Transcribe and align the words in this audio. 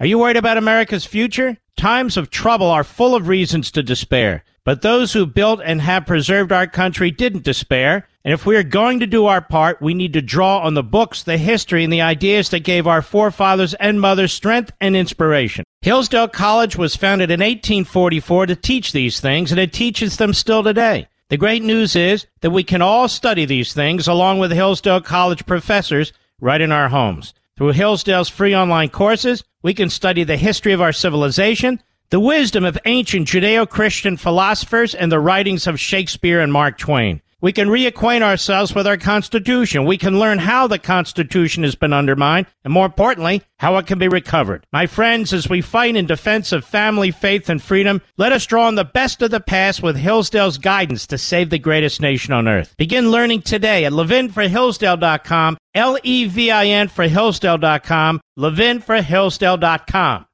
Are 0.00 0.06
you 0.06 0.18
worried 0.18 0.38
about 0.38 0.56
America's 0.56 1.04
future? 1.04 1.58
Times 1.76 2.16
of 2.16 2.30
trouble 2.30 2.68
are 2.68 2.84
full 2.84 3.14
of 3.14 3.28
reasons 3.28 3.70
to 3.72 3.82
despair. 3.82 4.44
But 4.64 4.80
those 4.80 5.12
who 5.12 5.26
built 5.26 5.60
and 5.62 5.82
have 5.82 6.06
preserved 6.06 6.52
our 6.52 6.66
country 6.66 7.10
didn't 7.10 7.44
despair. 7.44 8.08
And 8.24 8.32
if 8.32 8.46
we 8.46 8.56
are 8.56 8.62
going 8.62 9.00
to 9.00 9.06
do 9.06 9.26
our 9.26 9.42
part, 9.42 9.82
we 9.82 9.92
need 9.92 10.14
to 10.14 10.22
draw 10.22 10.60
on 10.60 10.72
the 10.72 10.82
books, 10.82 11.22
the 11.22 11.36
history, 11.36 11.84
and 11.84 11.92
the 11.92 12.00
ideas 12.00 12.48
that 12.48 12.60
gave 12.60 12.86
our 12.86 13.02
forefathers 13.02 13.74
and 13.74 14.00
mothers 14.00 14.32
strength 14.32 14.72
and 14.80 14.96
inspiration. 14.96 15.64
Hillsdale 15.82 16.28
College 16.28 16.76
was 16.76 16.96
founded 16.96 17.30
in 17.30 17.40
1844 17.40 18.46
to 18.46 18.56
teach 18.56 18.92
these 18.92 19.20
things, 19.20 19.50
and 19.50 19.60
it 19.60 19.70
teaches 19.70 20.16
them 20.16 20.32
still 20.32 20.62
today. 20.62 21.08
The 21.28 21.36
great 21.36 21.62
news 21.62 21.94
is 21.94 22.26
that 22.40 22.52
we 22.52 22.64
can 22.64 22.80
all 22.80 23.06
study 23.06 23.44
these 23.44 23.74
things 23.74 24.08
along 24.08 24.38
with 24.38 24.50
Hillsdale 24.50 25.02
College 25.02 25.44
professors 25.44 26.14
right 26.40 26.60
in 26.62 26.72
our 26.72 26.88
homes. 26.88 27.34
Through 27.58 27.72
Hillsdale's 27.72 28.30
free 28.30 28.56
online 28.56 28.88
courses, 28.88 29.44
we 29.62 29.74
can 29.74 29.90
study 29.90 30.24
the 30.24 30.36
history 30.36 30.72
of 30.72 30.80
our 30.80 30.92
civilization, 30.92 31.82
the 32.10 32.20
wisdom 32.20 32.64
of 32.64 32.78
ancient 32.84 33.28
Judeo 33.28 33.68
Christian 33.68 34.16
philosophers, 34.16 34.94
and 34.94 35.10
the 35.10 35.20
writings 35.20 35.66
of 35.66 35.78
Shakespeare 35.78 36.40
and 36.40 36.52
Mark 36.52 36.78
Twain. 36.78 37.20
We 37.40 37.52
can 37.52 37.68
reacquaint 37.68 38.22
ourselves 38.22 38.74
with 38.74 38.86
our 38.86 38.96
Constitution. 38.96 39.86
We 39.86 39.96
can 39.96 40.18
learn 40.18 40.38
how 40.38 40.66
the 40.66 40.78
Constitution 40.78 41.62
has 41.62 41.74
been 41.74 41.92
undermined, 41.92 42.46
and 42.64 42.72
more 42.72 42.86
importantly, 42.86 43.42
how 43.58 43.76
it 43.78 43.86
can 43.86 43.98
be 43.98 44.08
recovered. 44.08 44.66
My 44.72 44.86
friends, 44.86 45.32
as 45.32 45.48
we 45.48 45.60
fight 45.60 45.96
in 45.96 46.06
defense 46.06 46.52
of 46.52 46.64
family, 46.64 47.10
faith, 47.10 47.48
and 47.48 47.62
freedom, 47.62 48.02
let 48.16 48.32
us 48.32 48.46
draw 48.46 48.66
on 48.66 48.74
the 48.74 48.84
best 48.84 49.22
of 49.22 49.30
the 49.30 49.40
past 49.40 49.82
with 49.82 49.96
Hillsdale's 49.96 50.58
guidance 50.58 51.06
to 51.06 51.18
save 51.18 51.50
the 51.50 51.58
greatest 51.58 52.00
nation 52.00 52.32
on 52.32 52.46
earth. 52.46 52.74
Begin 52.76 53.10
learning 53.10 53.42
today 53.42 53.84
at 53.84 53.92
levinforhillsdale.com, 53.92 55.56
L-E-V-I-N 55.74 56.88
for 56.88 57.08
Hillsdale.com, 57.08 58.20
levinforhillsdale.com. 58.38 60.26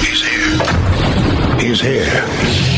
He's 0.00 0.22
here. 0.26 1.58
He's 1.60 1.80
here. 1.80 2.77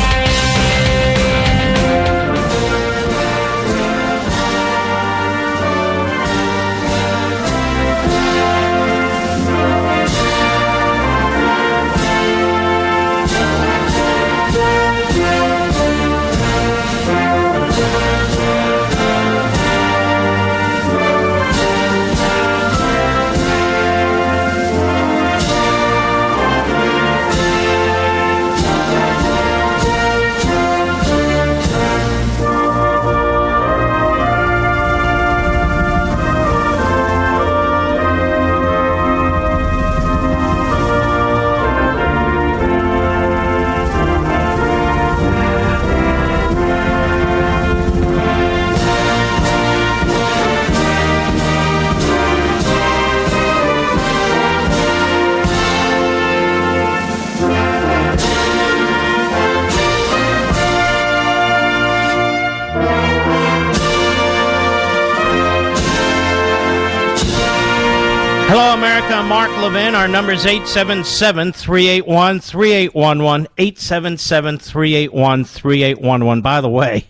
Hello, 68.53 68.73
America. 68.73 69.23
Mark 69.23 69.49
Levin. 69.61 69.95
Our 69.95 70.09
number 70.09 70.33
is 70.33 70.45
877 70.45 71.53
381 71.53 72.41
3811. 72.41 73.47
877 73.57 74.57
381 74.57 75.45
3811. 75.45 76.41
By 76.41 76.59
the 76.59 76.67
way, 76.67 77.07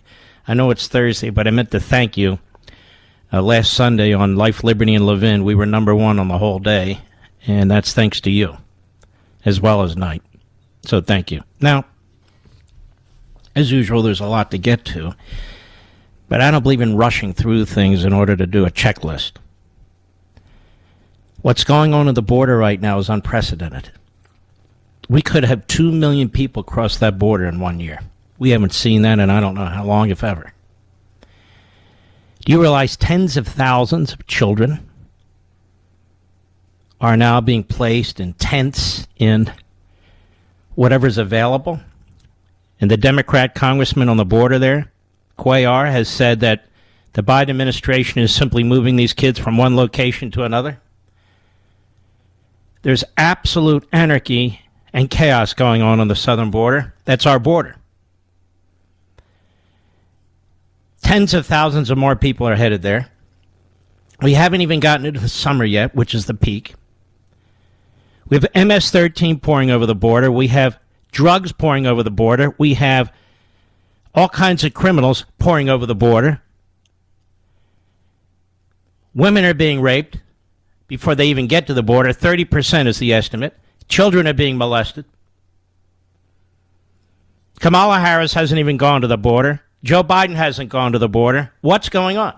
I 0.48 0.54
know 0.54 0.70
it's 0.70 0.88
Thursday, 0.88 1.32
but 1.32 1.48
I 1.48 1.50
meant 1.50 1.72
to 1.72 1.80
thank 1.80 2.16
you. 2.16 2.38
Uh, 3.34 3.42
last 3.42 3.74
Sunday 3.74 4.14
on 4.14 4.36
Life, 4.36 4.64
Liberty, 4.64 4.94
and 4.94 5.08
Levin, 5.08 5.44
we 5.44 5.56
were 5.56 5.66
number 5.66 5.96
one 5.96 6.20
on 6.20 6.28
the 6.28 6.38
whole 6.38 6.60
day, 6.60 7.02
and 7.48 7.72
that's 7.72 7.92
thanks 7.92 8.22
to 8.22 8.30
you, 8.30 8.58
as 9.44 9.60
well 9.60 9.82
as 9.82 9.98
Night. 9.98 10.22
So 10.84 11.02
thank 11.02 11.32
you. 11.32 11.42
Now, 11.60 11.86
as 13.56 13.72
usual, 13.72 14.04
there's 14.04 14.22
a 14.22 14.28
lot 14.28 14.52
to 14.52 14.60
get 14.60 14.86
to, 14.86 15.16
but 16.30 16.40
I 16.40 16.52
don't 16.52 16.62
believe 16.62 16.82
in 16.82 16.98
rushing 16.98 17.34
through 17.34 17.66
things 17.66 18.06
in 18.06 18.14
order 18.14 18.36
to 18.36 18.46
do 18.46 18.64
a 18.64 18.70
checklist. 18.70 19.41
What's 21.42 21.64
going 21.64 21.92
on 21.94 22.08
at 22.08 22.14
the 22.14 22.22
border 22.22 22.56
right 22.56 22.80
now 22.80 23.00
is 23.00 23.10
unprecedented. 23.10 23.90
We 25.10 25.24
could 25.24 25.44
have 25.44 25.66
2 25.66 25.92
million 25.92 26.30
people 26.30 26.62
cross 26.62 26.98
that 26.98 27.18
border 27.18 27.46
in 27.46 27.60
one 27.60 27.80
year. 27.80 28.00
We 28.38 28.52
haven't 28.52 28.74
seen 28.74 29.02
that 29.02 29.18
in 29.18 29.30
I 29.30 29.40
don't 29.40 29.56
know 29.56 29.66
how 29.66 29.84
long, 29.84 30.12
if 30.12 30.24
ever. 30.24 30.54
Do 32.46 32.52
you 32.52 32.62
realize 32.62 32.96
tens 32.96 33.38
of 33.38 33.48
thousands 33.48 34.14
of 34.14 34.28
children 34.28 34.88
are 37.00 37.18
now 37.18 37.42
being 37.42 37.64
placed 37.64 38.20
in 38.20 38.34
tents 38.34 39.08
in 39.18 39.52
whatever's 40.76 41.18
available? 41.18 41.80
And 42.80 42.90
the 42.90 42.98
Democrat 42.98 43.56
congressman 43.56 44.10
on 44.10 44.18
the 44.18 44.26
border 44.26 44.60
there, 44.60 44.92
Cuellar, 45.40 45.92
has 45.92 46.08
said 46.08 46.40
that 46.42 46.66
the 47.14 47.24
Biden 47.24 47.50
administration 47.50 48.22
is 48.22 48.34
simply 48.34 48.64
moving 48.64 48.96
these 48.96 49.14
kids 49.14 49.40
from 49.40 49.58
one 49.58 49.76
location 49.76 50.30
to 50.32 50.44
another. 50.44 50.80
There's 52.82 53.04
absolute 53.18 53.88
anarchy 53.92 54.62
and 54.94 55.10
chaos 55.10 55.54
going 55.54 55.82
on 55.82 56.00
on 56.00 56.08
the 56.08 56.16
southern 56.16 56.52
border. 56.52 56.94
That's 57.06 57.26
our 57.26 57.40
border. 57.40 57.76
Tens 61.04 61.34
of 61.34 61.46
thousands 61.46 61.90
of 61.90 61.98
more 61.98 62.16
people 62.16 62.48
are 62.48 62.56
headed 62.56 62.82
there. 62.82 63.10
We 64.22 64.34
haven't 64.34 64.62
even 64.62 64.80
gotten 64.80 65.06
into 65.06 65.20
the 65.20 65.30
summer 65.30 65.66
yet, 65.66 65.96
which 65.96 66.14
is 66.14 66.26
the 66.26 66.34
peak. 66.34 66.76
We 68.30 68.38
have 68.38 68.68
MS 68.68 68.92
13 68.92 69.40
pouring 69.40 69.72
over 69.72 69.86
the 69.86 69.96
border. 69.96 70.32
We 70.32 70.48
have 70.48 70.80
drugs 71.12 71.52
pouring 71.52 71.86
over 71.86 72.04
the 72.04 72.12
border. 72.12 72.56
We 72.58 72.76
have 72.76 73.12
all 74.14 74.30
kinds 74.30 74.64
of 74.64 74.74
criminals 74.74 75.26
pouring 75.40 75.70
over 75.70 75.86
the 75.86 75.96
border. 75.96 76.42
Women 79.14 79.44
are 79.44 79.54
being 79.54 79.82
raped 79.82 80.18
before 80.92 81.16
they 81.16 81.28
even 81.28 81.48
get 81.48 81.68
to 81.68 81.74
the 81.74 81.82
border. 81.82 82.10
30% 82.10 82.86
is 82.86 83.00
the 83.00 83.14
estimate. 83.14 83.58
Children 83.88 84.28
are 84.28 84.34
being 84.34 84.58
molested. 84.58 85.06
Kamala 87.62 88.02
Harris 88.02 88.34
hasn't 88.34 88.60
even 88.60 88.76
gone 88.76 89.00
to 89.00 89.08
the 89.08 89.18
border. 89.18 89.62
Joe 89.86 90.04
Biden 90.04 90.36
hasn't 90.36 90.70
gone 90.70 90.92
to 90.92 91.00
the 91.00 91.08
border. 91.08 91.54
What's 91.62 91.88
going 91.88 92.18
on? 92.18 92.38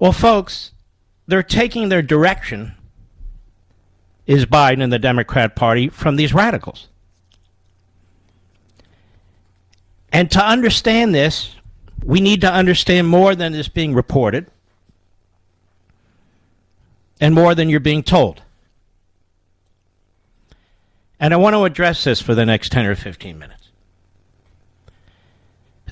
Well, 0.00 0.10
folks, 0.10 0.72
they're 1.28 1.44
taking 1.44 1.90
their 1.90 2.02
direction, 2.02 2.72
is 4.26 4.44
Biden 4.44 4.82
and 4.82 4.92
the 4.92 4.98
Democrat 4.98 5.54
Party, 5.54 5.90
from 5.90 6.16
these 6.16 6.34
radicals. 6.34 6.88
And 10.12 10.28
to 10.32 10.44
understand 10.44 11.14
this, 11.14 11.54
we 12.04 12.20
need 12.20 12.40
to 12.40 12.52
understand 12.52 13.06
more 13.06 13.36
than 13.36 13.54
is 13.54 13.68
being 13.68 13.94
reported 13.94 14.50
and 17.22 17.36
more 17.36 17.54
than 17.54 17.68
you're 17.68 17.78
being 17.78 18.02
told. 18.02 18.42
And 21.20 21.32
I 21.32 21.36
want 21.36 21.54
to 21.54 21.62
address 21.62 22.02
this 22.02 22.20
for 22.20 22.34
the 22.34 22.44
next 22.44 22.72
10 22.72 22.84
or 22.84 22.96
15 22.96 23.38
minutes. 23.38 23.68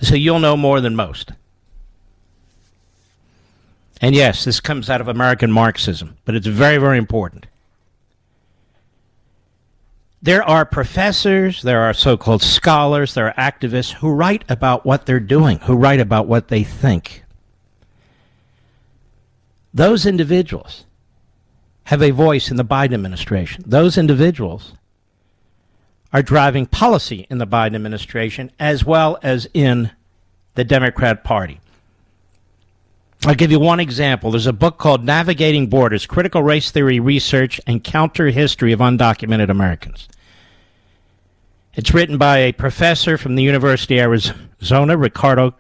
So 0.03 0.17
you'll 0.17 0.41
know 0.41 0.57
more 0.57 0.81
than 0.81 0.97
most. 0.97 1.31
And 4.01 4.17
yes, 4.17 4.45
this 4.45 4.59
comes 4.59 4.91
out 4.91 5.01
of 5.01 5.07
American 5.07 5.53
Marxism, 5.53 6.17
but 6.25 6.35
it's 6.35 6.49
very, 6.49 6.79
very 6.79 6.99
important. 6.99 7.47
There 10.21 10.43
are 10.43 10.65
professors, 10.65 11.63
there 11.63 11.83
are 11.83 11.95
so 11.95 12.17
called 12.17 12.43
scholars, 12.43 13.15
there 13.15 13.29
are 13.29 13.53
activists 13.53 13.93
who 13.93 14.11
write 14.11 14.45
about 14.49 14.85
what 14.85 15.07
they're 15.07 15.21
doing, 15.21 15.61
who 15.61 15.77
write 15.77 16.01
about 16.01 16.27
what 16.27 16.49
they 16.49 16.65
think. 16.65 17.23
Those 19.73 20.07
individuals 20.07 20.87
have 21.91 22.03
a 22.03 22.11
voice 22.13 22.53
in 22.53 22.57
the 22.57 22.65
Biden 22.65 22.95
administration. 22.95 23.65
Those 23.67 23.99
individuals 23.99 24.75
are 26.13 26.23
driving 26.23 26.67
policy 26.67 27.27
in 27.29 27.39
the 27.39 27.47
Biden 27.49 27.75
administration 27.75 28.53
as 28.61 28.85
well 28.85 29.19
as 29.25 29.49
in 29.55 29.91
the 30.55 30.63
Democrat 30.63 31.25
Party. 31.25 31.59
I'll 33.27 33.35
give 33.35 33.51
you 33.51 33.59
one 33.59 33.81
example. 33.81 34.31
There's 34.31 34.47
a 34.47 34.53
book 34.53 34.79
called 34.79 35.05
Navigating 35.05 35.67
Borders 35.67 36.07
Critical 36.07 36.45
Race 36.45 36.71
Theory 36.71 37.01
Research 37.01 37.61
and 37.67 37.83
Counter 37.83 38.29
History 38.29 38.71
of 38.71 38.79
Undocumented 38.79 39.51
Americans. 39.51 40.09
It's 41.75 41.93
written 41.93 42.19
by 42.19 42.39
a 42.39 42.53
professor 42.53 43.19
from 43.19 43.35
the 43.35 43.43
University 43.43 43.99
of 43.99 44.13
Arizona, 44.13 44.97
Ricardo 44.97 45.57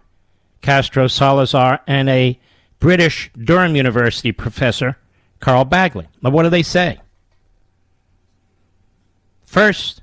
Castro 0.62 1.08
Salazar, 1.08 1.80
and 1.88 2.08
a 2.08 2.38
British 2.78 3.32
Durham 3.36 3.74
University 3.74 4.30
professor, 4.30 4.96
Carl 5.40 5.64
Bagley. 5.64 6.06
Now, 6.22 6.30
what 6.30 6.44
do 6.44 6.50
they 6.50 6.62
say? 6.62 7.00
First, 9.44 10.02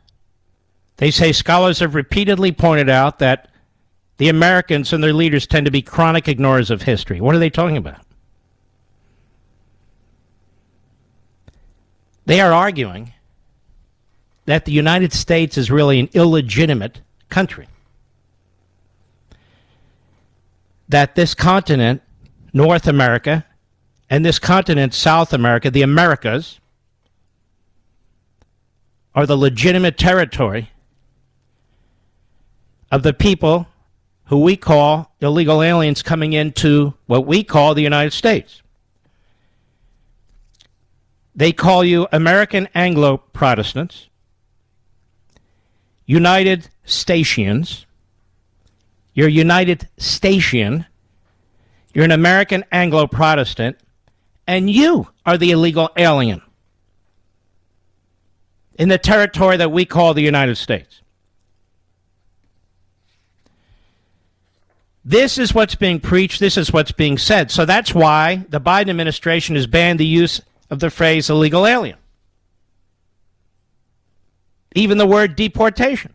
they 0.98 1.12
say 1.12 1.32
scholars 1.32 1.80
have 1.80 1.96
repeatedly 1.96 2.52
pointed 2.52 2.90
out 2.90 3.20
that 3.20 3.50
the 4.18 4.30
Americans 4.30 4.92
and 4.92 5.04
their 5.04 5.14
leaders 5.14 5.46
tend 5.48 5.66
to 5.66 5.72
be 5.72 5.82
chronic 5.82 6.28
ignorers 6.28 6.72
of 6.72 6.82
history. 6.82 7.22
What 7.22 7.36
are 7.36 7.40
they 7.40 7.52
talking 7.52 7.78
about? 7.78 8.02
They 12.26 12.42
are 12.42 12.52
arguing 12.52 13.14
that 14.46 14.66
the 14.66 14.72
United 14.72 15.14
States 15.14 15.58
is 15.58 15.72
really 15.72 16.00
an 16.00 16.10
illegitimate 16.14 17.02
country. 17.30 17.68
That 20.90 21.16
this 21.16 21.34
continent, 21.34 22.02
North 22.54 22.88
America, 22.88 23.46
and 24.10 24.26
this 24.26 24.40
continent, 24.40 24.94
South 24.94 25.34
America, 25.34 25.70
the 25.70 25.82
Americas, 25.82 26.60
are 29.14 29.26
the 29.26 29.38
legitimate 29.38 29.98
territory 29.98 30.72
of 32.92 33.04
the 33.04 33.14
people 33.14 33.68
who 34.26 34.40
we 34.40 34.56
call 34.56 35.12
illegal 35.20 35.62
aliens 35.62 36.02
coming 36.04 36.34
into 36.34 36.94
what 37.06 37.26
we 37.26 37.44
call 37.44 37.74
the 37.74 37.82
United 37.82 38.12
States. 38.12 38.62
They 41.36 41.52
call 41.52 41.84
you 41.84 42.08
American 42.12 42.68
Anglo 42.74 43.18
Protestants, 43.18 44.08
United 46.06 46.70
Statians. 46.84 47.86
You're 49.14 49.28
a 49.28 49.32
United 49.32 49.88
Station. 49.98 50.86
You're 51.94 52.06
an 52.06 52.12
American 52.12 52.64
Anglo 52.72 53.08
Protestant, 53.08 53.78
and 54.48 54.70
you 54.70 55.10
are 55.26 55.38
the 55.38 55.52
illegal 55.52 55.90
alien 55.98 56.42
in 58.76 58.90
the 58.90 58.98
territory 58.98 59.58
that 59.58 59.72
we 59.72 59.86
call 59.86 60.14
the 60.14 60.22
United 60.22 60.56
States. 60.56 61.02
This 65.04 65.38
is 65.38 65.54
what's 65.54 65.76
being 65.76 66.00
preached. 66.00 66.40
This 66.40 66.58
is 66.58 66.72
what's 66.72 66.92
being 66.92 67.18
said. 67.18 67.50
So 67.50 67.66
that's 67.66 67.94
why 67.94 68.46
the 68.50 68.60
Biden 68.60 68.90
administration 68.90 69.56
has 69.56 69.66
banned 69.66 70.00
the 70.00 70.06
use 70.06 70.42
of 70.70 70.80
the 70.80 70.90
phrase 70.90 71.30
illegal 71.30 71.66
alien. 71.66 71.98
Even 74.76 74.98
the 74.98 75.06
word 75.06 75.36
deportation. 75.36 76.14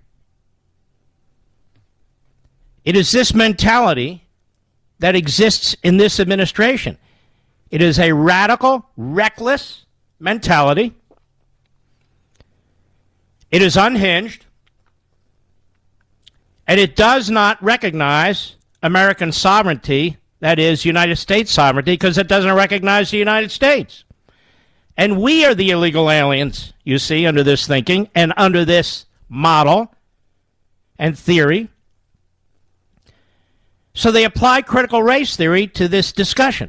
It 2.85 2.97
is 2.97 3.11
this 3.11 3.35
mentality 3.35 4.25
that 4.99 5.17
exists 5.17 5.75
in 5.83 5.97
this 5.97 6.21
administration. 6.21 6.99
It 7.73 7.81
is 7.81 7.99
a 7.99 8.13
radical, 8.13 8.87
reckless 8.99 9.87
mentality. 10.21 10.95
It 13.51 13.63
is 13.63 13.79
unhinged. 13.79 14.45
And 16.69 16.79
it 16.79 16.95
does 16.95 17.31
not 17.31 17.61
recognize 17.63 18.57
American 18.83 19.33
sovereignty, 19.33 20.19
that 20.41 20.59
is, 20.59 20.85
United 20.85 21.17
States 21.17 21.51
sovereignty, 21.51 21.93
because 21.93 22.19
it 22.19 22.29
doesn't 22.29 22.55
recognize 22.55 23.11
the 23.11 23.17
United 23.17 23.51
States. 23.51 24.05
And 24.99 25.23
we 25.23 25.47
are 25.47 25.55
the 25.55 25.71
illegal 25.71 26.11
aliens, 26.11 26.75
you 26.85 26.99
see, 26.99 27.27
under 27.27 27.43
this 27.43 27.67
thinking 27.67 28.11
and 28.15 28.35
under 28.37 28.67
this 28.67 29.07
model 29.31 29.95
and 30.99 31.19
theory. 31.19 31.71
So 33.95 34.13
they 34.13 34.25
apply 34.25 34.61
critical 34.61 35.03
race 35.03 35.37
theory 35.37 35.67
to 35.69 35.89
this 35.89 36.13
discussion. 36.13 36.69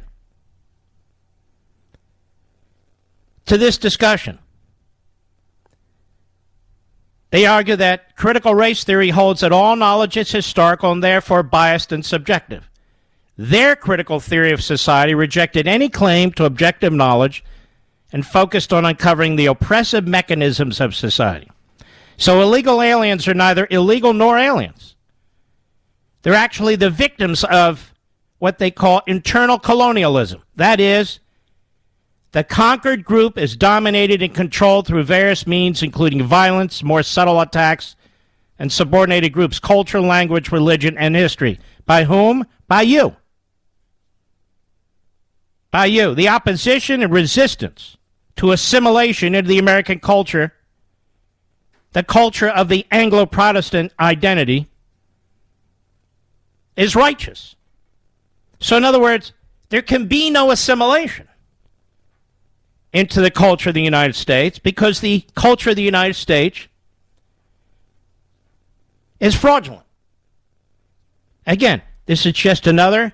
To 3.46 3.58
this 3.58 3.78
discussion. 3.78 4.38
They 7.30 7.46
argue 7.46 7.76
that 7.76 8.14
critical 8.16 8.54
race 8.54 8.84
theory 8.84 9.10
holds 9.10 9.40
that 9.40 9.52
all 9.52 9.74
knowledge 9.74 10.16
is 10.16 10.30
historical 10.30 10.92
and 10.92 11.02
therefore 11.02 11.42
biased 11.42 11.90
and 11.90 12.04
subjective. 12.04 12.70
Their 13.36 13.74
critical 13.74 14.20
theory 14.20 14.52
of 14.52 14.62
society 14.62 15.14
rejected 15.14 15.66
any 15.66 15.88
claim 15.88 16.30
to 16.32 16.44
objective 16.44 16.92
knowledge 16.92 17.42
and 18.12 18.24
focused 18.24 18.72
on 18.72 18.84
uncovering 18.84 19.34
the 19.34 19.46
oppressive 19.46 20.06
mechanisms 20.06 20.80
of 20.80 20.94
society. 20.94 21.50
So 22.16 22.40
illegal 22.40 22.80
aliens 22.80 23.26
are 23.26 23.34
neither 23.34 23.66
illegal 23.70 24.12
nor 24.12 24.38
aliens. 24.38 24.94
They're 26.22 26.34
actually 26.34 26.76
the 26.76 26.90
victims 26.90 27.42
of 27.42 27.92
what 28.38 28.58
they 28.58 28.70
call 28.70 29.02
internal 29.08 29.58
colonialism. 29.58 30.42
That 30.54 30.78
is, 30.78 31.18
the 32.34 32.42
conquered 32.42 33.04
group 33.04 33.38
is 33.38 33.54
dominated 33.54 34.20
and 34.20 34.34
controlled 34.34 34.88
through 34.88 35.04
various 35.04 35.46
means, 35.46 35.84
including 35.84 36.24
violence, 36.24 36.82
more 36.82 37.04
subtle 37.04 37.40
attacks, 37.40 37.94
and 38.58 38.72
subordinated 38.72 39.32
groups, 39.32 39.60
culture, 39.60 40.00
language, 40.00 40.50
religion, 40.50 40.98
and 40.98 41.14
history. 41.14 41.60
By 41.86 42.02
whom? 42.02 42.44
By 42.66 42.82
you. 42.82 43.14
By 45.70 45.86
you. 45.86 46.16
The 46.16 46.28
opposition 46.28 47.04
and 47.04 47.12
resistance 47.12 47.98
to 48.34 48.50
assimilation 48.50 49.36
into 49.36 49.48
the 49.48 49.58
American 49.58 50.00
culture, 50.00 50.54
the 51.92 52.02
culture 52.02 52.48
of 52.48 52.68
the 52.68 52.84
Anglo 52.90 53.26
Protestant 53.26 53.92
identity, 54.00 54.66
is 56.76 56.96
righteous. 56.96 57.54
So, 58.58 58.76
in 58.76 58.82
other 58.82 59.00
words, 59.00 59.32
there 59.68 59.82
can 59.82 60.08
be 60.08 60.30
no 60.30 60.50
assimilation 60.50 61.28
into 62.94 63.20
the 63.20 63.30
culture 63.30 63.70
of 63.70 63.74
the 63.74 63.82
United 63.82 64.14
States 64.14 64.60
because 64.60 65.00
the 65.00 65.24
culture 65.34 65.70
of 65.70 65.76
the 65.76 65.82
United 65.82 66.14
States 66.14 66.68
is 69.18 69.34
fraudulent. 69.34 69.84
Again, 71.44 71.82
this 72.06 72.24
is 72.24 72.32
just 72.32 72.68
another 72.68 73.12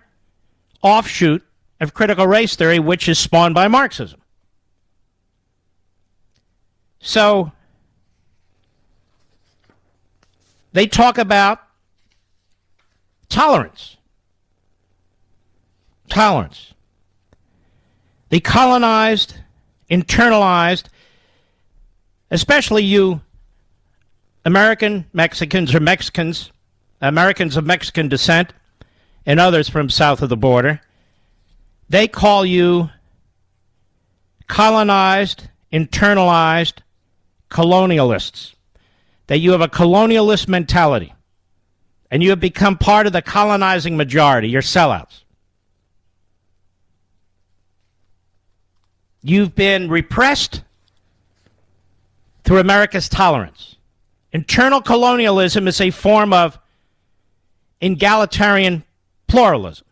offshoot 0.83 1.43
of 1.81 1.95
critical 1.95 2.27
race 2.27 2.55
theory, 2.55 2.79
which 2.79 3.09
is 3.09 3.19
spawned 3.19 3.55
by 3.55 3.69
Marxism. 3.69 4.21
So, 7.01 7.51
they 10.75 10.87
talk 10.87 11.17
about 11.17 11.61
tolerance. 13.31 13.97
Tolerance. 16.11 16.75
The 18.29 18.41
colonized 18.41 19.40
internalized, 19.91 20.85
especially 22.31 22.85
you 22.85 23.21
American 24.45 25.07
Mexicans 25.13 25.75
or 25.75 25.81
Mexicans, 25.81 26.51
Americans 27.01 27.57
of 27.57 27.67
Mexican 27.67 28.09
descent, 28.09 28.53
and 29.27 29.39
others 29.39 29.69
from 29.69 29.91
south 29.91 30.23
of 30.23 30.29
the 30.29 30.37
border. 30.37 30.81
They 31.89 32.09
call 32.09 32.47
you 32.47 32.91
colonized, 34.47 35.49
internalized 35.73 36.79
colonialists. 37.51 38.55
That 39.27 39.39
you 39.39 39.53
have 39.53 39.61
a 39.61 39.69
colonialist 39.69 40.49
mentality. 40.49 41.15
And 42.11 42.23
you 42.23 42.31
have 42.31 42.41
become 42.41 42.77
part 42.77 43.07
of 43.07 43.13
the 43.13 43.23
colonizing 43.23 43.97
majority. 43.97 44.49
You're 44.49 44.63
sellouts. 44.63 45.23
You've 49.23 49.55
been 49.55 49.89
repressed 49.91 50.63
through 52.45 52.59
America's 52.59 53.09
tolerance. 53.09 53.77
Internal 54.33 54.81
colonialism 54.81 55.69
is 55.69 55.81
a 55.81 55.91
form 55.91 56.33
of 56.33 56.59
egalitarian 57.81 58.85
pluralism, 59.27 59.87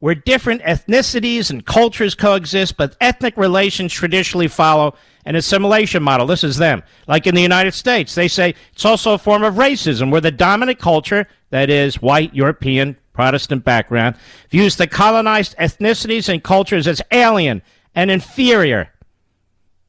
where 0.00 0.14
different 0.14 0.62
ethnicities 0.62 1.50
and 1.50 1.64
cultures 1.64 2.14
coexist, 2.14 2.76
but 2.76 2.96
ethnic 3.00 3.36
relations 3.36 3.92
traditionally 3.92 4.48
follow 4.48 4.94
an 5.24 5.34
assimilation 5.34 6.02
model. 6.02 6.26
This 6.26 6.44
is 6.44 6.56
them. 6.56 6.82
Like 7.06 7.26
in 7.26 7.34
the 7.34 7.42
United 7.42 7.72
States, 7.72 8.14
they 8.14 8.28
say 8.28 8.54
it's 8.72 8.84
also 8.84 9.14
a 9.14 9.18
form 9.18 9.42
of 9.42 9.54
racism, 9.54 10.10
where 10.10 10.20
the 10.20 10.30
dominant 10.30 10.78
culture, 10.78 11.26
that 11.50 11.70
is, 11.70 12.02
white, 12.02 12.34
European, 12.34 12.96
Protestant 13.12 13.64
background, 13.64 14.14
views 14.50 14.76
the 14.76 14.86
colonized 14.86 15.56
ethnicities 15.56 16.28
and 16.28 16.44
cultures 16.44 16.86
as 16.86 17.02
alien 17.10 17.62
and 17.94 18.10
inferior 18.10 18.92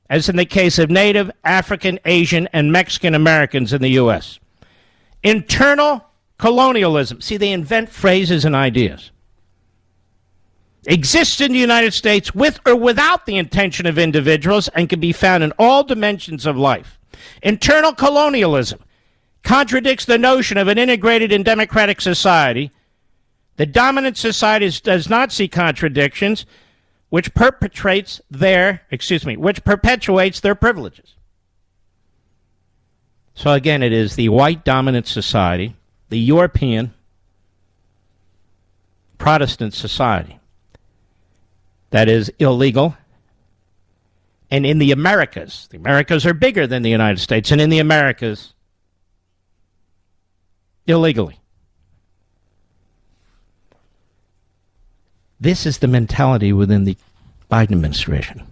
as 0.09 0.27
in 0.27 0.35
the 0.35 0.45
case 0.45 0.79
of 0.79 0.89
Native, 0.89 1.29
African, 1.43 1.99
Asian, 2.03 2.47
and 2.51 2.71
Mexican 2.71 3.13
Americans 3.13 3.71
in 3.71 3.81
the 3.81 3.91
U.S. 3.91 4.39
Internal 5.23 6.03
colonialism. 6.37 7.21
See, 7.21 7.37
they 7.37 7.51
invent 7.51 7.89
phrases 7.89 8.43
and 8.43 8.55
ideas. 8.55 9.11
Exists 10.87 11.41
in 11.41 11.51
the 11.51 11.59
United 11.59 11.93
States 11.93 12.33
with 12.33 12.59
or 12.65 12.75
without 12.75 13.25
the 13.25 13.37
intention 13.37 13.85
of 13.85 13.99
individuals 13.99 14.69
and 14.69 14.89
can 14.89 14.99
be 14.99 15.11
found 15.11 15.43
in 15.43 15.53
all 15.59 15.83
dimensions 15.83 16.45
of 16.45 16.57
life. 16.57 16.97
Internal 17.43 17.93
colonialism 17.93 18.79
contradicts 19.43 20.05
the 20.05 20.17
notion 20.17 20.57
of 20.57 20.67
an 20.67 20.77
integrated 20.77 21.31
and 21.31 21.45
democratic 21.45 22.01
society. 22.01 22.71
The 23.57 23.65
dominant 23.65 24.17
society 24.17 24.69
does 24.81 25.09
not 25.09 25.31
see 25.31 25.47
contradictions, 25.47 26.45
which 27.09 27.33
perpetrates 27.33 28.21
their, 28.29 28.81
excuse 28.91 29.25
me, 29.25 29.35
which 29.35 29.63
perpetuates 29.63 30.39
their 30.39 30.55
privileges. 30.55 31.15
So 33.33 33.51
again, 33.51 33.81
it 33.81 33.93
is 33.93 34.15
the 34.15 34.29
white 34.29 34.63
dominant 34.63 35.07
society, 35.07 35.75
the 36.09 36.19
European 36.19 36.93
Protestant 39.17 39.73
society 39.73 40.39
that 41.91 42.07
is 42.07 42.31
illegal. 42.39 42.95
And 44.51 44.65
in 44.65 44.79
the 44.79 44.91
Americas, 44.91 45.67
the 45.71 45.77
Americas 45.77 46.25
are 46.25 46.33
bigger 46.33 46.67
than 46.67 46.81
the 46.81 46.89
United 46.89 47.19
States, 47.19 47.51
and 47.51 47.61
in 47.61 47.69
the 47.69 47.79
Americas, 47.79 48.53
illegally. 50.87 51.38
This 55.39 55.65
is 55.65 55.77
the 55.77 55.87
mentality 55.87 56.51
within 56.51 56.83
the 56.83 56.97
Biden 57.49 57.71
administration. 57.71 58.43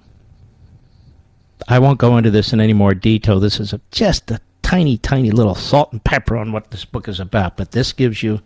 I 1.68 1.80
won't 1.80 2.00
go 2.00 2.18
into 2.18 2.32
this 2.32 2.54
in 2.54 2.62
any 2.62 2.74
more 2.74 2.94
detail. 2.94 3.40
This 3.40 3.60
is 3.60 3.74
a, 3.74 3.82
just 3.92 4.32
a 4.32 4.40
tiny, 4.62 4.98
tiny 4.98 5.32
little 5.32 5.56
salt 5.56 5.92
and 5.92 6.04
pepper 6.04 6.38
on 6.38 6.52
what 6.52 6.72
this 6.72 6.86
book 6.86 7.08
is 7.08 7.20
about, 7.20 7.58
but 7.58 7.72
this 7.72 7.92
gives 7.94 8.24
you 8.24 8.42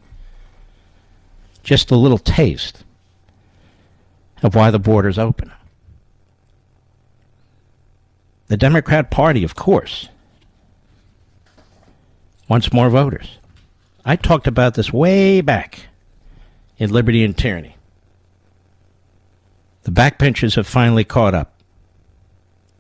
just 1.64 1.92
a 1.92 1.96
little 1.96 2.18
taste 2.18 2.84
of 4.42 4.56
why 4.56 4.72
the 4.72 4.80
border's 4.80 5.20
open. 5.20 5.52
The 8.48 8.58
Democrat 8.58 9.12
Party, 9.12 9.44
of 9.44 9.56
course, 9.56 10.10
wants 12.48 12.74
more 12.74 12.90
voters. 12.90 13.38
I 14.04 14.16
talked 14.16 14.48
about 14.48 14.74
this 14.74 14.92
way 14.92 15.42
back 15.42 15.88
in 16.78 16.92
Liberty 16.92 17.24
and 17.24 17.38
Tyranny. 17.38 17.76
The 19.84 19.92
backbenchers 19.92 20.56
have 20.56 20.68
finally 20.68 21.04
caught 21.04 21.34
up. 21.34 21.54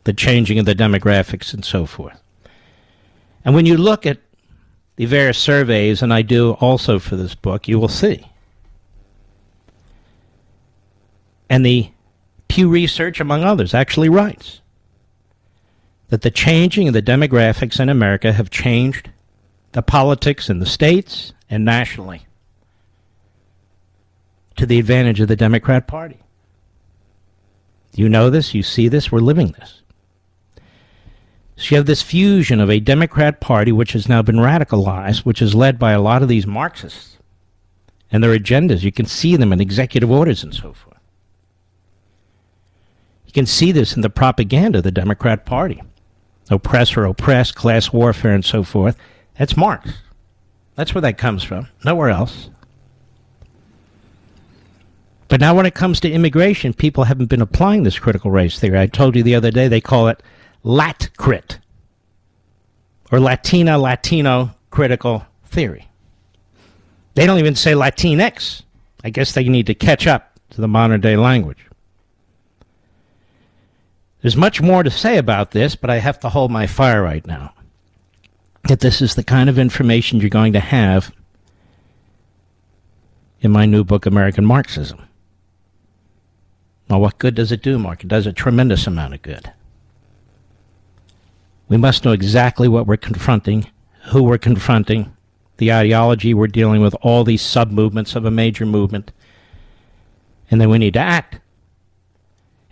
The 0.03 0.13
changing 0.13 0.60
of 0.60 0.65
the 0.65 0.75
demographics 0.75 1.53
and 1.53 1.63
so 1.63 1.86
forth. 1.86 2.22
And 3.46 3.55
when 3.55 3.65
you 3.65 3.77
look 3.77 4.05
at 4.05 4.20
the 4.96 5.05
various 5.05 5.38
surveys, 5.38 6.01
and 6.01 6.13
I 6.13 6.22
do 6.22 6.51
also 6.53 7.00
for 7.00 7.15
this 7.15 7.36
book, 7.36 7.67
you 7.67 7.79
will 7.79 7.88
see. 7.88 8.27
And 11.50 11.65
the 11.65 11.89
Pew 12.48 12.70
Research, 12.70 13.20
among 13.20 13.43
others, 13.43 13.74
actually 13.74 14.10
writes 14.10 14.62
that 16.10 16.22
the 16.22 16.31
changing 16.31 16.88
of 16.88 16.93
the 16.93 17.01
demographics 17.01 17.79
in 17.79 17.89
America 17.89 18.34
have 18.34 18.50
changed 18.50 19.10
the 19.72 19.81
politics 19.81 20.50
in 20.50 20.60
the 20.60 20.65
states 20.65 21.34
and 21.50 21.63
nationally 21.63 22.25
to 24.58 24.65
the 24.65 24.79
advantage 24.79 25.20
of 25.22 25.27
the 25.27 25.36
Democrat 25.36 25.88
Party. 25.88 26.20
You 27.93 28.10
know 28.10 28.29
this, 28.29 28.53
you 28.53 28.63
see 28.63 28.88
this, 28.88 29.12
we're 29.12 29.19
living 29.19 29.53
this. 29.60 29.81
So 31.55 31.67
you 31.69 31.77
have 31.77 31.86
this 31.86 32.01
fusion 32.01 32.60
of 32.60 32.69
a 32.69 32.79
Democrat 32.79 33.39
Party 33.39 33.71
which 33.71 33.93
has 33.93 34.10
now 34.10 34.21
been 34.21 34.38
radicalized, 34.38 35.25
which 35.25 35.41
is 35.41 35.53
led 35.53 35.77
by 35.77 35.91
a 35.91 36.01
lot 36.01 36.24
of 36.24 36.27
these 36.27 36.48
Marxists 36.48 37.17
and 38.12 38.24
their 38.24 38.38
agendas. 38.38 38.81
You 38.81 38.91
can 38.91 39.05
see 39.05 39.36
them 39.36 39.53
in 39.53 39.62
executive 39.62 40.10
orders 40.10 40.43
and 40.43 40.53
so 40.53 40.74
forth. 40.74 40.98
You 43.25 43.33
can 43.33 43.45
see 43.45 43.71
this 43.71 43.95
in 43.95 44.01
the 44.01 44.10
propaganda 44.10 44.79
of 44.79 44.83
the 44.83 44.91
Democrat 44.91 45.45
Party 45.45 45.81
oppress 46.51 46.95
or 46.98 47.05
oppress, 47.05 47.51
class 47.51 47.93
warfare, 47.93 48.33
and 48.33 48.45
so 48.45 48.63
forth. 48.63 48.98
That's 49.38 49.57
Marx. 49.57 49.93
That's 50.75 50.93
where 50.93 51.01
that 51.01 51.17
comes 51.17 51.43
from. 51.43 51.67
Nowhere 51.83 52.10
else. 52.10 52.50
But 55.31 55.39
now, 55.39 55.55
when 55.55 55.65
it 55.65 55.75
comes 55.75 56.01
to 56.01 56.11
immigration, 56.11 56.73
people 56.73 57.05
haven't 57.05 57.27
been 57.27 57.41
applying 57.41 57.83
this 57.83 57.97
critical 57.97 58.31
race 58.31 58.59
theory. 58.59 58.77
I 58.77 58.88
told 58.88 59.15
you 59.15 59.23
the 59.23 59.35
other 59.35 59.50
day 59.50 59.69
they 59.69 59.79
call 59.79 60.09
it 60.09 60.21
LatCrit, 60.65 61.59
or 63.13 63.19
Latina 63.21 63.77
Latino 63.77 64.53
critical 64.71 65.25
theory. 65.45 65.88
They 67.13 67.25
don't 67.25 67.39
even 67.39 67.55
say 67.55 67.71
Latinx. 67.71 68.63
I 69.05 69.09
guess 69.09 69.31
they 69.31 69.45
need 69.45 69.67
to 69.67 69.73
catch 69.73 70.05
up 70.05 70.38
to 70.50 70.59
the 70.59 70.67
modern 70.67 71.00
day 71.00 71.15
language. 71.15 71.65
There's 74.21 74.35
much 74.35 74.61
more 74.61 74.83
to 74.83 74.91
say 74.91 75.17
about 75.17 75.51
this, 75.51 75.77
but 75.77 75.89
I 75.89 76.00
have 76.00 76.19
to 76.19 76.29
hold 76.29 76.51
my 76.51 76.67
fire 76.67 77.01
right 77.01 77.25
now. 77.25 77.53
That 78.67 78.81
this 78.81 79.01
is 79.01 79.15
the 79.15 79.23
kind 79.23 79.50
of 79.50 79.57
information 79.57 80.19
you're 80.19 80.29
going 80.29 80.51
to 80.51 80.59
have 80.59 81.09
in 83.39 83.51
my 83.51 83.65
new 83.65 83.85
book, 83.85 84.05
American 84.05 84.45
Marxism. 84.45 85.07
Well, 86.91 87.00
what 87.00 87.19
good 87.19 87.36
does 87.36 87.53
it 87.53 87.63
do, 87.63 87.79
Mark? 87.79 88.03
It 88.03 88.10
does 88.10 88.27
a 88.27 88.33
tremendous 88.33 88.86
amount 88.86 89.13
of 89.13 89.21
good. 89.21 89.53
We 91.69 91.77
must 91.77 92.03
know 92.03 92.12
exactly 92.12 92.67
what 92.67 92.86
we're 92.86 92.98
confronting, 92.98 93.71
who 94.07 94.24
we're 94.24 94.38
confronting, 94.38 95.15
the 95.55 95.71
ideology 95.71 96.33
we're 96.33 96.48
dealing 96.48 96.81
with, 96.81 96.93
all 97.01 97.24
these 97.24 97.41
sub 97.41 97.71
movements 97.71 98.13
of 98.13 98.25
a 98.25 98.29
major 98.29 98.65
movement, 98.65 99.13
and 100.51 100.60
then 100.60 100.69
we 100.69 100.79
need 100.79 100.95
to 100.95 101.00
act. 101.00 101.39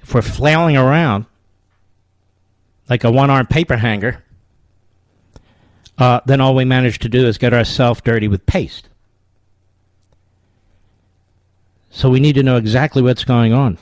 If 0.01 0.13
we're 0.13 0.21
flailing 0.21 0.75
around 0.75 1.25
like 2.89 3.05
a 3.05 3.11
one 3.11 3.29
armed 3.29 3.49
paper 3.49 3.77
hanger, 3.77 4.21
uh, 5.97 6.19
then 6.25 6.41
all 6.41 6.55
we 6.55 6.65
manage 6.65 6.99
to 6.99 7.07
do 7.07 7.25
is 7.25 7.37
get 7.37 7.53
ourselves 7.53 8.01
dirty 8.01 8.27
with 8.27 8.45
paste. 8.45 8.89
So 11.89 12.09
we 12.09 12.19
need 12.19 12.33
to 12.33 12.43
know 12.43 12.57
exactly 12.57 13.01
what's 13.01 13.23
going 13.23 13.53
on. 13.53 13.77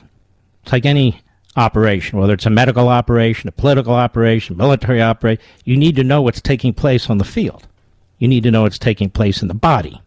Like 0.70 0.84
any 0.84 1.22
operation, 1.56 2.18
whether 2.18 2.34
it's 2.34 2.46
a 2.46 2.50
medical 2.50 2.88
operation, 2.88 3.48
a 3.48 3.52
political 3.52 3.94
operation, 3.94 4.56
military 4.56 5.02
operation, 5.02 5.42
you 5.64 5.76
need 5.76 5.96
to 5.96 6.04
know 6.04 6.22
what's 6.22 6.40
taking 6.40 6.72
place 6.72 7.10
on 7.10 7.18
the 7.18 7.24
field. 7.24 7.66
You 8.18 8.28
need 8.28 8.42
to 8.44 8.50
know 8.50 8.62
what's 8.62 8.78
taking 8.78 9.10
place 9.10 9.42
in 9.42 9.48
the 9.48 9.54
body. 9.54 10.00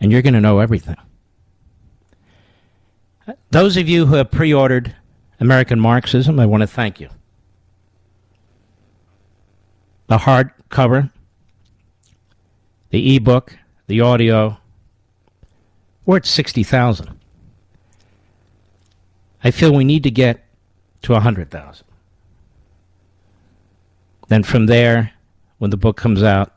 And 0.00 0.12
you're 0.12 0.22
going 0.22 0.34
to 0.34 0.40
know 0.40 0.58
everything. 0.58 0.96
Those 3.50 3.76
of 3.76 3.88
you 3.88 4.06
who 4.06 4.16
have 4.16 4.30
pre 4.30 4.52
ordered 4.52 4.94
American 5.40 5.80
Marxism, 5.80 6.38
I 6.38 6.46
want 6.46 6.60
to 6.60 6.66
thank 6.66 7.00
you. 7.00 7.08
The 10.08 10.18
hardcover, 10.18 11.10
the 12.90 13.16
ebook, 13.16 13.56
the 13.86 14.00
audio, 14.00 14.58
we're 16.06 16.16
at 16.18 16.26
60,000. 16.26 17.18
I 19.42 19.50
feel 19.50 19.74
we 19.74 19.84
need 19.84 20.02
to 20.04 20.10
get 20.10 20.44
to 21.02 21.12
100,000. 21.12 21.86
Then 24.28 24.42
from 24.42 24.66
there, 24.66 25.12
when 25.58 25.70
the 25.70 25.76
book 25.76 25.96
comes 25.96 26.22
out, 26.22 26.52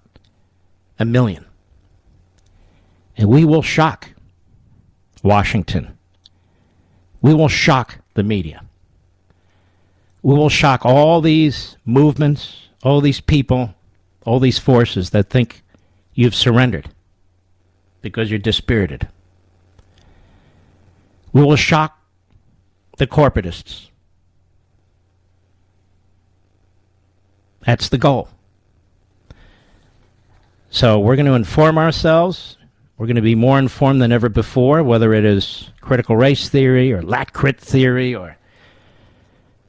a 0.99 1.05
million. 1.05 1.45
And 3.17 3.29
we 3.29 3.45
will 3.45 3.61
shock 3.61 4.11
Washington. 5.23 5.97
We 7.21 7.33
will 7.33 7.49
shock 7.49 7.99
the 8.13 8.23
media. 8.23 8.63
We 10.21 10.35
will 10.35 10.49
shock 10.49 10.85
all 10.85 11.21
these 11.21 11.77
movements, 11.85 12.69
all 12.83 13.01
these 13.01 13.21
people, 13.21 13.75
all 14.25 14.39
these 14.39 14.59
forces 14.59 15.11
that 15.11 15.29
think 15.29 15.63
you've 16.13 16.35
surrendered 16.35 16.89
because 18.01 18.29
you're 18.29 18.39
dispirited. 18.39 19.07
Will 21.45 21.55
shock 21.55 22.01
the 22.97 23.05
corporatists. 23.05 23.89
That's 27.63 27.89
the 27.89 27.99
goal. 27.99 28.29
So 30.71 30.99
we're 30.99 31.15
going 31.15 31.27
to 31.27 31.33
inform 31.33 31.77
ourselves. 31.77 32.57
We're 32.97 33.05
going 33.05 33.17
to 33.17 33.21
be 33.21 33.35
more 33.35 33.59
informed 33.59 34.01
than 34.01 34.11
ever 34.11 34.29
before, 34.29 34.81
whether 34.81 35.13
it 35.13 35.23
is 35.25 35.69
critical 35.79 36.17
race 36.17 36.49
theory 36.49 36.91
or 36.91 37.03
LatCrit 37.03 37.59
theory 37.59 38.15
or 38.15 38.35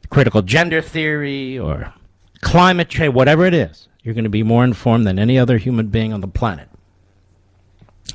critical 0.08 0.40
gender 0.40 0.80
theory 0.80 1.58
or 1.58 1.92
climate 2.40 2.88
change, 2.88 3.12
whatever 3.12 3.44
it 3.44 3.52
is. 3.52 3.88
You're 4.02 4.14
going 4.14 4.24
to 4.24 4.30
be 4.30 4.42
more 4.42 4.64
informed 4.64 5.06
than 5.06 5.18
any 5.18 5.38
other 5.38 5.58
human 5.58 5.88
being 5.88 6.14
on 6.14 6.22
the 6.22 6.28
planet 6.28 6.70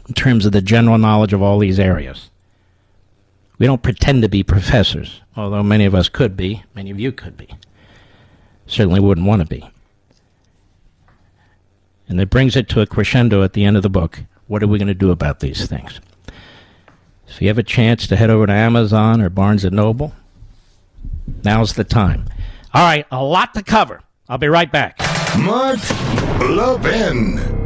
in 0.07 0.15
terms 0.15 0.47
of 0.47 0.53
the 0.53 0.61
general 0.61 0.97
knowledge 0.97 1.33
of 1.33 1.43
all 1.43 1.59
these 1.59 1.79
areas 1.79 2.31
We 3.57 3.65
don't 3.65 3.83
pretend 3.83 4.21
to 4.23 4.29
be 4.29 4.43
professors, 4.43 5.21
although 5.35 5.63
many 5.63 5.85
of 5.85 5.95
us 5.95 6.09
could 6.09 6.35
be, 6.35 6.63
many 6.73 6.91
of 6.91 6.99
you 6.99 7.11
could 7.11 7.37
be. 7.37 7.49
Certainly 8.65 8.99
wouldn't 8.99 9.27
want 9.27 9.41
to 9.41 9.47
be. 9.47 9.69
And 12.07 12.19
it 12.19 12.29
brings 12.29 12.55
it 12.55 12.67
to 12.69 12.81
a 12.81 12.85
crescendo 12.85 13.43
at 13.43 13.53
the 13.53 13.63
end 13.63 13.77
of 13.77 13.83
the 13.83 13.89
book. 13.89 14.23
What 14.47 14.61
are 14.63 14.67
we 14.67 14.77
going 14.77 14.87
to 14.87 14.93
do 14.93 15.11
about 15.11 15.39
these 15.39 15.67
things? 15.67 15.99
If 17.27 17.41
you 17.41 17.47
have 17.47 17.57
a 17.57 17.63
chance 17.63 18.05
to 18.07 18.15
head 18.15 18.29
over 18.29 18.45
to 18.45 18.53
Amazon 18.53 19.21
or 19.21 19.29
Barnes 19.29 19.63
& 19.63 19.71
Noble, 19.71 20.13
now's 21.43 21.73
the 21.73 21.83
time. 21.83 22.25
All 22.73 22.83
right, 22.83 23.05
a 23.11 23.23
lot 23.23 23.53
to 23.53 23.63
cover. 23.63 24.01
I'll 24.27 24.37
be 24.37 24.47
right 24.47 24.71
back. 24.71 24.97
Mark 25.37 25.79
Levin. 26.39 27.62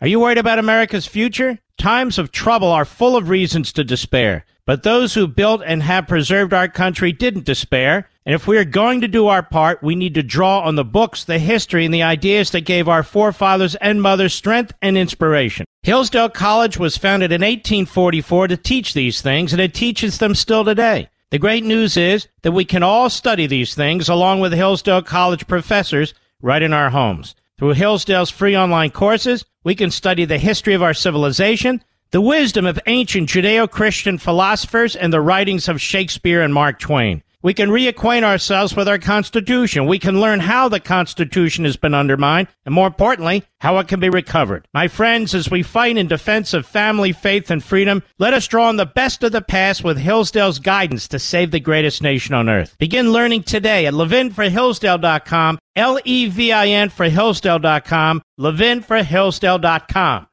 Are 0.00 0.06
you 0.06 0.20
worried 0.20 0.38
about 0.38 0.60
America's 0.60 1.06
future? 1.06 1.58
Times 1.76 2.18
of 2.18 2.30
trouble 2.30 2.68
are 2.68 2.84
full 2.84 3.16
of 3.16 3.28
reasons 3.28 3.72
to 3.72 3.82
despair. 3.82 4.44
But 4.64 4.84
those 4.84 5.14
who 5.14 5.26
built 5.26 5.60
and 5.66 5.82
have 5.82 6.06
preserved 6.06 6.54
our 6.54 6.68
country 6.68 7.10
didn't 7.10 7.46
despair. 7.46 8.08
And 8.24 8.32
if 8.32 8.46
we 8.46 8.58
are 8.58 8.64
going 8.64 9.00
to 9.00 9.08
do 9.08 9.26
our 9.26 9.42
part, 9.42 9.82
we 9.82 9.96
need 9.96 10.14
to 10.14 10.22
draw 10.22 10.60
on 10.60 10.76
the 10.76 10.84
books, 10.84 11.24
the 11.24 11.40
history, 11.40 11.84
and 11.84 11.92
the 11.92 12.04
ideas 12.04 12.52
that 12.52 12.60
gave 12.60 12.86
our 12.88 13.02
forefathers 13.02 13.74
and 13.76 14.00
mothers 14.00 14.34
strength 14.34 14.72
and 14.80 14.96
inspiration. 14.96 15.66
Hillsdale 15.82 16.28
College 16.28 16.78
was 16.78 16.96
founded 16.96 17.32
in 17.32 17.40
1844 17.40 18.48
to 18.48 18.56
teach 18.56 18.94
these 18.94 19.20
things, 19.20 19.52
and 19.52 19.60
it 19.60 19.74
teaches 19.74 20.18
them 20.18 20.36
still 20.36 20.64
today. 20.64 21.08
The 21.30 21.40
great 21.40 21.64
news 21.64 21.96
is 21.96 22.28
that 22.42 22.52
we 22.52 22.64
can 22.64 22.84
all 22.84 23.10
study 23.10 23.48
these 23.48 23.74
things 23.74 24.08
along 24.08 24.38
with 24.40 24.52
Hillsdale 24.52 25.02
College 25.02 25.48
professors 25.48 26.14
right 26.40 26.62
in 26.62 26.72
our 26.72 26.90
homes. 26.90 27.34
Through 27.58 27.72
Hillsdale's 27.72 28.30
free 28.30 28.56
online 28.56 28.90
courses, 28.90 29.44
we 29.64 29.74
can 29.74 29.90
study 29.90 30.24
the 30.24 30.38
history 30.38 30.74
of 30.74 30.82
our 30.82 30.94
civilization, 30.94 31.82
the 32.12 32.20
wisdom 32.20 32.66
of 32.66 32.78
ancient 32.86 33.28
Judeo 33.28 33.68
Christian 33.68 34.16
philosophers, 34.16 34.94
and 34.94 35.12
the 35.12 35.20
writings 35.20 35.68
of 35.68 35.80
Shakespeare 35.80 36.40
and 36.40 36.54
Mark 36.54 36.78
Twain. 36.78 37.24
We 37.42 37.54
can 37.54 37.70
reacquaint 37.70 38.24
ourselves 38.24 38.74
with 38.74 38.88
our 38.88 38.98
Constitution. 38.98 39.86
We 39.86 40.00
can 40.00 40.20
learn 40.20 40.40
how 40.40 40.68
the 40.68 40.80
Constitution 40.80 41.64
has 41.64 41.76
been 41.76 41.94
undermined, 41.94 42.48
and 42.64 42.74
more 42.74 42.88
importantly, 42.88 43.44
how 43.60 43.78
it 43.78 43.88
can 43.88 44.00
be 44.00 44.08
recovered. 44.08 44.66
My 44.74 44.88
friends, 44.88 45.34
as 45.34 45.50
we 45.50 45.62
fight 45.62 45.96
in 45.96 46.08
defense 46.08 46.52
of 46.52 46.66
family, 46.66 47.12
faith, 47.12 47.50
and 47.50 47.62
freedom, 47.62 48.02
let 48.18 48.34
us 48.34 48.48
draw 48.48 48.68
on 48.68 48.76
the 48.76 48.86
best 48.86 49.22
of 49.22 49.32
the 49.32 49.42
past 49.42 49.84
with 49.84 49.98
Hillsdale's 49.98 50.58
guidance 50.58 51.06
to 51.08 51.18
save 51.18 51.50
the 51.52 51.60
greatest 51.60 52.02
nation 52.02 52.34
on 52.34 52.48
earth. 52.48 52.76
Begin 52.78 53.12
learning 53.12 53.44
today 53.44 53.86
at 53.86 53.94
levinforhillsdale.com, 53.94 55.58
L-E-V-I-N 55.76 56.88
for 56.88 57.08
Hillsdale.com, 57.08 58.22
levinforhillsdale.com. 58.40 60.27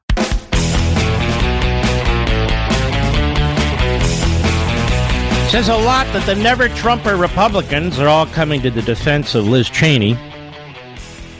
Says 5.50 5.68
a 5.68 5.76
lot 5.76 6.06
that 6.12 6.26
the 6.26 6.34
never 6.34 6.68
Trumper 6.68 7.16
Republicans 7.16 8.00
are 8.00 8.08
all 8.08 8.26
coming 8.26 8.60
to 8.62 8.70
the 8.70 8.82
defense 8.82 9.34
of 9.36 9.46
Liz 9.46 9.70
Cheney. 9.70 10.14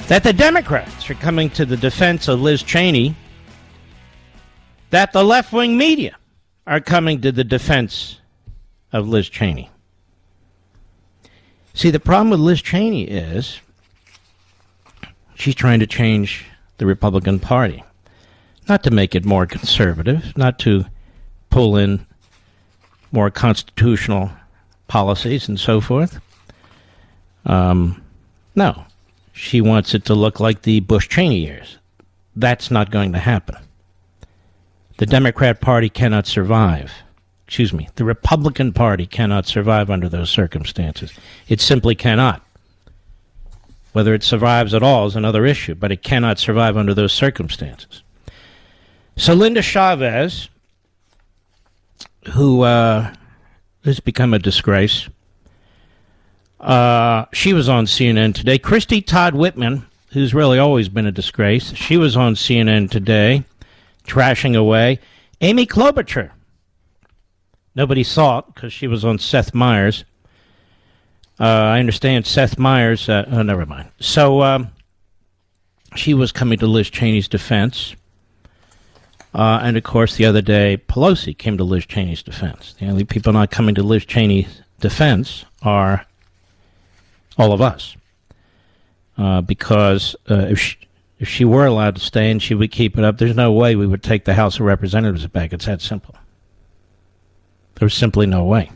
That 0.07 0.23
the 0.23 0.33
Democrats 0.33 1.11
are 1.11 1.15
coming 1.15 1.51
to 1.51 1.67
the 1.67 1.77
defense 1.77 2.29
of 2.29 2.41
Liz 2.41 2.63
Cheney. 2.63 3.17
That 4.91 5.13
the 5.13 5.25
left 5.25 5.53
wing 5.53 5.77
media 5.77 6.17
are 6.69 6.81
coming 6.81 7.21
to 7.23 7.33
the 7.33 7.43
defense 7.43 8.21
of 8.93 9.09
Liz 9.09 9.29
Cheney. 9.29 9.69
See, 11.75 11.91
the 11.91 12.01
problem 12.01 12.31
with 12.31 12.41
Liz 12.41 12.63
Cheney 12.63 13.03
is 13.05 13.61
she's 15.35 15.57
trying 15.57 15.81
to 15.81 15.87
change 15.87 16.47
the 16.79 16.87
Republican 16.87 17.41
Party. 17.41 17.83
Not 18.69 18.85
to 18.85 18.91
make 18.91 19.17
it 19.17 19.25
more 19.25 19.47
conservative, 19.47 20.37
not 20.39 20.61
to 20.61 20.87
pull 21.51 21.77
in 21.77 22.07
more 23.13 23.31
constitutional 23.31 24.31
policies 24.89 25.49
and 25.49 25.59
so 25.59 25.81
forth. 25.81 26.21
Um, 27.45 28.03
no, 28.55 28.85
she 29.33 29.61
wants 29.61 29.95
it 29.95 30.05
to 30.07 30.15
look 30.15 30.41
like 30.41 30.63
the 30.63 30.81
Bush 30.81 31.09
Cheney 31.09 31.39
years. 31.39 31.79
That's 32.35 32.71
not 32.71 32.91
going 32.91 33.13
to 33.13 33.19
happen. 33.19 33.57
The 34.99 35.07
Democrat 35.07 35.61
Party 35.61 35.89
cannot 35.89 36.27
survive. 36.27 36.93
Excuse 37.47 37.73
me, 37.73 37.89
the 37.97 38.05
Republican 38.05 38.73
Party 38.73 39.07
cannot 39.07 39.47
survive 39.47 39.91
under 39.91 40.09
those 40.09 40.31
circumstances. 40.31 41.13
It 41.49 41.61
simply 41.61 41.95
cannot. 41.95 42.43
Whether 43.93 44.15
it 44.15 44.25
survives 44.25 44.75
at 44.75 44.83
all 44.83 45.07
is 45.07 45.17
another 45.17 45.47
issue, 45.47 45.75
but 45.75 45.93
it 45.93 46.03
cannot 46.03 46.39
survive 46.39 46.77
under 46.77 46.93
those 46.93 47.13
circumstances. 47.13 48.03
So 49.17 49.33
Linda 49.33 49.63
Chavez, 49.63 50.49
who 52.33 52.63
uh, 52.63 53.13
has 53.85 54.01
become 54.01 54.35
a 54.35 54.39
disgrace. 54.39 55.09
Uh, 56.61 57.27
she 57.33 57.53
was 57.53 57.69
on 57.69 57.87
CNN 57.87 58.35
today. 58.35 58.59
Christie 58.59 59.03
Todd 59.03 59.35
Whitman, 59.35 59.87
who's 60.11 60.35
really 60.35 60.59
always 60.59 60.89
been 60.89 61.07
a 61.07 61.13
disgrace, 61.13 61.75
she 61.75 61.97
was 61.97 62.17
on 62.17 62.35
CNN 62.35 62.91
today, 62.91 63.45
trashing 64.07 64.57
away. 64.57 64.99
Amy 65.41 65.67
Klobuchar. 65.67 66.31
Nobody 67.75 68.03
saw 68.03 68.39
it 68.39 68.47
because 68.55 68.73
she 68.73 68.87
was 68.87 69.05
on 69.05 69.19
Seth 69.19 69.53
Meyers. 69.55 70.05
Uh, 71.39 71.45
I 71.45 71.79
understand 71.79 72.27
Seth 72.27 72.59
Meyers. 72.59 73.09
Uh, 73.09 73.27
oh, 73.31 73.43
never 73.43 73.67
mind. 73.67 73.91
So 74.01 74.43
um, 74.43 74.69
she 75.95 76.15
was 76.15 76.33
coming 76.33 76.59
to 76.59 76.67
Liz 76.67 76.89
Cheney's 76.89 77.29
defense. 77.29 77.95
Uh, 79.37 79.61
and 79.63 79.77
of 79.77 79.85
course, 79.85 80.17
the 80.17 80.25
other 80.25 80.41
day, 80.41 80.79
Pelosi 80.89 81.37
came 81.37 81.59
to 81.59 81.65
Liz 81.65 81.85
Cheney's 81.85 82.23
defense. 82.23 82.75
The 82.81 82.87
only 82.87 83.05
people 83.05 83.35
not 83.35 83.51
coming 83.51 83.75
to 83.75 83.83
Liz 83.83 84.07
Cheney's 84.07 84.63
defense 84.81 85.45
are 85.61 86.07
all 87.37 87.53
of 87.53 87.61
us. 87.61 87.99
Uh, 89.19 89.43
because 89.43 90.17
uh, 90.31 90.47
if, 90.49 90.59
she, 90.59 90.79
if 91.19 91.29
she 91.29 91.45
were 91.45 91.67
allowed 91.67 91.97
to 91.97 92.01
stay 92.01 92.31
and 92.31 92.43
she 92.43 92.55
would 92.55 92.71
keep 92.71 92.97
it 92.97 93.05
up, 93.05 93.19
there's 93.19 93.37
no 93.37 93.53
way 93.53 93.77
we 93.77 93.87
would 93.87 94.03
take 94.03 94.25
the 94.25 94.33
House 94.33 94.55
of 94.55 94.63
Representatives 94.63 95.27
back. 95.27 95.53
It's 95.53 95.67
that 95.67 95.83
simple. 95.83 96.15
There's 97.75 97.93
simply 97.93 98.25
no 98.25 98.43
way. 98.43 98.71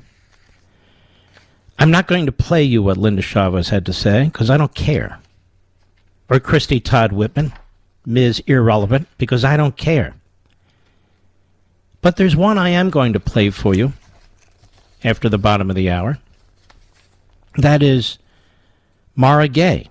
I'm 1.78 1.90
not 1.90 2.06
going 2.06 2.26
to 2.26 2.32
play 2.32 2.62
you 2.62 2.82
what 2.82 2.98
Linda 2.98 3.22
Chavez 3.22 3.70
had 3.70 3.86
to 3.86 3.94
say 3.94 4.24
because 4.24 4.50
I 4.50 4.58
don't 4.58 4.74
care. 4.74 5.20
Or 6.28 6.38
Christie 6.38 6.80
Todd 6.80 7.12
Whitman, 7.12 7.54
Ms. 8.04 8.42
Irrelevant, 8.46 9.08
because 9.16 9.42
I 9.42 9.56
don't 9.56 9.78
care. 9.78 10.14
But 12.02 12.16
there's 12.16 12.36
one 12.36 12.58
I 12.58 12.70
am 12.70 12.90
going 12.90 13.12
to 13.12 13.20
play 13.20 13.50
for 13.50 13.74
you 13.74 13.92
after 15.04 15.28
the 15.28 15.38
bottom 15.38 15.70
of 15.70 15.76
the 15.76 15.90
hour. 15.90 16.18
That 17.56 17.82
is 17.82 18.18
Mara 19.14 19.48
Gay. 19.48 19.88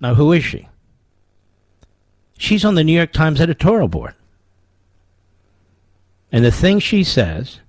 Now, 0.00 0.14
who 0.14 0.32
is 0.32 0.44
she? 0.44 0.68
She's 2.38 2.64
on 2.64 2.74
the 2.74 2.84
New 2.84 2.96
York 2.96 3.12
Times 3.12 3.40
editorial 3.40 3.88
board. 3.88 4.14
And 6.30 6.44
the 6.44 6.50
things 6.50 6.82
she 6.82 7.04
says 7.04 7.60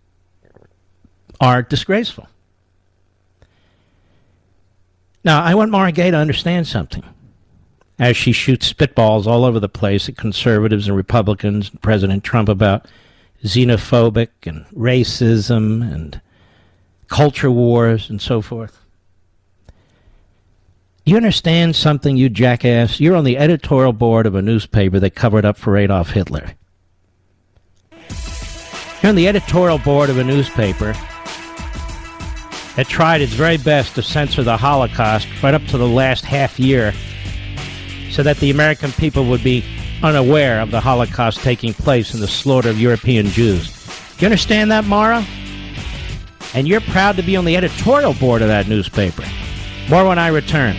are 1.40 1.62
disgraceful. 1.62 2.28
Now, 5.26 5.44
I 5.44 5.56
want 5.56 5.72
Mara 5.72 5.92
Gay 5.92 6.12
to 6.12 6.18
understand 6.18 6.68
something 6.68 7.04
as 8.00 8.18
she 8.18 8.32
shoots 8.32 8.72
spitballs 8.72 9.28
all 9.28 9.46
over 9.46 9.60
the 9.60 9.70
place 9.70 10.10
at 10.10 10.18
conservatives 10.18 10.88
and 10.88 10.98
Republicans 10.98 11.70
and 11.70 11.82
President 11.82 12.24
Trump 12.24 12.50
about 12.50 12.88
xenophobic 13.44 14.30
and 14.44 14.66
racism 14.68 15.82
and 15.94 16.22
culture 17.08 17.52
wars 17.52 18.10
and 18.10 18.22
so 18.22 18.42
forth. 18.42 18.80
You 21.06 21.18
understand 21.18 21.76
something, 21.76 22.16
you 22.16 22.30
jackass? 22.30 23.00
You're 23.00 23.18
on 23.18 23.26
the 23.26 23.38
editorial 23.38 23.92
board 23.92 24.26
of 24.26 24.36
a 24.36 24.42
newspaper 24.42 25.00
that 25.00 25.12
covered 25.12 25.44
up 25.44 25.58
for 25.58 25.76
Adolf 25.76 26.12
Hitler. 26.12 26.54
You're 29.02 29.10
on 29.10 29.16
the 29.16 29.28
editorial 29.28 29.80
board 29.80 30.10
of 30.10 30.18
a 30.18 30.24
newspaper 30.24 30.94
that 32.78 32.88
tried 32.88 33.20
its 33.20 33.34
very 33.34 33.58
best 33.58 33.96
to 33.96 34.02
censor 34.02 34.44
the 34.44 34.56
Holocaust 34.56 35.28
right 35.44 35.54
up 35.54 35.66
to 35.66 35.78
the 35.78 35.88
last 35.88 36.24
half 36.24 36.58
year 36.58 36.94
so 38.10 38.24
that 38.24 38.38
the 38.38 38.50
American 38.50 38.94
people 38.94 39.26
would 39.26 39.44
be 39.44 39.66
unaware 40.04 40.60
of 40.60 40.70
the 40.70 40.82
Holocaust 40.82 41.40
taking 41.40 41.74
place 41.74 42.14
and 42.14 42.22
the 42.22 42.28
slaughter 42.28 42.70
of 42.70 42.80
European 42.80 43.28
Jews. 43.28 43.72
Do 44.18 44.26
you 44.26 44.28
understand 44.28 44.70
that, 44.72 44.86
Mara? 44.86 45.26
And 46.54 46.68
you're 46.68 46.82
proud 46.82 47.16
to 47.16 47.24
be 47.24 47.36
on 47.36 47.46
the 47.46 47.58
editorial 47.58 48.14
board 48.14 48.42
of 48.42 48.50
that 48.50 48.68
newspaper. 48.68 49.24
More 49.90 50.08
when 50.08 50.20
I 50.20 50.28
return. 50.28 50.76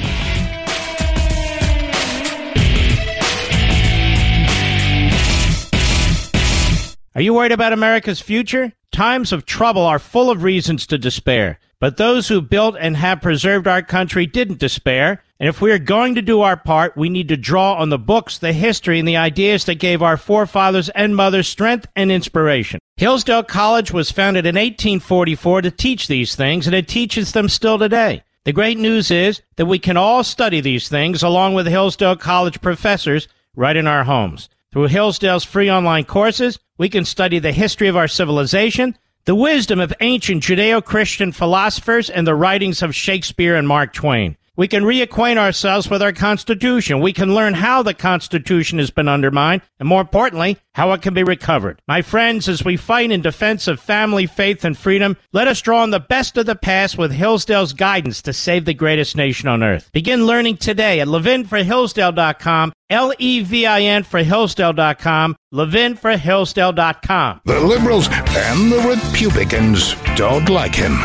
Are 7.16 7.20
you 7.20 7.32
worried 7.32 7.52
about 7.52 7.72
America's 7.72 8.20
future? 8.20 8.72
Times 8.94 9.32
of 9.32 9.44
trouble 9.44 9.82
are 9.82 9.98
full 9.98 10.30
of 10.30 10.44
reasons 10.44 10.86
to 10.86 10.96
despair. 10.96 11.58
But 11.80 11.96
those 11.96 12.28
who 12.28 12.40
built 12.40 12.76
and 12.78 12.96
have 12.96 13.20
preserved 13.20 13.66
our 13.66 13.82
country 13.82 14.24
didn't 14.24 14.60
despair. 14.60 15.22
And 15.40 15.48
if 15.48 15.60
we 15.60 15.72
are 15.72 15.78
going 15.78 16.14
to 16.14 16.22
do 16.22 16.40
our 16.40 16.56
part, 16.56 16.96
we 16.96 17.08
need 17.08 17.28
to 17.28 17.36
draw 17.36 17.74
on 17.74 17.90
the 17.90 17.98
books, 17.98 18.38
the 18.38 18.52
history, 18.52 18.98
and 19.00 19.06
the 19.06 19.16
ideas 19.16 19.64
that 19.64 19.74
gave 19.74 20.00
our 20.00 20.16
forefathers 20.16 20.88
and 20.90 21.16
mothers 21.16 21.48
strength 21.48 21.86
and 21.96 22.10
inspiration. 22.12 22.78
Hillsdale 22.96 23.42
College 23.42 23.90
was 23.90 24.12
founded 24.12 24.46
in 24.46 24.54
1844 24.54 25.62
to 25.62 25.70
teach 25.72 26.06
these 26.06 26.36
things, 26.36 26.66
and 26.66 26.74
it 26.74 26.86
teaches 26.86 27.32
them 27.32 27.48
still 27.48 27.78
today. 27.78 28.22
The 28.44 28.52
great 28.52 28.78
news 28.78 29.10
is 29.10 29.42
that 29.56 29.66
we 29.66 29.80
can 29.80 29.96
all 29.96 30.22
study 30.22 30.60
these 30.60 30.88
things 30.88 31.22
along 31.22 31.54
with 31.54 31.66
Hillsdale 31.66 32.16
College 32.16 32.60
professors 32.62 33.26
right 33.56 33.76
in 33.76 33.88
our 33.88 34.04
homes. 34.04 34.48
Through 34.74 34.88
Hillsdale's 34.88 35.44
free 35.44 35.70
online 35.70 36.02
courses, 36.02 36.58
we 36.78 36.88
can 36.88 37.04
study 37.04 37.38
the 37.38 37.52
history 37.52 37.86
of 37.86 37.96
our 37.96 38.08
civilization, 38.08 38.98
the 39.24 39.36
wisdom 39.36 39.78
of 39.78 39.94
ancient 40.00 40.42
Judeo 40.42 40.84
Christian 40.84 41.30
philosophers, 41.30 42.10
and 42.10 42.26
the 42.26 42.34
writings 42.34 42.82
of 42.82 42.92
Shakespeare 42.92 43.54
and 43.54 43.68
Mark 43.68 43.92
Twain. 43.92 44.36
We 44.56 44.68
can 44.68 44.84
reacquaint 44.84 45.36
ourselves 45.36 45.90
with 45.90 46.00
our 46.00 46.12
Constitution. 46.12 47.00
We 47.00 47.12
can 47.12 47.34
learn 47.34 47.54
how 47.54 47.82
the 47.82 47.92
Constitution 47.92 48.78
has 48.78 48.90
been 48.90 49.08
undermined, 49.08 49.62
and 49.80 49.88
more 49.88 50.00
importantly, 50.00 50.58
how 50.74 50.92
it 50.92 51.02
can 51.02 51.12
be 51.12 51.24
recovered. 51.24 51.82
My 51.88 52.02
friends, 52.02 52.48
as 52.48 52.64
we 52.64 52.76
fight 52.76 53.10
in 53.10 53.20
defense 53.20 53.66
of 53.66 53.80
family, 53.80 54.26
faith, 54.26 54.64
and 54.64 54.78
freedom, 54.78 55.16
let 55.32 55.48
us 55.48 55.60
draw 55.60 55.82
on 55.82 55.90
the 55.90 55.98
best 55.98 56.36
of 56.36 56.46
the 56.46 56.54
past 56.54 56.96
with 56.96 57.10
Hillsdale's 57.10 57.72
guidance 57.72 58.22
to 58.22 58.32
save 58.32 58.64
the 58.64 58.74
greatest 58.74 59.16
nation 59.16 59.48
on 59.48 59.62
earth. 59.62 59.90
Begin 59.92 60.24
learning 60.24 60.58
today 60.58 61.00
at 61.00 61.08
levinforhillsdale.com, 61.08 62.72
L-E-V-I-N 62.90 64.02
for 64.04 64.22
Hillsdale.com, 64.22 65.36
levinforhillsdale.com. 65.52 67.40
The 67.44 67.60
liberals 67.60 68.08
and 68.08 68.70
the 68.70 68.96
Republicans 68.96 69.94
don't 70.16 70.48
like 70.48 70.76
him, 70.76 70.96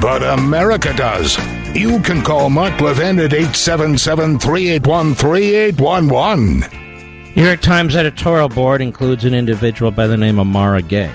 but 0.00 0.22
America 0.22 0.94
does. 0.94 1.38
You 1.74 2.00
can 2.00 2.22
call 2.22 2.50
Mark 2.50 2.80
Levin 2.80 3.18
at 3.18 3.32
877 3.32 4.38
381 4.38 5.14
3811. 5.14 7.34
New 7.36 7.44
York 7.44 7.60
Times 7.60 7.94
editorial 7.94 8.48
board 8.48 8.80
includes 8.80 9.24
an 9.24 9.34
individual 9.34 9.90
by 9.90 10.06
the 10.06 10.16
name 10.16 10.38
of 10.38 10.46
Mara 10.46 10.82
Gay. 10.82 11.12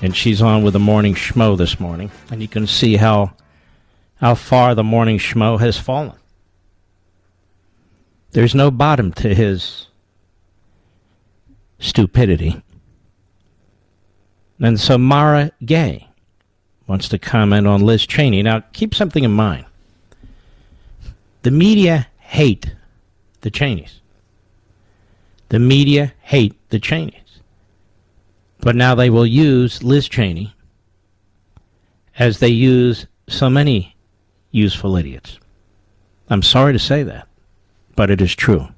And 0.00 0.16
she's 0.16 0.40
on 0.40 0.62
with 0.62 0.72
the 0.72 0.78
morning 0.78 1.14
schmo 1.14 1.58
this 1.58 1.78
morning. 1.78 2.10
And 2.30 2.40
you 2.40 2.48
can 2.48 2.66
see 2.66 2.96
how 2.96 3.34
how 4.16 4.34
far 4.34 4.74
the 4.74 4.84
morning 4.84 5.18
schmo 5.18 5.60
has 5.60 5.76
fallen. 5.76 6.16
There's 8.30 8.54
no 8.54 8.70
bottom 8.70 9.12
to 9.14 9.34
his 9.34 9.88
stupidity. 11.80 12.62
And 14.60 14.80
so 14.80 14.96
Mara 14.96 15.50
Gay 15.64 16.07
wants 16.88 17.08
to 17.10 17.18
comment 17.18 17.66
on 17.66 17.82
Liz 17.82 18.06
Cheney. 18.06 18.42
Now, 18.42 18.64
keep 18.72 18.94
something 18.94 19.22
in 19.22 19.30
mind. 19.30 19.66
The 21.42 21.50
media 21.52 22.08
hate 22.18 22.74
the 23.42 23.50
Cheneys. 23.50 24.00
The 25.50 25.58
media 25.58 26.12
hate 26.22 26.54
the 26.70 26.80
Cheneys. 26.80 27.40
But 28.60 28.74
now 28.74 28.94
they 28.94 29.10
will 29.10 29.26
use 29.26 29.82
Liz 29.84 30.08
Cheney 30.08 30.54
as 32.18 32.40
they 32.40 32.48
use 32.48 33.06
so 33.28 33.48
many 33.48 33.94
useful 34.50 34.96
idiots. 34.96 35.38
I'm 36.30 36.42
sorry 36.42 36.72
to 36.72 36.78
say 36.78 37.02
that, 37.04 37.28
but 37.94 38.10
it 38.10 38.20
is 38.20 38.34
true. 38.34 38.68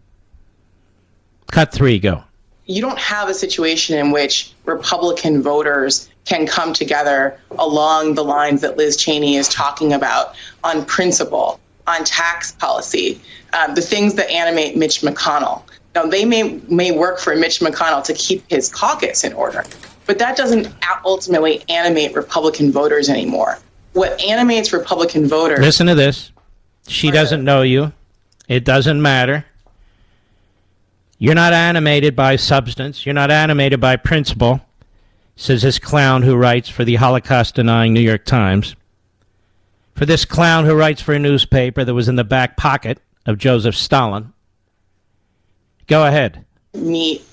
Cut 1.50 1.72
three, 1.72 1.98
go. 1.98 2.22
You 2.66 2.82
don't 2.82 2.98
have 2.98 3.28
a 3.28 3.34
situation 3.34 3.98
in 3.98 4.12
which 4.12 4.52
Republican 4.66 5.42
voters 5.42 6.08
can 6.30 6.46
come 6.46 6.72
together 6.72 7.36
along 7.58 8.14
the 8.14 8.22
lines 8.22 8.60
that 8.60 8.76
Liz 8.76 8.96
Cheney 8.96 9.34
is 9.34 9.48
talking 9.48 9.92
about 9.92 10.36
on 10.62 10.84
principle, 10.84 11.58
on 11.88 12.04
tax 12.04 12.52
policy, 12.52 13.20
um, 13.52 13.74
the 13.74 13.80
things 13.80 14.14
that 14.14 14.30
animate 14.30 14.76
Mitch 14.76 15.00
McConnell. 15.00 15.64
Now, 15.96 16.06
they 16.06 16.24
may, 16.24 16.60
may 16.68 16.92
work 16.92 17.18
for 17.18 17.34
Mitch 17.34 17.58
McConnell 17.58 18.04
to 18.04 18.14
keep 18.14 18.48
his 18.48 18.68
caucus 18.68 19.24
in 19.24 19.32
order, 19.32 19.64
but 20.06 20.20
that 20.20 20.36
doesn't 20.36 20.72
ultimately 21.04 21.64
animate 21.68 22.14
Republican 22.14 22.70
voters 22.70 23.08
anymore. 23.08 23.58
What 23.94 24.20
animates 24.22 24.72
Republican 24.72 25.26
voters. 25.26 25.58
Listen 25.58 25.88
to 25.88 25.96
this. 25.96 26.30
She 26.86 27.10
doesn't 27.10 27.42
know 27.42 27.62
you. 27.62 27.92
It 28.46 28.64
doesn't 28.64 29.02
matter. 29.02 29.44
You're 31.18 31.34
not 31.34 31.52
animated 31.52 32.14
by 32.14 32.36
substance. 32.36 33.04
You're 33.04 33.14
not 33.14 33.32
animated 33.32 33.80
by 33.80 33.96
principle 33.96 34.60
says 35.40 35.62
this 35.62 35.78
clown 35.78 36.22
who 36.22 36.36
writes 36.36 36.68
for 36.68 36.84
the 36.84 36.96
Holocaust 36.96 37.54
denying 37.54 37.94
New 37.94 38.00
York 38.00 38.26
Times. 38.26 38.76
For 39.94 40.04
this 40.04 40.26
clown 40.26 40.66
who 40.66 40.74
writes 40.74 41.00
for 41.00 41.14
a 41.14 41.18
newspaper 41.18 41.82
that 41.82 41.94
was 41.94 42.08
in 42.08 42.16
the 42.16 42.24
back 42.24 42.58
pocket 42.58 43.00
of 43.24 43.38
Joseph 43.38 43.74
Stalin. 43.74 44.34
Go 45.86 46.06
ahead. 46.06 46.44
Meet 46.74 47.24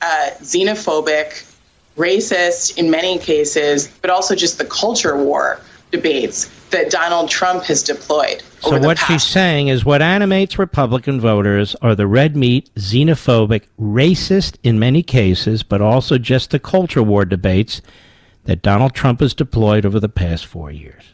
uh, 0.00 0.30
xenophobic, 0.38 1.54
racist 1.98 2.78
in 2.78 2.90
many 2.90 3.18
cases, 3.18 3.88
but 4.00 4.08
also 4.08 4.34
just 4.34 4.56
the 4.56 4.64
culture 4.64 5.16
war 5.22 5.60
debates 5.90 6.46
that 6.70 6.90
Donald 6.90 7.28
Trump 7.30 7.64
has 7.64 7.82
deployed. 7.82 8.42
So 8.60 8.78
what 8.78 8.98
she's 8.98 9.22
saying 9.22 9.68
is 9.68 9.84
what 9.84 10.02
animates 10.02 10.58
Republican 10.58 11.20
voters 11.20 11.74
are 11.76 11.94
the 11.94 12.06
red 12.06 12.36
meat, 12.36 12.70
xenophobic, 12.74 13.62
racist 13.80 14.56
in 14.62 14.78
many 14.78 15.02
cases, 15.02 15.62
but 15.62 15.80
also 15.80 16.18
just 16.18 16.50
the 16.50 16.58
culture 16.58 17.02
war 17.02 17.24
debates 17.24 17.80
that 18.44 18.62
Donald 18.62 18.94
Trump 18.94 19.20
has 19.20 19.34
deployed 19.34 19.86
over 19.86 20.00
the 20.00 20.08
past 20.08 20.46
four 20.46 20.70
years. 20.70 21.04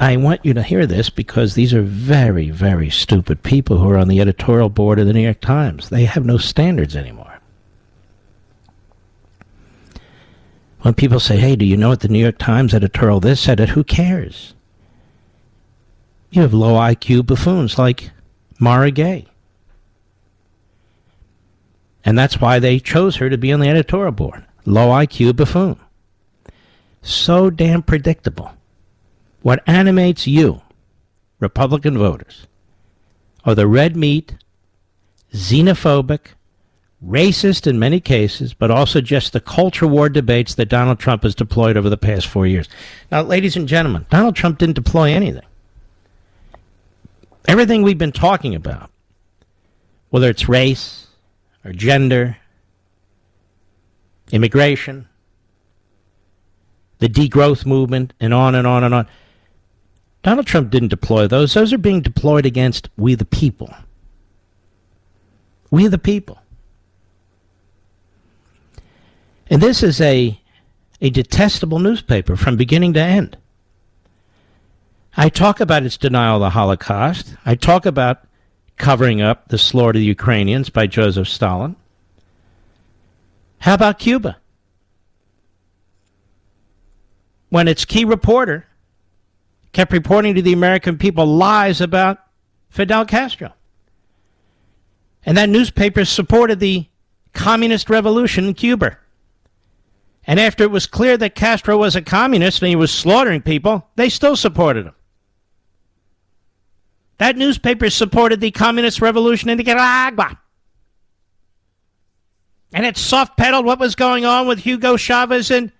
I 0.00 0.16
want 0.16 0.44
you 0.44 0.52
to 0.54 0.64
hear 0.64 0.84
this 0.84 1.10
because 1.10 1.54
these 1.54 1.72
are 1.72 1.82
very, 1.82 2.50
very 2.50 2.90
stupid 2.90 3.44
people 3.44 3.78
who 3.78 3.88
are 3.88 3.98
on 3.98 4.08
the 4.08 4.20
editorial 4.20 4.68
board 4.68 4.98
of 4.98 5.06
the 5.06 5.12
New 5.12 5.20
York 5.22 5.40
Times. 5.40 5.90
They 5.90 6.06
have 6.06 6.24
no 6.24 6.38
standards 6.38 6.96
anymore. 6.96 7.31
When 10.82 10.94
people 10.94 11.20
say, 11.20 11.36
hey, 11.36 11.54
do 11.54 11.64
you 11.64 11.76
know 11.76 11.90
what 11.90 12.00
the 12.00 12.08
New 12.08 12.18
York 12.18 12.38
Times 12.38 12.74
editorial 12.74 13.20
this 13.20 13.40
said 13.40 13.60
it? 13.60 13.70
Who 13.70 13.84
cares? 13.84 14.54
You 16.30 16.42
have 16.42 16.52
low 16.52 16.74
IQ 16.74 17.26
buffoons 17.26 17.78
like 17.78 18.10
Mara 18.58 18.90
Gay. 18.90 19.26
And 22.04 22.18
that's 22.18 22.40
why 22.40 22.58
they 22.58 22.80
chose 22.80 23.16
her 23.16 23.30
to 23.30 23.38
be 23.38 23.52
on 23.52 23.60
the 23.60 23.68
editorial 23.68 24.10
board. 24.10 24.44
Low 24.64 24.88
IQ 24.88 25.36
buffoon. 25.36 25.78
So 27.00 27.48
damn 27.48 27.82
predictable. 27.82 28.52
What 29.42 29.62
animates 29.68 30.26
you, 30.26 30.62
Republican 31.38 31.96
voters, 31.96 32.46
are 33.44 33.54
the 33.54 33.68
red 33.68 33.96
meat, 33.96 34.36
xenophobic, 35.32 36.34
racist 37.06 37.66
in 37.66 37.78
many 37.78 38.00
cases, 38.00 38.54
but 38.54 38.70
also 38.70 39.00
just 39.00 39.32
the 39.32 39.40
culture 39.40 39.86
war 39.86 40.08
debates 40.08 40.54
that 40.54 40.68
Donald 40.68 40.98
Trump 40.98 41.24
has 41.24 41.34
deployed 41.34 41.76
over 41.76 41.90
the 41.90 41.96
past 41.96 42.26
four 42.26 42.46
years. 42.46 42.68
Now, 43.10 43.22
ladies 43.22 43.56
and 43.56 43.66
gentlemen, 43.66 44.06
Donald 44.10 44.36
Trump 44.36 44.58
didn't 44.58 44.76
deploy 44.76 45.10
anything. 45.10 45.42
Everything 47.48 47.82
we've 47.82 47.98
been 47.98 48.12
talking 48.12 48.54
about, 48.54 48.90
whether 50.10 50.30
it's 50.30 50.48
race 50.48 51.08
or 51.64 51.72
gender, 51.72 52.36
immigration, 54.30 55.08
the 56.98 57.08
degrowth 57.08 57.66
movement, 57.66 58.12
and 58.20 58.32
on 58.32 58.54
and 58.54 58.66
on 58.66 58.84
and 58.84 58.94
on. 58.94 59.08
Donald 60.22 60.46
Trump 60.46 60.70
didn't 60.70 60.88
deploy 60.88 61.26
those. 61.26 61.54
Those 61.54 61.72
are 61.72 61.78
being 61.78 62.00
deployed 62.00 62.46
against 62.46 62.88
we 62.96 63.16
the 63.16 63.24
people. 63.24 63.74
We 65.68 65.88
the 65.88 65.98
people. 65.98 66.41
And 69.52 69.60
this 69.60 69.82
is 69.82 70.00
a, 70.00 70.40
a 71.02 71.10
detestable 71.10 71.78
newspaper 71.78 72.36
from 72.36 72.56
beginning 72.56 72.94
to 72.94 73.00
end. 73.00 73.36
I 75.14 75.28
talk 75.28 75.60
about 75.60 75.82
its 75.82 75.98
denial 75.98 76.36
of 76.36 76.40
the 76.40 76.48
Holocaust. 76.48 77.34
I 77.44 77.54
talk 77.56 77.84
about 77.84 78.24
covering 78.78 79.20
up 79.20 79.48
the 79.48 79.58
slaughter 79.58 79.98
of 79.98 80.00
the 80.00 80.06
Ukrainians 80.06 80.70
by 80.70 80.86
Joseph 80.86 81.28
Stalin. 81.28 81.76
How 83.58 83.74
about 83.74 83.98
Cuba? 83.98 84.38
When 87.50 87.68
its 87.68 87.84
key 87.84 88.06
reporter 88.06 88.66
kept 89.72 89.92
reporting 89.92 90.34
to 90.34 90.40
the 90.40 90.54
American 90.54 90.96
people 90.96 91.26
lies 91.26 91.82
about 91.82 92.20
Fidel 92.70 93.04
Castro. 93.04 93.52
And 95.26 95.36
that 95.36 95.50
newspaper 95.50 96.06
supported 96.06 96.58
the 96.58 96.86
communist 97.34 97.90
revolution 97.90 98.46
in 98.46 98.54
Cuba. 98.54 98.96
And 100.24 100.38
after 100.38 100.62
it 100.64 100.70
was 100.70 100.86
clear 100.86 101.16
that 101.16 101.34
Castro 101.34 101.76
was 101.76 101.96
a 101.96 102.02
communist 102.02 102.62
and 102.62 102.68
he 102.68 102.76
was 102.76 102.92
slaughtering 102.92 103.42
people, 103.42 103.88
they 103.96 104.08
still 104.08 104.36
supported 104.36 104.86
him. 104.86 104.94
That 107.18 107.36
newspaper 107.36 107.90
supported 107.90 108.40
the 108.40 108.50
communist 108.50 109.00
revolution 109.00 109.48
in 109.48 109.58
Nicaragua. 109.58 110.38
And 112.72 112.86
it 112.86 112.96
soft 112.96 113.36
pedaled 113.36 113.66
what 113.66 113.78
was 113.78 113.94
going 113.94 114.24
on 114.24 114.46
with 114.46 114.60
Hugo 114.60 114.96
Chavez 114.96 115.50
in 115.50 115.72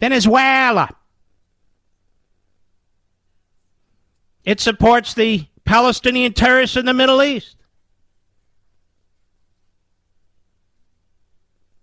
Venezuela. 0.00 0.90
It 4.44 4.60
supports 4.60 5.14
the 5.14 5.46
Palestinian 5.64 6.34
terrorists 6.34 6.76
in 6.76 6.84
the 6.84 6.92
Middle 6.92 7.22
East. 7.22 7.56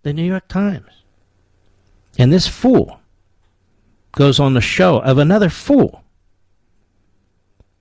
The 0.02 0.12
New 0.12 0.24
York 0.24 0.48
Times. 0.48 0.86
And 2.18 2.32
this 2.32 2.46
fool 2.46 3.00
goes 4.12 4.38
on 4.38 4.54
the 4.54 4.60
show 4.60 4.98
of 4.98 5.18
another 5.18 5.48
fool 5.48 6.04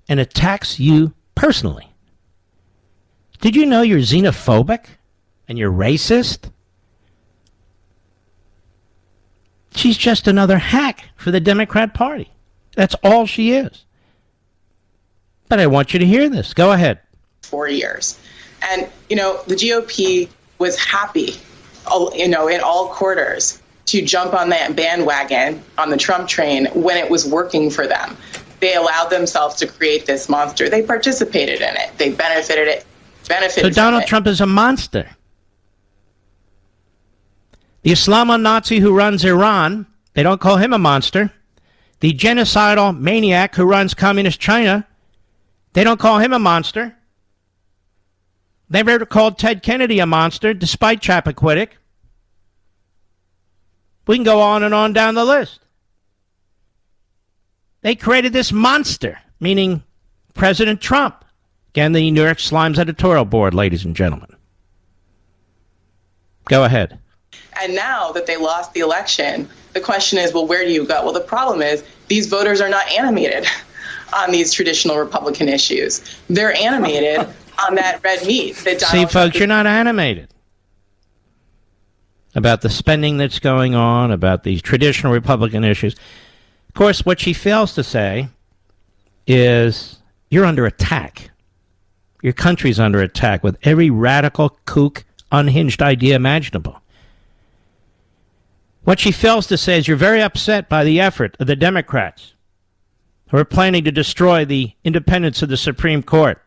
and 0.08 0.20
attacks 0.20 0.80
you 0.80 1.14
personally. 1.36 1.88
Did 3.40 3.56
you 3.56 3.66
know 3.66 3.82
you're 3.82 4.00
xenophobic 4.00 4.86
and 5.48 5.58
you're 5.58 5.72
racist? 5.72 6.52
She's 9.74 9.98
just 9.98 10.28
another 10.28 10.58
hack 10.58 11.06
for 11.16 11.32
the 11.32 11.40
Democrat 11.40 11.94
Party. 11.94 12.32
That's 12.76 12.96
all 13.04 13.26
she 13.26 13.52
is. 13.52 13.86
But 15.50 15.60
I 15.60 15.68
want 15.68 15.94
you 15.94 16.00
to 16.00 16.06
hear 16.06 16.30
this. 16.30 16.54
Go 16.54 16.72
ahead. 16.72 17.00
Four 17.42 17.68
years. 17.68 18.20
And, 18.70 18.90
you 19.10 19.16
know, 19.16 19.42
the 19.48 19.56
GOP 19.56 20.30
was 20.60 20.78
happy, 20.78 21.36
you 22.16 22.28
know, 22.28 22.48
in 22.48 22.62
all 22.62 22.90
quarters 22.90 23.61
to 23.92 24.02
jump 24.02 24.34
on 24.34 24.48
that 24.50 24.74
bandwagon 24.74 25.62
on 25.78 25.90
the 25.90 25.98
Trump 25.98 26.30
train 26.30 26.66
when 26.68 26.96
it 26.96 27.10
was 27.10 27.28
working 27.28 27.70
for 27.70 27.88
them. 27.88 28.16
They 28.62 28.76
allowed 28.76 29.10
themselves 29.10 29.56
to 29.56 29.68
create 29.68 30.06
this 30.06 30.30
monster. 30.30 30.70
They 30.70 30.82
participated 30.82 31.62
in 31.62 31.76
it. 31.76 31.98
They 31.98 32.12
benefited 32.12 32.70
it. 32.70 32.86
Benefited 33.28 33.74
so 33.76 33.82
Donald. 33.82 34.06
Trump 34.06 34.28
is 34.28 34.40
a 34.40 34.46
monster. 34.46 35.10
The 37.82 37.92
Islamo 37.92 38.40
Nazi 38.40 38.80
who 38.80 38.96
runs 38.96 39.26
Iran, 39.26 39.88
they 40.14 40.24
don't 40.24 40.40
call 40.40 40.56
him 40.56 40.72
a 40.72 40.80
monster. 40.80 41.34
The 42.00 42.14
genocidal 42.14 42.98
maniac 42.98 43.56
who 43.56 43.66
runs 43.66 43.94
communist 43.94 44.40
China, 44.40 44.88
they 45.74 45.84
don't 45.84 46.00
call 46.00 46.20
him 46.20 46.32
a 46.32 46.40
monster. 46.40 46.96
They've 48.70 48.86
never 48.86 49.06
called 49.06 49.38
Ted 49.38 49.64
Kennedy 49.64 50.00
a 50.00 50.06
monster, 50.06 50.54
despite 50.54 51.02
Chappaquiddick. 51.02 51.72
We 54.12 54.18
can 54.18 54.26
go 54.26 54.42
on 54.42 54.62
and 54.64 54.74
on 54.74 54.92
down 54.92 55.16
the 55.16 55.24
list. 55.24 55.62
They 57.80 57.96
created 57.96 58.34
this 58.34 58.52
monster, 58.52 59.18
meaning 59.40 59.84
President 60.34 60.82
Trump. 60.82 61.24
Again, 61.70 61.94
the 61.94 62.12
New 62.12 62.22
York 62.22 62.40
Slimes 62.40 62.78
editorial 62.78 63.24
board, 63.24 63.54
ladies 63.54 63.86
and 63.86 63.96
gentlemen. 63.96 64.36
Go 66.50 66.66
ahead. 66.66 67.00
And 67.62 67.74
now 67.74 68.12
that 68.12 68.26
they 68.26 68.36
lost 68.36 68.74
the 68.74 68.82
election, 68.82 69.48
the 69.72 69.80
question 69.80 70.20
is 70.20 70.34
well, 70.34 70.46
where 70.46 70.66
do 70.66 70.74
you 70.74 70.86
go? 70.86 71.06
Well, 71.06 71.14
the 71.14 71.22
problem 71.22 71.62
is 71.62 71.82
these 72.10 72.28
voters 72.28 72.60
are 72.60 72.68
not 72.68 72.86
animated 72.92 73.48
on 74.14 74.32
these 74.32 74.52
traditional 74.52 74.98
Republican 74.98 75.48
issues. 75.48 76.20
They're 76.30 76.54
animated 76.58 77.20
on 77.66 77.76
that 77.76 78.04
red 78.04 78.28
meat 78.28 78.58
that 78.66 78.78
Donald 78.78 79.10
See, 79.10 79.14
folks, 79.14 79.38
you're 79.38 79.48
not 79.48 79.68
animated 79.68 80.28
about 82.36 82.62
the 82.62 82.70
spending 82.70 83.18
that's 83.18 83.40
going 83.40 83.76
on, 83.76 84.12
about 84.12 84.44
these 84.44 84.62
traditional 84.62 85.14
Republican 85.14 85.64
issues. 85.64 85.96
Of 86.70 86.76
course, 86.76 87.06
what 87.06 87.20
she 87.20 87.34
fails 87.34 87.74
to 87.76 87.84
say 87.84 88.30
is 89.28 90.00
you're 90.30 90.46
under 90.46 90.66
attack. 90.66 91.32
Your 92.22 92.34
country's 92.34 92.80
under 92.80 93.02
attack 93.02 93.44
with 93.44 93.58
every 93.64 93.90
radical, 93.90 94.58
kook, 94.66 95.04
unhinged 95.32 95.82
idea 95.82 96.16
imaginable. 96.16 96.82
What 98.84 99.00
she 99.00 99.12
fails 99.12 99.48
to 99.48 99.58
say 99.58 99.78
is 99.78 99.88
you're 99.88 99.98
very 99.98 100.22
upset 100.22 100.70
by 100.70 100.84
the 100.84 101.00
effort 101.00 101.36
of 101.40 101.48
the 101.48 101.56
Democrats 101.56 102.34
who 103.30 103.38
are 103.38 103.46
planning 103.46 103.84
to 103.84 103.92
destroy 103.92 104.44
the 104.44 104.74
independence 104.84 105.42
of 105.42 105.50
the 105.50 105.58
Supreme 105.58 106.04
Court. 106.04 106.42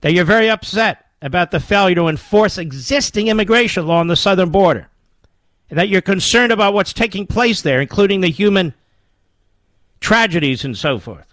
That 0.00 0.12
you're 0.12 0.24
very 0.24 0.50
upset 0.50 1.06
about 1.22 1.50
the 1.50 1.60
failure 1.60 1.94
to 1.94 2.08
enforce 2.08 2.58
existing 2.58 3.28
immigration 3.28 3.86
law 3.86 4.00
on 4.00 4.08
the 4.08 4.16
southern 4.16 4.50
border 4.50 4.88
that 5.70 5.88
you're 5.88 6.00
concerned 6.00 6.52
about 6.52 6.74
what's 6.74 6.92
taking 6.92 7.26
place 7.26 7.62
there, 7.62 7.80
including 7.80 8.20
the 8.20 8.30
human 8.30 8.74
tragedies 10.00 10.64
and 10.64 10.76
so 10.76 10.98
forth. 10.98 11.26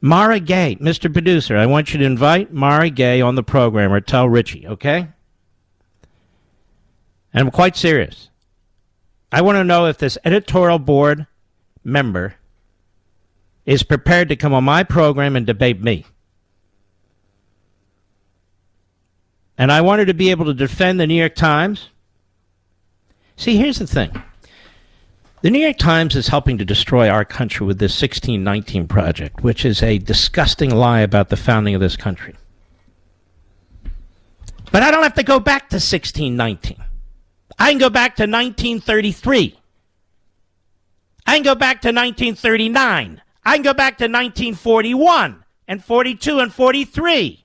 Mara 0.00 0.38
Gay, 0.40 0.76
Mr. 0.80 1.12
Producer, 1.12 1.56
I 1.56 1.66
want 1.66 1.92
you 1.92 1.98
to 1.98 2.04
invite 2.04 2.52
Mara 2.52 2.88
Gay 2.88 3.20
on 3.20 3.34
the 3.34 3.42
program 3.42 3.92
or 3.92 4.00
tell 4.00 4.28
Richie, 4.28 4.66
okay? 4.66 5.08
And 7.32 7.46
I'm 7.46 7.50
quite 7.50 7.76
serious. 7.76 8.30
I 9.30 9.42
want 9.42 9.56
to 9.56 9.64
know 9.64 9.86
if 9.86 9.98
this 9.98 10.16
editorial 10.24 10.78
board 10.78 11.26
member 11.84 12.36
is 13.66 13.82
prepared 13.82 14.28
to 14.28 14.36
come 14.36 14.54
on 14.54 14.64
my 14.64 14.82
program 14.82 15.36
and 15.36 15.44
debate 15.44 15.82
me. 15.82 16.06
And 19.58 19.72
I 19.72 19.80
wanted 19.80 20.06
to 20.06 20.14
be 20.14 20.30
able 20.30 20.44
to 20.46 20.54
defend 20.54 21.00
the 21.00 21.06
New 21.06 21.14
York 21.14 21.34
Times. 21.34 21.88
See, 23.36 23.56
here's 23.56 23.80
the 23.80 23.86
thing. 23.86 24.22
The 25.42 25.50
New 25.50 25.60
York 25.60 25.78
Times 25.78 26.16
is 26.16 26.28
helping 26.28 26.58
to 26.58 26.64
destroy 26.64 27.08
our 27.08 27.24
country 27.24 27.66
with 27.66 27.78
this 27.78 28.00
1619 28.00 28.88
project, 28.88 29.42
which 29.42 29.64
is 29.64 29.82
a 29.82 29.98
disgusting 29.98 30.70
lie 30.70 31.00
about 31.00 31.28
the 31.28 31.36
founding 31.36 31.74
of 31.74 31.80
this 31.80 31.96
country. 31.96 32.34
But 34.70 34.82
I 34.82 34.90
don't 34.90 35.02
have 35.02 35.14
to 35.14 35.22
go 35.22 35.40
back 35.40 35.70
to 35.70 35.76
1619. 35.76 36.76
I 37.58 37.70
can 37.70 37.78
go 37.78 37.90
back 37.90 38.16
to 38.16 38.22
1933. 38.22 39.58
I 41.26 41.34
can 41.34 41.42
go 41.42 41.54
back 41.54 41.82
to 41.82 41.88
1939. 41.88 43.22
I 43.44 43.54
can 43.54 43.62
go 43.62 43.74
back 43.74 43.98
to 43.98 44.04
1941 44.04 45.44
and 45.66 45.84
42 45.84 46.40
and 46.40 46.52
43. 46.52 47.44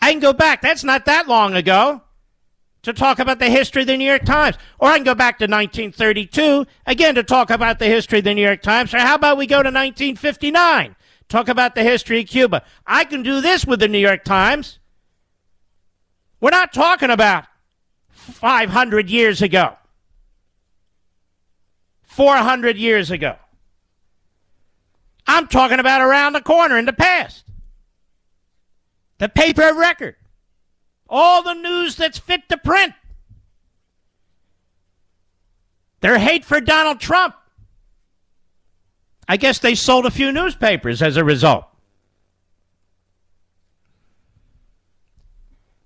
I 0.00 0.10
can 0.10 0.20
go 0.20 0.32
back, 0.32 0.62
that's 0.62 0.84
not 0.84 1.04
that 1.06 1.26
long 1.28 1.54
ago, 1.54 2.02
to 2.82 2.92
talk 2.92 3.18
about 3.18 3.38
the 3.38 3.50
history 3.50 3.82
of 3.82 3.88
the 3.88 3.96
New 3.96 4.06
York 4.06 4.24
Times. 4.24 4.56
Or 4.78 4.88
I 4.88 4.96
can 4.96 5.04
go 5.04 5.14
back 5.14 5.38
to 5.38 5.44
1932, 5.44 6.66
again, 6.86 7.16
to 7.16 7.22
talk 7.22 7.50
about 7.50 7.78
the 7.78 7.86
history 7.86 8.18
of 8.18 8.24
the 8.24 8.34
New 8.34 8.44
York 8.44 8.62
Times. 8.62 8.94
Or 8.94 8.98
how 8.98 9.16
about 9.16 9.36
we 9.36 9.46
go 9.46 9.56
to 9.56 9.68
1959, 9.68 10.94
talk 11.28 11.48
about 11.48 11.74
the 11.74 11.82
history 11.82 12.20
of 12.20 12.28
Cuba? 12.28 12.62
I 12.86 13.04
can 13.04 13.22
do 13.22 13.40
this 13.40 13.66
with 13.66 13.80
the 13.80 13.88
New 13.88 13.98
York 13.98 14.22
Times. 14.22 14.78
We're 16.40 16.50
not 16.50 16.72
talking 16.72 17.10
about 17.10 17.46
500 18.12 19.10
years 19.10 19.42
ago, 19.42 19.76
400 22.02 22.76
years 22.76 23.10
ago. 23.10 23.36
I'm 25.26 25.48
talking 25.48 25.80
about 25.80 26.02
around 26.02 26.34
the 26.34 26.40
corner 26.40 26.78
in 26.78 26.84
the 26.84 26.92
past 26.92 27.45
the 29.18 29.28
paper 29.28 29.72
record, 29.74 30.16
all 31.08 31.42
the 31.42 31.54
news 31.54 31.96
that's 31.96 32.18
fit 32.18 32.48
to 32.48 32.56
print. 32.58 32.92
Their 36.00 36.18
hate 36.18 36.44
for 36.44 36.60
Donald 36.60 37.00
Trump. 37.00 37.34
I 39.28 39.36
guess 39.36 39.58
they 39.58 39.74
sold 39.74 40.06
a 40.06 40.10
few 40.10 40.30
newspapers 40.30 41.02
as 41.02 41.16
a 41.16 41.24
result. 41.24 41.64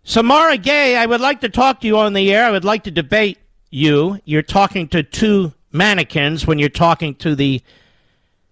Samara 0.02 0.58
Gay, 0.58 0.96
I 0.96 1.06
would 1.06 1.20
like 1.20 1.40
to 1.42 1.48
talk 1.48 1.80
to 1.80 1.86
you 1.86 1.96
on 1.96 2.12
the 2.12 2.32
air. 2.34 2.44
I 2.44 2.50
would 2.50 2.64
like 2.64 2.84
to 2.84 2.90
debate 2.90 3.38
you. 3.70 4.18
You're 4.24 4.42
talking 4.42 4.88
to 4.88 5.02
two 5.02 5.52
mannequins 5.72 6.46
when 6.46 6.58
you're 6.58 6.68
talking 6.68 7.14
to 7.16 7.34
the 7.34 7.62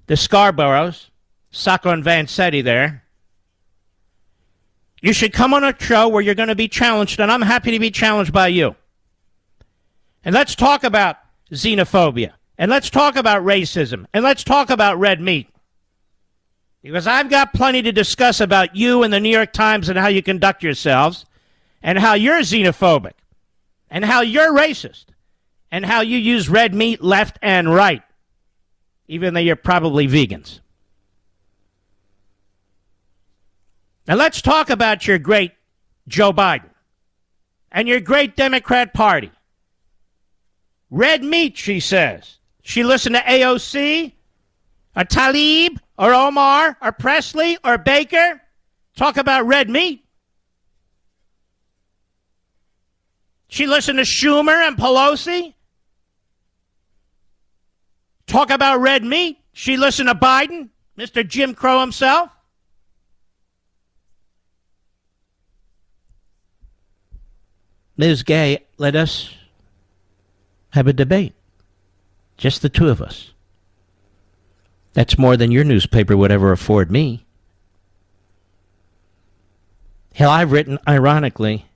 the 0.07 0.15
Scarboroughs, 0.15 1.11
Sacco 1.51 1.91
and 1.91 2.03
Vanzetti 2.03 2.65
there. 2.65 3.05
You 5.01 5.13
should 5.13 5.33
come 5.33 5.55
on 5.55 5.65
a 5.65 5.75
show 5.79 6.09
where 6.09 6.23
you're 6.23 6.35
going 6.35 6.49
to 6.49 6.57
be 6.57 6.69
challenged, 6.69 7.21
and 7.21 7.31
I'm 7.31 7.43
happy 7.43 7.71
to 7.71 7.79
be 7.79 7.91
challenged 7.91 8.33
by 8.33 8.49
you. 8.49 8.75
And 10.25 10.35
let's 10.35 10.55
talk 10.55 10.83
about 10.85 11.17
xenophobia, 11.53 12.33
and 12.59 12.71
let's 12.71 12.91
talk 12.91 13.17
about 13.17 13.45
racism, 13.45 14.07
and 14.13 14.25
let's 14.25 14.43
talk 14.43 14.71
about 14.71 14.99
red 14.99 15.21
meat. 15.21 15.49
Because 16.83 17.07
I've 17.07 17.31
got 17.31 17.53
plenty 17.53 17.83
to 17.83 17.93
discuss 17.93 18.41
about 18.41 18.75
you 18.75 19.03
and 19.03 19.13
the 19.13 19.21
New 19.21 19.31
York 19.31 19.53
Times 19.53 19.89
and 19.89 19.99
how 19.99 20.09
you 20.09 20.23
conduct 20.23 20.63
yourselves, 20.63 21.25
and 21.83 21.99
how 21.99 22.15
you're 22.15 22.41
xenophobic, 22.41 23.13
and 23.91 24.05
how 24.05 24.21
you're 24.21 24.53
racist, 24.53 25.07
and 25.71 25.85
how 25.87 26.01
you 26.01 26.19
use 26.19 26.49
red 26.49 26.75
meat 26.75 27.03
left 27.03 27.39
and 27.41 27.73
right, 27.73 28.03
even 29.07 29.35
though 29.35 29.41
you're 29.41 29.57
probably 29.57 30.09
vegans. 30.09 30.61
Now 34.09 34.15
let's 34.15 34.41
talk 34.41 34.71
about 34.71 35.07
your 35.07 35.19
great 35.19 35.53
Joe 36.09 36.33
Biden 36.33 36.71
and 37.71 37.87
your 37.87 38.01
great 38.01 38.37
Democrat 38.37 38.95
Party. 38.95 39.31
Red 40.91 41.23
meat, 41.23 41.59
she 41.59 41.79
says. 41.79 42.39
She 42.63 42.83
listened 42.83 43.17
to 43.17 43.21
AOC, 43.21 44.13
or 44.97 45.05
Tlaib 45.05 45.79
or 45.99 46.15
Omar, 46.15 46.79
or 46.81 46.93
Pressley, 46.93 47.59
or 47.63 47.77
Baker 47.77 48.41
talk 48.97 49.19
about 49.19 49.47
red 49.47 49.69
meat. 49.69 50.05
She 53.49 53.67
listened 53.67 53.99
to 53.99 54.05
Schumer 54.05 54.67
and 54.67 54.77
Pelosi 54.79 55.53
talk 58.27 58.51
about 58.51 58.81
red 58.81 59.05
meat. 59.05 59.39
She 59.53 59.77
listened 59.77 60.09
to 60.09 60.15
Biden, 60.15 60.71
Mr. 60.97 61.27
Jim 61.27 61.55
Crow 61.55 61.81
himself. 61.81 62.31
Ms. 67.99 68.23
Gay, 68.23 68.65
let 68.79 68.95
us 68.95 69.35
have 70.71 70.87
a 70.87 70.93
debate. 70.93 71.35
Just 72.37 72.63
the 72.63 72.69
two 72.69 72.89
of 72.89 73.03
us. 73.03 73.33
That's 74.95 75.19
more 75.19 75.37
than 75.37 75.51
your 75.51 75.65
newspaper 75.65 76.17
would 76.17 76.31
ever 76.31 76.53
afford 76.53 76.91
me. 76.93 77.27
Hell, 80.15 80.31
I've 80.31 80.53
written, 80.53 80.79
ironically, 80.89 81.67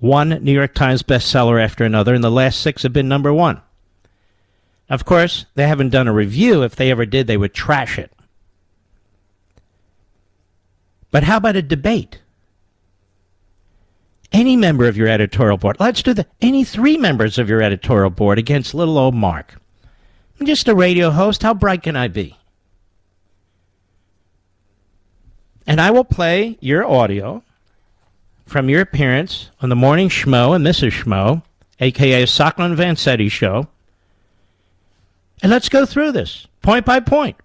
one 0.00 0.30
New 0.42 0.52
York 0.52 0.74
Times 0.74 1.04
bestseller 1.04 1.62
after 1.62 1.84
another, 1.84 2.12
and 2.12 2.22
the 2.24 2.30
last 2.30 2.60
six 2.60 2.82
have 2.82 2.92
been 2.92 3.08
number 3.08 3.32
one. 3.32 3.60
Of 4.90 5.04
course, 5.04 5.46
they 5.54 5.68
haven't 5.68 5.90
done 5.90 6.08
a 6.08 6.12
review. 6.12 6.62
If 6.62 6.74
they 6.74 6.90
ever 6.90 7.06
did, 7.06 7.28
they 7.28 7.36
would 7.36 7.54
trash 7.54 7.98
it. 7.98 8.12
But 11.12 11.24
how 11.24 11.36
about 11.36 11.56
a 11.56 11.62
debate? 11.62 12.20
Any 14.32 14.56
member 14.56 14.86
of 14.86 14.96
your 14.96 15.08
editorial 15.08 15.56
board, 15.56 15.76
let's 15.80 16.02
do 16.02 16.12
the 16.12 16.26
any 16.40 16.64
three 16.64 16.98
members 16.98 17.38
of 17.38 17.48
your 17.48 17.62
editorial 17.62 18.10
board 18.10 18.38
against 18.38 18.74
little 18.74 18.98
old 18.98 19.14
Mark. 19.14 19.54
I'm 20.38 20.46
just 20.46 20.68
a 20.68 20.74
radio 20.74 21.10
host. 21.10 21.42
How 21.42 21.54
bright 21.54 21.82
can 21.82 21.96
I 21.96 22.08
be? 22.08 22.36
And 25.66 25.80
I 25.80 25.90
will 25.90 26.04
play 26.04 26.56
your 26.60 26.84
audio 26.84 27.42
from 28.46 28.68
your 28.68 28.80
appearance 28.80 29.50
on 29.60 29.68
the 29.68 29.76
Morning 29.76 30.08
Schmo 30.08 30.54
and 30.54 30.64
Mrs. 30.64 31.02
Schmo, 31.02 31.42
aka 31.80 32.24
Socklin 32.24 32.76
Vanzetti 32.76 33.30
show. 33.30 33.68
And 35.42 35.50
let's 35.50 35.68
go 35.68 35.84
through 35.84 36.12
this 36.12 36.46
point 36.62 36.84
by 36.84 37.00
point, 37.00 37.36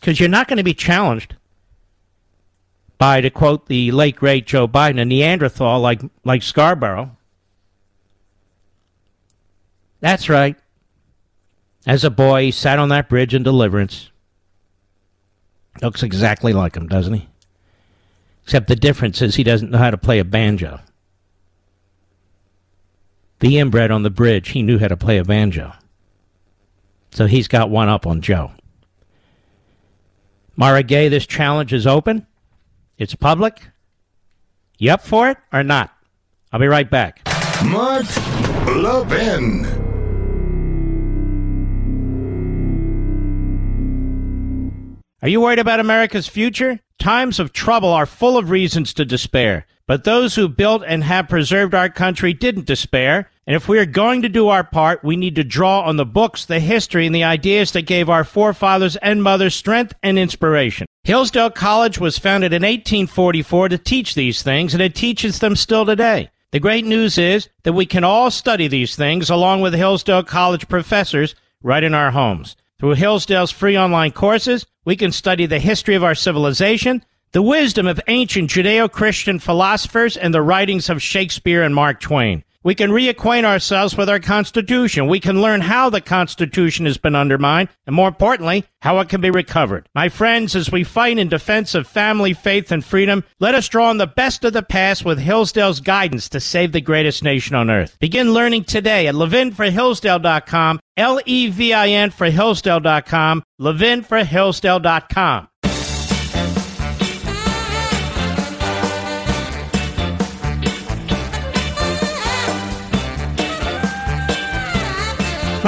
because 0.00 0.18
you're 0.18 0.28
not 0.28 0.48
going 0.48 0.56
to 0.58 0.64
be 0.64 0.74
challenged 0.74 1.34
by, 2.98 3.20
to 3.20 3.30
quote 3.30 3.66
the 3.66 3.92
late 3.92 4.16
great 4.16 4.46
Joe 4.46 4.68
Biden, 4.68 5.00
a 5.00 5.04
Neanderthal 5.04 5.80
like 5.80 6.02
like 6.24 6.42
Scarborough. 6.42 7.16
That's 10.00 10.28
right. 10.28 10.56
As 11.86 12.04
a 12.04 12.10
boy, 12.10 12.44
he 12.44 12.50
sat 12.50 12.78
on 12.78 12.90
that 12.90 13.08
bridge 13.08 13.34
in 13.34 13.42
Deliverance. 13.42 14.10
Looks 15.80 16.02
exactly 16.02 16.52
like 16.52 16.76
him, 16.76 16.88
doesn't 16.88 17.14
he? 17.14 17.28
Except 18.44 18.66
the 18.66 18.76
difference 18.76 19.22
is 19.22 19.36
he 19.36 19.44
doesn't 19.44 19.70
know 19.70 19.78
how 19.78 19.90
to 19.90 19.98
play 19.98 20.18
a 20.18 20.24
banjo. 20.24 20.80
The 23.40 23.58
inbred 23.58 23.90
on 23.90 24.02
the 24.02 24.10
bridge, 24.10 24.50
he 24.50 24.62
knew 24.62 24.78
how 24.78 24.88
to 24.88 24.96
play 24.96 25.18
a 25.18 25.24
banjo. 25.24 25.72
So 27.12 27.26
he's 27.26 27.48
got 27.48 27.70
one 27.70 27.88
up 27.88 28.06
on 28.06 28.20
Joe. 28.20 28.52
Mara 30.56 30.82
Gay, 30.82 31.08
this 31.08 31.26
challenge 31.26 31.72
is 31.72 31.86
open. 31.86 32.26
It's 32.98 33.14
public. 33.14 33.68
You 34.76 34.90
up 34.90 35.02
for 35.02 35.30
it 35.30 35.38
or 35.52 35.62
not? 35.62 35.96
I'll 36.52 36.58
be 36.58 36.66
right 36.66 36.90
back. 36.90 37.22
Mark 37.64 38.06
Levin. 38.66 39.64
Are 45.22 45.28
you 45.28 45.40
worried 45.40 45.60
about 45.60 45.78
America's 45.78 46.26
future? 46.26 46.80
Times 46.98 47.38
of 47.38 47.52
trouble 47.52 47.90
are 47.90 48.06
full 48.06 48.36
of 48.36 48.50
reasons 48.50 48.92
to 48.94 49.04
despair. 49.04 49.66
But 49.86 50.02
those 50.04 50.34
who 50.34 50.48
built 50.48 50.82
and 50.84 51.04
have 51.04 51.28
preserved 51.28 51.74
our 51.74 51.88
country 51.88 52.32
didn't 52.32 52.66
despair. 52.66 53.30
And 53.46 53.54
if 53.54 53.68
we 53.68 53.78
are 53.78 53.86
going 53.86 54.22
to 54.22 54.28
do 54.28 54.48
our 54.48 54.64
part, 54.64 55.04
we 55.04 55.16
need 55.16 55.36
to 55.36 55.44
draw 55.44 55.82
on 55.82 55.96
the 55.96 56.04
books, 56.04 56.44
the 56.44 56.60
history, 56.60 57.06
and 57.06 57.14
the 57.14 57.24
ideas 57.24 57.72
that 57.72 57.82
gave 57.82 58.10
our 58.10 58.24
forefathers 58.24 58.96
and 58.96 59.22
mothers 59.22 59.54
strength 59.54 59.94
and 60.02 60.18
inspiration. 60.18 60.86
Hillsdale 61.08 61.48
College 61.48 61.98
was 61.98 62.18
founded 62.18 62.52
in 62.52 62.60
1844 62.60 63.70
to 63.70 63.78
teach 63.78 64.14
these 64.14 64.42
things, 64.42 64.74
and 64.74 64.82
it 64.82 64.94
teaches 64.94 65.38
them 65.38 65.56
still 65.56 65.86
today. 65.86 66.28
The 66.50 66.60
great 66.60 66.84
news 66.84 67.16
is 67.16 67.48
that 67.62 67.72
we 67.72 67.86
can 67.86 68.04
all 68.04 68.30
study 68.30 68.68
these 68.68 68.94
things 68.94 69.30
along 69.30 69.62
with 69.62 69.72
Hillsdale 69.72 70.22
College 70.22 70.68
professors 70.68 71.34
right 71.62 71.82
in 71.82 71.94
our 71.94 72.10
homes. 72.10 72.56
Through 72.78 72.96
Hillsdale's 72.96 73.50
free 73.50 73.78
online 73.78 74.10
courses, 74.10 74.66
we 74.84 74.96
can 74.96 75.10
study 75.10 75.46
the 75.46 75.58
history 75.58 75.94
of 75.94 76.04
our 76.04 76.14
civilization, 76.14 77.02
the 77.32 77.40
wisdom 77.40 77.86
of 77.86 78.02
ancient 78.08 78.50
Judeo 78.50 78.92
Christian 78.92 79.38
philosophers, 79.38 80.18
and 80.18 80.34
the 80.34 80.42
writings 80.42 80.90
of 80.90 81.00
Shakespeare 81.00 81.62
and 81.62 81.74
Mark 81.74 82.00
Twain. 82.00 82.44
We 82.68 82.74
can 82.74 82.90
reacquaint 82.90 83.44
ourselves 83.44 83.96
with 83.96 84.10
our 84.10 84.20
Constitution. 84.20 85.06
We 85.06 85.20
can 85.20 85.40
learn 85.40 85.62
how 85.62 85.88
the 85.88 86.02
Constitution 86.02 86.84
has 86.84 86.98
been 86.98 87.14
undermined, 87.14 87.70
and 87.86 87.96
more 87.96 88.08
importantly, 88.08 88.66
how 88.82 89.00
it 89.00 89.08
can 89.08 89.22
be 89.22 89.30
recovered. 89.30 89.88
My 89.94 90.10
friends, 90.10 90.54
as 90.54 90.70
we 90.70 90.84
fight 90.84 91.16
in 91.16 91.30
defense 91.30 91.74
of 91.74 91.88
family, 91.88 92.34
faith, 92.34 92.70
and 92.70 92.84
freedom, 92.84 93.24
let 93.40 93.54
us 93.54 93.70
draw 93.70 93.88
on 93.88 93.96
the 93.96 94.06
best 94.06 94.44
of 94.44 94.52
the 94.52 94.62
past 94.62 95.02
with 95.02 95.18
Hillsdale's 95.18 95.80
guidance 95.80 96.28
to 96.28 96.40
save 96.40 96.72
the 96.72 96.82
greatest 96.82 97.24
nation 97.24 97.56
on 97.56 97.70
earth. 97.70 97.96
Begin 98.00 98.34
learning 98.34 98.64
today 98.64 99.06
at 99.06 99.14
levinforhillsdale.com, 99.14 100.78
L-E-V-I-N 100.98 102.10
for 102.10 102.26
Hillsdale.com, 102.28 103.44
levinforhillsdale.com. 103.58 105.48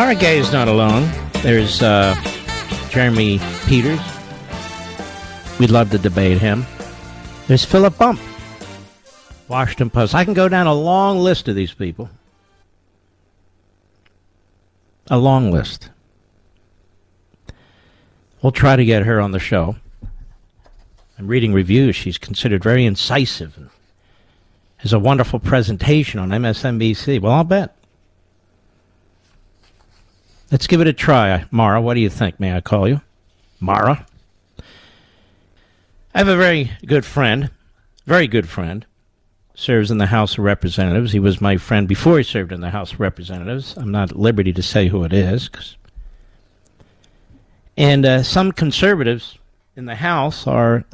Mara 0.01 0.15
Gay 0.15 0.39
is 0.39 0.51
not 0.51 0.67
alone. 0.67 1.11
There's 1.43 1.83
uh, 1.83 2.15
Jeremy 2.89 3.39
Peters. 3.67 4.01
We'd 5.59 5.69
love 5.69 5.91
to 5.91 5.99
debate 5.99 6.39
him. 6.39 6.65
There's 7.49 7.67
Philip 7.67 7.99
Bump, 7.99 8.19
Washington 9.47 9.91
Post. 9.91 10.15
I 10.15 10.25
can 10.25 10.33
go 10.33 10.49
down 10.49 10.67
a 10.67 10.73
long 10.73 11.19
list 11.19 11.49
of 11.49 11.55
these 11.55 11.75
people. 11.75 12.09
A 15.09 15.19
long 15.19 15.51
list. 15.51 15.91
We'll 18.41 18.53
try 18.53 18.77
to 18.77 18.85
get 18.87 19.03
her 19.03 19.21
on 19.21 19.33
the 19.33 19.39
show. 19.39 19.77
I'm 21.19 21.29
reading 21.29 21.53
reviews. 21.53 21.95
She's 21.95 22.17
considered 22.17 22.65
very 22.65 22.87
incisive 22.87 23.55
and 23.59 23.69
has 24.79 24.95
a 24.95 24.99
wonderful 24.99 25.41
presentation 25.41 26.19
on 26.19 26.31
MSNBC. 26.31 27.21
Well, 27.21 27.33
I'll 27.33 27.45
bet. 27.45 27.77
Let's 30.51 30.67
give 30.67 30.81
it 30.81 30.89
a 30.89 30.93
try. 30.93 31.45
Mara, 31.53 31.81
what 31.81 31.95
do 31.95 32.01
you 32.01 32.11
think? 32.11 32.41
May 32.41 32.55
I 32.55 32.61
call 32.61 32.89
you? 32.89 33.01
Mara? 33.61 34.05
I 36.13 36.19
have 36.19 36.29
a 36.29 36.37
very 36.37 36.73
good 36.85 37.05
friend, 37.05 37.51
very 38.05 38.27
good 38.27 38.49
friend, 38.49 38.85
serves 39.55 39.93
in 39.93 39.99
the 39.99 40.07
House 40.07 40.39
of 40.39 40.45
Representatives. 40.45 41.13
He 41.13 41.21
was 41.21 41.41
my 41.41 41.57
friend 41.57 41.87
before 41.87 42.19
he 42.19 42.25
served 42.25 42.51
in 42.51 42.63
the 42.63 42.71
House 42.71 42.93
of 42.93 42.99
Representatives. 42.99 43.77
I'm 43.77 43.93
not 43.93 44.11
at 44.11 44.19
liberty 44.19 44.53
to 44.55 44.63
say 44.63 44.89
who 44.89 45.05
it 45.05 45.13
is. 45.13 45.51
And 47.77 48.05
uh, 48.05 48.23
some 48.25 48.51
conservatives 48.51 49.39
in 49.77 49.87
the 49.87 49.95
House 49.95 50.49
are 50.49 50.85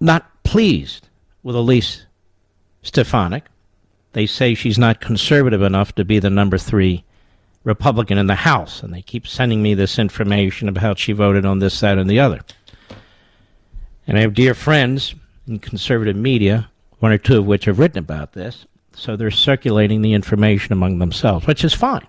not 0.00 0.42
pleased 0.42 1.08
with 1.44 1.54
Elise 1.54 2.06
Stefanik. 2.82 3.44
They 4.14 4.26
say 4.26 4.54
she's 4.54 4.78
not 4.78 5.00
conservative 5.00 5.62
enough 5.62 5.94
to 5.94 6.04
be 6.04 6.18
the 6.18 6.30
number 6.30 6.58
three 6.58 7.04
Republican 7.64 8.18
in 8.18 8.26
the 8.26 8.34
House, 8.34 8.82
and 8.82 8.92
they 8.92 9.02
keep 9.02 9.26
sending 9.26 9.62
me 9.62 9.74
this 9.74 9.98
information 9.98 10.68
about 10.68 10.82
how 10.82 10.94
she 10.94 11.12
voted 11.12 11.44
on 11.44 11.58
this, 11.58 11.80
that, 11.80 11.98
and 11.98 12.08
the 12.08 12.20
other. 12.20 12.40
And 14.06 14.18
I 14.18 14.20
have 14.20 14.34
dear 14.34 14.54
friends 14.54 15.14
in 15.48 15.58
conservative 15.58 16.16
media, 16.16 16.70
one 16.98 17.10
or 17.10 17.18
two 17.18 17.38
of 17.38 17.46
which 17.46 17.64
have 17.64 17.78
written 17.78 17.98
about 17.98 18.32
this, 18.32 18.66
so 18.94 19.16
they're 19.16 19.30
circulating 19.30 20.02
the 20.02 20.12
information 20.12 20.72
among 20.72 20.98
themselves, 20.98 21.46
which 21.46 21.64
is 21.64 21.74
fine. 21.74 22.06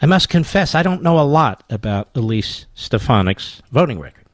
I 0.00 0.06
must 0.06 0.28
confess, 0.28 0.74
I 0.74 0.82
don't 0.82 1.02
know 1.02 1.18
a 1.18 1.22
lot 1.22 1.64
about 1.70 2.08
Elise 2.14 2.66
Stefanik's 2.74 3.62
voting 3.70 3.98
record. 3.98 4.24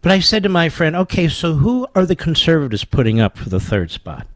But 0.00 0.12
I 0.12 0.20
said 0.20 0.42
to 0.42 0.50
my 0.50 0.68
friend, 0.68 0.94
okay, 0.94 1.28
so 1.28 1.54
who 1.54 1.88
are 1.94 2.04
the 2.04 2.14
conservatives 2.14 2.84
putting 2.84 3.20
up 3.20 3.38
for 3.38 3.48
the 3.48 3.60
third 3.60 3.90
spot? 3.90 4.26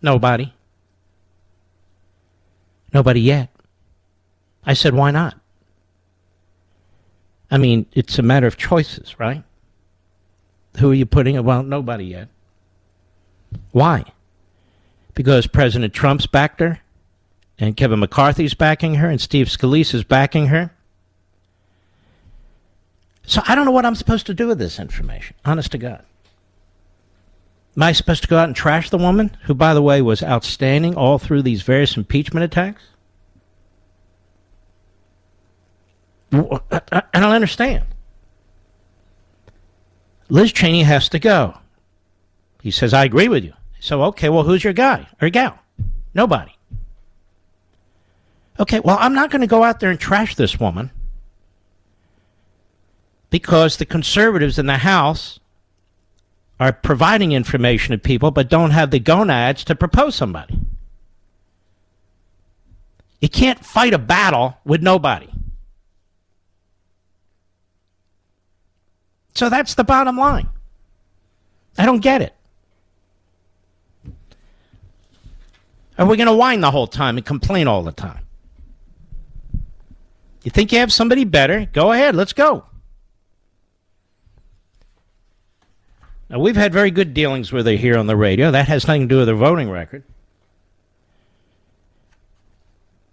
Nobody. 0.00 0.52
Nobody 2.96 3.20
yet. 3.20 3.50
I 4.64 4.72
said, 4.72 4.94
why 4.94 5.10
not? 5.10 5.38
I 7.50 7.58
mean, 7.58 7.84
it's 7.92 8.18
a 8.18 8.22
matter 8.22 8.46
of 8.46 8.56
choices, 8.56 9.20
right? 9.20 9.44
Who 10.78 10.92
are 10.92 10.94
you 10.94 11.04
putting? 11.04 11.44
Well, 11.44 11.62
nobody 11.62 12.06
yet. 12.06 12.28
Why? 13.72 14.04
Because 15.14 15.46
President 15.46 15.92
Trump's 15.92 16.26
backed 16.26 16.60
her, 16.60 16.80
and 17.58 17.76
Kevin 17.76 18.00
McCarthy's 18.00 18.54
backing 18.54 18.94
her, 18.94 19.10
and 19.10 19.20
Steve 19.20 19.48
Scalise 19.48 19.92
is 19.92 20.02
backing 20.02 20.46
her. 20.46 20.70
So 23.26 23.42
I 23.46 23.54
don't 23.54 23.66
know 23.66 23.72
what 23.72 23.84
I'm 23.84 23.94
supposed 23.94 24.24
to 24.24 24.32
do 24.32 24.46
with 24.46 24.58
this 24.58 24.78
information, 24.78 25.36
honest 25.44 25.70
to 25.72 25.78
God. 25.78 26.02
Am 27.76 27.82
I 27.82 27.92
supposed 27.92 28.22
to 28.22 28.28
go 28.28 28.38
out 28.38 28.48
and 28.48 28.56
trash 28.56 28.88
the 28.88 28.96
woman, 28.96 29.36
who, 29.42 29.54
by 29.54 29.74
the 29.74 29.82
way, 29.82 30.00
was 30.00 30.22
outstanding 30.22 30.96
all 30.96 31.18
through 31.18 31.42
these 31.42 31.62
various 31.62 31.96
impeachment 31.96 32.44
attacks? 32.44 32.82
I 36.32 36.40
don't 37.12 37.32
understand. 37.32 37.84
Liz 40.28 40.52
Cheney 40.52 40.82
has 40.82 41.08
to 41.10 41.18
go. 41.18 41.58
He 42.62 42.70
says, 42.70 42.94
I 42.94 43.04
agree 43.04 43.28
with 43.28 43.44
you. 43.44 43.52
So, 43.78 44.02
okay, 44.04 44.28
well, 44.28 44.42
who's 44.42 44.64
your 44.64 44.72
guy 44.72 45.06
or 45.20 45.28
gal? 45.28 45.58
Nobody. 46.14 46.52
Okay, 48.58 48.80
well, 48.80 48.96
I'm 48.98 49.14
not 49.14 49.30
going 49.30 49.42
to 49.42 49.46
go 49.46 49.62
out 49.62 49.80
there 49.80 49.90
and 49.90 50.00
trash 50.00 50.34
this 50.34 50.58
woman 50.58 50.90
because 53.28 53.76
the 53.76 53.84
conservatives 53.84 54.58
in 54.58 54.66
the 54.66 54.78
House 54.78 55.38
are 56.58 56.72
providing 56.72 57.32
information 57.32 57.92
to 57.92 57.98
people 57.98 58.30
but 58.30 58.48
don't 58.48 58.70
have 58.70 58.90
the 58.90 58.98
gonads 58.98 59.64
to 59.64 59.74
propose 59.74 60.14
somebody. 60.14 60.58
You 63.20 63.28
can't 63.28 63.64
fight 63.64 63.94
a 63.94 63.98
battle 63.98 64.56
with 64.64 64.82
nobody. 64.82 65.28
So 69.34 69.50
that's 69.50 69.74
the 69.74 69.84
bottom 69.84 70.16
line. 70.16 70.48
I 71.76 71.84
don't 71.84 72.00
get 72.00 72.22
it. 72.22 72.34
Are 75.98 76.06
we 76.06 76.16
going 76.16 76.26
to 76.26 76.34
whine 76.34 76.60
the 76.60 76.70
whole 76.70 76.86
time 76.86 77.16
and 77.16 77.24
complain 77.24 77.68
all 77.68 77.82
the 77.82 77.92
time? 77.92 78.24
You 80.42 80.50
think 80.50 80.72
you 80.72 80.78
have 80.78 80.92
somebody 80.92 81.24
better? 81.24 81.66
Go 81.72 81.92
ahead, 81.92 82.14
let's 82.14 82.32
go. 82.32 82.64
Now, 86.28 86.40
we've 86.40 86.56
had 86.56 86.72
very 86.72 86.90
good 86.90 87.14
dealings 87.14 87.52
with 87.52 87.66
her 87.66 87.72
here 87.72 87.96
on 87.96 88.06
the 88.06 88.16
radio. 88.16 88.50
That 88.50 88.66
has 88.68 88.86
nothing 88.86 89.02
to 89.02 89.06
do 89.08 89.18
with 89.18 89.28
her 89.28 89.34
voting 89.34 89.70
record. 89.70 90.02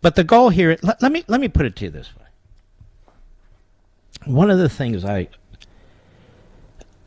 But 0.01 0.15
the 0.15 0.23
goal 0.23 0.49
here, 0.49 0.77
let, 0.81 1.01
let, 1.01 1.11
me, 1.11 1.23
let 1.27 1.39
me 1.39 1.47
put 1.47 1.65
it 1.65 1.75
to 1.77 1.85
you 1.85 1.91
this 1.91 2.09
way. 2.17 2.25
One 4.25 4.49
of 4.49 4.57
the 4.57 4.69
things 4.69 5.05
I, 5.05 5.27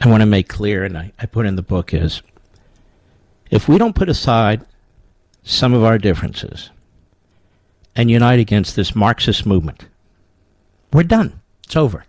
I 0.00 0.08
want 0.08 0.22
to 0.22 0.26
make 0.26 0.48
clear, 0.48 0.84
and 0.84 0.96
I, 0.96 1.12
I 1.18 1.26
put 1.26 1.46
in 1.46 1.56
the 1.56 1.62
book, 1.62 1.92
is 1.92 2.22
if 3.50 3.68
we 3.68 3.78
don't 3.78 3.94
put 3.94 4.08
aside 4.08 4.64
some 5.42 5.74
of 5.74 5.84
our 5.84 5.98
differences 5.98 6.70
and 7.94 8.10
unite 8.10 8.38
against 8.38 8.76
this 8.76 8.94
Marxist 8.94 9.44
movement, 9.44 9.86
we're 10.92 11.02
done. 11.02 11.40
It's 11.64 11.76
over. 11.76 12.04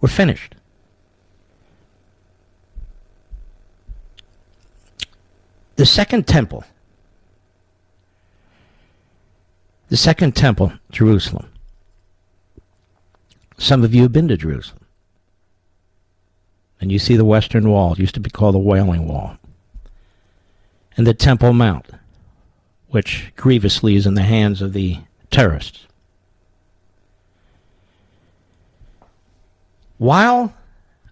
We're 0.00 0.08
finished. 0.08 0.54
The 5.86 5.92
second 5.92 6.26
temple, 6.26 6.64
the 9.88 9.96
second 9.96 10.34
temple, 10.34 10.72
Jerusalem. 10.90 11.48
Some 13.56 13.84
of 13.84 13.94
you 13.94 14.02
have 14.02 14.10
been 14.10 14.26
to 14.26 14.36
Jerusalem. 14.36 14.84
And 16.80 16.90
you 16.90 16.98
see 16.98 17.14
the 17.14 17.24
Western 17.24 17.70
Wall. 17.70 17.92
It 17.92 18.00
used 18.00 18.14
to 18.14 18.20
be 18.20 18.30
called 18.30 18.56
the 18.56 18.58
Wailing 18.58 19.06
Wall. 19.06 19.38
And 20.96 21.06
the 21.06 21.14
Temple 21.14 21.52
Mount, 21.52 21.88
which 22.88 23.32
grievously 23.36 23.94
is 23.94 24.08
in 24.08 24.14
the 24.14 24.22
hands 24.22 24.60
of 24.60 24.72
the 24.72 24.98
terrorists. 25.30 25.86
While 29.98 30.52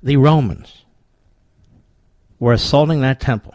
the 0.03 0.17
Romans 0.17 0.83
were 2.41 2.53
assaulting 2.53 3.03
that 3.03 3.21
temple, 3.21 3.54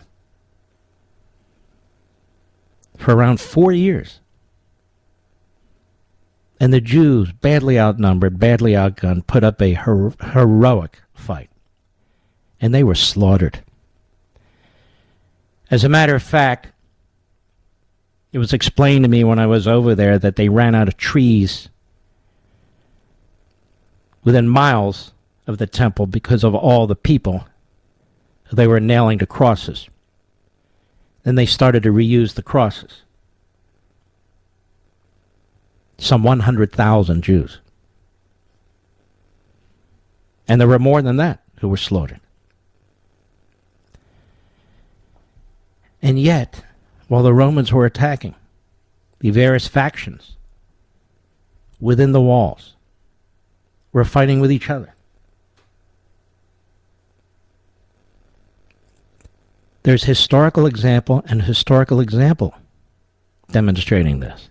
for 3.00 3.16
around 3.16 3.39
four 3.39 3.72
years. 3.72 4.20
And 6.60 6.74
the 6.74 6.82
Jews, 6.82 7.32
badly 7.32 7.80
outnumbered, 7.80 8.38
badly 8.38 8.74
outgunned, 8.74 9.26
put 9.26 9.45
up 9.45 9.62
a 9.62 9.74
her- 9.74 10.14
heroic 10.34 11.02
fight. 11.14 11.50
And 12.60 12.74
they 12.74 12.84
were 12.84 12.95
slaughtered. 12.95 13.64
As 15.72 15.86
a 15.86 15.89
matter 15.89 16.14
of 16.14 16.22
fact, 16.22 16.68
it 18.34 18.38
was 18.38 18.52
explained 18.52 19.06
to 19.06 19.10
me 19.10 19.24
when 19.24 19.39
I 19.39 19.47
was 19.47 19.66
over 19.66 19.95
there 19.95 20.20
that 20.20 20.36
they 20.36 20.50
ran 20.50 20.76
out 20.76 20.89
of 20.89 20.97
trees 20.97 21.70
within 24.26 24.50
miles 24.50 25.14
of 25.47 25.58
the 25.58 25.68
temple 25.68 26.06
because 26.06 26.43
of 26.43 26.54
all 26.54 26.86
the 26.86 26.95
people 26.95 27.47
they 28.52 28.68
were 28.68 28.82
nailing 28.82 29.20
to 29.20 29.26
crosses. 29.26 29.88
Then 31.30 31.36
they 31.36 31.45
started 31.45 31.84
to 31.84 31.93
reuse 31.93 32.34
the 32.34 32.41
crosses. 32.41 33.03
Some 35.99 36.23
100,000 36.23 37.21
Jews. 37.21 37.59
And 40.47 40.59
there 40.59 40.67
were 40.67 40.80
more 40.80 41.03
than 41.03 41.17
that 41.17 41.43
who 41.59 41.69
were 41.69 41.77
slaughtered. 41.77 42.19
And 46.01 46.19
yet, 46.19 46.63
while 47.09 47.21
the 47.21 47.32
Romans 47.32 47.71
were 47.71 47.86
attacking, 47.86 48.34
the 49.19 49.30
various 49.30 49.67
factions 49.67 50.36
within 51.80 52.11
the 52.11 52.21
walls 52.21 52.75
were 53.93 54.03
fighting 54.03 54.39
with 54.39 54.51
each 54.51 54.67
other. 54.67 54.95
There's 59.84 60.03
historical 60.03 60.65
example 60.65 61.23
and 61.27 61.41
historical 61.41 61.99
example 61.99 62.53
demonstrating 63.51 64.19
this. 64.19 64.49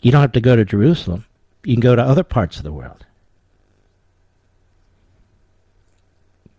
You 0.00 0.12
don't 0.12 0.20
have 0.20 0.32
to 0.32 0.40
go 0.40 0.56
to 0.56 0.64
Jerusalem. 0.64 1.26
You 1.64 1.74
can 1.74 1.80
go 1.80 1.94
to 1.94 2.02
other 2.02 2.24
parts 2.24 2.56
of 2.56 2.62
the 2.62 2.72
world. 2.72 3.04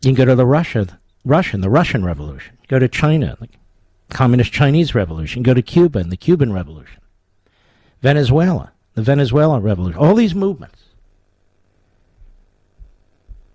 You 0.02 0.10
can 0.10 0.16
go 0.16 0.26
to 0.26 0.36
the 0.36 0.46
Russia, 0.46 1.00
Russian, 1.26 1.62
the 1.62 1.70
Russian 1.70 2.04
Revolution. 2.04 2.58
Go 2.68 2.80
to 2.80 2.88
China, 2.88 3.38
the 3.40 3.48
Communist 4.10 4.52
Chinese 4.52 4.94
Revolution. 4.94 5.44
Go 5.44 5.54
to 5.54 5.62
Cuba 5.62 6.00
and 6.00 6.12
the 6.12 6.18
Cuban 6.18 6.54
Revolution. 6.54 7.00
Venezuela, 8.02 8.72
the 8.96 9.02
Venezuelan 9.02 9.62
Revolution. 9.62 10.00
All 10.00 10.16
these 10.16 10.36
movements. 10.36 10.80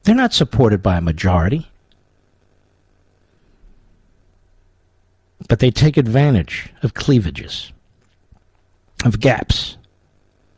They're 0.05 0.15
not 0.15 0.33
supported 0.33 0.83
by 0.83 0.99
a 0.99 1.01
majority. 1.01 1.69
But 5.49 5.61
they 5.61 5.71
take 5.71 5.97
advantage 5.97 6.73
of 6.83 6.95
cleavages, 6.95 7.73
of 9.05 9.21
gaps, 9.21 9.77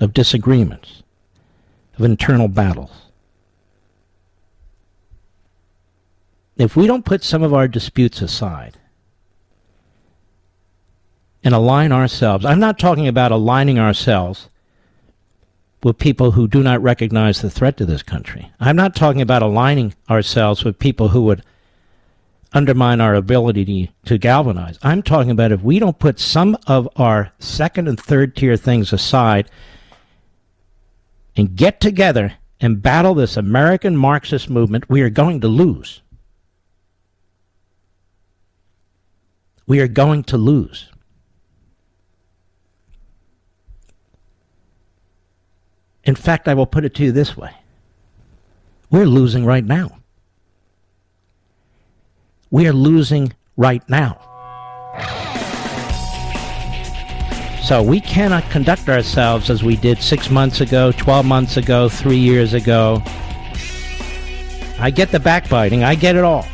of 0.00 0.14
disagreements, 0.14 1.02
of 1.98 2.04
internal 2.04 2.48
battles. 2.48 2.90
If 6.56 6.74
we 6.74 6.86
don't 6.86 7.04
put 7.04 7.22
some 7.22 7.42
of 7.42 7.54
our 7.54 7.68
disputes 7.68 8.20
aside 8.20 8.78
and 11.44 11.54
align 11.54 11.92
ourselves, 11.92 12.44
I'm 12.44 12.58
not 12.58 12.78
talking 12.78 13.06
about 13.06 13.30
aligning 13.30 13.78
ourselves 13.78 14.48
with 15.82 15.98
people 15.98 16.32
who 16.32 16.48
do 16.48 16.62
not 16.62 16.82
recognize 16.82 17.40
the 17.40 17.50
threat 17.50 17.76
to 17.76 17.86
this 17.86 18.02
country. 18.02 18.50
I'm 18.58 18.74
not 18.74 18.96
talking 18.96 19.20
about 19.20 19.42
aligning 19.42 19.94
ourselves 20.10 20.64
with 20.64 20.78
people 20.78 21.08
who 21.08 21.22
would 21.22 21.44
undermine 22.52 23.00
our 23.00 23.14
ability 23.14 23.90
to, 24.06 24.18
galvanize. 24.18 24.78
I'm 24.82 25.02
talking 25.02 25.30
about 25.30 25.52
if 25.52 25.62
we 25.62 25.78
don't 25.78 25.98
put 25.98 26.18
some 26.18 26.56
of 26.66 26.88
our 26.96 27.32
second 27.38 27.88
and 27.88 28.00
third 28.00 28.34
tier 28.36 28.56
things 28.56 28.92
aside 28.92 29.50
and 31.36 31.54
get 31.54 31.80
together 31.80 32.34
and 32.60 32.82
battle 32.82 33.14
this 33.14 33.36
American 33.36 33.96
Marxist 33.96 34.48
movement, 34.48 34.88
we 34.88 35.02
are 35.02 35.10
going 35.10 35.40
to 35.42 35.48
lose. 35.48 36.00
We 39.66 39.80
are 39.80 39.88
going 39.88 40.24
to 40.24 40.38
lose. 40.38 40.90
In 46.04 46.14
fact, 46.14 46.48
I 46.48 46.54
will 46.54 46.66
put 46.66 46.86
it 46.86 46.94
to 46.94 47.04
you 47.04 47.12
this 47.12 47.36
way 47.36 47.54
we're 48.90 49.04
losing 49.04 49.44
right 49.44 49.64
now 49.64 49.97
we 52.50 52.66
are 52.66 52.72
losing 52.72 53.32
right 53.56 53.82
now. 53.88 54.18
So 57.62 57.82
we 57.82 58.00
cannot 58.00 58.48
conduct 58.50 58.88
ourselves 58.88 59.50
as 59.50 59.62
we 59.62 59.76
did 59.76 60.02
six 60.02 60.30
months 60.30 60.62
ago, 60.62 60.90
12 60.92 61.26
months 61.26 61.56
ago, 61.58 61.88
three 61.88 62.16
years 62.16 62.54
ago. 62.54 63.02
I 64.78 64.90
get 64.90 65.10
the 65.10 65.20
backbiting, 65.20 65.84
I 65.84 65.94
get 65.94 66.16
it 66.16 66.24
all. 66.24 66.46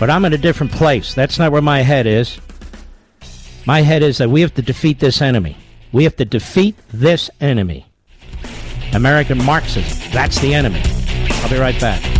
But 0.00 0.10
I'm 0.10 0.24
in 0.24 0.32
a 0.32 0.38
different 0.38 0.72
place. 0.72 1.14
That's 1.14 1.38
not 1.38 1.52
where 1.52 1.62
my 1.62 1.82
head 1.82 2.06
is. 2.06 2.40
My 3.66 3.82
head 3.82 4.02
is 4.02 4.18
that 4.18 4.30
we 4.30 4.40
have 4.40 4.54
to 4.54 4.62
defeat 4.62 4.98
this 4.98 5.22
enemy. 5.22 5.56
We 5.92 6.04
have 6.04 6.16
to 6.16 6.24
defeat 6.24 6.74
this 6.92 7.30
enemy. 7.40 7.86
American 8.92 9.44
Marxism. 9.44 10.10
That's 10.12 10.40
the 10.40 10.54
enemy. 10.54 10.82
I'll 10.84 11.50
be 11.50 11.58
right 11.58 11.78
back. 11.80 12.19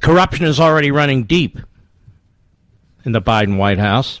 Corruption 0.00 0.46
is 0.46 0.58
already 0.58 0.90
running 0.90 1.24
deep 1.24 1.58
in 3.04 3.12
the 3.12 3.22
Biden 3.22 3.56
White 3.58 3.78
House. 3.78 4.20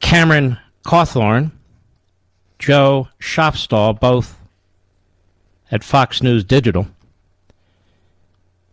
Cameron 0.00 0.58
Cawthorne, 0.84 1.52
Joe 2.58 3.08
Schoffstall, 3.20 4.00
both 4.00 4.38
at 5.70 5.84
Fox 5.84 6.22
News 6.22 6.44
Digital. 6.44 6.86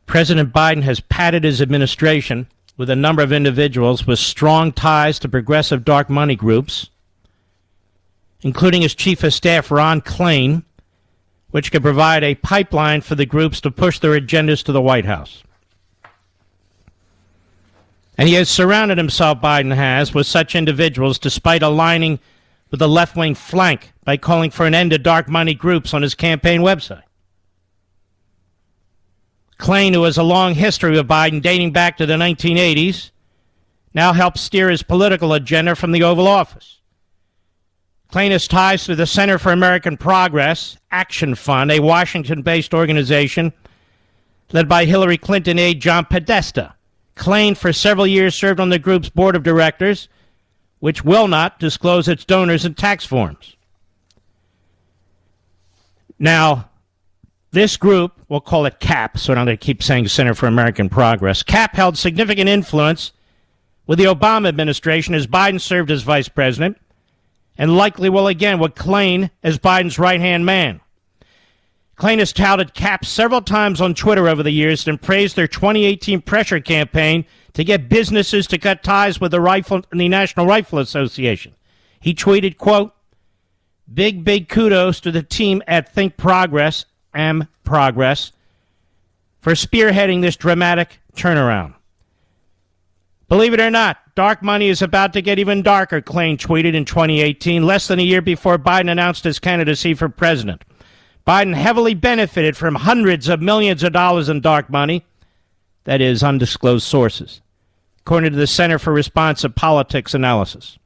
President 0.05 0.53
Biden 0.53 0.83
has 0.83 0.99
padded 1.01 1.43
his 1.43 1.61
administration 1.61 2.47
with 2.77 2.89
a 2.89 2.95
number 2.95 3.21
of 3.21 3.33
individuals 3.33 4.05
with 4.05 4.19
strong 4.19 4.71
ties 4.71 5.19
to 5.19 5.29
progressive 5.29 5.83
dark 5.83 6.09
money 6.09 6.35
groups, 6.35 6.89
including 8.41 8.81
his 8.81 8.95
chief 8.95 9.23
of 9.23 9.33
staff, 9.33 9.71
Ron 9.71 10.01
Klain, 10.01 10.63
which 11.55 11.71
could 11.71 11.81
provide 11.81 12.21
a 12.21 12.35
pipeline 12.35 12.99
for 12.99 13.15
the 13.15 13.25
groups 13.25 13.61
to 13.61 13.71
push 13.71 13.97
their 13.99 14.19
agendas 14.19 14.61
to 14.61 14.73
the 14.73 14.81
White 14.81 15.05
House. 15.05 15.41
And 18.17 18.27
he 18.27 18.35
has 18.35 18.49
surrounded 18.49 18.97
himself, 18.97 19.39
Biden 19.39 19.73
has, 19.73 20.13
with 20.13 20.27
such 20.27 20.53
individuals 20.53 21.17
despite 21.17 21.63
aligning 21.63 22.19
with 22.71 22.81
the 22.81 22.89
left 22.89 23.15
wing 23.15 23.35
flank 23.35 23.93
by 24.03 24.17
calling 24.17 24.51
for 24.51 24.65
an 24.65 24.75
end 24.75 24.91
to 24.91 24.97
dark 24.97 25.29
money 25.29 25.53
groups 25.53 25.93
on 25.93 26.01
his 26.01 26.13
campaign 26.13 26.59
website. 26.59 27.03
Klain, 29.57 29.93
who 29.93 30.03
has 30.03 30.17
a 30.17 30.23
long 30.23 30.55
history 30.55 30.91
with 30.91 31.07
Biden 31.07 31.41
dating 31.41 31.71
back 31.71 31.95
to 31.95 32.05
the 32.05 32.15
1980s, 32.15 33.11
now 33.93 34.11
helps 34.11 34.41
steer 34.41 34.69
his 34.69 34.83
political 34.83 35.31
agenda 35.31 35.73
from 35.73 35.93
the 35.93 36.03
Oval 36.03 36.27
Office. 36.27 36.81
Plaintiff's 38.15 38.47
ties 38.47 38.85
to 38.85 38.95
the 38.95 39.05
Center 39.05 39.37
for 39.37 39.51
American 39.51 39.97
Progress 39.97 40.77
Action 40.89 41.35
Fund, 41.35 41.69
a 41.69 41.81
Washington 41.81 42.43
based 42.43 42.73
organization 42.73 43.51
led 44.53 44.69
by 44.69 44.85
Hillary 44.85 45.17
Clinton 45.17 45.59
aide 45.59 45.81
John 45.81 46.05
Podesta. 46.05 46.75
Klain 47.17 47.57
for 47.57 47.73
several 47.73 48.07
years 48.07 48.33
served 48.33 48.61
on 48.61 48.69
the 48.69 48.79
group's 48.79 49.09
board 49.09 49.35
of 49.35 49.43
directors, 49.43 50.07
which 50.79 51.03
will 51.03 51.27
not 51.27 51.59
disclose 51.59 52.07
its 52.07 52.23
donors 52.23 52.63
and 52.63 52.77
tax 52.77 53.05
forms. 53.05 53.57
Now, 56.17 56.69
this 57.51 57.75
group, 57.75 58.13
we'll 58.29 58.39
call 58.39 58.65
it 58.65 58.79
CAP, 58.79 59.17
so 59.17 59.33
I'm 59.33 59.43
going 59.43 59.47
to 59.47 59.57
keep 59.57 59.83
saying 59.83 60.07
Center 60.07 60.33
for 60.33 60.47
American 60.47 60.87
Progress. 60.87 61.43
CAP 61.43 61.75
held 61.75 61.97
significant 61.97 62.47
influence 62.47 63.11
with 63.85 63.99
the 63.99 64.05
Obama 64.05 64.47
administration 64.47 65.13
as 65.13 65.27
Biden 65.27 65.59
served 65.59 65.91
as 65.91 66.03
vice 66.03 66.29
president 66.29 66.77
and 67.57 67.77
likely 67.77 68.09
will 68.09 68.27
again 68.27 68.59
with 68.59 68.75
Klain 68.75 69.29
as 69.43 69.57
Biden's 69.57 69.99
right 69.99 70.19
hand 70.19 70.45
man. 70.45 70.81
Klain 71.97 72.19
has 72.19 72.33
touted 72.33 72.73
CAP 72.73 73.05
several 73.05 73.41
times 73.41 73.79
on 73.79 73.93
Twitter 73.93 74.27
over 74.27 74.43
the 74.43 74.51
years 74.51 74.85
and 74.87 75.01
praised 75.01 75.35
their 75.35 75.47
2018 75.47 76.21
pressure 76.21 76.59
campaign 76.59 77.25
to 77.53 77.63
get 77.63 77.87
businesses 77.87 78.47
to 78.47 78.57
cut 78.57 78.83
ties 78.83 79.21
with 79.21 79.31
the, 79.31 79.39
rifle, 79.39 79.81
the 79.91 80.09
National 80.09 80.45
Rifle 80.45 80.79
Association. 80.79 81.55
He 82.01 82.13
tweeted, 82.13 82.57
quote, 82.57 82.91
Big, 83.91 84.23
big 84.23 84.49
kudos 84.49 84.99
to 85.01 85.11
the 85.11 85.23
team 85.23 85.61
at 85.67 85.93
Think 85.93 86.17
Progress, 86.17 86.85
M 87.13 87.47
Progress, 87.63 88.31
for 89.39 89.53
spearheading 89.53 90.21
this 90.21 90.35
dramatic 90.35 90.99
turnaround. 91.15 91.75
Believe 93.27 93.53
it 93.53 93.59
or 93.59 93.71
not, 93.71 93.97
dark 94.13 94.43
money 94.43 94.67
is 94.67 94.81
about 94.81 95.13
to 95.13 95.21
get 95.21 95.39
even 95.39 95.63
darker, 95.63 95.99
Klain 95.99 96.37
tweeted 96.37 96.75
in 96.75 96.85
2018, 96.85 97.65
less 97.65 97.87
than 97.87 97.99
a 97.99 98.03
year 98.03 98.21
before 98.21 98.59
Biden 98.59 98.91
announced 98.91 99.23
his 99.23 99.39
candidacy 99.39 99.95
for 99.95 100.09
president. 100.09 100.63
Biden 101.25 101.55
heavily 101.55 101.95
benefited 101.95 102.55
from 102.55 102.75
hundreds 102.75 103.27
of 103.27 103.41
millions 103.41 103.81
of 103.81 103.93
dollars 103.93 104.29
in 104.29 104.41
dark 104.41 104.69
money, 104.69 105.05
that 105.85 106.01
is, 106.01 106.21
undisclosed 106.21 106.85
sources, 106.85 107.41
according 108.01 108.31
to 108.31 108.37
the 108.37 108.45
Center 108.45 108.77
for 108.77 108.93
Responsive 108.93 109.55
Politics 109.55 110.13
Analysis. 110.13 110.77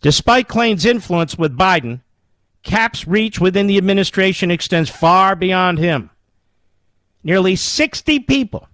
Despite 0.00 0.48
Klain's 0.48 0.86
influence 0.86 1.36
with 1.36 1.56
Biden, 1.56 2.00
Cap's 2.62 3.06
reach 3.06 3.38
within 3.38 3.66
the 3.66 3.76
administration 3.76 4.50
extends 4.50 4.88
far 4.88 5.36
beyond 5.36 5.78
him. 5.78 6.10
Nearly 7.22 7.54
60 7.54 8.20
people 8.20 8.68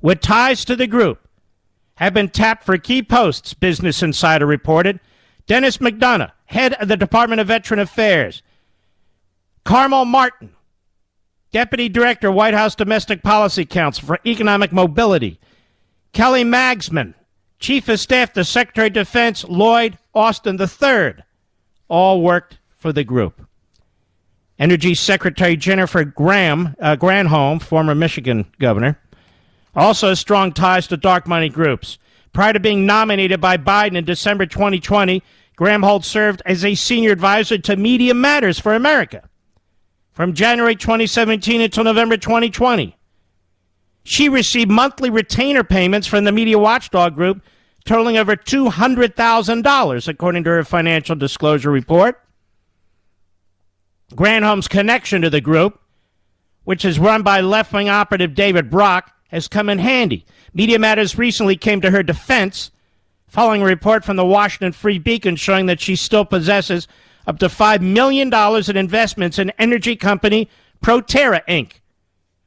with 0.00 0.20
ties 0.20 0.64
to 0.66 0.76
the 0.76 0.86
group 0.86 1.21
have 1.96 2.14
been 2.14 2.28
tapped 2.28 2.64
for 2.64 2.78
key 2.78 3.02
posts, 3.02 3.54
Business 3.54 4.02
Insider 4.02 4.46
reported. 4.46 5.00
Denis 5.46 5.78
McDonough, 5.78 6.32
head 6.46 6.74
of 6.74 6.88
the 6.88 6.96
Department 6.96 7.40
of 7.40 7.48
Veteran 7.48 7.80
Affairs. 7.80 8.42
Carmel 9.64 10.04
Martin, 10.04 10.54
Deputy 11.52 11.88
Director, 11.88 12.32
White 12.32 12.54
House 12.54 12.74
Domestic 12.74 13.22
Policy 13.22 13.64
Council 13.64 14.06
for 14.06 14.18
Economic 14.26 14.72
Mobility. 14.72 15.38
Kelly 16.12 16.44
Magsamen, 16.44 17.14
Chief 17.58 17.88
of 17.88 18.00
Staff 18.00 18.32
to 18.34 18.44
Secretary 18.44 18.88
of 18.88 18.94
Defense 18.94 19.44
Lloyd 19.44 19.98
Austin 20.14 20.60
III, 20.60 21.22
all 21.88 22.22
worked 22.22 22.58
for 22.76 22.92
the 22.92 23.04
group. 23.04 23.46
Energy 24.58 24.94
Secretary 24.94 25.56
Jennifer 25.56 26.04
Graham, 26.04 26.76
uh, 26.80 26.96
Granholm, 26.96 27.60
former 27.60 27.94
Michigan 27.94 28.46
governor, 28.58 28.98
also 29.74 30.08
has 30.08 30.20
strong 30.20 30.52
ties 30.52 30.86
to 30.88 30.96
dark 30.96 31.26
money 31.26 31.48
groups. 31.48 31.98
Prior 32.32 32.52
to 32.52 32.60
being 32.60 32.86
nominated 32.86 33.40
by 33.40 33.56
Biden 33.56 33.96
in 33.96 34.04
December 34.04 34.46
2020, 34.46 35.22
Granholm 35.58 36.04
served 36.04 36.42
as 36.46 36.64
a 36.64 36.74
senior 36.74 37.12
advisor 37.12 37.58
to 37.58 37.76
Media 37.76 38.14
Matters 38.14 38.58
for 38.58 38.74
America 38.74 39.28
from 40.12 40.34
January 40.34 40.76
2017 40.76 41.60
until 41.60 41.84
November 41.84 42.16
2020. 42.16 42.96
She 44.04 44.28
received 44.28 44.70
monthly 44.70 45.10
retainer 45.10 45.64
payments 45.64 46.06
from 46.06 46.24
the 46.24 46.32
Media 46.32 46.58
Watchdog 46.58 47.14
Group 47.14 47.42
totaling 47.84 48.16
over 48.16 48.36
$200,000, 48.36 50.08
according 50.08 50.44
to 50.44 50.50
her 50.50 50.64
financial 50.64 51.16
disclosure 51.16 51.70
report. 51.70 52.20
Granholm's 54.12 54.68
connection 54.68 55.22
to 55.22 55.30
the 55.30 55.40
group, 55.40 55.80
which 56.64 56.84
is 56.84 56.98
run 56.98 57.22
by 57.22 57.40
left 57.40 57.72
wing 57.72 57.88
operative 57.88 58.34
David 58.34 58.70
Brock, 58.70 59.10
has 59.32 59.48
come 59.48 59.68
in 59.68 59.78
handy. 59.78 60.24
Media 60.54 60.78
Matters 60.78 61.18
recently 61.18 61.56
came 61.56 61.80
to 61.80 61.90
her 61.90 62.02
defense 62.02 62.70
following 63.26 63.62
a 63.62 63.64
report 63.64 64.04
from 64.04 64.16
the 64.16 64.26
Washington 64.26 64.72
Free 64.72 64.98
Beacon 64.98 65.36
showing 65.36 65.66
that 65.66 65.80
she 65.80 65.96
still 65.96 66.24
possesses 66.24 66.86
up 67.26 67.38
to 67.38 67.46
$5 67.46 67.80
million 67.80 68.32
in 68.68 68.76
investments 68.76 69.38
in 69.38 69.50
energy 69.58 69.96
company 69.96 70.48
Proterra 70.82 71.40
Inc., 71.48 71.80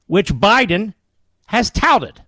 which 0.06 0.34
Biden 0.34 0.94
has 1.48 1.72
touted. 1.72 2.22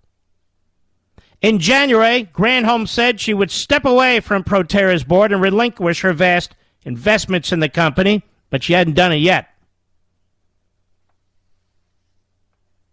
In 1.40 1.60
January, 1.60 2.28
Granholm 2.34 2.88
said 2.88 3.20
she 3.20 3.34
would 3.34 3.52
step 3.52 3.84
away 3.84 4.18
from 4.18 4.42
Proterra's 4.42 5.04
board 5.04 5.30
and 5.30 5.40
relinquish 5.40 6.00
her 6.00 6.12
vast 6.12 6.56
investments 6.84 7.52
in 7.52 7.60
the 7.60 7.68
company, 7.68 8.24
but 8.50 8.64
she 8.64 8.72
hadn't 8.72 8.94
done 8.94 9.12
it 9.12 9.16
yet. 9.16 9.48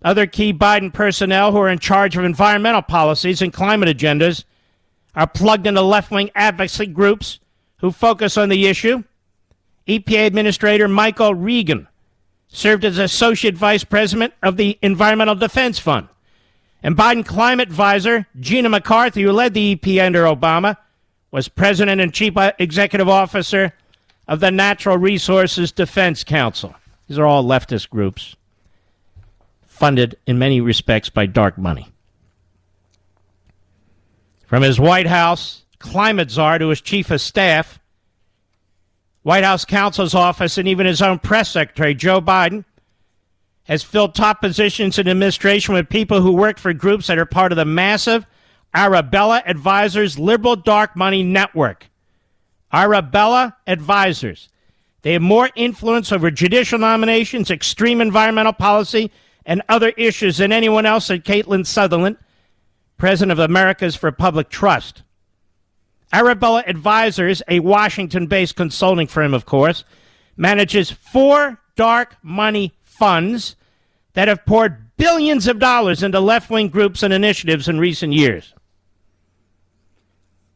Other 0.05 0.27
key 0.27 0.53
Biden 0.53 0.93
personnel 0.93 1.51
who 1.51 1.57
are 1.57 1.67
in 1.67 1.79
charge 1.79 2.15
of 2.15 2.23
environmental 2.23 2.83
policies 2.83 3.41
and 3.41 3.51
climate 3.51 3.89
agendas 3.89 4.43
are 5.15 5.25
plugged 5.25 5.65
into 5.65 5.81
left 5.81 6.11
wing 6.11 6.29
advocacy 6.35 6.85
groups 6.85 7.39
who 7.77 7.91
focus 7.91 8.37
on 8.37 8.49
the 8.49 8.67
issue. 8.67 9.03
EPA 9.87 10.27
Administrator 10.27 10.87
Michael 10.87 11.33
Regan 11.33 11.87
served 12.47 12.85
as 12.85 12.99
Associate 12.99 13.55
Vice 13.55 13.83
President 13.83 14.35
of 14.43 14.57
the 14.57 14.77
Environmental 14.83 15.33
Defense 15.33 15.79
Fund. 15.79 16.07
And 16.83 16.95
Biden 16.95 17.25
climate 17.25 17.69
advisor 17.69 18.27
Gina 18.39 18.69
McCarthy, 18.69 19.23
who 19.23 19.31
led 19.31 19.55
the 19.55 19.75
EPA 19.75 20.05
under 20.05 20.25
Obama, 20.25 20.77
was 21.31 21.47
President 21.47 21.99
and 21.99 22.13
Chief 22.13 22.35
Executive 22.59 23.09
Officer 23.09 23.73
of 24.27 24.39
the 24.39 24.51
Natural 24.51 24.99
Resources 24.99 25.71
Defense 25.71 26.23
Council. 26.23 26.75
These 27.07 27.17
are 27.17 27.25
all 27.25 27.43
leftist 27.43 27.89
groups 27.89 28.35
funded 29.75 30.17
in 30.25 30.39
many 30.39 30.61
respects 30.61 31.09
by 31.09 31.25
dark 31.25 31.57
money. 31.57 31.89
From 34.47 34.63
his 34.63 34.79
White 34.79 35.07
House 35.07 35.63
climate 35.79 36.31
czar 36.31 36.57
to 36.59 36.69
his 36.69 36.79
chief 36.79 37.11
of 37.11 37.19
staff, 37.19 37.79
White 39.23 39.43
House 39.43 39.65
counsel's 39.65 40.15
office, 40.15 40.57
and 40.57 40.67
even 40.67 40.85
his 40.85 41.01
own 41.01 41.19
press 41.19 41.49
secretary, 41.49 41.93
Joe 41.93 42.21
Biden, 42.21 42.63
has 43.63 43.83
filled 43.83 44.15
top 44.15 44.39
positions 44.39 44.97
in 44.97 45.09
administration 45.09 45.73
with 45.73 45.89
people 45.89 46.21
who 46.21 46.31
work 46.31 46.57
for 46.57 46.71
groups 46.73 47.07
that 47.07 47.17
are 47.17 47.25
part 47.25 47.51
of 47.51 47.55
the 47.57 47.65
massive 47.65 48.25
Arabella 48.73 49.43
Advisors 49.45 50.17
liberal 50.17 50.55
dark 50.55 50.95
money 50.95 51.23
network. 51.23 51.89
Arabella 52.71 53.57
Advisors. 53.67 54.49
They 55.01 55.13
have 55.13 55.21
more 55.21 55.49
influence 55.55 56.11
over 56.11 56.31
judicial 56.31 56.79
nominations, 56.79 57.51
extreme 57.51 57.99
environmental 57.99 58.53
policy, 58.53 59.11
and 59.45 59.61
other 59.69 59.89
issues 59.89 60.37
than 60.37 60.51
anyone 60.51 60.85
else 60.85 61.09
at 61.11 61.23
Caitlin 61.23 61.65
Sutherland, 61.65 62.17
president 62.97 63.31
of 63.31 63.39
Americans 63.39 63.95
for 63.95 64.11
Public 64.11 64.49
Trust. 64.49 65.03
Arabella 66.11 66.63
Advisors, 66.65 67.41
a 67.47 67.59
Washington 67.59 68.27
based 68.27 68.55
consulting 68.55 69.07
firm, 69.07 69.33
of 69.33 69.45
course, 69.45 69.83
manages 70.37 70.91
four 70.91 71.59
dark 71.75 72.15
money 72.23 72.73
funds 72.81 73.55
that 74.13 74.27
have 74.27 74.45
poured 74.45 74.95
billions 74.97 75.47
of 75.47 75.59
dollars 75.59 76.01
into 76.01 76.19
left 76.19 76.49
wing 76.49 76.69
groups 76.69 77.03
and 77.03 77.13
initiatives 77.13 77.67
in 77.67 77.79
recent 77.79 78.13
years. 78.13 78.53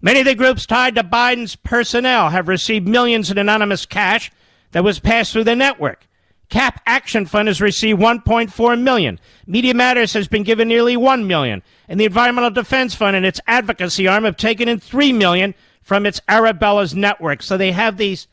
Many 0.02 0.22
of 0.22 0.26
the 0.26 0.36
groups 0.36 0.66
tied 0.66 0.96
to 0.96 1.04
Biden's 1.04 1.58
personnel 1.58 2.30
have 2.30 2.48
received 2.48 2.88
millions 2.88 3.30
in 3.30 3.38
anonymous 3.38 3.86
cash 3.86 4.32
that 4.72 4.84
was 4.84 5.00
passed 5.00 5.34
through 5.34 5.44
the 5.44 5.56
network. 5.56 6.08
Cap 6.50 6.82
Action 6.86 7.26
Fund 7.26 7.48
has 7.48 7.62
received 7.62 8.00
1.4 8.00 8.82
million. 8.82 9.20
Media 9.46 9.74
Matters 9.74 10.14
has 10.14 10.28
been 10.28 10.44
given 10.44 10.68
nearly 10.68 10.98
1 10.98 11.28
million, 11.28 11.62
and 11.88 12.00
the 12.00 12.06
Environmental 12.06 12.50
Defense 12.50 12.96
Fund 12.96 13.16
and 13.16 13.26
its 13.26 13.40
advocacy 13.46 14.08
arm 14.08 14.24
have 14.24 14.36
taken 14.36 14.68
in 14.68 14.80
3 14.80 15.14
million 15.14 15.54
from 15.82 16.06
its 16.06 16.20
Arabella's 16.28 16.96
network. 16.96 17.44
So 17.44 17.58
they 17.58 17.72
have 17.72 17.98
these 17.98 18.28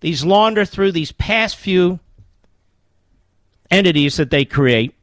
these 0.00 0.24
launder 0.24 0.64
through 0.64 0.92
these 0.92 1.12
past 1.12 1.56
few 1.56 2.00
entities 3.70 4.16
that 4.16 4.30
they 4.30 4.44
create. 4.44 4.94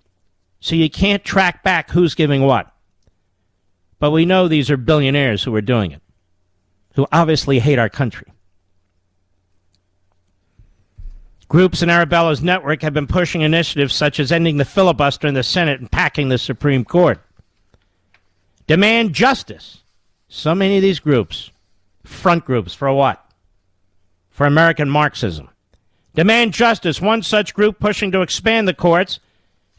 So 0.59 0.75
you 0.75 0.89
can't 0.89 1.23
track 1.23 1.63
back 1.63 1.91
who's 1.91 2.15
giving 2.15 2.41
what. 2.41 2.73
But 3.99 4.11
we 4.11 4.25
know 4.25 4.47
these 4.47 4.71
are 4.71 4.77
billionaires 4.77 5.43
who 5.43 5.55
are 5.55 5.61
doing 5.61 5.91
it, 5.91 6.01
who 6.95 7.07
obviously 7.11 7.59
hate 7.59 7.79
our 7.79 7.89
country. 7.89 8.27
Groups 11.49 11.81
in 11.81 11.89
Arabella's 11.89 12.41
network 12.41 12.81
have 12.81 12.93
been 12.93 13.07
pushing 13.07 13.41
initiatives 13.41 13.95
such 13.95 14.19
as 14.19 14.31
ending 14.31 14.57
the 14.57 14.65
filibuster 14.65 15.27
in 15.27 15.33
the 15.33 15.43
Senate 15.43 15.79
and 15.79 15.91
packing 15.91 16.27
the 16.27 16.37
Supreme 16.37 16.83
Court. 16.83 17.19
Demand 18.67 19.13
justice. 19.13 19.83
So 20.27 20.53
many 20.53 20.75
of 20.75 20.81
these 20.81 20.99
groups, 20.99 21.51
front 22.03 22.43
groups 22.43 22.73
for 22.73 22.91
what? 22.91 23.23
For 24.29 24.45
American 24.45 24.89
Marxism. 24.89 25.49
Demand 26.15 26.53
justice. 26.53 26.99
One 26.99 27.23
such 27.23 27.53
group 27.53 27.79
pushing 27.79 28.11
to 28.11 28.21
expand 28.21 28.67
the 28.67 28.73
courts 28.73 29.21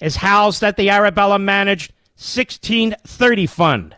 is 0.01 0.17
housed 0.17 0.63
at 0.63 0.77
the 0.77 0.89
Arabella 0.89 1.39
managed 1.39 1.93
1630 2.17 3.47
Fund. 3.47 3.97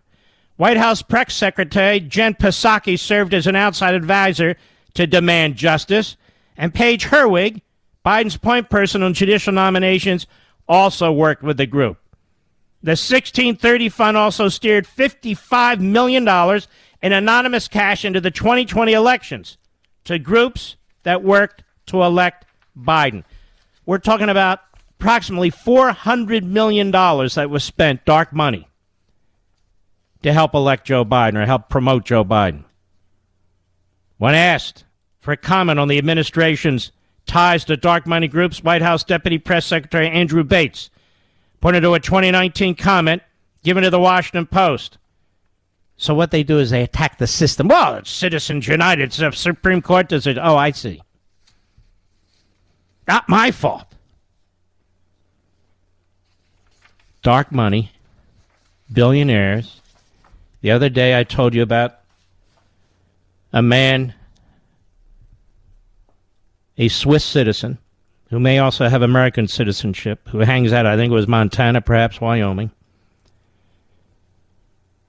White 0.57 0.77
House 0.77 1.03
Press 1.03 1.35
Secretary 1.35 2.01
Jen 2.01 2.35
Psaki 2.35 2.99
served 2.99 3.33
as 3.33 3.47
an 3.47 3.57
outside 3.57 3.95
advisor 3.95 4.57
to 4.95 5.07
demand 5.07 5.57
justice. 5.57 6.17
And 6.61 6.75
Paige 6.75 7.07
Herwig, 7.07 7.63
Biden's 8.05 8.37
point 8.37 8.69
person 8.69 9.03
on 9.03 9.15
judicial 9.15 9.55
nominations, 9.55 10.27
also 10.69 11.11
worked 11.11 11.43
with 11.43 11.57
the 11.57 11.67
group. 11.67 11.97
The 12.83 12.91
1630 12.91 13.89
fund 13.89 14.19
also 14.19 14.51
steered 14.51 14.87
$55 14.87 15.81
million 15.81 16.29
in 17.01 17.13
anonymous 17.15 17.67
cash 17.67 18.05
into 18.05 18.21
the 18.21 18.31
2020 18.31 18.93
elections 18.93 19.57
to 20.05 20.19
groups 20.19 20.77
that 21.03 21.25
worked 21.25 21.65
to 21.87 22.03
elect 22.03 22.45
Biden. 22.79 23.25
We're 23.87 23.97
talking 23.97 24.29
about 24.29 24.61
approximately 24.99 25.51
$400 25.51 26.43
million 26.43 26.91
that 26.91 27.49
was 27.49 27.65
spent, 27.65 28.05
dark 28.05 28.35
money, 28.35 28.69
to 30.23 30.31
help 30.35 30.53
elect 30.53 30.87
Joe 30.87 31.07
Biden 31.07 31.37
or 31.37 31.47
help 31.47 31.71
promote 31.71 32.05
Joe 32.05 32.23
Biden. 32.23 32.65
When 34.19 34.35
asked 34.35 34.85
for 35.21 35.33
a 35.33 35.37
comment 35.37 35.79
on 35.79 35.89
the 35.89 35.99
administration's 35.99 36.93
ties 37.27 37.65
to 37.67 37.77
dark 37.77 38.07
money 38.07 38.27
groups, 38.27 38.63
White 38.63 38.83
House 38.83 39.05
Deputy 39.05 39.39
Press 39.39 39.67
Secretary 39.67 40.09
Andrew 40.09 40.43
Bates 40.43 40.91
pointed 41.61 41.83
to 41.83 41.95
a 41.95 42.01
2019 42.01 42.75
comment 42.75 43.23
given 43.63 43.83
to 43.83 43.91
the 43.91 44.01
Washington 44.01 44.47
Post. 44.47 44.99
So 45.97 46.15
what 46.15 46.31
they 46.31 46.43
do 46.43 46.59
is 46.59 46.71
they 46.71 46.83
attack 46.83 47.19
the 47.19 47.27
system. 47.27 47.69
Well, 47.69 47.97
it's 47.97 48.11
Citizens 48.11 48.67
United. 48.67 49.05
It's 49.05 49.19
the 49.19 49.31
Supreme 49.33 49.83
Court 49.83 50.11
it. 50.11 50.39
Oh, 50.39 50.57
I 50.57 50.71
see. 50.71 51.03
Not 53.07 53.29
my 53.29 53.51
fault. 53.51 53.87
Dark 57.23 57.53
money, 57.53 57.93
billionaires. 58.91 59.83
The 60.63 60.71
other 60.71 60.89
day 60.89 61.19
I 61.19 61.25
told 61.25 61.55
you 61.55 61.63
about 61.63 61.99
a 63.53 63.61
man 63.61 64.15
a 66.81 66.89
Swiss 66.89 67.23
citizen 67.23 67.77
who 68.31 68.41
may 68.41 68.59
also 68.59 68.89
have 68.89 69.03
American 69.03 69.47
citizenship, 69.47 70.27
who 70.29 70.39
hangs 70.39 70.73
out, 70.73 70.87
I 70.87 70.97
think 70.97 71.11
it 71.11 71.15
was 71.15 71.29
Montana, 71.29 71.83
perhaps 71.83 72.23
Wyoming, 72.23 72.71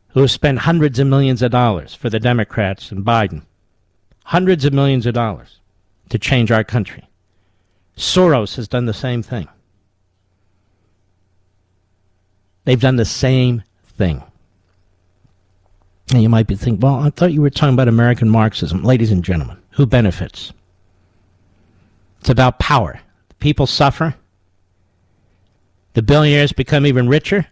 who 0.09 0.19
has 0.19 0.34
spent 0.34 0.59
hundreds 0.59 0.99
of 0.99 1.07
millions 1.07 1.41
of 1.41 1.51
dollars 1.51 1.95
for 1.95 2.09
the 2.09 2.19
Democrats 2.19 2.91
and 2.91 3.05
Biden. 3.05 3.43
Hundreds 4.26 4.65
of 4.65 4.74
millions 4.74 5.05
of 5.05 5.13
dollars 5.13 5.59
to 6.09 6.19
change 6.19 6.51
our 6.51 6.65
country. 6.65 7.07
Soros 7.95 8.57
has 8.57 8.67
done 8.67 8.86
the 8.86 8.93
same 8.93 9.24
thing. 9.24 9.47
They've 12.65 12.82
done 12.82 12.97
the 12.97 13.05
same 13.05 13.63
thing. 13.86 14.22
And 16.11 16.22
you 16.22 16.28
might 16.28 16.47
be 16.47 16.55
thinking, 16.55 16.82
well, 16.82 16.95
I 16.95 17.11
thought 17.11 17.32
you 17.32 17.41
were 17.41 17.49
talking 17.49 17.76
about 17.76 17.88
American 17.88 18.30
Marxism. 18.30 18.84
Ladies 18.84 19.11
and 19.11 19.24
gentlemen, 19.24 19.57
who 19.69 19.86
benefits? 19.86 20.51
It's 22.22 22.30
about 22.30 22.59
power. 22.59 23.01
People 23.39 23.65
suffer. 23.65 24.15
The 25.93 26.03
billionaires 26.03 26.53
become 26.53 26.86
even 26.86 27.09
richer. 27.09 27.47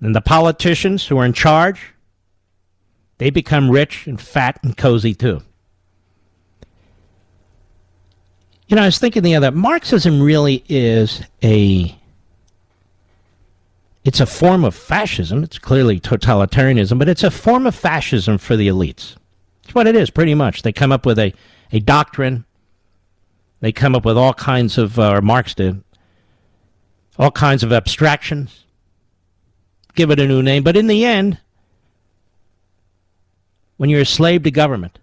And 0.00 0.14
the 0.14 0.20
politicians 0.20 1.06
who 1.06 1.18
are 1.18 1.26
in 1.26 1.32
charge, 1.32 1.92
they 3.18 3.30
become 3.30 3.68
rich 3.68 4.06
and 4.06 4.20
fat 4.20 4.60
and 4.62 4.76
cozy 4.76 5.12
too. 5.12 5.42
You 8.68 8.76
know, 8.76 8.82
I 8.82 8.86
was 8.86 8.98
thinking 8.98 9.24
the 9.24 9.34
other 9.34 9.50
Marxism 9.50 10.22
really 10.22 10.64
is 10.68 11.22
a 11.42 11.98
it's 14.04 14.20
a 14.20 14.26
form 14.26 14.64
of 14.64 14.74
fascism. 14.74 15.42
It's 15.42 15.58
clearly 15.58 16.00
totalitarianism, 16.00 16.98
but 16.98 17.08
it's 17.08 17.22
a 17.22 17.30
form 17.30 17.66
of 17.66 17.74
fascism 17.74 18.38
for 18.38 18.56
the 18.56 18.68
elites. 18.68 19.16
It's 19.64 19.74
what 19.74 19.86
it 19.86 19.94
is, 19.94 20.10
pretty 20.10 20.34
much. 20.34 20.62
They 20.62 20.72
come 20.72 20.90
up 20.90 21.06
with 21.06 21.18
a, 21.18 21.32
a 21.70 21.78
doctrine 21.78 22.44
they 23.62 23.70
come 23.70 23.94
up 23.94 24.04
with 24.04 24.18
all 24.18 24.34
kinds 24.34 24.76
of, 24.76 24.98
uh, 24.98 25.12
or 25.12 25.22
Marx 25.22 25.54
did, 25.54 25.84
all 27.16 27.30
kinds 27.30 27.62
of 27.62 27.72
abstractions, 27.72 28.64
give 29.94 30.10
it 30.10 30.18
a 30.18 30.26
new 30.26 30.42
name. 30.42 30.64
But 30.64 30.76
in 30.76 30.88
the 30.88 31.04
end, 31.04 31.38
when 33.76 33.88
you're 33.88 34.00
a 34.00 34.04
slave 34.04 34.42
to 34.42 34.50
government, 34.50 34.98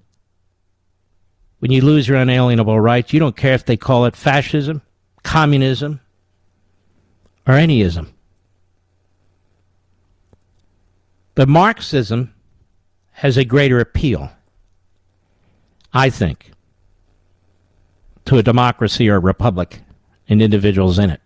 when 1.60 1.72
you 1.72 1.82
lose 1.82 2.10
your 2.10 2.18
unalienable 2.18 2.78
rights, 2.82 3.14
you 3.14 3.20
don't 3.20 3.38
care 3.38 3.54
if 3.54 3.64
they 3.64 3.78
call 3.78 4.04
it 4.04 4.16
fascism, 4.18 4.82
communism, 5.24 6.02
or 7.48 7.54
anyism. 7.54 8.10
But 11.34 11.48
Marxism 11.48 12.34
has 13.12 13.38
a 13.38 13.46
greater 13.46 13.80
appeal, 13.80 14.32
I 15.94 16.10
think 16.10 16.52
to 18.30 18.38
a 18.38 18.44
democracy 18.44 19.10
or 19.10 19.16
a 19.16 19.20
republic 19.20 19.82
and 20.28 20.40
individuals 20.40 21.00
in 21.00 21.10
it. 21.10 21.20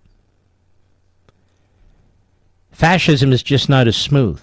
Fascism 2.72 3.34
is 3.34 3.44
just 3.44 3.68
not 3.68 3.90
as 3.90 3.98
smooth. 3.98 4.42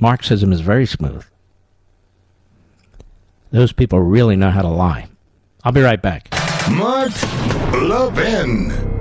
Marxism 0.00 0.52
is 0.52 0.60
very 0.60 0.86
smooth. 0.86 1.24
Those 3.52 3.70
people 3.70 4.00
really 4.00 4.34
know 4.34 4.50
how 4.50 4.62
to 4.62 4.68
lie. 4.68 5.06
I'll 5.62 5.70
be 5.70 5.82
right 5.82 6.02
back. 6.02 6.28
Mark 6.68 7.12
Levin. 7.74 8.95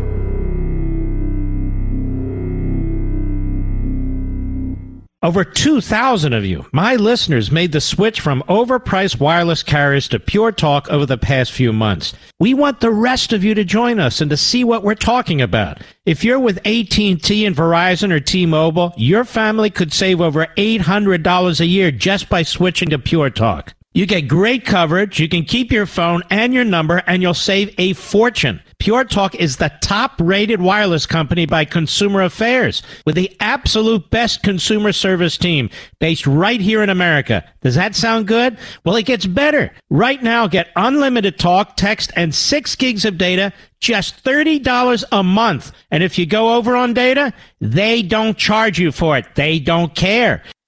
Over 5.26 5.43
2,000 5.43 6.34
of 6.34 6.45
you, 6.45 6.67
my 6.71 6.97
listeners, 6.97 7.49
made 7.49 7.71
the 7.71 7.82
switch 7.82 8.21
from 8.21 8.43
overpriced 8.47 9.19
wireless 9.19 9.63
carriers 9.63 10.07
to 10.09 10.19
Pure 10.19 10.51
Talk 10.51 10.88
over 10.91 11.07
the 11.07 11.17
past 11.17 11.51
few 11.51 11.73
months. 11.73 12.13
We 12.39 12.53
want 12.53 12.80
the 12.80 12.91
rest 12.91 13.34
of 13.34 13.43
you 13.43 13.55
to 13.55 13.63
join 13.63 13.99
us 13.99 14.21
and 14.21 14.30
to 14.30 14.38
see 14.38 14.63
what 14.63 14.84
we're 14.84 14.93
talking 14.93 15.41
about. 15.41 15.82
If 16.05 16.23
you're 16.23 16.38
with 16.38 16.57
AT&T 16.57 17.43
and 17.43 17.55
Verizon 17.55 18.11
or 18.11 18.19
T-Mobile, 18.19 18.93
your 18.97 19.26
family 19.26 19.71
could 19.71 19.91
save 19.91 20.21
over 20.21 20.45
$800 20.57 21.59
a 21.59 21.65
year 21.65 21.89
just 21.89 22.30
by 22.30 22.43
switching 22.43 22.91
to 22.91 22.99
Pure 22.99 23.32
Talk. 23.32 23.73
You 23.96 24.06
get 24.06 24.28
great 24.28 24.66
coverage, 24.66 25.22
you 25.22 25.30
can 25.30 25.46
keep 25.46 25.72
your 25.72 25.86
phone 25.86 26.22
and 26.30 26.54
your 26.54 26.66
number, 26.66 27.02
and 27.08 27.22
you'll 27.22 27.34
save 27.34 27.74
a 27.78 27.93
fortune. 27.93 28.62
Pure 28.78 29.06
Talk 29.06 29.36
is 29.36 29.56
the 29.56 29.72
top 29.82 30.12
rated 30.20 30.62
wireless 30.62 31.06
company 31.06 31.46
by 31.46 31.64
Consumer 31.64 32.22
Affairs 32.22 32.84
with 33.06 33.16
the 33.16 33.34
absolute 33.39 34.10
best 34.10 34.43
consumer 34.43 34.91
service 34.91 35.38
team 35.38 35.70
based 36.02 36.28
right 36.28 36.60
here 36.60 36.84
in 36.84 36.89
America. 36.89 37.41
Does 37.62 37.76
that 37.76 37.96
sound 37.96 38.28
good? 38.28 38.58
Well, 38.84 38.98
it 38.98 39.06
gets 39.06 39.28
better. 39.28 39.72
Right 39.89 40.22
now, 40.22 40.46
get 40.48 40.74
unlimited 40.76 41.39
talk, 41.39 41.78
text, 41.78 42.12
and 42.18 42.36
six 42.36 42.76
gigs 42.76 43.06
of 43.06 43.18
data, 43.18 43.54
just 43.80 44.22
$30 44.26 45.06
a 45.14 45.24
month. 45.24 45.72
And 45.89 46.04
if 46.04 46.18
you 46.18 46.26
go 46.26 46.56
over 46.56 46.76
on 46.76 46.93
data, 46.93 47.34
they 47.62 48.02
don't 48.02 48.38
charge 48.38 48.78
you 48.78 48.91
for 48.91 49.18
it. 49.18 49.36
They 49.36 49.58
don't 49.58 49.96
care. 49.96 50.43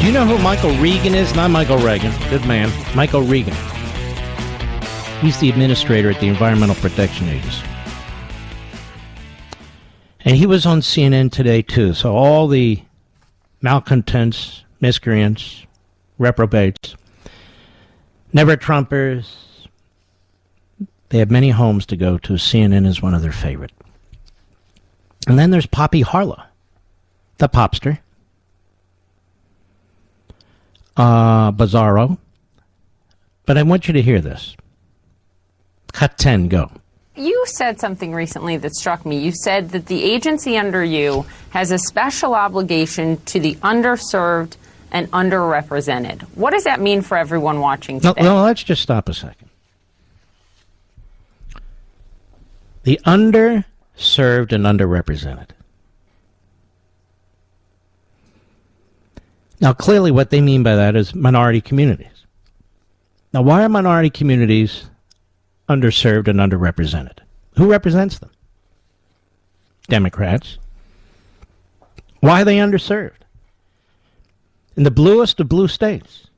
Do 0.00 0.06
you 0.06 0.12
know 0.12 0.24
who 0.24 0.38
Michael 0.38 0.74
Regan 0.78 1.14
is? 1.14 1.34
Not 1.34 1.50
Michael 1.50 1.76
Reagan. 1.76 2.10
Good 2.30 2.46
man. 2.46 2.72
Michael 2.96 3.20
Regan. 3.20 3.52
He's 5.20 5.38
the 5.38 5.50
administrator 5.50 6.08
at 6.08 6.18
the 6.20 6.26
Environmental 6.26 6.74
Protection 6.76 7.28
Agency. 7.28 7.66
And 10.20 10.38
he 10.38 10.46
was 10.46 10.64
on 10.64 10.80
CNN 10.80 11.30
today, 11.30 11.60
too. 11.60 11.92
So 11.92 12.16
all 12.16 12.48
the 12.48 12.82
malcontents, 13.60 14.64
miscreants, 14.80 15.66
reprobates, 16.16 16.96
never 18.32 18.56
Trumpers, 18.56 19.66
they 21.10 21.18
have 21.18 21.30
many 21.30 21.50
homes 21.50 21.84
to 21.84 21.96
go 21.96 22.16
to. 22.16 22.32
CNN 22.38 22.86
is 22.86 23.02
one 23.02 23.12
of 23.12 23.20
their 23.20 23.32
favorite. 23.32 23.72
And 25.28 25.38
then 25.38 25.50
there's 25.50 25.66
Poppy 25.66 26.00
Harlow, 26.00 26.42
the 27.36 27.50
popster 27.50 27.98
uh, 31.00 31.52
Bizarro. 31.52 32.18
But 33.46 33.56
I 33.56 33.62
want 33.62 33.88
you 33.88 33.94
to 33.94 34.02
hear 34.02 34.20
this. 34.20 34.56
Cut 35.92 36.18
10, 36.18 36.48
go. 36.48 36.70
You 37.16 37.44
said 37.46 37.80
something 37.80 38.12
recently 38.12 38.56
that 38.58 38.74
struck 38.74 39.04
me. 39.04 39.18
You 39.18 39.32
said 39.32 39.70
that 39.70 39.86
the 39.86 40.04
agency 40.04 40.56
under 40.56 40.84
you 40.84 41.26
has 41.50 41.70
a 41.70 41.78
special 41.78 42.34
obligation 42.34 43.16
to 43.24 43.40
the 43.40 43.56
underserved 43.56 44.56
and 44.92 45.10
underrepresented. 45.10 46.22
What 46.34 46.50
does 46.50 46.64
that 46.64 46.80
mean 46.80 47.02
for 47.02 47.16
everyone 47.16 47.60
watching 47.60 48.00
today? 48.00 48.22
No, 48.22 48.36
no 48.36 48.44
let's 48.44 48.62
just 48.62 48.82
stop 48.82 49.08
a 49.08 49.14
second. 49.14 49.48
The 52.84 53.00
underserved 53.04 54.52
and 54.52 54.64
underrepresented. 54.64 55.48
Now, 59.60 59.72
clearly, 59.74 60.10
what 60.10 60.30
they 60.30 60.40
mean 60.40 60.62
by 60.62 60.74
that 60.76 60.96
is 60.96 61.14
minority 61.14 61.60
communities. 61.60 62.24
Now, 63.32 63.42
why 63.42 63.62
are 63.62 63.68
minority 63.68 64.10
communities 64.10 64.90
underserved 65.68 66.28
and 66.28 66.40
underrepresented? 66.40 67.18
Who 67.56 67.70
represents 67.70 68.18
them? 68.18 68.30
Democrats. 69.88 70.58
Why 72.20 72.42
are 72.42 72.44
they 72.44 72.56
underserved? 72.56 73.20
In 74.76 74.84
the 74.84 74.90
bluest 74.90 75.40
of 75.40 75.48
blue 75.48 75.68
states, 75.68 76.28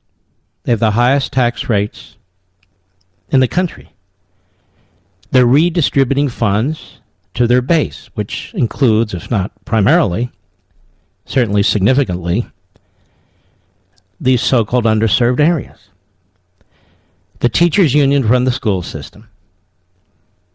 they 0.64 0.72
have 0.72 0.80
the 0.80 0.92
highest 0.92 1.32
tax 1.32 1.68
rates 1.68 2.16
in 3.30 3.40
the 3.40 3.48
country. 3.48 3.92
They're 5.30 5.46
redistributing 5.46 6.28
funds 6.28 7.00
to 7.34 7.46
their 7.46 7.62
base, 7.62 8.10
which 8.14 8.52
includes, 8.54 9.14
if 9.14 9.30
not 9.30 9.52
primarily, 9.64 10.30
certainly 11.24 11.62
significantly, 11.62 12.51
these 14.22 14.40
so 14.40 14.64
called 14.64 14.84
underserved 14.84 15.40
areas. 15.40 15.88
The 17.40 17.48
teachers' 17.48 17.92
unions 17.92 18.26
run 18.26 18.44
the 18.44 18.52
school 18.52 18.82
system. 18.82 19.28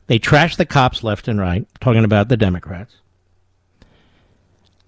They 0.08 0.20
trash 0.20 0.56
the 0.56 0.66
cops 0.66 1.04
left 1.04 1.28
and 1.28 1.38
right, 1.38 1.68
talking 1.82 2.06
about 2.06 2.30
the 2.30 2.38
Democrats. 2.38 2.96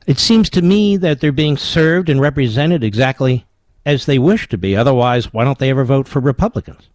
It 0.08 0.18
seems 0.18 0.50
to 0.52 0.62
me 0.62 0.96
that 0.96 1.20
they're 1.20 1.34
being 1.34 1.58
served 1.58 2.08
and 2.08 2.22
represented 2.22 2.86
exactly 2.86 3.46
as 3.86 4.06
they 4.06 4.18
wish 4.18 4.48
to 4.48 4.58
be. 4.58 4.78
Otherwise, 4.78 5.34
why 5.34 5.44
don't 5.44 5.60
they 5.60 5.70
ever 5.70 5.84
vote 5.84 6.08
for 6.08 6.22
Republicans? 6.22 6.88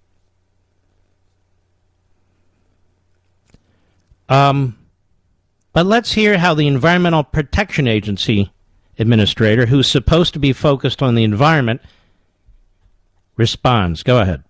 Um, 4.31 4.79
but 5.75 5.85
let's 5.85 6.13
hear 6.13 6.39
how 6.39 6.55
the 6.55 6.67
Environmental 6.67 7.25
Protection 7.25 7.87
Agency 7.87 8.54
administrator 8.99 9.67
who's 9.67 9.91
supposed 9.91 10.33
to 10.35 10.39
be 10.39 10.53
focused 10.53 11.03
on 11.03 11.15
the 11.15 11.25
environment 11.25 11.81
responds. 13.37 14.03
Go 14.03 14.21
ahead. 14.21 14.43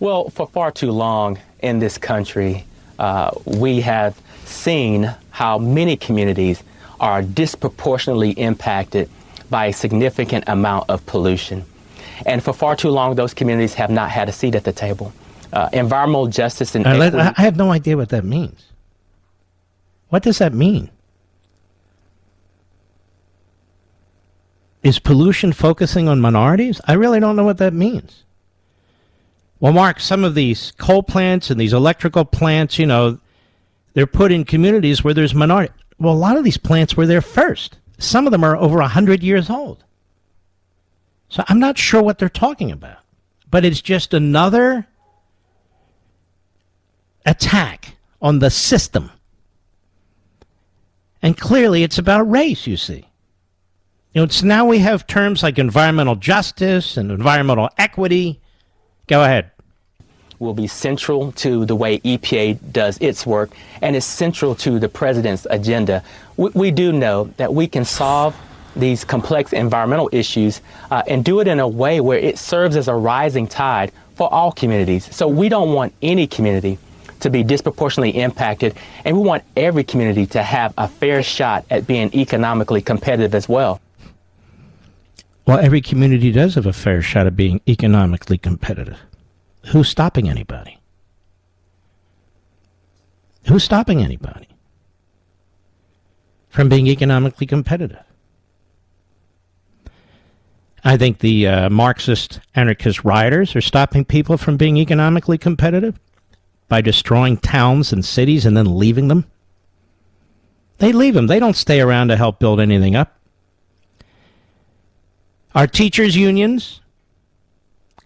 Well, 0.00 0.30
for 0.30 0.46
far 0.46 0.70
too 0.70 0.92
long 0.92 1.38
in 1.60 1.78
this 1.78 1.98
country, 1.98 2.64
uh, 2.98 3.30
we 3.44 3.80
have 3.80 4.20
seen 4.44 5.14
how 5.30 5.58
many 5.58 5.96
communities 5.96 6.62
are 7.00 7.22
disproportionately 7.22 8.30
impacted 8.30 9.08
by 9.50 9.66
a 9.66 9.72
significant 9.72 10.44
amount 10.46 10.88
of 10.90 11.04
pollution. 11.06 11.64
And 12.26 12.42
for 12.42 12.52
far 12.52 12.76
too 12.76 12.90
long, 12.90 13.14
those 13.14 13.34
communities 13.34 13.74
have 13.74 13.90
not 13.90 14.10
had 14.10 14.28
a 14.28 14.32
seat 14.32 14.54
at 14.54 14.64
the 14.64 14.72
table. 14.72 15.12
Uh, 15.52 15.68
environmental 15.72 16.26
justice 16.26 16.74
and 16.74 16.86
I 16.86 17.42
have 17.42 17.56
no 17.56 17.70
idea 17.70 17.96
what 17.96 18.10
that 18.10 18.24
means. 18.24 18.66
What 20.08 20.22
does 20.22 20.38
that 20.38 20.52
mean? 20.52 20.90
Is 24.82 24.98
pollution 24.98 25.52
focusing 25.52 26.08
on 26.08 26.20
minorities? 26.20 26.80
I 26.86 26.92
really 26.92 27.20
don't 27.20 27.36
know 27.36 27.44
what 27.44 27.58
that 27.58 27.72
means. 27.72 28.24
Well, 29.60 29.72
Mark, 29.72 29.98
some 29.98 30.22
of 30.22 30.34
these 30.34 30.72
coal 30.78 31.02
plants 31.02 31.50
and 31.50 31.60
these 31.60 31.72
electrical 31.72 32.24
plants, 32.24 32.78
you 32.78 32.86
know, 32.86 33.18
they're 33.94 34.06
put 34.06 34.30
in 34.30 34.44
communities 34.44 35.02
where 35.02 35.14
there's 35.14 35.34
minority. 35.34 35.72
Well, 35.98 36.14
a 36.14 36.16
lot 36.16 36.36
of 36.36 36.44
these 36.44 36.58
plants 36.58 36.96
were 36.96 37.06
there 37.06 37.20
first. 37.20 37.78
Some 37.98 38.26
of 38.26 38.30
them 38.30 38.44
are 38.44 38.56
over 38.56 38.78
100 38.78 39.22
years 39.22 39.50
old. 39.50 39.82
So 41.28 41.42
I'm 41.48 41.58
not 41.58 41.76
sure 41.76 42.02
what 42.02 42.18
they're 42.18 42.28
talking 42.28 42.70
about. 42.70 42.98
But 43.50 43.64
it's 43.64 43.80
just 43.80 44.14
another 44.14 44.86
attack 47.26 47.96
on 48.22 48.38
the 48.38 48.50
system. 48.50 49.10
And 51.20 51.36
clearly 51.36 51.82
it's 51.82 51.98
about 51.98 52.30
race, 52.30 52.66
you 52.66 52.76
see. 52.76 53.07
Know, 54.18 54.26
so 54.26 54.46
now 54.48 54.64
we 54.64 54.80
have 54.80 55.06
terms 55.06 55.44
like 55.44 55.60
environmental 55.60 56.16
justice 56.16 56.96
and 56.96 57.12
environmental 57.12 57.70
equity. 57.78 58.40
Go 59.06 59.22
ahead. 59.22 59.52
Will 60.40 60.54
be 60.54 60.66
central 60.66 61.30
to 61.32 61.64
the 61.64 61.76
way 61.76 62.00
EPA 62.00 62.72
does 62.72 62.98
its 62.98 63.24
work 63.24 63.52
and 63.80 63.94
is 63.94 64.04
central 64.04 64.56
to 64.56 64.80
the 64.80 64.88
president's 64.88 65.46
agenda. 65.50 66.02
We, 66.36 66.50
we 66.50 66.70
do 66.72 66.90
know 66.90 67.32
that 67.36 67.54
we 67.54 67.68
can 67.68 67.84
solve 67.84 68.34
these 68.74 69.04
complex 69.04 69.52
environmental 69.52 70.10
issues 70.10 70.62
uh, 70.90 71.04
and 71.06 71.24
do 71.24 71.38
it 71.38 71.46
in 71.46 71.60
a 71.60 71.68
way 71.68 72.00
where 72.00 72.18
it 72.18 72.38
serves 72.38 72.74
as 72.74 72.88
a 72.88 72.94
rising 72.94 73.46
tide 73.46 73.92
for 74.16 74.28
all 74.34 74.50
communities. 74.50 75.14
So 75.14 75.28
we 75.28 75.48
don't 75.48 75.72
want 75.72 75.94
any 76.02 76.26
community 76.26 76.76
to 77.20 77.30
be 77.30 77.44
disproportionately 77.44 78.20
impacted, 78.20 78.74
and 79.04 79.16
we 79.16 79.22
want 79.22 79.44
every 79.56 79.84
community 79.84 80.26
to 80.26 80.42
have 80.42 80.74
a 80.76 80.88
fair 80.88 81.22
shot 81.22 81.64
at 81.70 81.86
being 81.86 82.12
economically 82.16 82.82
competitive 82.82 83.36
as 83.36 83.48
well. 83.48 83.80
Well, 85.48 85.60
every 85.60 85.80
community 85.80 86.30
does 86.30 86.56
have 86.56 86.66
a 86.66 86.74
fair 86.74 87.00
shot 87.00 87.26
of 87.26 87.34
being 87.34 87.62
economically 87.66 88.36
competitive. 88.36 88.98
Who's 89.68 89.88
stopping 89.88 90.28
anybody? 90.28 90.78
Who's 93.46 93.64
stopping 93.64 94.02
anybody 94.02 94.46
from 96.50 96.68
being 96.68 96.86
economically 96.86 97.46
competitive? 97.46 98.04
I 100.84 100.98
think 100.98 101.20
the 101.20 101.46
uh, 101.46 101.70
Marxist 101.70 102.40
anarchist 102.54 103.02
rioters 103.02 103.56
are 103.56 103.62
stopping 103.62 104.04
people 104.04 104.36
from 104.36 104.58
being 104.58 104.76
economically 104.76 105.38
competitive 105.38 105.98
by 106.68 106.82
destroying 106.82 107.38
towns 107.38 107.90
and 107.90 108.04
cities 108.04 108.44
and 108.44 108.54
then 108.54 108.78
leaving 108.78 109.08
them. 109.08 109.24
They 110.76 110.92
leave 110.92 111.14
them. 111.14 111.26
They 111.26 111.40
don't 111.40 111.56
stay 111.56 111.80
around 111.80 112.08
to 112.08 112.18
help 112.18 112.38
build 112.38 112.60
anything 112.60 112.94
up. 112.94 113.17
Our 115.58 115.66
teachers' 115.66 116.16
unions 116.16 116.80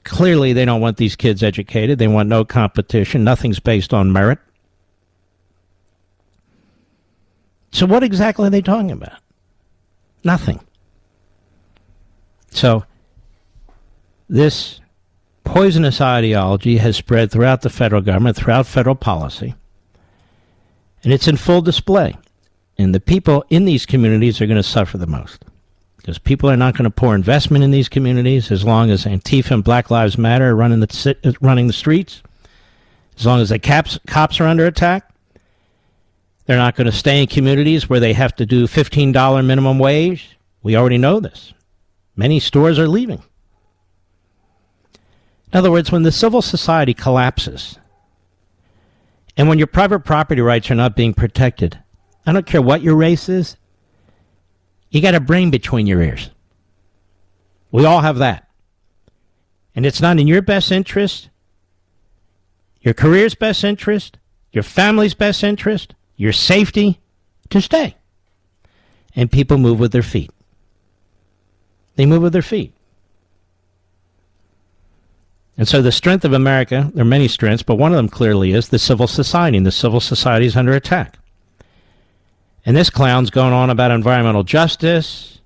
Clearly, 0.04 0.52
they 0.52 0.64
don't 0.64 0.80
want 0.80 0.96
these 0.96 1.14
kids 1.14 1.42
educated. 1.42 1.98
They 1.98 2.08
want 2.08 2.28
no 2.28 2.44
competition. 2.44 3.22
Nothing's 3.22 3.60
based 3.60 3.94
on 3.94 4.12
merit. 4.12 4.38
So, 7.70 7.86
what 7.86 8.02
exactly 8.02 8.48
are 8.48 8.50
they 8.50 8.60
talking 8.60 8.90
about? 8.90 9.18
Nothing. 10.24 10.60
So, 12.50 12.84
this 14.28 14.80
poisonous 15.44 16.00
ideology 16.00 16.78
has 16.78 16.96
spread 16.96 17.30
throughout 17.30 17.62
the 17.62 17.70
federal 17.70 18.02
government, 18.02 18.36
throughout 18.36 18.66
federal 18.66 18.96
policy, 18.96 19.54
and 21.04 21.12
it's 21.12 21.28
in 21.28 21.36
full 21.36 21.62
display. 21.62 22.16
And 22.76 22.94
the 22.94 23.00
people 23.00 23.44
in 23.50 23.66
these 23.66 23.86
communities 23.86 24.40
are 24.40 24.46
going 24.46 24.56
to 24.56 24.62
suffer 24.62 24.98
the 24.98 25.06
most 25.06 25.44
because 26.02 26.18
people 26.18 26.50
are 26.50 26.56
not 26.56 26.74
going 26.74 26.84
to 26.84 26.90
pour 26.90 27.14
investment 27.14 27.62
in 27.62 27.70
these 27.70 27.88
communities 27.88 28.50
as 28.50 28.64
long 28.64 28.90
as 28.90 29.04
Antifa 29.04 29.52
and 29.52 29.62
Black 29.62 29.88
Lives 29.88 30.18
Matter 30.18 30.50
are 30.50 30.56
running 30.56 30.80
the, 30.80 31.16
uh, 31.24 31.32
running 31.40 31.68
the 31.68 31.72
streets, 31.72 32.22
as 33.16 33.24
long 33.24 33.40
as 33.40 33.50
the 33.50 33.58
caps, 33.60 34.00
cops 34.08 34.40
are 34.40 34.46
under 34.46 34.66
attack. 34.66 35.08
They're 36.46 36.56
not 36.56 36.74
going 36.74 36.86
to 36.86 36.92
stay 36.92 37.22
in 37.22 37.28
communities 37.28 37.88
where 37.88 38.00
they 38.00 38.14
have 38.14 38.34
to 38.36 38.46
do 38.46 38.66
$15 38.66 39.46
minimum 39.46 39.78
wage. 39.78 40.36
We 40.60 40.76
already 40.76 40.98
know 40.98 41.20
this. 41.20 41.54
Many 42.16 42.40
stores 42.40 42.80
are 42.80 42.88
leaving. 42.88 43.22
In 45.52 45.58
other 45.58 45.70
words, 45.70 45.92
when 45.92 46.02
the 46.02 46.10
civil 46.10 46.42
society 46.42 46.94
collapses, 46.94 47.78
and 49.36 49.48
when 49.48 49.58
your 49.58 49.68
private 49.68 50.00
property 50.00 50.40
rights 50.40 50.68
are 50.68 50.74
not 50.74 50.96
being 50.96 51.14
protected, 51.14 51.78
I 52.26 52.32
don't 52.32 52.46
care 52.46 52.60
what 52.60 52.82
your 52.82 52.96
race 52.96 53.28
is, 53.28 53.56
you 54.92 55.00
got 55.00 55.14
a 55.14 55.20
brain 55.20 55.50
between 55.50 55.86
your 55.86 56.02
ears. 56.02 56.30
We 57.70 57.86
all 57.86 58.02
have 58.02 58.18
that. 58.18 58.46
And 59.74 59.86
it's 59.86 60.02
not 60.02 60.18
in 60.18 60.28
your 60.28 60.42
best 60.42 60.70
interest, 60.70 61.30
your 62.82 62.92
career's 62.92 63.34
best 63.34 63.64
interest, 63.64 64.18
your 64.52 64.62
family's 64.62 65.14
best 65.14 65.42
interest, 65.42 65.94
your 66.16 66.32
safety 66.32 67.00
to 67.48 67.62
stay. 67.62 67.96
And 69.16 69.32
people 69.32 69.56
move 69.56 69.80
with 69.80 69.92
their 69.92 70.02
feet. 70.02 70.30
They 71.96 72.04
move 72.04 72.20
with 72.20 72.34
their 72.34 72.42
feet. 72.42 72.74
And 75.56 75.66
so 75.66 75.80
the 75.80 75.92
strength 75.92 76.24
of 76.26 76.34
America, 76.34 76.90
there 76.94 77.02
are 77.02 77.08
many 77.08 77.28
strengths, 77.28 77.62
but 77.62 77.76
one 77.76 77.92
of 77.92 77.96
them 77.96 78.08
clearly 78.08 78.52
is 78.52 78.68
the 78.68 78.78
civil 78.78 79.06
society, 79.06 79.56
and 79.56 79.66
the 79.66 79.72
civil 79.72 80.00
society 80.00 80.46
is 80.46 80.56
under 80.56 80.72
attack. 80.72 81.18
And 82.64 82.76
this 82.76 82.90
clown's 82.90 83.30
going 83.30 83.52
on 83.52 83.70
about 83.70 83.90
environmental 83.90 84.44
justice. 84.44 85.40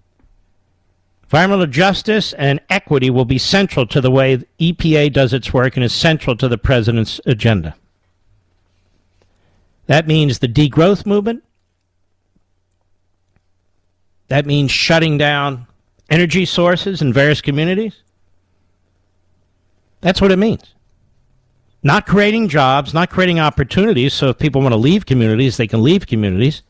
Environmental 1.25 1.67
justice 1.67 2.33
and 2.35 2.61
equity 2.71 3.11
will 3.11 3.25
be 3.25 3.39
central 3.39 3.87
to 3.87 4.01
the 4.01 4.11
way 4.11 4.37
EPA 4.61 5.13
does 5.13 5.33
its 5.33 5.53
work 5.53 5.77
and 5.77 5.85
is 5.85 5.93
central 5.93 6.37
to 6.37 6.49
the 6.49 6.59
president's 6.59 7.21
agenda. 7.27 7.75
That 9.87 10.07
means 10.07 10.39
the 10.39 10.49
degrowth 10.49 11.07
movement. 11.07 11.43
That 14.29 14.47
means 14.47 14.71
shutting 14.71 15.19
down 15.19 15.67
energy 16.11 16.45
sources 16.45 17.01
in 17.01 17.13
various 17.13 17.41
communities. 17.41 18.03
That's 20.01 20.21
what 20.21 20.33
it 20.33 20.37
means. 20.37 20.75
Not 21.83 22.07
creating 22.07 22.49
jobs, 22.49 22.93
not 22.93 23.11
creating 23.11 23.39
opportunities 23.39 24.13
so 24.13 24.29
if 24.29 24.39
people 24.39 24.61
want 24.61 24.73
to 24.73 24.77
leave 24.77 25.07
communities, 25.07 25.57
they 25.57 25.69
can 25.69 25.83
leave 25.83 26.07
communities. 26.07 26.63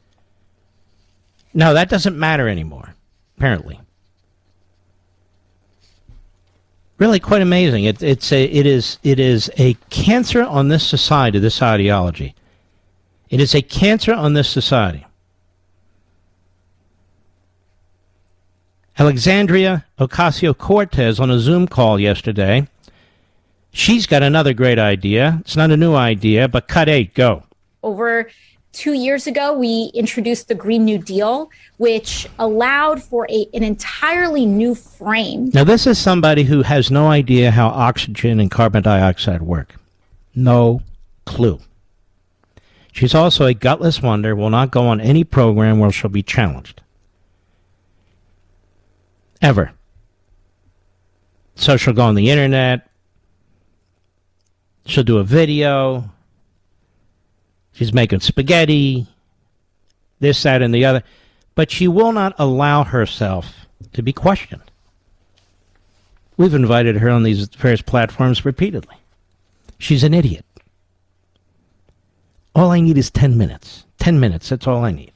No, 1.56 1.72
that 1.72 1.88
doesn't 1.88 2.18
matter 2.18 2.50
anymore, 2.50 2.94
apparently. 3.38 3.80
Really 6.98 7.18
quite 7.18 7.40
amazing. 7.40 7.84
It, 7.84 8.02
it's 8.02 8.30
a, 8.30 8.44
it, 8.44 8.66
is, 8.66 8.98
it 9.02 9.18
is 9.18 9.50
a 9.56 9.72
cancer 9.88 10.42
on 10.42 10.68
this 10.68 10.86
society, 10.86 11.38
this 11.38 11.62
ideology. 11.62 12.34
It 13.30 13.40
is 13.40 13.54
a 13.54 13.62
cancer 13.62 14.12
on 14.12 14.34
this 14.34 14.50
society. 14.50 15.06
Alexandria 18.98 19.86
Ocasio 19.98 20.56
Cortez 20.56 21.18
on 21.18 21.30
a 21.30 21.38
Zoom 21.38 21.66
call 21.66 21.98
yesterday. 21.98 22.68
She's 23.72 24.06
got 24.06 24.22
another 24.22 24.52
great 24.52 24.78
idea. 24.78 25.38
It's 25.40 25.56
not 25.56 25.70
a 25.70 25.76
new 25.78 25.94
idea, 25.94 26.48
but 26.48 26.68
cut 26.68 26.90
eight, 26.90 27.14
go. 27.14 27.44
Over 27.82 28.28
two 28.76 28.92
years 28.92 29.26
ago, 29.26 29.52
we 29.54 29.90
introduced 29.94 30.48
the 30.48 30.54
Green 30.54 30.84
New 30.84 30.98
Deal, 30.98 31.50
which 31.78 32.28
allowed 32.38 33.02
for 33.02 33.26
a, 33.30 33.46
an 33.54 33.62
entirely 33.62 34.44
new 34.44 34.74
frame. 34.74 35.50
Now, 35.54 35.64
this 35.64 35.86
is 35.86 35.98
somebody 35.98 36.44
who 36.44 36.62
has 36.62 36.90
no 36.90 37.08
idea 37.08 37.50
how 37.50 37.68
oxygen 37.68 38.38
and 38.38 38.50
carbon 38.50 38.82
dioxide 38.82 39.42
work. 39.42 39.74
No 40.34 40.82
clue. 41.24 41.58
She's 42.92 43.14
also 43.14 43.46
a 43.46 43.54
gutless 43.54 44.02
wonder, 44.02 44.36
will 44.36 44.50
not 44.50 44.70
go 44.70 44.86
on 44.86 45.00
any 45.00 45.24
program 45.24 45.78
where 45.78 45.90
she'll 45.90 46.10
be 46.10 46.22
challenged. 46.22 46.82
Ever. 49.40 49.72
So 51.54 51.76
she'll 51.76 51.94
go 51.94 52.04
on 52.04 52.14
the 52.14 52.30
internet. 52.30 52.88
She'll 54.84 55.04
do 55.04 55.18
a 55.18 55.24
video. 55.24 56.10
She's 57.76 57.92
making 57.92 58.20
spaghetti, 58.20 59.06
this, 60.18 60.42
that, 60.44 60.62
and 60.62 60.74
the 60.74 60.86
other. 60.86 61.02
But 61.54 61.70
she 61.70 61.86
will 61.86 62.12
not 62.12 62.34
allow 62.38 62.84
herself 62.84 63.66
to 63.92 64.00
be 64.00 64.14
questioned. 64.14 64.62
We've 66.38 66.54
invited 66.54 66.96
her 66.96 67.10
on 67.10 67.22
these 67.22 67.48
various 67.48 67.82
platforms 67.82 68.46
repeatedly. 68.46 68.96
She's 69.78 70.04
an 70.04 70.14
idiot. 70.14 70.46
All 72.54 72.70
I 72.70 72.80
need 72.80 72.96
is 72.96 73.10
10 73.10 73.36
minutes. 73.36 73.84
10 73.98 74.18
minutes, 74.18 74.48
that's 74.48 74.66
all 74.66 74.82
I 74.82 74.92
need. 74.92 75.12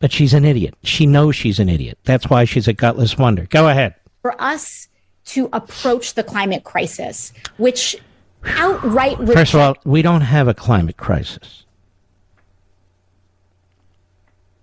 But 0.00 0.10
she's 0.10 0.34
an 0.34 0.44
idiot. 0.44 0.74
She 0.82 1.06
knows 1.06 1.36
she's 1.36 1.60
an 1.60 1.68
idiot. 1.68 1.96
That's 2.02 2.28
why 2.28 2.44
she's 2.44 2.66
a 2.66 2.72
gutless 2.72 3.16
wonder. 3.16 3.46
Go 3.50 3.68
ahead. 3.68 3.94
For 4.22 4.40
us 4.42 4.88
to 5.26 5.48
approach 5.52 6.14
the 6.14 6.24
climate 6.24 6.64
crisis, 6.64 7.32
which 7.56 7.96
outright. 8.44 9.16
First 9.26 9.54
of 9.54 9.60
all, 9.60 9.76
we 9.84 10.02
don't 10.02 10.22
have 10.22 10.48
a 10.48 10.54
climate 10.54 10.96
crisis. 10.96 11.64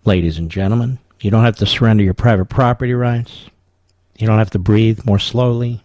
Ladies 0.03 0.37
and 0.37 0.51
gentlemen, 0.51 0.99
you 1.21 1.31
don't 1.31 1.43
have 1.43 1.55
to 1.57 1.65
surrender 1.65 2.03
your 2.03 2.13
private 2.13 2.45
property 2.45 2.93
rights. 2.93 3.49
You 4.17 4.27
don't 4.27 4.37
have 4.37 4.51
to 4.51 4.59
breathe 4.59 5.05
more 5.05 5.19
slowly. 5.19 5.83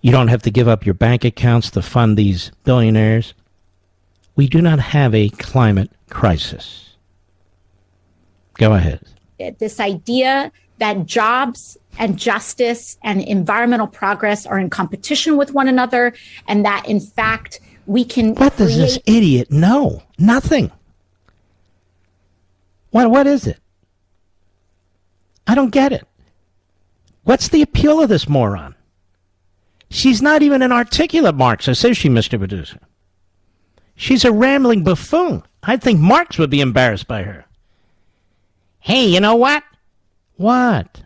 You 0.00 0.12
don't 0.12 0.28
have 0.28 0.42
to 0.42 0.50
give 0.50 0.68
up 0.68 0.86
your 0.86 0.94
bank 0.94 1.24
accounts 1.24 1.70
to 1.70 1.82
fund 1.82 2.16
these 2.16 2.52
billionaires. 2.64 3.34
We 4.36 4.46
do 4.46 4.62
not 4.62 4.78
have 4.78 5.14
a 5.14 5.30
climate 5.30 5.90
crisis. 6.08 6.96
Go 8.54 8.74
ahead. 8.74 9.00
This 9.58 9.80
idea 9.80 10.52
that 10.78 11.06
jobs 11.06 11.76
and 11.98 12.16
justice 12.18 12.96
and 13.02 13.20
environmental 13.20 13.86
progress 13.86 14.46
are 14.46 14.58
in 14.58 14.70
competition 14.70 15.36
with 15.36 15.52
one 15.52 15.68
another, 15.68 16.14
and 16.46 16.64
that 16.64 16.86
in 16.88 17.00
fact 17.00 17.60
we 17.86 18.04
can. 18.04 18.34
What 18.34 18.54
create- 18.54 18.68
does 18.68 18.76
this 18.76 18.98
idiot 19.06 19.50
know? 19.50 20.02
Nothing. 20.18 20.70
What 22.90 23.10
what 23.10 23.26
is 23.26 23.46
it? 23.46 23.58
I 25.46 25.54
don't 25.54 25.70
get 25.70 25.92
it. 25.92 26.06
What's 27.24 27.48
the 27.48 27.62
appeal 27.62 28.02
of 28.02 28.08
this 28.08 28.28
moron? 28.28 28.74
She's 29.90 30.20
not 30.20 30.42
even 30.42 30.62
an 30.62 30.72
articulate 30.72 31.34
Marxist, 31.34 31.84
is 31.84 31.96
she, 31.96 32.08
Mr. 32.08 32.38
Producer? 32.38 32.78
She's 33.94 34.24
a 34.24 34.32
rambling 34.32 34.84
buffoon. 34.84 35.42
I 35.62 35.76
think 35.76 35.98
Marx 35.98 36.38
would 36.38 36.50
be 36.50 36.60
embarrassed 36.60 37.08
by 37.08 37.22
her. 37.22 37.46
Hey, 38.78 39.06
you 39.06 39.20
know 39.20 39.34
what? 39.34 39.64
What? 40.36 41.02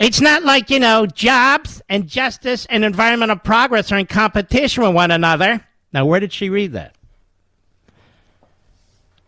It's 0.00 0.22
not 0.22 0.44
like, 0.44 0.70
you 0.70 0.80
know, 0.80 1.04
jobs 1.04 1.82
and 1.86 2.08
justice 2.08 2.66
and 2.70 2.86
environmental 2.86 3.36
progress 3.36 3.92
are 3.92 3.98
in 3.98 4.06
competition 4.06 4.82
with 4.82 4.94
one 4.94 5.10
another. 5.10 5.66
Now, 5.92 6.06
where 6.06 6.20
did 6.20 6.32
she 6.32 6.48
read 6.48 6.72
that? 6.72 6.94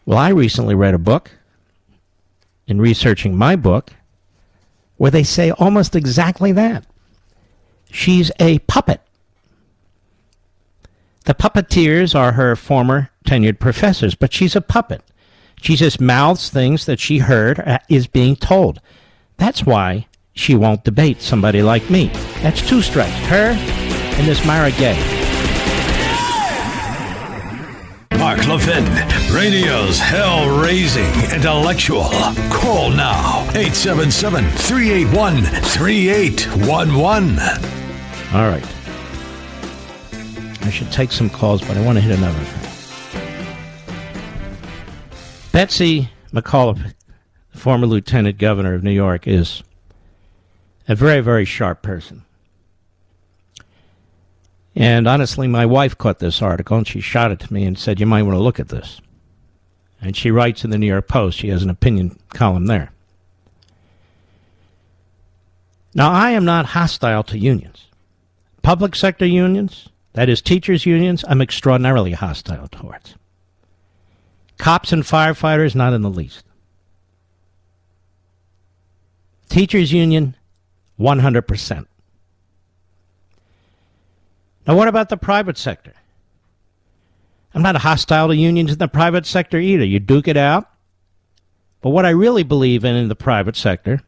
Well, 0.06 0.16
I 0.16 0.30
recently 0.30 0.74
read 0.74 0.94
a 0.94 0.98
book 0.98 1.32
in 2.66 2.80
researching 2.80 3.36
my 3.36 3.54
book 3.54 3.92
where 4.96 5.10
they 5.10 5.22
say 5.22 5.50
almost 5.50 5.94
exactly 5.94 6.52
that. 6.52 6.86
She's 7.90 8.32
a 8.40 8.60
puppet. 8.60 9.02
The 11.26 11.34
puppeteers 11.34 12.18
are 12.18 12.32
her 12.32 12.56
former 12.56 13.10
tenured 13.26 13.58
professors, 13.58 14.14
but 14.14 14.32
she's 14.32 14.56
a 14.56 14.62
puppet. 14.62 15.02
She 15.60 15.76
just 15.76 16.00
mouths 16.00 16.48
things 16.48 16.86
that 16.86 16.98
she 16.98 17.18
heard 17.18 17.60
uh, 17.60 17.78
is 17.90 18.06
being 18.06 18.36
told. 18.36 18.80
That's 19.36 19.66
why 19.66 20.06
she 20.34 20.54
won't 20.54 20.84
debate 20.84 21.20
somebody 21.20 21.62
like 21.62 21.88
me. 21.90 22.08
That's 22.42 22.66
two 22.66 22.82
strikes. 22.82 23.16
Her 23.26 23.54
and 23.54 24.26
this 24.26 24.44
Mara 24.44 24.70
Gay. 24.72 24.98
Mark 28.18 28.46
Mark 28.46 28.46
Levin, 28.46 28.84
radio's 29.34 29.98
hell 29.98 30.60
raising 30.62 31.12
intellectual. 31.34 32.08
Call 32.50 32.90
now 32.90 33.40
877 33.54 34.44
381 34.44 35.42
3811. 35.42 37.38
All 38.32 38.48
right. 38.48 38.64
I 40.64 40.70
should 40.70 40.92
take 40.92 41.10
some 41.10 41.28
calls, 41.28 41.60
but 41.62 41.76
I 41.76 41.84
want 41.84 41.98
to 41.98 42.02
hit 42.02 42.16
another 42.16 42.38
thing. 42.38 42.62
Betsy 45.50 46.08
McCaughey, 46.32 46.94
former 47.50 47.86
lieutenant 47.86 48.38
governor 48.38 48.74
of 48.74 48.84
New 48.84 48.92
York, 48.92 49.26
is 49.26 49.62
a 50.88 50.94
very, 50.94 51.20
very 51.20 51.44
sharp 51.44 51.82
person. 51.82 52.24
And 54.74 55.06
honestly, 55.06 55.46
my 55.48 55.66
wife 55.66 55.98
caught 55.98 56.18
this 56.18 56.40
article 56.40 56.78
and 56.78 56.86
she 56.86 57.00
shot 57.00 57.30
it 57.30 57.40
to 57.40 57.52
me 57.52 57.64
and 57.64 57.78
said, 57.78 58.00
You 58.00 58.06
might 58.06 58.22
want 58.22 58.36
to 58.36 58.42
look 58.42 58.58
at 58.58 58.68
this. 58.68 59.00
And 60.00 60.16
she 60.16 60.30
writes 60.30 60.64
in 60.64 60.70
the 60.70 60.78
New 60.78 60.86
York 60.86 61.06
Post, 61.06 61.38
she 61.38 61.48
has 61.48 61.62
an 61.62 61.70
opinion 61.70 62.18
column 62.30 62.66
there. 62.66 62.92
Now, 65.94 66.10
I 66.10 66.30
am 66.30 66.44
not 66.44 66.66
hostile 66.66 67.22
to 67.24 67.38
unions. 67.38 67.86
Public 68.62 68.96
sector 68.96 69.26
unions, 69.26 69.90
that 70.14 70.28
is, 70.28 70.40
teachers' 70.40 70.86
unions, 70.86 71.24
I'm 71.28 71.42
extraordinarily 71.42 72.12
hostile 72.12 72.66
towards. 72.68 73.14
Cops 74.58 74.92
and 74.92 75.02
firefighters, 75.02 75.74
not 75.74 75.92
in 75.92 76.02
the 76.02 76.10
least. 76.10 76.44
Teachers' 79.48 79.92
union, 79.92 80.34
100%. 80.98 81.86
Now, 84.66 84.76
what 84.76 84.88
about 84.88 85.08
the 85.08 85.16
private 85.16 85.58
sector? 85.58 85.94
I'm 87.54 87.62
not 87.62 87.76
hostile 87.76 88.28
to 88.28 88.36
unions 88.36 88.72
in 88.72 88.78
the 88.78 88.88
private 88.88 89.26
sector 89.26 89.58
either. 89.58 89.84
You 89.84 90.00
duke 90.00 90.28
it 90.28 90.36
out. 90.36 90.68
But 91.80 91.90
what 91.90 92.06
I 92.06 92.10
really 92.10 92.44
believe 92.44 92.84
in 92.84 92.94
in 92.94 93.08
the 93.08 93.16
private 93.16 93.56
sector 93.56 94.00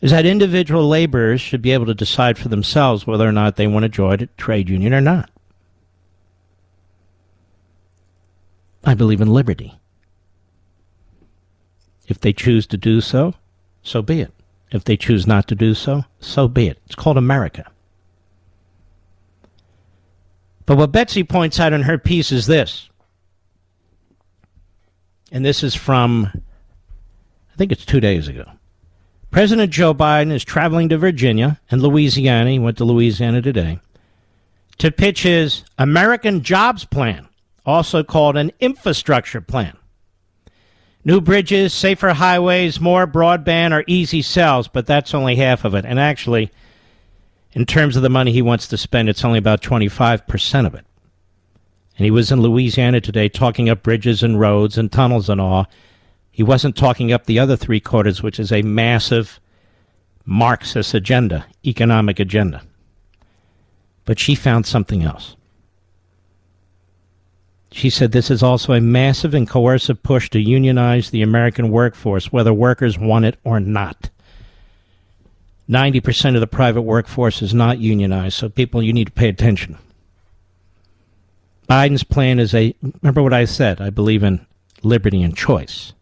is 0.00 0.10
that 0.10 0.26
individual 0.26 0.88
laborers 0.88 1.40
should 1.40 1.62
be 1.62 1.70
able 1.70 1.86
to 1.86 1.94
decide 1.94 2.38
for 2.38 2.48
themselves 2.48 3.06
whether 3.06 3.28
or 3.28 3.32
not 3.32 3.56
they 3.56 3.66
want 3.66 3.84
to 3.84 3.88
join 3.88 4.20
a 4.20 4.26
trade 4.26 4.68
union 4.68 4.94
or 4.94 5.00
not. 5.00 5.30
I 8.82 8.94
believe 8.94 9.20
in 9.20 9.28
liberty. 9.28 9.78
If 12.08 12.18
they 12.18 12.32
choose 12.32 12.66
to 12.68 12.76
do 12.76 13.00
so, 13.00 13.34
so 13.82 14.02
be 14.02 14.22
it. 14.22 14.32
If 14.72 14.84
they 14.84 14.96
choose 14.96 15.26
not 15.26 15.46
to 15.48 15.54
do 15.54 15.74
so, 15.74 16.04
so 16.18 16.48
be 16.48 16.66
it. 16.68 16.78
It's 16.86 16.94
called 16.94 17.18
America. 17.18 17.70
But 20.64 20.78
what 20.78 20.92
Betsy 20.92 21.24
points 21.24 21.60
out 21.60 21.72
in 21.72 21.82
her 21.82 21.98
piece 21.98 22.32
is 22.32 22.46
this. 22.46 22.88
And 25.30 25.44
this 25.44 25.62
is 25.62 25.74
from, 25.74 26.30
I 26.34 27.56
think 27.56 27.72
it's 27.72 27.84
two 27.84 28.00
days 28.00 28.28
ago. 28.28 28.44
President 29.30 29.72
Joe 29.72 29.94
Biden 29.94 30.32
is 30.32 30.44
traveling 30.44 30.88
to 30.90 30.98
Virginia 30.98 31.60
and 31.70 31.82
Louisiana. 31.82 32.50
He 32.50 32.58
went 32.58 32.78
to 32.78 32.84
Louisiana 32.84 33.42
today 33.42 33.78
to 34.78 34.90
pitch 34.90 35.22
his 35.22 35.64
American 35.78 36.42
Jobs 36.42 36.84
Plan, 36.84 37.28
also 37.64 38.02
called 38.02 38.36
an 38.36 38.52
infrastructure 38.60 39.40
plan. 39.40 39.76
New 41.04 41.20
bridges, 41.20 41.72
safer 41.74 42.12
highways, 42.12 42.80
more 42.80 43.06
broadband 43.06 43.72
are 43.72 43.84
easy 43.88 44.22
sells, 44.22 44.68
but 44.68 44.86
that's 44.86 45.14
only 45.14 45.34
half 45.34 45.64
of 45.64 45.74
it. 45.74 45.84
And 45.84 45.98
actually, 45.98 46.50
in 47.52 47.66
terms 47.66 47.96
of 47.96 48.02
the 48.02 48.08
money 48.08 48.32
he 48.32 48.42
wants 48.42 48.68
to 48.68 48.76
spend, 48.76 49.08
it's 49.08 49.24
only 49.24 49.38
about 49.38 49.62
25% 49.62 50.66
of 50.66 50.74
it. 50.74 50.86
And 51.98 52.04
he 52.04 52.10
was 52.10 52.30
in 52.30 52.40
Louisiana 52.40 53.00
today 53.00 53.28
talking 53.28 53.68
up 53.68 53.82
bridges 53.82 54.22
and 54.22 54.38
roads 54.38 54.78
and 54.78 54.90
tunnels 54.90 55.28
and 55.28 55.40
all. 55.40 55.66
He 56.30 56.42
wasn't 56.42 56.76
talking 56.76 57.12
up 57.12 57.26
the 57.26 57.38
other 57.38 57.56
three 57.56 57.80
quarters, 57.80 58.22
which 58.22 58.40
is 58.40 58.52
a 58.52 58.62
massive 58.62 59.40
Marxist 60.24 60.94
agenda, 60.94 61.46
economic 61.66 62.20
agenda. 62.20 62.62
But 64.04 64.18
she 64.18 64.34
found 64.34 64.66
something 64.66 65.02
else. 65.02 65.36
She 67.72 67.88
said 67.88 68.12
this 68.12 68.30
is 68.30 68.42
also 68.42 68.74
a 68.74 68.80
massive 68.80 69.32
and 69.32 69.48
coercive 69.48 70.02
push 70.02 70.28
to 70.30 70.40
unionize 70.40 71.10
the 71.10 71.22
American 71.22 71.70
workforce, 71.70 72.30
whether 72.30 72.52
workers 72.52 72.98
want 72.98 73.24
it 73.24 73.38
or 73.44 73.60
not. 73.60 74.10
90% 75.68 76.34
of 76.34 76.40
the 76.40 76.46
private 76.46 76.82
workforce 76.82 77.40
is 77.40 77.54
not 77.54 77.78
unionized, 77.78 78.36
so 78.36 78.50
people, 78.50 78.82
you 78.82 78.92
need 78.92 79.06
to 79.06 79.12
pay 79.12 79.28
attention. 79.28 79.78
Biden's 81.68 82.04
plan 82.04 82.38
is 82.38 82.54
a, 82.54 82.74
remember 83.00 83.22
what 83.22 83.32
I 83.32 83.46
said, 83.46 83.80
I 83.80 83.88
believe 83.88 84.22
in 84.22 84.44
liberty 84.82 85.22
and 85.22 85.34
choice. 85.34 85.94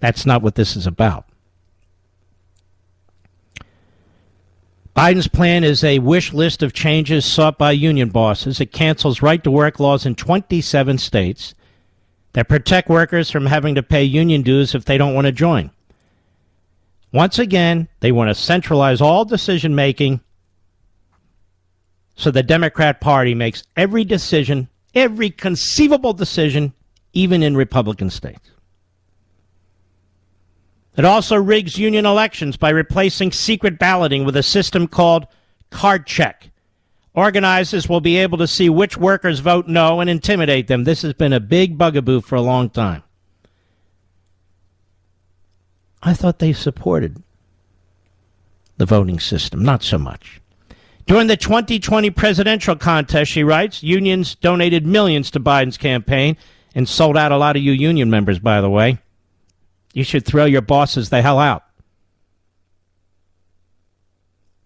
That's 0.00 0.26
not 0.26 0.42
what 0.42 0.56
this 0.56 0.74
is 0.74 0.86
about. 0.86 1.26
Biden's 4.94 5.26
plan 5.26 5.64
is 5.64 5.82
a 5.82 5.98
wish 5.98 6.32
list 6.32 6.62
of 6.62 6.72
changes 6.72 7.24
sought 7.24 7.58
by 7.58 7.72
union 7.72 8.10
bosses. 8.10 8.60
It 8.60 8.72
cancels 8.72 9.22
right 9.22 9.42
to 9.42 9.50
work 9.50 9.80
laws 9.80 10.06
in 10.06 10.14
27 10.14 10.98
states 10.98 11.54
that 12.32 12.48
protect 12.48 12.88
workers 12.88 13.30
from 13.30 13.46
having 13.46 13.74
to 13.74 13.82
pay 13.82 14.04
union 14.04 14.42
dues 14.42 14.74
if 14.74 14.84
they 14.84 14.96
don't 14.96 15.14
want 15.14 15.26
to 15.26 15.32
join. 15.32 15.70
Once 17.12 17.38
again, 17.38 17.88
they 18.00 18.12
want 18.12 18.28
to 18.28 18.34
centralize 18.34 19.00
all 19.00 19.24
decision 19.24 19.74
making 19.74 20.20
so 22.16 22.30
the 22.30 22.42
Democrat 22.42 23.00
Party 23.00 23.34
makes 23.34 23.64
every 23.76 24.04
decision, 24.04 24.68
every 24.94 25.30
conceivable 25.30 26.12
decision, 26.12 26.72
even 27.12 27.42
in 27.42 27.56
Republican 27.56 28.10
states. 28.10 28.53
It 30.96 31.04
also 31.04 31.36
rigs 31.36 31.78
union 31.78 32.06
elections 32.06 32.56
by 32.56 32.70
replacing 32.70 33.32
secret 33.32 33.78
balloting 33.78 34.24
with 34.24 34.36
a 34.36 34.42
system 34.42 34.86
called 34.86 35.26
card 35.70 36.06
check. 36.06 36.50
Organizers 37.14 37.88
will 37.88 38.00
be 38.00 38.16
able 38.16 38.38
to 38.38 38.46
see 38.46 38.68
which 38.68 38.96
workers 38.96 39.40
vote 39.40 39.68
no 39.68 40.00
and 40.00 40.10
intimidate 40.10 40.66
them. 40.66 40.84
This 40.84 41.02
has 41.02 41.12
been 41.12 41.32
a 41.32 41.40
big 41.40 41.78
bugaboo 41.78 42.20
for 42.20 42.36
a 42.36 42.42
long 42.42 42.70
time. 42.70 43.02
I 46.02 46.12
thought 46.12 46.38
they 46.38 46.52
supported 46.52 47.22
the 48.76 48.86
voting 48.86 49.20
system, 49.20 49.64
not 49.64 49.82
so 49.82 49.98
much. 49.98 50.40
During 51.06 51.26
the 51.26 51.36
2020 51.36 52.10
presidential 52.10 52.76
contest, 52.76 53.30
she 53.30 53.44
writes, 53.44 53.82
unions 53.82 54.34
donated 54.34 54.86
millions 54.86 55.30
to 55.32 55.40
Biden's 55.40 55.78
campaign 55.78 56.36
and 56.74 56.88
sold 56.88 57.16
out 57.16 57.32
a 57.32 57.36
lot 57.36 57.56
of 57.56 57.62
you 57.62 57.72
union 57.72 58.10
members, 58.10 58.38
by 58.38 58.60
the 58.60 58.70
way. 58.70 58.98
You 59.94 60.02
should 60.02 60.26
throw 60.26 60.44
your 60.44 60.60
bosses 60.60 61.08
the 61.08 61.22
hell 61.22 61.38
out. 61.38 61.62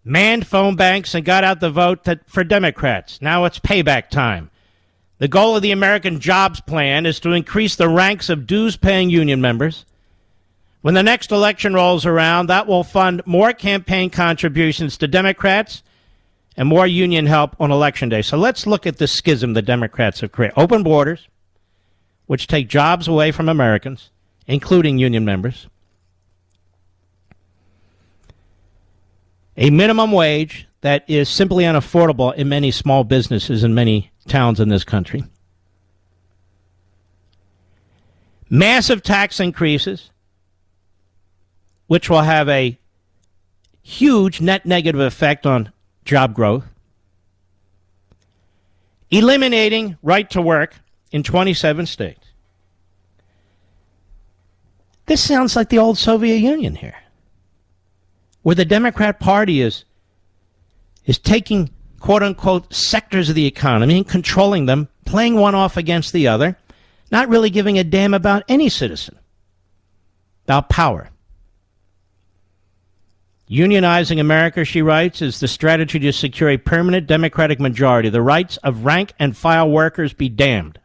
Manned 0.03 0.47
phone 0.47 0.75
banks 0.75 1.15
and 1.15 1.23
got 1.23 1.45
out 1.45 1.61
the 1.61 1.71
vote 1.71 2.05
that, 2.05 2.29
for 2.29 2.43
Democrats. 2.43 3.21
Now 3.21 3.45
it's 3.45 3.59
payback 3.59 4.09
time. 4.09 4.51
The 5.19 5.29
goal 5.29 5.55
of 5.55 5.63
the 5.63 5.73
American 5.73 6.19
Jobs 6.19 6.63
Plan 6.63 7.05
is 7.05 7.21
to 7.21 7.33
increase 7.33 7.77
the 7.77 7.91
ranks 7.91 8.31
of 8.31 8.47
dues 8.47 8.79
paying 8.79 9.11
union 9.11 9.43
members. 9.43 9.85
When 10.81 10.95
the 10.95 11.03
next 11.03 11.31
election 11.31 11.75
rolls 11.75 12.07
around, 12.07 12.47
that 12.47 12.67
will 12.67 12.85
fund 12.85 13.21
more 13.27 13.53
campaign 13.53 14.09
contributions 14.09 14.97
to 14.97 15.09
Democrats 15.09 15.83
and 16.57 16.67
more 16.67 16.87
union 16.87 17.27
help 17.27 17.55
on 17.61 17.71
election 17.71 18.09
day. 18.09 18.23
So 18.23 18.39
let's 18.39 18.67
look 18.67 18.87
at 18.87 18.97
the 18.97 19.07
schism 19.07 19.53
the 19.53 19.61
Democrats 19.61 20.21
have 20.21 20.33
created. 20.33 20.59
Open 20.59 20.83
borders, 20.83 21.29
which 22.25 22.47
take 22.47 22.69
jobs 22.69 23.09
away 23.09 23.31
from 23.31 23.51
Americans 23.51 24.11
including 24.49 24.99
union 24.99 25.25
members. 25.25 25.69
A 29.57 29.71
minimum 29.71 30.11
wage 30.11 30.67
that 30.81 31.05
is 31.09 31.29
simply 31.29 31.65
unaffordable 31.65 32.35
in 32.35 32.49
many 32.49 32.71
small 32.71 33.05
businesses 33.05 33.63
in 33.63 33.75
many 33.75 34.11
towns 34.27 34.59
in 34.59 34.69
this 34.69 34.85
country. 34.85 35.25
Massive 38.49 39.03
tax 39.03 39.41
increases, 39.41 40.11
which 41.87 42.09
will 42.09 42.23
have 42.23 42.49
a 42.49 42.79
huge 43.83 44.41
net 44.41 44.65
negative 44.65 45.01
effect 45.01 45.45
on 45.45 45.73
job 46.05 46.35
growth. 46.35 46.65
Eliminating 49.11 49.99
right 50.03 50.29
to 50.31 50.41
work 50.41 50.77
in 51.11 51.23
27 51.23 51.87
states. 51.87 52.28
This 55.09 55.25
sounds 55.25 55.57
like 55.57 55.71
the 55.71 55.79
old 55.79 55.97
Soviet 55.97 56.37
Union 56.37 56.75
here, 56.75 56.97
where 58.43 58.55
the 58.55 58.67
Democrat 58.67 59.19
Party 59.19 59.63
is 59.63 59.85
is 61.07 61.19
taking 61.19 61.71
quote 61.99 62.23
unquote 62.23 62.73
sectors 62.75 63.31
of 63.31 63.35
the 63.35 63.47
economy 63.47 63.97
and 63.97 64.07
controlling 64.07 64.67
them, 64.67 64.87
playing 65.07 65.37
one 65.37 65.55
off 65.55 65.79
against 65.79 66.13
the 66.13 66.29
other, 66.29 66.59
not 67.11 67.31
really 67.31 67.49
giving 67.49 67.79
a 67.79 67.85
damn 67.85 68.13
about 68.13 68.45
any 68.49 68.69
citizen, 68.69 69.19
about 70.45 70.69
power. 70.69 71.09
Unionizing 73.49 74.21
America, 74.21 74.63
she 74.63 74.83
writes, 74.83 75.23
is 75.23 75.41
the 75.41 75.49
strategy 75.49 75.99
to 75.99 76.13
secure 76.13 76.51
a 76.51 76.59
permanent 76.59 77.07
Democratic 77.07 77.59
majority. 77.59 78.11
The 78.11 78.21
rights 78.21 78.59
of 78.59 78.85
rank 78.85 79.15
and 79.19 79.35
file 79.35 79.71
workers 79.71 80.13
be 80.13 80.29
damned. 80.29 80.79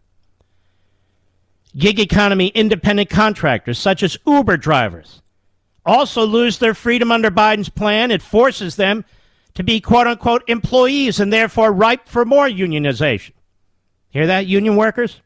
Gig 1.76 2.00
economy 2.00 2.48
independent 2.48 3.10
contractors, 3.10 3.80
such 3.80 4.04
as 4.04 4.18
Uber 4.28 4.58
drivers, 4.58 5.22
also 5.86 6.26
lose 6.26 6.60
their 6.60 6.74
freedom 6.74 7.12
under 7.12 7.32
Biden's 7.32 7.70
plan. 7.70 8.12
It 8.12 8.22
forces 8.22 8.76
them 8.76 9.06
to 9.56 9.64
be 9.64 9.82
quote 9.82 10.08
unquote 10.08 10.44
employees 10.48 11.20
and 11.20 11.34
therefore 11.34 11.72
ripe 11.72 12.08
for 12.08 12.26
more 12.26 12.48
unionization. 12.48 13.32
Hear 14.10 14.28
that, 14.28 14.46
union 14.46 14.76
workers? 14.76 15.20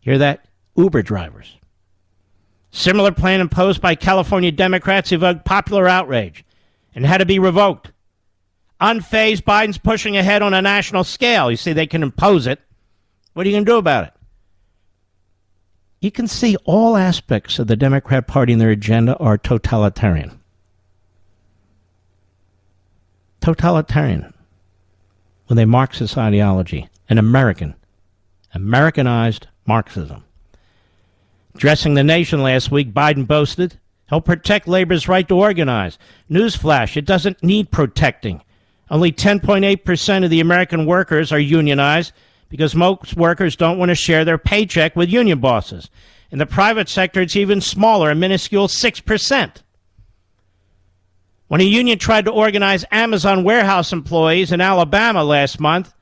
Hear 0.00 0.18
that, 0.18 0.46
Uber 0.76 1.02
drivers? 1.02 1.56
Similar 2.72 3.12
plan 3.12 3.40
imposed 3.40 3.80
by 3.80 3.94
California 3.94 4.52
Democrats 4.52 5.12
evoked 5.12 5.44
popular 5.44 5.88
outrage 5.88 6.44
and 6.94 7.06
had 7.06 7.18
to 7.18 7.26
be 7.26 7.38
revoked. 7.38 7.92
Unfazed, 8.80 9.42
Biden's 9.42 9.78
pushing 9.78 10.16
ahead 10.16 10.42
on 10.42 10.52
a 10.52 10.60
national 10.60 11.04
scale. 11.04 11.50
You 11.50 11.56
see, 11.56 11.72
they 11.72 11.86
can 11.86 12.02
impose 12.02 12.46
it. 12.46 12.60
What 13.32 13.46
are 13.46 13.48
you 13.48 13.54
going 13.54 13.64
to 13.64 13.72
do 13.72 13.78
about 13.78 14.08
it? 14.08 14.12
You 16.00 16.10
can 16.10 16.26
see 16.28 16.56
all 16.64 16.96
aspects 16.96 17.58
of 17.58 17.66
the 17.66 17.76
Democrat 17.76 18.26
Party 18.26 18.52
and 18.52 18.60
their 18.60 18.70
agenda 18.70 19.16
are 19.16 19.38
totalitarian. 19.38 20.38
Totalitarian 23.40 24.34
with 25.48 25.58
a 25.58 25.66
Marxist 25.66 26.18
ideology, 26.18 26.88
an 27.08 27.18
American, 27.18 27.74
Americanized 28.54 29.46
Marxism. 29.66 30.24
Addressing 31.54 31.94
the 31.94 32.04
nation 32.04 32.42
last 32.42 32.70
week, 32.70 32.92
Biden 32.92 33.26
boasted 33.26 33.78
he'll 34.08 34.20
protect 34.20 34.68
labor's 34.68 35.08
right 35.08 35.26
to 35.28 35.36
organize. 35.36 35.98
Newsflash, 36.30 36.96
it 36.96 37.04
doesn't 37.04 37.42
need 37.42 37.70
protecting. 37.70 38.42
Only 38.90 39.12
10.8% 39.12 40.24
of 40.24 40.30
the 40.30 40.40
American 40.40 40.86
workers 40.86 41.32
are 41.32 41.40
unionized 41.40 42.12
because 42.48 42.74
most 42.74 43.16
workers 43.16 43.56
don't 43.56 43.78
want 43.78 43.90
to 43.90 43.94
share 43.94 44.24
their 44.24 44.38
paycheck 44.38 44.96
with 44.96 45.10
union 45.10 45.40
bosses. 45.40 45.90
In 46.30 46.38
the 46.38 46.46
private 46.46 46.88
sector, 46.88 47.20
it's 47.20 47.36
even 47.36 47.60
smaller, 47.60 48.10
a 48.10 48.14
minuscule 48.14 48.68
6%. 48.68 49.62
When 51.48 51.60
a 51.60 51.64
union 51.64 51.98
tried 51.98 52.24
to 52.24 52.32
organize 52.32 52.84
Amazon 52.90 53.44
warehouse 53.44 53.92
employees 53.92 54.50
in 54.50 54.60
Alabama 54.60 55.22
last 55.22 55.60
month, 55.60 55.94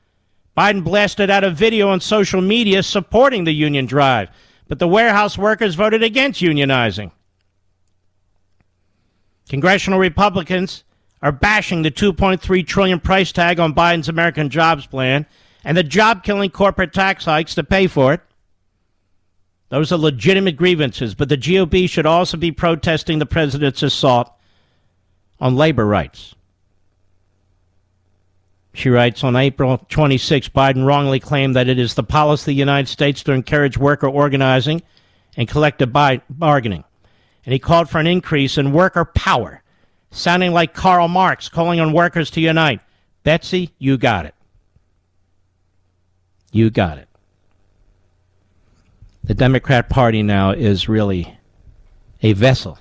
Biden 0.57 0.83
blasted 0.83 1.29
out 1.29 1.43
a 1.43 1.51
video 1.51 1.89
on 1.89 1.99
social 1.99 2.41
media 2.41 2.81
supporting 2.81 3.43
the 3.43 3.53
union 3.53 3.85
drive 3.85 4.29
but 4.67 4.79
the 4.79 4.87
warehouse 4.87 5.37
workers 5.37 5.75
voted 5.75 6.03
against 6.03 6.41
unionizing. 6.41 7.11
Congressional 9.49 9.99
Republicans 9.99 10.83
are 11.21 11.31
bashing 11.31 11.81
the 11.81 11.91
2.3 11.91 12.65
trillion 12.65 12.99
price 12.99 13.31
tag 13.31 13.59
on 13.59 13.73
Biden's 13.73 14.09
American 14.09 14.49
Jobs 14.49 14.87
Plan 14.87 15.25
and 15.65 15.75
the 15.75 15.83
job-killing 15.83 16.51
corporate 16.51 16.93
tax 16.93 17.25
hikes 17.25 17.55
to 17.55 17.63
pay 17.63 17.87
for 17.87 18.13
it. 18.13 18.21
Those 19.69 19.91
are 19.91 19.97
legitimate 19.97 20.55
grievances, 20.55 21.15
but 21.15 21.27
the 21.27 21.37
GOP 21.37 21.89
should 21.89 22.05
also 22.05 22.37
be 22.37 22.51
protesting 22.51 23.17
the 23.17 23.25
president's 23.25 23.81
assault 23.81 24.31
on 25.39 25.55
labor 25.55 25.85
rights. 25.85 26.35
She 28.73 28.89
writes 28.89 29.23
on 29.23 29.35
April 29.35 29.83
26, 29.89 30.49
Biden 30.49 30.85
wrongly 30.85 31.19
claimed 31.19 31.55
that 31.55 31.67
it 31.67 31.79
is 31.79 31.95
the 31.95 32.03
policy 32.03 32.43
of 32.43 32.45
the 32.45 32.53
United 32.53 32.87
States 32.87 33.23
to 33.23 33.31
encourage 33.31 33.77
worker 33.77 34.07
organizing 34.07 34.83
and 35.35 35.47
collective 35.47 35.91
bargaining. 35.91 36.83
And 37.45 37.53
he 37.53 37.59
called 37.59 37.89
for 37.89 37.99
an 37.99 38.07
increase 38.07 38.57
in 38.57 38.71
worker 38.71 39.05
power, 39.05 39.63
sounding 40.11 40.51
like 40.51 40.73
Karl 40.73 41.07
Marx 41.07 41.49
calling 41.49 41.79
on 41.79 41.91
workers 41.93 42.29
to 42.31 42.41
unite. 42.41 42.81
Betsy, 43.23 43.71
you 43.79 43.97
got 43.97 44.25
it. 44.25 44.35
You 46.55 46.69
got 46.69 46.97
it. 46.97 47.09
The 49.25 49.33
Democrat 49.33 49.89
Party 49.89 50.23
now 50.23 50.51
is 50.51 50.87
really 50.87 51.37
a 52.21 52.31
vessel 52.31 52.79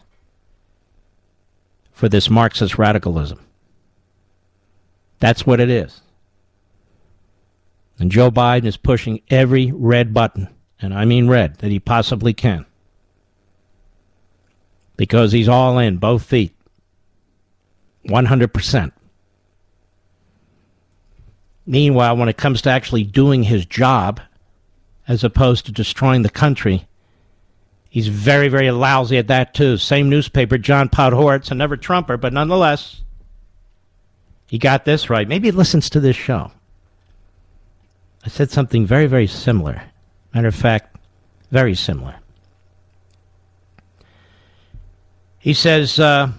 for 1.90 2.08
this 2.08 2.30
Marxist 2.30 2.78
radicalism. 2.78 3.44
That's 5.18 5.44
what 5.44 5.58
it 5.58 5.70
is. 5.70 6.02
And 7.98 8.12
Joe 8.12 8.30
Biden 8.30 8.66
is 8.66 8.76
pushing 8.76 9.20
every 9.28 9.72
red 9.72 10.14
button, 10.14 10.54
and 10.80 10.94
I 10.94 11.04
mean 11.04 11.26
red, 11.26 11.56
that 11.56 11.72
he 11.72 11.80
possibly 11.80 12.32
can. 12.32 12.66
Because 14.96 15.32
he's 15.32 15.48
all 15.48 15.80
in, 15.80 15.96
both 15.96 16.22
feet. 16.22 16.54
100%. 18.06 18.92
Meanwhile, 21.66 22.16
when 22.16 22.28
it 22.28 22.36
comes 22.36 22.62
to 22.62 22.70
actually 22.70 23.04
doing 23.04 23.44
his 23.44 23.64
job, 23.64 24.20
as 25.08 25.24
opposed 25.24 25.66
to 25.66 25.72
destroying 25.72 26.22
the 26.22 26.30
country, 26.30 26.86
he's 27.88 28.08
very, 28.08 28.48
very 28.48 28.70
lousy 28.70 29.16
at 29.16 29.28
that, 29.28 29.54
too. 29.54 29.78
Same 29.78 30.10
newspaper, 30.10 30.58
John 30.58 30.88
Podhoretz, 30.88 31.50
a 31.50 31.54
never 31.54 31.76
Trumper, 31.76 32.16
but 32.16 32.32
nonetheless, 32.32 33.02
he 34.46 34.58
got 34.58 34.84
this 34.84 35.08
right. 35.08 35.26
Maybe 35.26 35.48
he 35.48 35.52
listens 35.52 35.88
to 35.90 36.00
this 36.00 36.16
show. 36.16 36.52
I 38.24 38.28
said 38.28 38.50
something 38.50 38.86
very, 38.86 39.06
very 39.06 39.26
similar. 39.26 39.82
Matter 40.34 40.48
of 40.48 40.54
fact, 40.54 40.96
very 41.50 41.74
similar. 41.74 42.16
He 45.38 45.52
says 45.52 46.00
uh, 46.00 46.32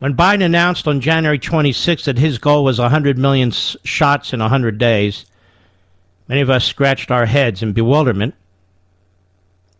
when 0.00 0.16
Biden 0.16 0.42
announced 0.42 0.88
on 0.88 1.02
January 1.02 1.38
26 1.38 2.06
that 2.06 2.18
his 2.18 2.38
goal 2.38 2.64
was 2.64 2.78
100 2.78 3.18
million 3.18 3.50
shots 3.50 4.32
in 4.32 4.40
100 4.40 4.78
days, 4.78 5.26
many 6.26 6.40
of 6.40 6.48
us 6.48 6.64
scratched 6.64 7.10
our 7.10 7.26
heads 7.26 7.62
in 7.62 7.74
bewilderment. 7.74 8.34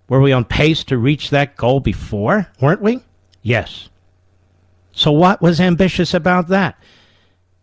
Were 0.08 0.20
we 0.20 0.32
on 0.32 0.44
pace 0.44 0.84
to 0.84 0.98
reach 0.98 1.30
that 1.30 1.56
goal 1.56 1.80
before? 1.80 2.48
Weren't 2.60 2.82
we? 2.82 3.00
Yes. 3.42 3.88
So, 4.92 5.10
what 5.10 5.40
was 5.40 5.58
ambitious 5.58 6.12
about 6.12 6.48
that? 6.48 6.76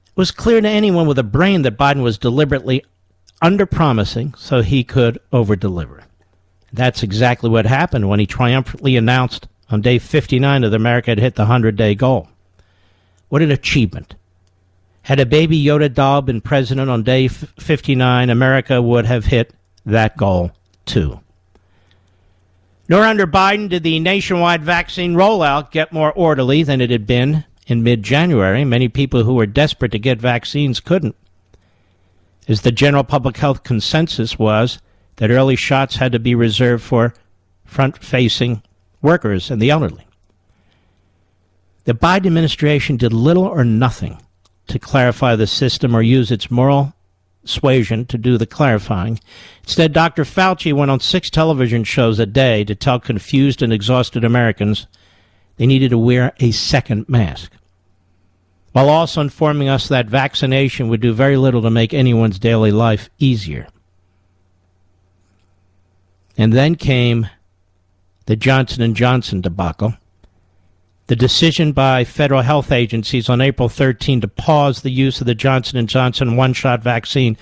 It 0.07 0.17
was 0.17 0.31
clear 0.31 0.59
to 0.59 0.67
anyone 0.67 1.07
with 1.07 1.19
a 1.19 1.23
brain 1.23 1.61
that 1.61 1.77
Biden 1.77 2.01
was 2.01 2.17
deliberately 2.17 2.83
under-promising 3.39 4.33
so 4.35 4.63
he 4.63 4.83
could 4.83 5.19
over-deliver. 5.31 6.05
That's 6.73 7.03
exactly 7.03 7.51
what 7.51 7.67
happened 7.67 8.09
when 8.09 8.19
he 8.19 8.25
triumphantly 8.25 8.97
announced 8.97 9.47
on 9.69 9.81
day 9.81 9.99
59 9.99 10.61
that 10.61 10.73
America 10.73 11.11
had 11.11 11.19
hit 11.19 11.35
the 11.35 11.45
100-day 11.45 11.93
goal. 11.93 12.29
What 13.29 13.41
an 13.41 13.51
achievement. 13.51 14.15
Had 15.03 15.19
a 15.19 15.25
baby 15.25 15.63
Yoda 15.63 15.93
doll 15.93 16.21
been 16.21 16.41
president 16.41 16.89
on 16.89 17.03
day 17.03 17.27
59, 17.27 18.29
America 18.29 18.81
would 18.81 19.05
have 19.05 19.25
hit 19.25 19.53
that 19.85 20.17
goal 20.17 20.51
too. 20.85 21.19
Nor 22.89 23.03
under 23.03 23.27
Biden 23.27 23.69
did 23.69 23.83
the 23.83 23.99
nationwide 23.99 24.63
vaccine 24.63 25.13
rollout 25.13 25.71
get 25.71 25.91
more 25.91 26.11
orderly 26.13 26.63
than 26.63 26.79
it 26.79 26.89
had 26.89 27.05
been 27.05 27.43
in 27.67 27.83
mid 27.83 28.01
January. 28.01 28.63
Many 28.63 28.87
people 28.87 29.23
who 29.23 29.33
were 29.33 29.45
desperate 29.45 29.91
to 29.91 29.99
get 29.99 30.19
vaccines 30.19 30.79
couldn't. 30.79 31.15
As 32.47 32.61
the 32.61 32.71
general 32.71 33.03
public 33.03 33.37
health 33.37 33.63
consensus 33.63 34.39
was 34.39 34.79
that 35.17 35.31
early 35.31 35.57
shots 35.57 35.97
had 35.97 36.13
to 36.13 36.19
be 36.19 36.33
reserved 36.33 36.83
for 36.83 37.13
front 37.65 37.97
facing 37.97 38.63
workers 39.01 39.51
and 39.51 39.61
the 39.61 39.69
elderly. 39.69 40.06
The 41.87 41.93
Biden 41.95 42.25
administration 42.25 42.97
did 42.97 43.13
little 43.13 43.45
or 43.45 43.63
nothing 43.63 44.21
to 44.67 44.77
clarify 44.77 45.37
the 45.37 45.47
system 45.47 45.95
or 45.95 46.01
use 46.01 46.31
its 46.31 46.51
moral 46.51 46.93
suasion 47.45 48.05
to 48.07 48.17
do 48.17 48.37
the 48.37 48.45
clarifying. 48.45 49.21
Instead, 49.63 49.93
Dr. 49.93 50.25
Fauci 50.25 50.73
went 50.73 50.91
on 50.91 50.99
six 50.99 51.29
television 51.29 51.85
shows 51.85 52.19
a 52.19 52.25
day 52.25 52.65
to 52.65 52.75
tell 52.75 52.99
confused 52.99 53.61
and 53.61 53.71
exhausted 53.71 54.25
Americans 54.25 54.85
they 55.55 55.65
needed 55.65 55.91
to 55.91 55.97
wear 55.97 56.33
a 56.41 56.51
second 56.51 57.07
mask, 57.07 57.53
while 58.73 58.89
also 58.89 59.21
informing 59.21 59.69
us 59.69 59.87
that 59.87 60.07
vaccination 60.07 60.89
would 60.89 60.99
do 60.99 61.13
very 61.13 61.37
little 61.37 61.61
to 61.61 61.69
make 61.69 61.93
anyone's 61.93 62.37
daily 62.37 62.73
life 62.73 63.09
easier. 63.17 63.65
And 66.37 66.51
then 66.51 66.75
came 66.75 67.29
the 68.25 68.35
Johnson 68.35 68.93
& 68.93 68.95
Johnson 68.95 69.39
debacle 69.39 69.93
the 71.07 71.15
decision 71.15 71.71
by 71.71 72.03
federal 72.03 72.41
health 72.41 72.71
agencies 72.71 73.29
on 73.29 73.41
April 73.41 73.69
13 73.69 74.21
to 74.21 74.27
pause 74.27 74.81
the 74.81 74.91
use 74.91 75.21
of 75.21 75.27
the 75.27 75.35
Johnson 75.35 75.85
& 75.87 75.87
Johnson 75.87 76.35
one-shot 76.35 76.81
vaccine 76.83 77.37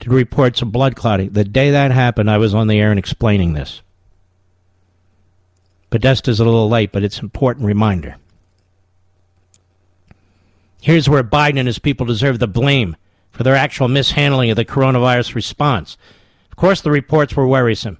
to 0.00 0.10
reports 0.10 0.62
of 0.62 0.72
blood 0.72 0.96
clotting. 0.96 1.30
The 1.30 1.44
day 1.44 1.70
that 1.70 1.90
happened, 1.90 2.30
I 2.30 2.38
was 2.38 2.54
on 2.54 2.68
the 2.68 2.80
air 2.80 2.90
and 2.90 2.98
explaining 2.98 3.52
this. 3.52 3.82
Podhoretz's 5.90 6.40
a 6.40 6.44
little 6.44 6.70
late, 6.70 6.90
but 6.90 7.04
it's 7.04 7.18
an 7.18 7.26
important 7.26 7.66
reminder. 7.66 8.16
Here's 10.80 11.08
where 11.08 11.22
Biden 11.22 11.58
and 11.58 11.68
his 11.68 11.78
people 11.78 12.06
deserve 12.06 12.38
the 12.38 12.48
blame 12.48 12.96
for 13.30 13.42
their 13.42 13.54
actual 13.54 13.88
mishandling 13.88 14.50
of 14.50 14.56
the 14.56 14.64
coronavirus 14.64 15.34
response. 15.34 15.98
Of 16.50 16.56
course, 16.56 16.80
the 16.80 16.90
reports 16.90 17.36
were 17.36 17.46
worrisome, 17.46 17.98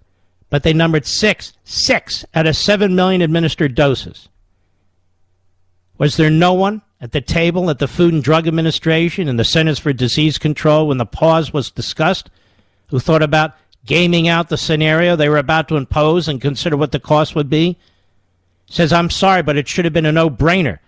but 0.48 0.62
they 0.62 0.72
numbered 0.72 1.05
six, 1.05 1.52
six 1.64 2.24
out 2.34 2.47
of 2.47 2.56
seven 2.56 2.94
million 2.94 3.20
administered 3.20 3.74
doses. 3.74 4.28
Was 6.03 6.16
there 6.16 6.31
no 6.31 6.53
one 6.53 6.83
at 7.01 7.12
the 7.12 7.20
table 7.20 7.70
at 7.70 7.79
the 7.79 7.87
Food 7.87 8.12
and 8.12 8.24
Drug 8.24 8.49
Administration 8.49 9.29
and 9.29 9.39
the 9.39 9.45
Centers 9.45 9.79
for 9.79 9.93
Disease 9.93 10.37
Control 10.37 10.89
when 10.89 10.99
the 10.99 11.07
pause 11.07 11.53
was 11.53 11.70
discussed 11.70 12.29
who 12.89 12.99
thought 12.99 13.23
about 13.23 13.55
gaming 13.87 14.27
out 14.27 14.49
the 14.49 14.57
scenario 14.57 15.15
they 15.15 15.29
were 15.29 15.39
about 15.39 15.69
to 15.69 15.77
impose 15.77 16.27
and 16.27 16.41
consider 16.41 16.77
what 16.77 16.91
the 16.91 16.99
cost 16.99 17.37
would 17.37 17.49
be? 17.49 17.79
Says, 18.66 18.93
I'm 18.93 19.11
sorry, 19.11 19.45
but 19.45 19.57
it 19.57 19.69
should 19.69 19.85
have 19.85 19.95
been 19.95 20.05
a 20.05 20.11
no 20.11 20.29
brainer 20.29 20.81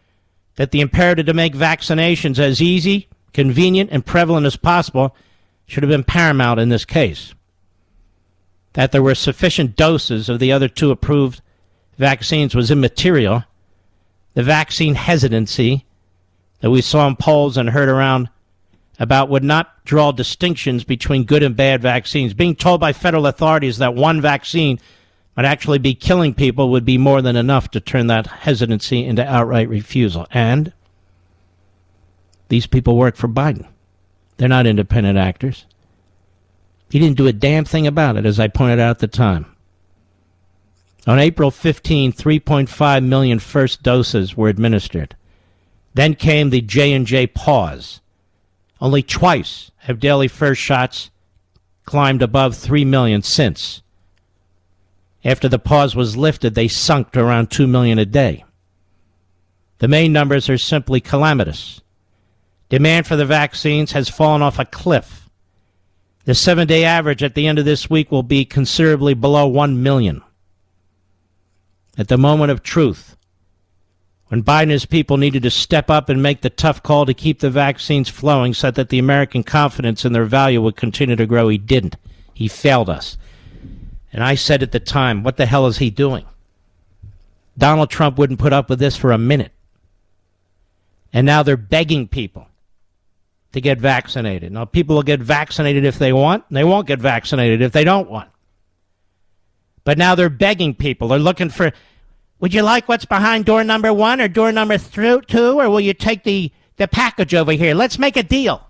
that 0.56 0.72
the 0.72 0.80
imperative 0.80 1.26
to 1.26 1.32
make 1.32 1.54
vaccinations 1.54 2.40
as 2.40 2.60
easy, 2.60 3.06
convenient, 3.32 3.90
and 3.92 4.04
prevalent 4.04 4.46
as 4.46 4.56
possible 4.56 5.14
should 5.66 5.84
have 5.84 5.90
been 5.90 6.02
paramount 6.02 6.58
in 6.58 6.70
this 6.70 6.84
case. 6.84 7.34
That 8.72 8.90
there 8.90 9.00
were 9.00 9.14
sufficient 9.14 9.76
doses 9.76 10.28
of 10.28 10.40
the 10.40 10.50
other 10.50 10.66
two 10.66 10.90
approved 10.90 11.40
vaccines 11.98 12.56
was 12.56 12.72
immaterial. 12.72 13.44
The 14.34 14.42
vaccine 14.42 14.94
hesitancy 14.94 15.86
that 16.60 16.70
we 16.70 16.80
saw 16.80 17.06
in 17.06 17.16
polls 17.16 17.56
and 17.56 17.70
heard 17.70 17.88
around 17.88 18.28
about 18.98 19.28
would 19.28 19.44
not 19.44 19.84
draw 19.84 20.12
distinctions 20.12 20.84
between 20.84 21.24
good 21.24 21.42
and 21.42 21.56
bad 21.56 21.82
vaccines. 21.82 22.34
Being 22.34 22.54
told 22.54 22.80
by 22.80 22.92
federal 22.92 23.26
authorities 23.26 23.78
that 23.78 23.94
one 23.94 24.20
vaccine 24.20 24.80
might 25.36 25.46
actually 25.46 25.78
be 25.78 25.94
killing 25.94 26.34
people 26.34 26.70
would 26.70 26.84
be 26.84 26.98
more 26.98 27.20
than 27.22 27.36
enough 27.36 27.70
to 27.72 27.80
turn 27.80 28.06
that 28.06 28.26
hesitancy 28.26 29.04
into 29.04 29.26
outright 29.26 29.68
refusal. 29.68 30.26
And 30.30 30.72
these 32.48 32.66
people 32.66 32.96
work 32.96 33.16
for 33.16 33.28
Biden. 33.28 33.66
They're 34.36 34.48
not 34.48 34.66
independent 34.66 35.18
actors. 35.18 35.66
He 36.90 36.98
didn't 36.98 37.16
do 37.16 37.26
a 37.26 37.32
damn 37.32 37.64
thing 37.64 37.86
about 37.86 38.16
it, 38.16 38.26
as 38.26 38.38
I 38.38 38.48
pointed 38.48 38.78
out 38.78 38.90
at 38.90 38.98
the 39.00 39.08
time. 39.08 39.53
On 41.06 41.18
April 41.18 41.50
15, 41.50 42.12
3.5 42.12 43.04
million 43.04 43.38
first 43.38 43.82
doses 43.82 44.36
were 44.36 44.48
administered. 44.48 45.16
Then 45.92 46.14
came 46.14 46.50
the 46.50 46.62
J&J 46.62 47.28
pause. 47.28 48.00
Only 48.80 49.02
twice 49.02 49.70
have 49.78 50.00
daily 50.00 50.28
first 50.28 50.60
shots 50.60 51.10
climbed 51.84 52.22
above 52.22 52.56
3 52.56 52.84
million 52.84 53.22
since. 53.22 53.82
After 55.24 55.48
the 55.48 55.58
pause 55.58 55.94
was 55.94 56.16
lifted, 56.16 56.54
they 56.54 56.68
sunk 56.68 57.12
to 57.12 57.20
around 57.20 57.50
2 57.50 57.66
million 57.66 57.98
a 57.98 58.06
day. 58.06 58.44
The 59.78 59.88
main 59.88 60.12
numbers 60.12 60.48
are 60.48 60.58
simply 60.58 61.00
calamitous. 61.00 61.80
Demand 62.70 63.06
for 63.06 63.16
the 63.16 63.26
vaccines 63.26 63.92
has 63.92 64.08
fallen 64.08 64.42
off 64.42 64.58
a 64.58 64.64
cliff. 64.64 65.28
The 66.24 66.34
seven 66.34 66.66
day 66.66 66.84
average 66.84 67.22
at 67.22 67.34
the 67.34 67.46
end 67.46 67.58
of 67.58 67.66
this 67.66 67.90
week 67.90 68.10
will 68.10 68.22
be 68.22 68.44
considerably 68.46 69.12
below 69.12 69.46
1 69.46 69.82
million. 69.82 70.22
At 71.96 72.08
the 72.08 72.18
moment 72.18 72.50
of 72.50 72.62
truth, 72.62 73.16
when 74.28 74.42
Biden 74.42 74.62
and 74.62 74.70
his 74.72 74.86
people 74.86 75.16
needed 75.16 75.42
to 75.44 75.50
step 75.50 75.90
up 75.90 76.08
and 76.08 76.22
make 76.22 76.40
the 76.40 76.50
tough 76.50 76.82
call 76.82 77.06
to 77.06 77.14
keep 77.14 77.40
the 77.40 77.50
vaccines 77.50 78.08
flowing 78.08 78.52
so 78.54 78.70
that 78.70 78.88
the 78.88 78.98
American 78.98 79.44
confidence 79.44 80.04
in 80.04 80.12
their 80.12 80.24
value 80.24 80.60
would 80.60 80.76
continue 80.76 81.14
to 81.16 81.26
grow, 81.26 81.48
he 81.48 81.58
didn't. 81.58 81.96
He 82.32 82.48
failed 82.48 82.90
us. 82.90 83.16
And 84.12 84.24
I 84.24 84.34
said 84.34 84.62
at 84.62 84.72
the 84.72 84.80
time, 84.80 85.22
what 85.22 85.36
the 85.36 85.46
hell 85.46 85.66
is 85.66 85.78
he 85.78 85.90
doing? 85.90 86.24
Donald 87.56 87.90
Trump 87.90 88.18
wouldn't 88.18 88.40
put 88.40 88.52
up 88.52 88.68
with 88.68 88.78
this 88.78 88.96
for 88.96 89.12
a 89.12 89.18
minute. 89.18 89.52
And 91.12 91.26
now 91.26 91.44
they're 91.44 91.56
begging 91.56 92.08
people 92.08 92.48
to 93.52 93.60
get 93.60 93.78
vaccinated. 93.78 94.50
Now, 94.50 94.64
people 94.64 94.96
will 94.96 95.04
get 95.04 95.20
vaccinated 95.20 95.84
if 95.84 95.98
they 95.98 96.12
want, 96.12 96.44
and 96.48 96.56
they 96.56 96.64
won't 96.64 96.88
get 96.88 96.98
vaccinated 96.98 97.62
if 97.62 97.70
they 97.70 97.84
don't 97.84 98.10
want. 98.10 98.28
But 99.84 99.98
now 99.98 100.14
they're 100.14 100.30
begging 100.30 100.74
people. 100.74 101.08
They're 101.08 101.18
looking 101.18 101.50
for, 101.50 101.72
would 102.40 102.54
you 102.54 102.62
like 102.62 102.88
what's 102.88 103.04
behind 103.04 103.44
door 103.44 103.62
number 103.62 103.92
one 103.92 104.20
or 104.20 104.28
door 104.28 104.50
number 104.50 104.78
two, 104.78 105.60
or 105.60 105.70
will 105.70 105.80
you 105.80 105.94
take 105.94 106.24
the, 106.24 106.50
the 106.76 106.88
package 106.88 107.34
over 107.34 107.52
here? 107.52 107.74
Let's 107.74 107.98
make 107.98 108.16
a 108.16 108.22
deal. 108.22 108.66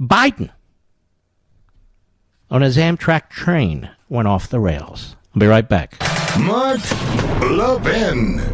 Biden 0.00 0.50
on 2.50 2.62
his 2.62 2.76
Amtrak 2.76 3.30
train 3.30 3.90
went 4.08 4.28
off 4.28 4.48
the 4.48 4.60
rails. 4.60 5.16
I'll 5.34 5.40
be 5.40 5.46
right 5.46 5.68
back. 5.68 5.96
Mark 6.38 6.80
Levin. 7.40 8.53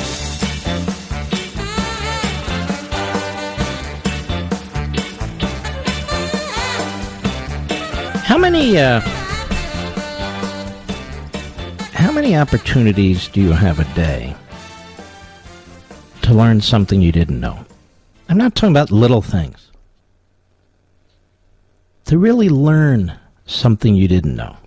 Many 8.41 8.75
uh, 8.75 8.99
how 11.93 12.11
many 12.11 12.35
opportunities 12.35 13.27
do 13.27 13.39
you 13.39 13.51
have 13.51 13.77
a 13.77 13.83
day 13.93 14.35
to 16.23 16.33
learn 16.33 16.59
something 16.59 17.03
you 17.03 17.11
didn't 17.11 17.39
know? 17.39 17.63
I'm 18.27 18.39
not 18.39 18.55
talking 18.55 18.73
about 18.73 18.89
little 18.89 19.21
things. 19.21 19.69
To 22.05 22.17
really 22.17 22.49
learn 22.49 23.15
something 23.45 23.93
you 23.93 24.07
didn't 24.07 24.35
know. 24.35 24.57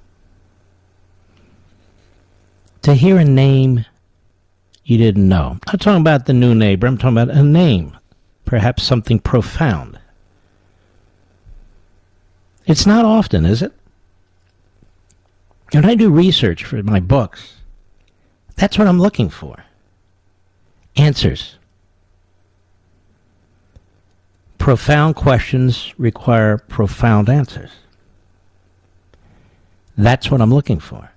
To 2.82 2.94
hear 2.94 3.18
a 3.18 3.24
name 3.24 3.86
you 4.84 4.98
didn't 4.98 5.28
know. 5.28 5.48
I'm 5.48 5.60
not 5.66 5.80
talking 5.80 6.01
about 6.01 6.26
the 6.26 6.32
new 6.32 6.55
neighbor, 6.55 6.86
I'm 6.86 6.96
talking 6.96 7.18
about 7.18 7.36
a 7.36 7.42
name. 7.42 7.98
Perhaps 8.44 8.84
something 8.84 9.18
profound. 9.18 9.98
It's 12.66 12.86
not 12.86 13.05
often, 13.05 13.45
is 13.45 13.62
it? 13.62 13.73
When 15.73 15.85
I 15.85 15.95
do 15.95 16.11
research 16.11 16.65
for 16.65 16.82
my 16.82 17.01
books, 17.01 17.57
that's 18.57 18.78
what 18.78 18.86
I'm 18.86 19.01
looking 19.01 19.28
for. 19.28 19.65
Answers. 20.97 21.57
Profound 24.59 25.16
questions 25.16 25.93
require 25.99 26.59
profound 26.59 27.28
answers. 27.28 27.70
That's 29.99 30.31
what 30.31 30.41
I'm 30.41 30.55
looking 30.55 30.81
for. 30.81 31.11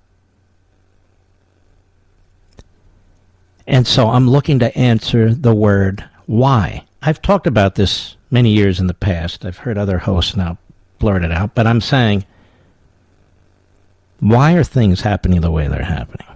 And 3.66 3.86
so 3.86 4.08
I'm 4.08 4.28
looking 4.28 4.58
to 4.58 4.76
answer 4.76 5.32
the 5.34 5.54
word 5.54 6.04
why. 6.26 6.84
I've 7.02 7.22
talked 7.22 7.46
about 7.46 7.76
this 7.76 8.16
many 8.30 8.50
years 8.50 8.80
in 8.80 8.86
the 8.86 8.94
past. 8.94 9.44
I've 9.44 9.58
heard 9.58 9.78
other 9.78 9.98
hosts 9.98 10.36
now 10.36 10.58
blurt 10.98 11.22
it 11.22 11.32
out, 11.32 11.54
but 11.54 11.66
I'm 11.66 11.80
saying, 11.80 12.24
why 14.20 14.54
are 14.54 14.64
things 14.64 15.02
happening 15.02 15.40
the 15.40 15.50
way 15.50 15.68
they're 15.68 15.84
happening? 15.84 16.26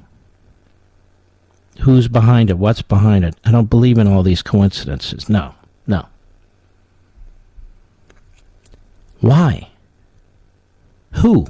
Who's 1.81 2.07
behind 2.07 2.51
it? 2.51 2.59
What's 2.59 2.83
behind 2.83 3.25
it? 3.25 3.35
I 3.45 3.51
don't 3.51 3.71
believe 3.71 3.99
in 3.99 4.07
all 4.07 4.23
these 4.23 4.43
coincidences. 4.43 5.29
No, 5.29 5.55
no. 5.87 6.07
Why? 9.21 9.69
Who? 11.13 11.47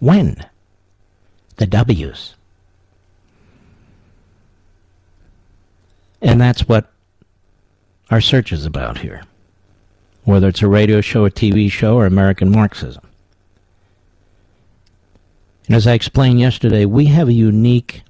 When? 0.00 0.44
The 1.56 1.66
W's. 1.66 2.34
And 6.20 6.40
that's 6.40 6.68
what 6.68 6.90
our 8.10 8.20
search 8.20 8.52
is 8.52 8.66
about 8.66 8.98
here, 8.98 9.22
whether 10.28 10.48
it's 10.48 10.60
a 10.60 10.68
radio 10.68 11.00
show, 11.00 11.24
a 11.24 11.30
TV 11.30 11.72
show, 11.72 11.96
or 11.96 12.04
American 12.04 12.50
Marxism. 12.50 13.02
And 15.66 15.74
as 15.74 15.86
I 15.86 15.94
explained 15.94 16.38
yesterday, 16.38 16.84
we 16.84 17.06
have 17.06 17.28
a 17.28 17.32
unique 17.32 18.02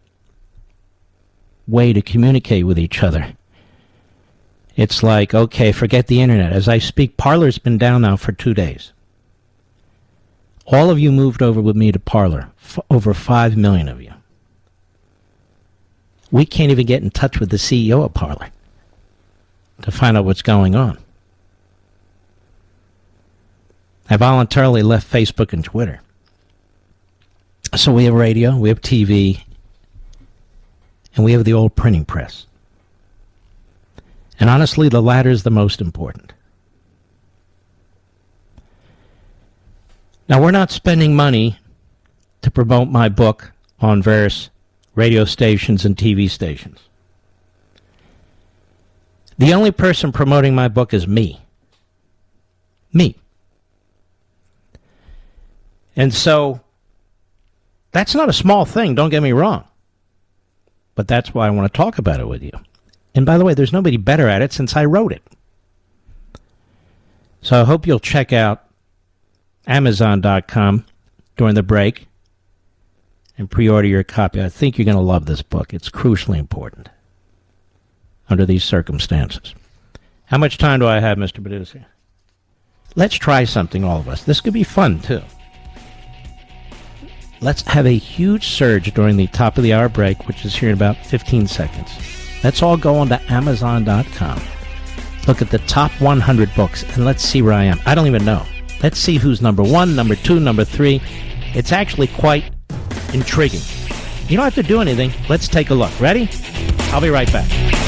way 1.69 1.93
to 1.93 2.03
communicate 2.03 2.66
with 2.66 2.77
each 2.77 3.05
other. 3.05 3.35
It's 4.74 5.05
like, 5.05 5.32
okay, 5.32 5.70
forget 5.70 6.09
the 6.09 6.20
internet. 6.20 6.53
As 6.53 6.69
I 6.69 6.78
speak, 6.78 7.16
Parler's 7.16 7.59
been 7.59 7.78
down 7.78 8.03
now 8.03 8.16
for 8.16 8.32
two 8.32 8.53
days. 8.53 8.93
All 10.66 10.90
of 10.90 10.99
you 10.99 11.12
moved 11.12 11.40
over 11.40 11.61
with 11.61 11.77
me 11.77 11.93
to 11.93 12.01
Parler, 12.01 12.51
F- 12.61 12.81
over 12.90 13.15
five 13.15 13.57
million 13.57 13.89
of 13.89 14.03
you. 14.03 14.12
We 16.32 16.45
can't 16.45 16.73
even 16.73 16.86
get 16.86 17.05
in 17.05 17.11
touch 17.11 17.39
with 17.39 17.51
the 17.51 17.57
CEO 17.59 18.05
of 18.05 18.12
Parler 18.12 18.51
to 19.82 19.93
find 19.93 20.16
out 20.16 20.24
what's 20.24 20.43
going 20.43 20.74
on. 20.74 20.99
I 24.10 24.16
voluntarily 24.16 24.82
left 24.82 25.10
Facebook 25.10 25.52
and 25.52 25.64
Twitter. 25.64 26.01
So 27.76 27.93
we 27.93 28.05
have 28.05 28.14
radio, 28.14 28.56
we 28.56 28.70
have 28.70 28.80
TV, 28.80 29.43
and 31.14 31.24
we 31.24 31.32
have 31.32 31.44
the 31.44 31.52
old 31.52 31.74
printing 31.76 32.05
press. 32.05 32.47
And 34.40 34.48
honestly, 34.48 34.89
the 34.89 35.02
latter 35.02 35.30
is 35.30 35.43
the 35.43 35.51
most 35.51 35.80
important. 35.80 36.32
Now, 40.28 40.40
we're 40.40 40.51
not 40.51 40.70
spending 40.70 41.16
money 41.16 41.59
to 42.43 42.51
promote 42.51 42.89
my 42.89 43.09
book 43.09 43.52
on 43.80 44.02
various 44.02 44.51
radio 44.94 45.24
stations 45.24 45.85
and 45.85 45.97
TV 45.97 46.30
stations. 46.30 46.78
The 49.39 49.55
only 49.55 49.70
person 49.70 50.12
promoting 50.12 50.55
my 50.55 50.68
book 50.68 50.93
is 50.93 51.06
me. 51.06 51.40
Me. 52.93 53.16
And 55.99 56.15
so, 56.15 56.61
that's 57.91 58.15
not 58.15 58.29
a 58.29 58.33
small 58.33 58.65
thing, 58.65 58.95
don't 58.95 59.11
get 59.11 59.23
me 59.23 59.33
wrong. 59.33 59.65
But 60.95 61.09
that's 61.09 61.35
why 61.35 61.49
I 61.49 61.51
want 61.51 61.70
to 61.70 61.77
talk 61.77 61.99
about 61.99 62.20
it 62.20 62.29
with 62.29 62.43
you. 62.43 62.53
And 63.16 63.27
by 63.27 63.37
the 63.37 63.45
way, 63.45 63.53
there's 63.53 63.73
nobody 63.73 63.97
better 63.97 64.29
at 64.29 64.41
it 64.41 64.53
since 64.53 64.77
I 64.77 64.85
wrote 64.85 65.11
it. 65.12 65.23
So 67.43 67.61
I 67.61 67.65
hope 67.65 67.85
you'll 67.85 67.99
check 67.99 68.33
out 68.33 68.65
Amazon.com 69.66 70.85
during 71.37 71.57
the 71.57 71.62
break 71.65 72.07
and 73.37 73.51
pre 73.51 73.69
order 73.69 73.89
your 73.89 74.05
copy. 74.05 74.41
I 74.41 74.49
think 74.49 74.79
you're 74.79 74.85
going 74.85 74.97
to 74.97 75.03
love 75.03 75.27
this 75.27 75.43
book. 75.43 75.75
It's 75.75 75.91
crucially 75.91 76.39
important 76.39 76.91
under 78.31 78.47
these 78.47 78.62
circumstances. 78.62 79.53
How 80.27 80.39
much 80.39 80.59
time 80.59 80.79
do 80.79 80.87
I 80.87 81.01
have, 81.01 81.19
Mr. 81.19 81.43
Producer? 81.43 81.87
Let's 82.95 83.16
try 83.16 83.45
something, 83.45 83.83
all 83.83 83.99
of 83.99 84.09
us. 84.09 84.23
This 84.23 84.41
could 84.41 84.53
be 84.53 84.65
fun, 84.65 85.01
too. 85.01 85.23
Let's 87.40 87.62
have 87.62 87.86
a 87.86 87.97
huge 87.97 88.48
surge 88.48 88.93
during 88.94 89.16
the 89.16 89.28
top 89.28 89.59
of 89.59 89.62
the 89.62 89.73
hour 89.73 89.89
break, 89.89 90.27
which 90.27 90.44
is 90.44 90.56
here 90.56 90.70
in 90.70 90.74
about 90.74 90.97
15 91.06 91.47
seconds. 91.47 91.90
Let's 92.43 92.62
all 92.62 92.77
go 92.77 92.97
on 92.97 93.09
to 93.09 93.32
Amazon.com. 93.32 94.43
Look 95.28 95.43
at 95.43 95.51
the 95.51 95.59
top 95.59 95.93
100 96.01 96.55
books, 96.56 96.82
and 96.94 97.05
let's 97.05 97.23
see 97.23 97.43
where 97.43 97.52
I 97.52 97.65
am. 97.65 97.81
I 97.86 97.94
don't 97.94 98.06
even 98.06 98.24
know. 98.24 98.44
Let's 98.82 98.98
see 98.98 99.19
who's 99.19 99.40
number 99.40 99.62
one, 99.62 99.94
number 99.94 100.16
two, 100.16 100.40
number 100.40 100.65
three. 100.65 101.01
It's 101.55 101.70
actually 101.70 102.09
quite 102.09 102.44
intriguing. 103.12 103.60
You 104.28 104.36
don't 104.36 104.44
have 104.44 104.55
to 104.56 104.62
do 104.62 104.81
anything. 104.81 105.12
Let's 105.28 105.48
take 105.48 105.70
a 105.70 105.74
look. 105.74 105.98
Ready? 106.01 106.28
I'll 106.90 107.01
be 107.01 107.10
right 107.10 107.31
back. 107.32 107.88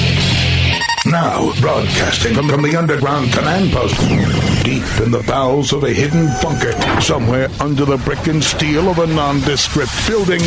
Now, 1.11 1.51
broadcasting 1.59 2.35
from, 2.35 2.47
from 2.47 2.61
the 2.61 2.77
underground 2.77 3.33
command 3.33 3.73
post, 3.73 3.99
deep 4.63 4.85
in 5.05 5.11
the 5.11 5.21
bowels 5.27 5.73
of 5.73 5.83
a 5.83 5.91
hidden 5.91 6.27
bunker, 6.41 6.71
somewhere 7.01 7.49
under 7.59 7.83
the 7.83 7.97
brick 7.97 8.27
and 8.27 8.41
steel 8.41 8.89
of 8.89 8.97
a 8.97 9.07
nondescript 9.07 9.91
building, 10.07 10.39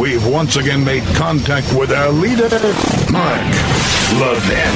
we've 0.00 0.24
once 0.24 0.54
again 0.54 0.84
made 0.84 1.02
contact 1.16 1.66
with 1.76 1.90
our 1.90 2.10
leader, 2.10 2.48
Mark 3.10 3.40
Levin. 4.20 4.70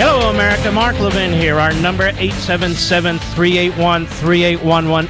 Hello, 0.00 0.30
America. 0.30 0.72
Mark 0.72 0.98
Levin 0.98 1.34
here. 1.34 1.58
Our 1.58 1.74
number 1.74 2.10
877-381-3811, 2.12 5.06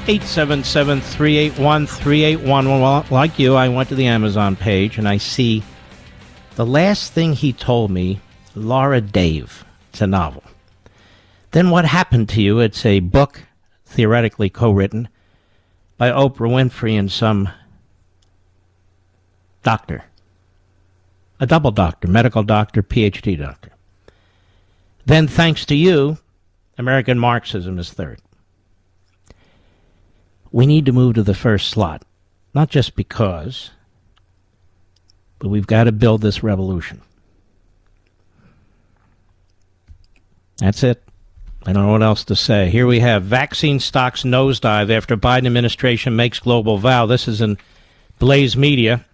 877-381-3811. 1.54 2.80
Well, 2.80 3.06
like 3.08 3.38
you, 3.38 3.54
I 3.54 3.68
went 3.68 3.88
to 3.90 3.94
the 3.94 4.08
Amazon 4.08 4.56
page 4.56 4.98
and 4.98 5.08
I 5.08 5.18
see 5.18 5.62
the 6.60 6.66
last 6.66 7.14
thing 7.14 7.32
he 7.32 7.54
told 7.54 7.90
me, 7.90 8.20
Laura 8.54 9.00
Dave. 9.00 9.64
It's 9.88 10.02
a 10.02 10.06
novel. 10.06 10.42
Then 11.52 11.70
What 11.70 11.86
Happened 11.86 12.28
to 12.28 12.42
You? 12.42 12.58
It's 12.58 12.84
a 12.84 13.00
book, 13.00 13.44
theoretically 13.86 14.50
co 14.50 14.70
written, 14.70 15.08
by 15.96 16.10
Oprah 16.10 16.50
Winfrey 16.50 16.98
and 16.98 17.10
some 17.10 17.48
doctor. 19.62 20.04
A 21.40 21.46
double 21.46 21.70
doctor, 21.70 22.08
medical 22.08 22.42
doctor, 22.42 22.82
PhD 22.82 23.38
doctor. 23.38 23.70
Then, 25.06 25.28
thanks 25.28 25.64
to 25.64 25.74
you, 25.74 26.18
American 26.76 27.18
Marxism 27.18 27.78
is 27.78 27.90
third. 27.90 28.20
We 30.52 30.66
need 30.66 30.84
to 30.84 30.92
move 30.92 31.14
to 31.14 31.22
the 31.22 31.32
first 31.32 31.70
slot, 31.70 32.04
not 32.52 32.68
just 32.68 32.96
because 32.96 33.70
but 35.40 35.48
we've 35.48 35.66
got 35.66 35.84
to 35.84 35.92
build 35.92 36.20
this 36.20 36.44
revolution. 36.44 37.00
That's 40.58 40.84
it. 40.84 41.02
I 41.66 41.72
don't 41.72 41.86
know 41.86 41.92
what 41.92 42.02
else 42.02 42.24
to 42.24 42.36
say. 42.36 42.70
Here 42.70 42.86
we 42.86 43.00
have 43.00 43.24
vaccine 43.24 43.80
stocks 43.80 44.22
nosedive 44.22 44.90
after 44.90 45.16
Biden 45.16 45.46
administration 45.46 46.14
makes 46.14 46.38
global 46.38 46.78
vow. 46.78 47.06
This 47.06 47.26
is 47.26 47.40
in 47.40 47.58
Blaze 48.18 48.56
Media, 48.56 49.04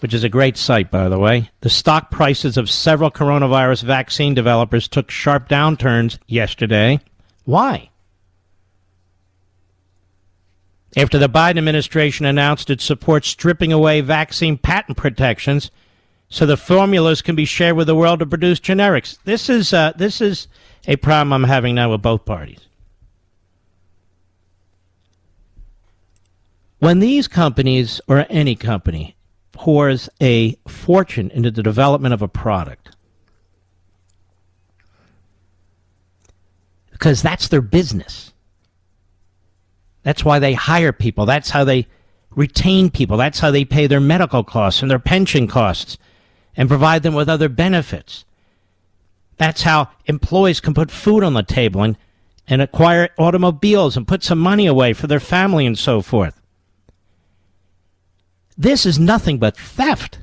which 0.00 0.14
is 0.14 0.24
a 0.24 0.28
great 0.28 0.56
site, 0.56 0.90
by 0.90 1.08
the 1.08 1.18
way. 1.18 1.50
The 1.60 1.70
stock 1.70 2.10
prices 2.10 2.56
of 2.56 2.68
several 2.68 3.10
coronavirus 3.10 3.84
vaccine 3.84 4.34
developers 4.34 4.88
took 4.88 5.10
sharp 5.10 5.48
downturns 5.48 6.18
yesterday. 6.26 7.00
Why? 7.44 7.90
After 10.96 11.18
the 11.18 11.28
Biden 11.28 11.58
administration 11.58 12.24
announced 12.26 12.70
it 12.70 12.80
supports 12.80 13.28
stripping 13.28 13.72
away 13.72 14.00
vaccine 14.00 14.56
patent 14.56 14.96
protections 14.96 15.70
so 16.28 16.46
the 16.46 16.56
formulas 16.56 17.22
can 17.22 17.36
be 17.36 17.44
shared 17.44 17.76
with 17.76 17.86
the 17.86 17.96
world 17.96 18.20
to 18.20 18.26
produce 18.26 18.60
generics. 18.60 19.18
This 19.24 19.48
is 19.48 19.72
uh, 19.72 19.92
this 19.96 20.20
is 20.20 20.48
a 20.86 20.96
problem 20.96 21.32
I'm 21.32 21.44
having 21.44 21.74
now 21.74 21.90
with 21.90 22.02
both 22.02 22.24
parties. 22.24 22.60
When 26.78 26.98
these 26.98 27.28
companies 27.28 28.00
or 28.06 28.26
any 28.28 28.56
company 28.56 29.16
pours 29.52 30.08
a 30.20 30.56
fortune 30.68 31.30
into 31.30 31.50
the 31.50 31.62
development 31.62 32.12
of 32.12 32.20
a 32.20 32.28
product, 32.28 32.94
because 36.90 37.22
that's 37.22 37.48
their 37.48 37.62
business 37.62 38.33
that's 40.04 40.24
why 40.24 40.38
they 40.38 40.52
hire 40.52 40.92
people. 40.92 41.26
That's 41.26 41.50
how 41.50 41.64
they 41.64 41.88
retain 42.36 42.90
people. 42.90 43.16
That's 43.16 43.40
how 43.40 43.50
they 43.50 43.64
pay 43.64 43.86
their 43.86 44.00
medical 44.00 44.44
costs 44.44 44.82
and 44.82 44.90
their 44.90 44.98
pension 44.98 45.48
costs 45.48 45.98
and 46.56 46.68
provide 46.68 47.02
them 47.02 47.14
with 47.14 47.28
other 47.28 47.48
benefits. 47.48 48.24
That's 49.38 49.62
how 49.62 49.88
employees 50.06 50.60
can 50.60 50.74
put 50.74 50.90
food 50.90 51.24
on 51.24 51.34
the 51.34 51.42
table 51.42 51.82
and, 51.82 51.96
and 52.46 52.62
acquire 52.62 53.08
automobiles 53.18 53.96
and 53.96 54.06
put 54.06 54.22
some 54.22 54.38
money 54.38 54.66
away 54.66 54.92
for 54.92 55.06
their 55.06 55.20
family 55.20 55.66
and 55.66 55.78
so 55.78 56.02
forth. 56.02 56.40
This 58.56 58.86
is 58.86 58.98
nothing 58.98 59.38
but 59.38 59.56
theft. 59.56 60.20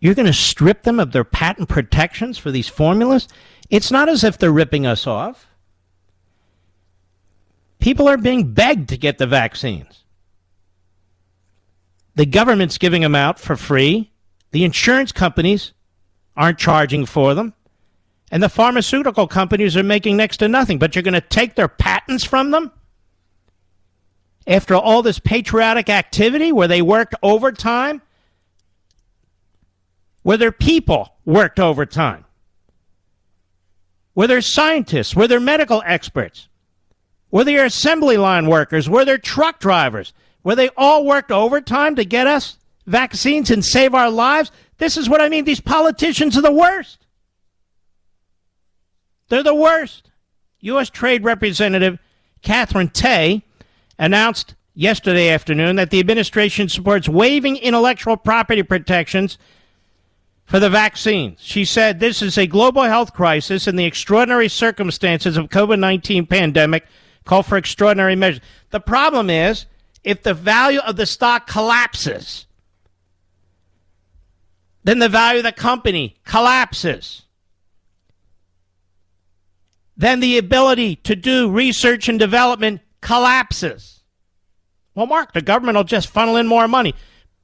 You're 0.00 0.14
going 0.14 0.26
to 0.26 0.32
strip 0.32 0.82
them 0.82 1.00
of 1.00 1.12
their 1.12 1.24
patent 1.24 1.68
protections 1.68 2.36
for 2.36 2.50
these 2.50 2.68
formulas? 2.68 3.28
It's 3.70 3.90
not 3.90 4.08
as 4.08 4.24
if 4.24 4.36
they're 4.36 4.52
ripping 4.52 4.86
us 4.86 5.06
off. 5.06 5.46
People 7.78 8.08
are 8.08 8.16
being 8.16 8.52
begged 8.52 8.88
to 8.88 8.96
get 8.96 9.18
the 9.18 9.26
vaccines. 9.26 10.04
The 12.14 12.26
government's 12.26 12.78
giving 12.78 13.02
them 13.02 13.14
out 13.14 13.38
for 13.38 13.56
free. 13.56 14.10
The 14.50 14.64
insurance 14.64 15.12
companies 15.12 15.72
aren't 16.36 16.58
charging 16.58 17.06
for 17.06 17.34
them. 17.34 17.54
And 18.30 18.42
the 18.42 18.48
pharmaceutical 18.48 19.28
companies 19.28 19.76
are 19.76 19.82
making 19.82 20.16
next 20.16 20.38
to 20.38 20.48
nothing, 20.48 20.78
but 20.78 20.94
you're 20.94 21.02
going 21.02 21.14
to 21.14 21.20
take 21.20 21.54
their 21.54 21.68
patents 21.68 22.24
from 22.24 22.50
them? 22.50 22.72
After 24.46 24.74
all 24.74 25.02
this 25.02 25.18
patriotic 25.18 25.88
activity 25.88 26.52
where 26.52 26.68
they 26.68 26.82
worked 26.82 27.14
overtime? 27.22 28.02
Where 30.22 30.36
their 30.36 30.52
people 30.52 31.14
worked 31.24 31.60
overtime? 31.60 32.24
Where 34.14 34.28
their 34.28 34.40
scientists? 34.40 35.14
Where 35.14 35.28
their 35.28 35.40
medical 35.40 35.82
experts? 35.84 36.48
Where 37.36 37.44
their 37.44 37.66
assembly 37.66 38.16
line 38.16 38.46
workers? 38.46 38.88
Where 38.88 39.04
their 39.04 39.18
truck 39.18 39.58
drivers? 39.58 40.14
Where 40.40 40.56
they 40.56 40.70
all 40.74 41.04
worked 41.04 41.30
overtime 41.30 41.94
to 41.96 42.04
get 42.06 42.26
us 42.26 42.56
vaccines 42.86 43.50
and 43.50 43.62
save 43.62 43.94
our 43.94 44.08
lives? 44.08 44.50
This 44.78 44.96
is 44.96 45.06
what 45.06 45.20
I 45.20 45.28
mean. 45.28 45.44
These 45.44 45.60
politicians 45.60 46.38
are 46.38 46.40
the 46.40 46.50
worst. 46.50 47.04
They're 49.28 49.42
the 49.42 49.54
worst. 49.54 50.10
U.S. 50.60 50.88
Trade 50.88 51.24
Representative 51.24 51.98
Katherine 52.40 52.88
Tai 52.88 53.42
announced 53.98 54.54
yesterday 54.74 55.28
afternoon 55.28 55.76
that 55.76 55.90
the 55.90 56.00
administration 56.00 56.70
supports 56.70 57.06
waiving 57.06 57.58
intellectual 57.58 58.16
property 58.16 58.62
protections 58.62 59.36
for 60.46 60.58
the 60.58 60.70
vaccines. 60.70 61.40
She 61.42 61.66
said 61.66 62.00
this 62.00 62.22
is 62.22 62.38
a 62.38 62.46
global 62.46 62.84
health 62.84 63.12
crisis 63.12 63.66
and 63.66 63.78
the 63.78 63.84
extraordinary 63.84 64.48
circumstances 64.48 65.36
of 65.36 65.50
COVID-19 65.50 66.30
pandemic 66.30 66.86
call 67.26 67.42
for 67.42 67.58
extraordinary 67.58 68.16
measures. 68.16 68.40
The 68.70 68.80
problem 68.80 69.28
is 69.28 69.66
if 70.02 70.22
the 70.22 70.34
value 70.34 70.80
of 70.80 70.96
the 70.96 71.04
stock 71.04 71.46
collapses, 71.46 72.46
then 74.82 74.98
the 74.98 75.08
value 75.10 75.40
of 75.40 75.44
the 75.44 75.52
company 75.52 76.16
collapses 76.24 77.26
then 79.96 80.20
the 80.20 80.38
ability 80.38 80.96
to 80.96 81.16
do 81.16 81.50
research 81.50 82.08
and 82.08 82.18
development 82.18 82.80
collapses. 83.00 84.02
Well, 84.94 85.06
Mark, 85.06 85.32
the 85.32 85.42
government 85.42 85.76
will 85.76 85.84
just 85.84 86.08
funnel 86.08 86.36
in 86.36 86.46
more 86.46 86.68
money. 86.68 86.94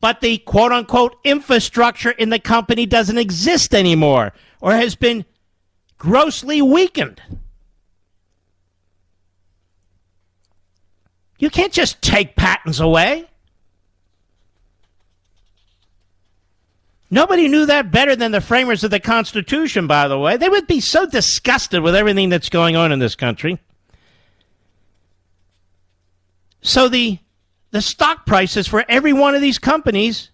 But 0.01 0.21
the 0.21 0.39
quote 0.39 0.73
unquote 0.73 1.17
infrastructure 1.25 2.11
in 2.11 2.31
the 2.31 2.39
company 2.39 2.87
doesn't 2.87 3.19
exist 3.19 3.75
anymore 3.75 4.33
or 4.61 4.73
has 4.73 4.97
been 4.97 5.25
grossly 5.97 6.61
weakened. 6.61 7.23
You 11.43 11.51
can't 11.51 11.73
just 11.73 12.01
take 12.01 12.37
patents 12.37 12.79
away. 12.79 13.29
Nobody 17.11 17.49
knew 17.49 17.67
that 17.67 17.91
better 17.91 18.15
than 18.15 18.31
the 18.31 18.41
framers 18.41 18.85
of 18.85 18.93
the 18.93 19.01
Constitution, 19.01 19.89
by 19.89 20.07
the 20.07 20.17
way. 20.17 20.37
They 20.37 20.49
would 20.49 20.69
be 20.69 20.79
so 20.79 21.05
disgusted 21.05 21.83
with 21.83 21.97
everything 21.97 22.29
that's 22.29 22.49
going 22.49 22.77
on 22.77 22.93
in 22.93 23.01
this 23.01 23.17
country. 23.17 23.59
So 26.61 26.89
the 26.89 27.19
the 27.73 27.83
stock 27.83 28.25
prices 28.25 28.69
for 28.69 28.85
every 28.89 29.13
one 29.13 29.35
of 29.35 29.41
these 29.41 29.59
companies 29.59 30.31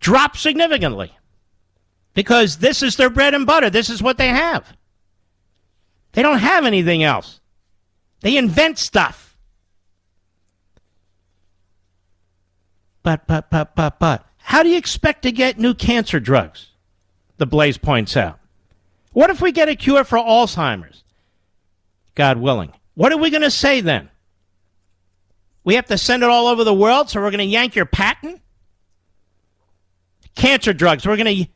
drop 0.00 0.36
significantly 0.36 1.12
because 2.14 2.56
this 2.56 2.82
is 2.82 2.96
their 2.96 3.10
bread 3.10 3.32
and 3.32 3.46
butter. 3.46 3.70
This 3.70 3.90
is 3.90 4.02
what 4.02 4.18
they 4.18 4.28
have. 4.28 4.76
They 6.14 6.22
don't 6.22 6.38
have 6.38 6.64
anything 6.64 7.04
else. 7.04 7.38
They 8.22 8.36
invent 8.36 8.78
stuff. 8.78 9.27
But, 13.08 13.26
but, 13.26 13.48
but, 13.48 13.74
but, 13.74 13.98
but. 13.98 14.26
How 14.36 14.62
do 14.62 14.68
you 14.68 14.76
expect 14.76 15.22
to 15.22 15.32
get 15.32 15.58
new 15.58 15.72
cancer 15.72 16.20
drugs? 16.20 16.72
The 17.38 17.46
Blaze 17.46 17.78
points 17.78 18.18
out. 18.18 18.38
What 19.14 19.30
if 19.30 19.40
we 19.40 19.50
get 19.50 19.70
a 19.70 19.76
cure 19.76 20.04
for 20.04 20.18
Alzheimer's? 20.18 21.02
God 22.14 22.36
willing. 22.36 22.70
What 22.96 23.10
are 23.10 23.16
we 23.16 23.30
going 23.30 23.44
to 23.44 23.50
say 23.50 23.80
then? 23.80 24.10
We 25.64 25.76
have 25.76 25.86
to 25.86 25.96
send 25.96 26.22
it 26.22 26.28
all 26.28 26.48
over 26.48 26.64
the 26.64 26.74
world, 26.74 27.08
so 27.08 27.18
we're 27.22 27.30
going 27.30 27.38
to 27.38 27.44
yank 27.44 27.76
your 27.76 27.86
patent? 27.86 28.42
Cancer 30.34 30.74
drugs, 30.74 31.06
we're 31.06 31.16
going 31.16 31.44
to 31.44 31.50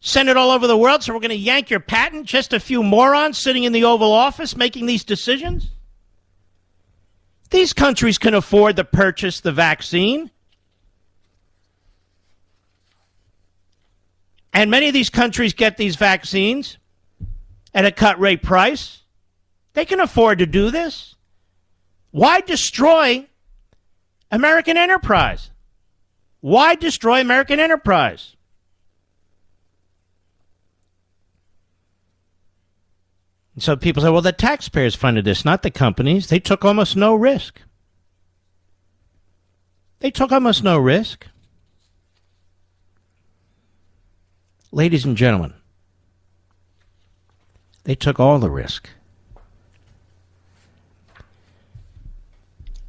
send 0.00 0.28
it 0.28 0.36
all 0.36 0.50
over 0.50 0.66
the 0.66 0.76
world, 0.76 1.02
so 1.02 1.14
we're 1.14 1.20
going 1.20 1.30
to 1.30 1.36
yank 1.36 1.70
your 1.70 1.80
patent? 1.80 2.26
Just 2.26 2.52
a 2.52 2.60
few 2.60 2.82
morons 2.82 3.38
sitting 3.38 3.64
in 3.64 3.72
the 3.72 3.84
Oval 3.84 4.12
Office 4.12 4.58
making 4.58 4.84
these 4.84 5.04
decisions? 5.04 5.70
These 7.48 7.72
countries 7.72 8.18
can 8.18 8.34
afford 8.34 8.76
to 8.76 8.84
purchase 8.84 9.40
the 9.40 9.52
vaccine. 9.52 10.30
And 14.52 14.70
many 14.70 14.88
of 14.88 14.94
these 14.94 15.10
countries 15.10 15.54
get 15.54 15.76
these 15.76 15.96
vaccines 15.96 16.78
at 17.72 17.84
a 17.84 17.90
cut 17.90 18.20
rate 18.20 18.42
price. 18.42 19.02
They 19.72 19.84
can 19.84 20.00
afford 20.00 20.38
to 20.38 20.46
do 20.46 20.70
this. 20.70 21.14
Why 22.10 22.42
destroy 22.42 23.26
American 24.30 24.76
enterprise? 24.76 25.50
Why 26.40 26.74
destroy 26.74 27.20
American 27.20 27.58
enterprise? 27.58 28.36
And 33.54 33.62
so 33.62 33.76
people 33.76 34.02
say, 34.02 34.10
well, 34.10 34.22
the 34.22 34.32
taxpayers 34.32 34.94
funded 34.94 35.24
this, 35.24 35.44
not 35.44 35.62
the 35.62 35.70
companies. 35.70 36.28
They 36.28 36.40
took 36.40 36.64
almost 36.64 36.96
no 36.96 37.14
risk. 37.14 37.60
They 40.00 40.10
took 40.10 40.32
almost 40.32 40.64
no 40.64 40.78
risk. 40.78 41.28
Ladies 44.74 45.04
and 45.04 45.18
gentlemen, 45.18 45.52
they 47.84 47.94
took 47.94 48.18
all 48.18 48.38
the 48.38 48.48
risk. 48.48 48.88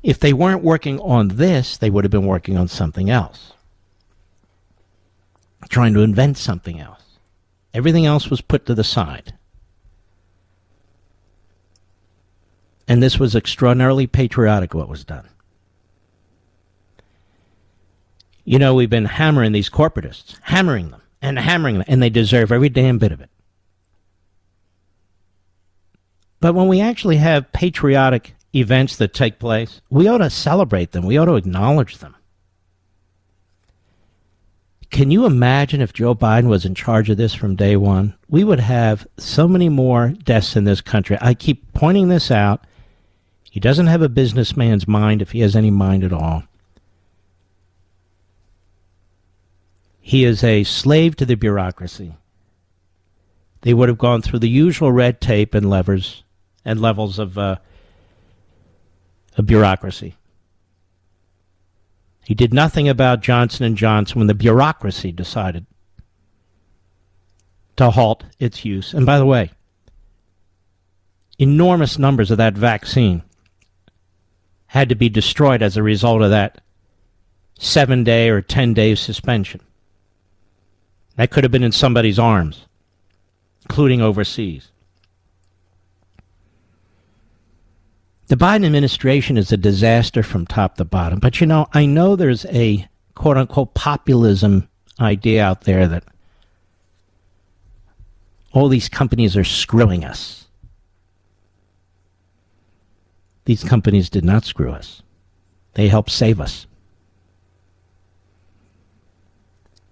If 0.01 0.18
they 0.18 0.31
weren't 0.31 0.64
working 0.64 0.97
on 1.01 1.27
this, 1.30 1.76
they 1.76 1.89
would 1.89 2.05
have 2.05 2.11
been 2.11 2.26
working 2.26 2.57
on 2.57 2.69
something 2.69 3.10
else. 3.10 3.51
Trying 5.68 5.93
to 5.95 6.01
invent 6.01 6.38
something 6.38 6.80
else. 6.80 7.01
Everything 7.73 8.05
else 8.05 8.30
was 8.30 8.39
put 8.39 8.65
to 8.65 8.76
the 8.76 8.84
side. 8.85 9.34
And 12.88 13.03
this 13.03 13.19
was 13.19 13.35
extraordinarily 13.35 14.07
patriotic 14.07 14.73
what 14.73 14.88
was 14.88 15.03
done. 15.03 15.27
You 18.45 18.60
know, 18.60 18.73
we've 18.73 18.89
been 18.89 19.05
hammering 19.05 19.51
these 19.51 19.69
corporatists, 19.69 20.38
hammering 20.43 20.91
them 20.91 21.02
and 21.23 21.39
hammering 21.39 21.77
them, 21.77 21.85
and 21.87 22.03
they 22.03 22.09
deserve 22.09 22.51
every 22.51 22.69
damn 22.69 22.99
bit 22.99 23.13
of 23.13 23.21
it. 23.21 23.29
But 26.41 26.53
when 26.53 26.67
we 26.67 26.81
actually 26.81 27.15
have 27.17 27.53
patriotic 27.53 28.35
events 28.53 28.97
that 28.97 29.13
take 29.13 29.39
place, 29.39 29.81
we 29.89 30.07
ought 30.07 30.17
to 30.17 30.29
celebrate 30.29 30.91
them. 30.91 31.05
We 31.05 31.17
ought 31.17 31.25
to 31.25 31.35
acknowledge 31.35 31.99
them. 31.99 32.15
Can 34.91 35.09
you 35.09 35.25
imagine 35.25 35.81
if 35.81 35.93
Joe 35.93 36.13
Biden 36.13 36.49
was 36.49 36.65
in 36.65 36.75
charge 36.75 37.09
of 37.09 37.17
this 37.17 37.33
from 37.33 37.55
day 37.55 37.77
one? 37.77 38.13
We 38.27 38.43
would 38.43 38.59
have 38.59 39.07
so 39.17 39.47
many 39.47 39.69
more 39.69 40.09
deaths 40.09 40.55
in 40.55 40.65
this 40.65 40.81
country. 40.81 41.17
I 41.21 41.33
keep 41.33 41.73
pointing 41.73 42.09
this 42.09 42.29
out. 42.29 42.65
He 43.49 43.59
doesn't 43.59 43.87
have 43.87 44.01
a 44.01 44.09
businessman's 44.09 44.87
mind 44.87 45.21
if 45.21 45.31
he 45.31 45.39
has 45.39 45.55
any 45.55 45.71
mind 45.71 46.03
at 46.03 46.13
all. 46.13 46.43
He 50.05 50.25
is 50.25 50.43
a 50.43 50.65
slave 50.65 51.15
to 51.15 51.25
the 51.25 51.35
bureaucracy. 51.35 52.17
They 53.61 53.73
would 53.73 53.88
have 53.88 53.97
gone 53.97 54.21
through 54.21 54.39
the 54.39 54.49
usual 54.49 54.91
red 54.91 55.21
tape 55.21 55.55
and 55.55 55.69
levers 55.69 56.25
and 56.65 56.81
levels 56.81 57.19
of, 57.19 57.38
uh, 57.38 57.55
of 59.38 59.45
bureaucracy. 59.45 60.17
He 62.25 62.35
did 62.35 62.53
nothing 62.53 62.89
about 62.89 63.21
Johnson 63.21 63.65
and 63.65 63.77
Johnson 63.77 64.19
when 64.19 64.27
the 64.27 64.34
bureaucracy 64.34 65.13
decided 65.13 65.65
to 67.77 67.89
halt 67.89 68.25
its 68.39 68.65
use. 68.65 68.93
And 68.93 69.05
by 69.05 69.17
the 69.17 69.25
way, 69.25 69.51
enormous 71.39 71.97
numbers 71.97 72.30
of 72.30 72.38
that 72.39 72.55
vaccine 72.55 73.23
had 74.67 74.89
to 74.89 74.95
be 74.95 75.07
destroyed 75.07 75.61
as 75.61 75.77
a 75.77 75.84
result 75.84 76.21
of 76.21 76.31
that 76.31 76.59
seven 77.57 78.03
day 78.03 78.27
or 78.27 78.41
ten 78.41 78.73
day 78.73 78.95
suspension. 78.95 79.61
That 81.15 81.30
could 81.30 81.44
have 81.44 81.52
been 81.52 81.64
in 81.64 81.72
somebody's 81.72 82.18
arms, 82.18 82.65
including 83.64 84.02
overseas. 84.02 84.69
The 88.27 88.35
Biden 88.35 88.65
administration 88.65 89.38
is 89.38 89.52
a 89.52 89.57
disaster 89.57 90.23
from 90.23 90.48
top 90.48 90.77
to 90.77 90.85
bottom. 90.85 91.19
But 91.19 91.40
you 91.40 91.45
know, 91.45 91.68
I 91.73 91.85
know 91.85 92.15
there's 92.15 92.45
a 92.45 92.88
quote 93.14 93.38
unquote 93.38 93.73
populism 93.73 94.68
idea 94.99 95.44
out 95.44 95.61
there 95.61 95.88
that 95.88 96.03
all 98.53 98.69
these 98.69 98.90
companies 98.90 99.35
are 99.35 99.44
screwing 99.44 100.03
us. 100.06 100.48
These 103.45 103.64
companies 103.64 104.10
did 104.10 104.23
not 104.23 104.45
screw 104.45 104.72
us, 104.72 105.02
they 105.73 105.90
helped 105.90 106.11
save 106.11 106.40
us. 106.40 106.65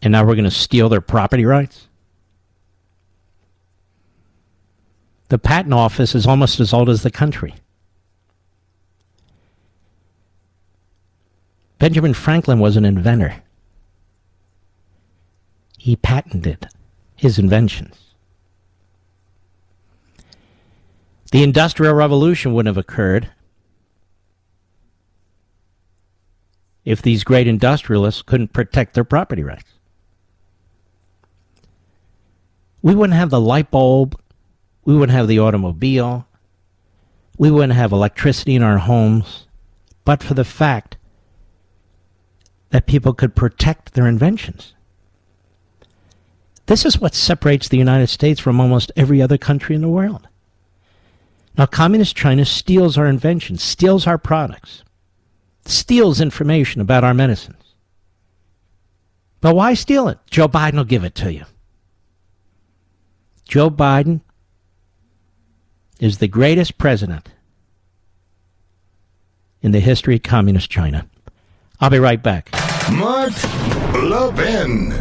and 0.01 0.11
now 0.11 0.25
we're 0.25 0.35
going 0.35 0.45
to 0.45 0.51
steal 0.51 0.89
their 0.89 1.01
property 1.01 1.45
rights? 1.45 1.87
The 5.29 5.39
patent 5.39 5.73
office 5.73 6.13
is 6.13 6.27
almost 6.27 6.59
as 6.59 6.73
old 6.73 6.89
as 6.89 7.03
the 7.03 7.11
country. 7.11 7.55
Benjamin 11.79 12.13
Franklin 12.13 12.59
was 12.59 12.77
an 12.77 12.85
inventor. 12.85 13.41
He 15.77 15.95
patented 15.95 16.67
his 17.15 17.39
inventions. 17.39 17.95
The 21.31 21.43
Industrial 21.43 21.93
Revolution 21.93 22.53
wouldn't 22.53 22.75
have 22.75 22.83
occurred 22.83 23.31
if 26.83 27.01
these 27.01 27.23
great 27.23 27.47
industrialists 27.47 28.21
couldn't 28.21 28.53
protect 28.53 28.93
their 28.95 29.03
property 29.03 29.43
rights. 29.43 29.79
We 32.81 32.95
wouldn't 32.95 33.17
have 33.17 33.29
the 33.29 33.41
light 33.41 33.71
bulb. 33.71 34.19
We 34.85 34.95
wouldn't 34.95 35.15
have 35.15 35.27
the 35.27 35.39
automobile. 35.39 36.27
We 37.37 37.51
wouldn't 37.51 37.73
have 37.73 37.91
electricity 37.91 38.55
in 38.55 38.63
our 38.63 38.77
homes, 38.77 39.47
but 40.05 40.21
for 40.21 40.33
the 40.33 40.45
fact 40.45 40.97
that 42.69 42.85
people 42.85 43.13
could 43.13 43.35
protect 43.35 43.93
their 43.93 44.07
inventions. 44.07 44.73
This 46.67 46.85
is 46.85 46.99
what 46.99 47.15
separates 47.15 47.67
the 47.67 47.77
United 47.77 48.07
States 48.07 48.39
from 48.39 48.59
almost 48.59 48.91
every 48.95 49.21
other 49.21 49.37
country 49.37 49.75
in 49.75 49.81
the 49.81 49.89
world. 49.89 50.27
Now, 51.57 51.65
Communist 51.65 52.15
China 52.15 52.45
steals 52.45 52.97
our 52.97 53.07
inventions, 53.07 53.61
steals 53.61 54.07
our 54.07 54.17
products, 54.17 54.83
steals 55.65 56.21
information 56.21 56.79
about 56.79 57.03
our 57.03 57.13
medicines. 57.13 57.75
But 59.41 59.55
why 59.55 59.73
steal 59.73 60.07
it? 60.07 60.19
Joe 60.29 60.47
Biden 60.47 60.75
will 60.75 60.83
give 60.85 61.03
it 61.03 61.15
to 61.15 61.33
you. 61.33 61.45
Joe 63.51 63.69
Biden 63.69 64.21
is 65.99 66.19
the 66.19 66.29
greatest 66.29 66.77
president 66.77 67.27
in 69.61 69.73
the 69.73 69.81
history 69.81 70.15
of 70.15 70.23
Communist 70.23 70.69
China. 70.69 71.05
I'll 71.81 71.89
be 71.89 71.99
right 71.99 72.23
back. 72.23 72.49
Mark 72.93 73.33
Levin. 73.93 74.91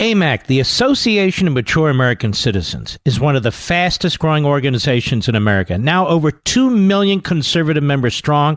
AMAC, 0.00 0.46
the 0.46 0.60
Association 0.60 1.46
of 1.46 1.52
Mature 1.52 1.90
American 1.90 2.32
Citizens, 2.32 2.98
is 3.04 3.20
one 3.20 3.36
of 3.36 3.42
the 3.42 3.52
fastest 3.52 4.20
growing 4.20 4.46
organizations 4.46 5.28
in 5.28 5.34
America. 5.34 5.76
Now 5.76 6.08
over 6.08 6.30
2 6.30 6.70
million 6.70 7.20
conservative 7.20 7.82
members 7.82 8.14
strong, 8.14 8.56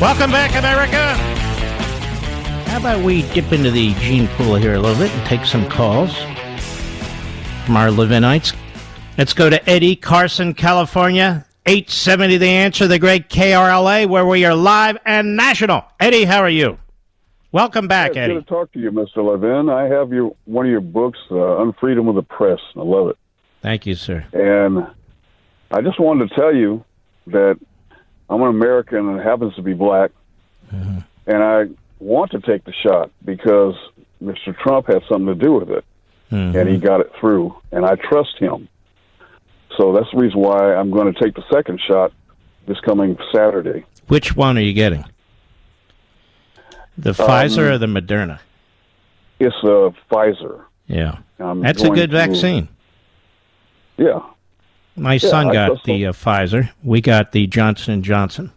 Welcome 0.00 0.30
back, 0.30 0.52
America. 0.52 1.12
How 2.70 2.78
about 2.78 3.04
we 3.04 3.20
dip 3.34 3.52
into 3.52 3.70
the 3.70 3.92
gene 3.96 4.28
pool 4.28 4.54
here 4.54 4.72
a 4.72 4.78
little 4.78 4.96
bit 4.96 5.10
and 5.10 5.26
take 5.26 5.44
some 5.44 5.68
calls 5.68 6.16
from 7.66 7.76
our 7.76 7.88
Levinites? 7.88 8.56
Let's 9.18 9.34
go 9.34 9.50
to 9.50 9.68
Eddie 9.68 9.96
Carson, 9.96 10.54
California. 10.54 11.44
870 11.66 12.38
The 12.38 12.48
Answer, 12.48 12.88
the 12.88 12.98
great 12.98 13.28
KRLA, 13.28 14.08
where 14.08 14.24
we 14.24 14.46
are 14.46 14.54
live 14.54 14.96
and 15.04 15.36
national. 15.36 15.84
Eddie, 16.00 16.24
how 16.24 16.40
are 16.40 16.48
you? 16.48 16.78
Welcome 17.52 17.86
back, 17.86 18.14
yeah, 18.14 18.22
Eddie. 18.22 18.34
Good 18.36 18.46
to 18.46 18.48
talk 18.48 18.72
to 18.72 18.78
you, 18.78 18.90
Mr. 18.90 19.18
Levin. 19.18 19.68
I 19.68 19.82
have 19.82 20.14
your 20.14 20.34
one 20.46 20.64
of 20.64 20.72
your 20.72 20.80
books, 20.80 21.18
uh, 21.30 21.34
Unfreedom 21.34 22.08
of 22.08 22.14
the 22.14 22.22
Press. 22.22 22.60
I 22.74 22.80
love 22.80 23.08
it. 23.08 23.18
Thank 23.60 23.84
you, 23.84 23.94
sir. 23.94 24.24
And 24.32 24.86
I 25.70 25.82
just 25.82 26.00
wanted 26.00 26.30
to 26.30 26.34
tell 26.34 26.54
you 26.54 26.86
that 27.26 27.58
I'm 28.30 28.40
an 28.42 28.48
American 28.48 29.08
and 29.08 29.20
happens 29.20 29.54
to 29.56 29.62
be 29.62 29.74
black, 29.74 30.10
Mm-hmm. 30.72 30.98
and 31.26 31.42
I 31.42 31.64
want 31.98 32.30
to 32.30 32.40
take 32.40 32.64
the 32.64 32.72
shot 32.72 33.10
because 33.24 33.74
Mr. 34.22 34.56
Trump 34.56 34.86
had 34.86 35.02
something 35.08 35.26
to 35.26 35.34
do 35.34 35.52
with 35.54 35.68
it, 35.70 35.84
Mm-hmm. 36.30 36.56
and 36.56 36.68
he 36.68 36.76
got 36.78 37.00
it 37.00 37.10
through, 37.18 37.56
and 37.72 37.84
I 37.84 37.96
trust 37.96 38.38
him. 38.38 38.68
So 39.76 39.92
that's 39.92 40.08
the 40.12 40.18
reason 40.18 40.38
why 40.40 40.74
I'm 40.74 40.90
going 40.92 41.12
to 41.12 41.20
take 41.20 41.34
the 41.34 41.42
second 41.52 41.80
shot 41.86 42.12
this 42.68 42.78
coming 42.80 43.18
Saturday. 43.34 43.84
Which 44.06 44.36
one 44.36 44.56
are 44.56 44.60
you 44.60 44.72
getting? 44.72 45.04
The 46.96 47.12
Pfizer 47.12 47.70
or 47.72 47.78
the 47.78 47.86
Moderna? 47.86 48.38
It's 49.40 49.56
uh, 49.64 49.90
Pfizer. 50.10 50.64
Yeah. 50.86 51.18
I'm 51.38 51.62
That's 51.62 51.82
a 51.82 51.90
good 51.90 52.10
vaccine. 52.12 52.68
Yeah, 53.96 54.20
My 54.96 55.16
son 55.16 55.52
got 55.52 55.82
the 55.84 56.06
uh, 56.06 56.12
Pfizer. 56.12 56.70
We 56.82 57.00
got 57.00 57.32
the 57.32 57.46
Johnson 57.46 57.94
and 57.94 58.04
Johnson. 58.04 58.52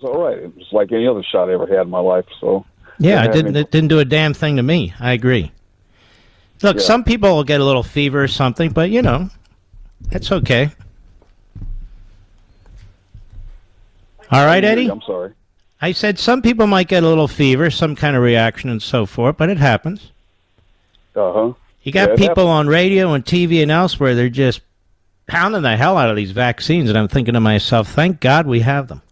was 0.00 0.04
all 0.04 0.22
right. 0.24 0.38
It 0.38 0.56
was 0.56 0.68
like 0.72 0.92
any 0.92 1.06
other 1.06 1.22
shot 1.22 1.48
I 1.50 1.54
ever 1.54 1.66
had 1.66 1.82
in 1.82 1.90
my 1.90 1.98
life. 1.98 2.24
So 2.40 2.64
Yeah, 2.98 3.24
it 3.24 3.32
didn't. 3.32 3.56
It 3.56 3.70
didn't 3.70 3.88
do 3.88 3.98
a 3.98 4.04
damn 4.04 4.34
thing 4.34 4.56
to 4.56 4.62
me. 4.62 4.94
I 4.98 5.12
agree. 5.12 5.52
Look, 6.62 6.76
Yeah. 6.76 6.82
some 6.82 7.04
people 7.04 7.34
will 7.34 7.44
get 7.44 7.60
a 7.60 7.64
little 7.64 7.82
fever 7.82 8.22
or 8.22 8.28
something, 8.28 8.70
but 8.70 8.90
you 8.90 9.02
know, 9.02 9.28
it's 10.10 10.30
okay. 10.32 10.70
All 14.30 14.46
right, 14.46 14.64
Eddie. 14.64 14.88
I'm 14.90 15.02
sorry. 15.02 15.32
I 15.80 15.92
said 15.92 16.18
some 16.18 16.40
people 16.40 16.66
might 16.66 16.88
get 16.88 17.02
a 17.02 17.08
little 17.08 17.28
fever, 17.28 17.68
some 17.70 17.96
kind 17.96 18.16
of 18.16 18.22
reaction, 18.22 18.70
and 18.70 18.80
so 18.80 19.04
forth, 19.04 19.36
but 19.36 19.50
it 19.50 19.58
happens. 19.58 20.12
Uh 21.14 21.32
huh. 21.32 21.52
You 21.82 21.92
got 21.92 22.10
Yeah, 22.10 22.28
people 22.28 22.46
on 22.48 22.68
radio 22.68 23.12
and 23.12 23.24
TV 23.24 23.62
and 23.62 23.70
elsewhere. 23.70 24.14
They're 24.14 24.28
just 24.28 24.60
pounding 25.26 25.62
the 25.62 25.76
hell 25.76 25.96
out 25.96 26.10
of 26.10 26.16
these 26.16 26.30
vaccines, 26.30 26.88
and 26.88 26.98
I'm 26.98 27.08
thinking 27.08 27.34
to 27.34 27.40
myself, 27.40 27.88
thank 27.88 28.20
God 28.20 28.46
we 28.46 28.60
have 28.60 28.88
them. 28.88 29.02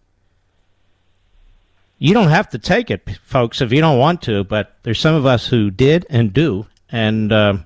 You 1.97 2.13
don't 2.13 2.29
have 2.29 2.49
to 2.51 2.57
take 2.57 2.89
it, 2.89 3.07
folks, 3.23 3.61
if 3.61 3.71
you 3.71 3.79
don't 3.81 3.99
want 3.99 4.23
to. 4.23 4.43
But 4.43 4.75
there's 4.83 4.99
some 4.99 5.13
of 5.15 5.25
us 5.25 5.47
who 5.47 5.69
did 5.69 6.05
and 6.09 6.33
do, 6.33 6.65
and 6.91 7.31
um 7.31 7.65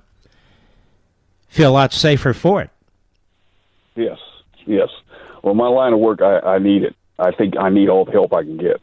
feel 1.48 1.70
a 1.70 1.72
lot 1.72 1.92
safer 1.92 2.34
for 2.34 2.60
it. 2.60 2.70
Yes, 3.94 4.18
yes. 4.66 4.90
Well, 5.42 5.54
my 5.54 5.68
line 5.68 5.94
of 5.94 6.00
work, 6.00 6.20
I, 6.20 6.40
I 6.40 6.58
need 6.58 6.82
it. 6.82 6.94
I 7.18 7.30
think 7.30 7.56
I 7.56 7.70
need 7.70 7.88
all 7.88 8.04
the 8.04 8.12
help 8.12 8.34
I 8.34 8.42
can 8.42 8.58
get. 8.58 8.80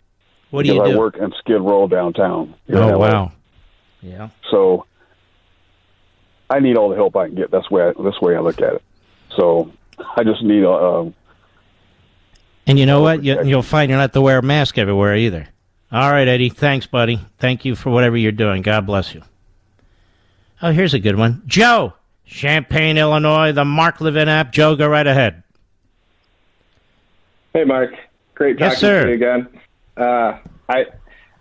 What 0.50 0.66
do 0.66 0.74
you 0.74 0.84
do? 0.84 0.92
I 0.94 0.98
work 0.98 1.18
in 1.18 1.32
Skid 1.40 1.62
Row 1.62 1.88
downtown. 1.88 2.56
oh 2.72 2.98
wow, 2.98 3.32
yeah. 4.02 4.30
So 4.50 4.86
I 6.56 6.60
need 6.60 6.78
all 6.78 6.90
the 6.90 6.96
help 6.96 7.16
I 7.16 7.28
can 7.28 7.36
get. 7.36 7.52
That's 7.52 7.70
way 7.72 7.84
I, 7.90 7.94
that's 8.02 8.22
way 8.22 8.36
I 8.36 8.40
look 8.40 8.62
at 8.62 8.74
it. 8.76 8.84
So 9.36 9.72
I 10.16 10.24
just 10.24 10.42
need 10.44 10.64
a. 10.64 10.72
Um, 10.72 11.14
And 12.68 12.78
you 12.80 12.86
know 12.86 13.02
what? 13.02 13.24
You, 13.24 13.44
you'll 13.44 13.62
find 13.64 13.90
you're 13.90 13.98
not 13.98 14.04
have 14.04 14.12
to 14.14 14.22
wear 14.22 14.38
a 14.40 14.44
mask 14.44 14.78
everywhere 14.78 15.16
either. 15.16 15.48
All 15.92 16.12
right, 16.12 16.28
Eddie. 16.28 16.50
Thanks, 16.50 16.88
buddy. 16.88 17.20
Thank 17.40 17.66
you 17.66 17.76
for 17.76 17.90
whatever 17.92 18.18
you're 18.18 18.32
doing. 18.32 18.62
God 18.62 18.86
bless 18.86 19.14
you. 19.14 19.22
Oh, 20.62 20.72
here's 20.72 20.94
a 20.94 21.00
good 21.00 21.18
one. 21.18 21.42
Joe, 21.46 21.94
Champaign, 22.26 22.98
Illinois, 22.98 23.52
the 23.52 23.66
Mark 23.66 24.00
Levin 24.02 24.30
app. 24.30 24.52
Joe, 24.54 24.76
go 24.76 24.88
right 24.88 25.06
ahead. 25.06 25.44
Hey, 27.54 27.64
Mark. 27.66 27.92
Great 28.36 28.58
talking 28.58 28.72
Yes, 28.72 28.80
sir. 28.80 29.04
to 29.04 29.10
you 29.10 29.16
again. 29.16 29.48
Uh, 29.96 30.40
I 30.70 30.86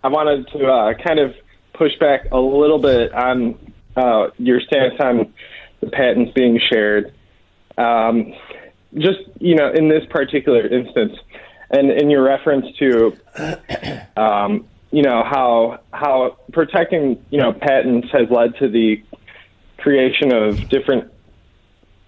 I 0.03 0.07
wanted 0.09 0.47
to 0.49 0.67
uh, 0.67 0.93
kind 0.95 1.19
of 1.19 1.33
push 1.73 1.93
back 1.99 2.27
a 2.31 2.37
little 2.39 2.77
bit 2.77 3.11
on 3.13 3.57
uh, 3.95 4.29
your 4.37 4.59
stance 4.61 4.95
on 4.99 5.33
the 5.81 5.89
patents 5.89 6.31
being 6.33 6.59
shared. 6.71 7.13
Um, 7.77 8.33
just 8.95 9.19
you 9.39 9.55
know, 9.55 9.71
in 9.71 9.89
this 9.89 10.03
particular 10.09 10.65
instance, 10.67 11.17
and 11.69 11.91
in 11.91 12.09
your 12.09 12.23
reference 12.23 12.65
to 12.77 13.17
um, 14.17 14.67
you 14.91 15.01
know 15.01 15.23
how 15.23 15.79
how 15.91 16.37
protecting 16.51 17.23
you 17.29 17.39
know 17.39 17.53
patents 17.53 18.09
has 18.11 18.29
led 18.29 18.55
to 18.57 18.69
the 18.69 19.03
creation 19.77 20.33
of 20.33 20.69
different 20.69 21.11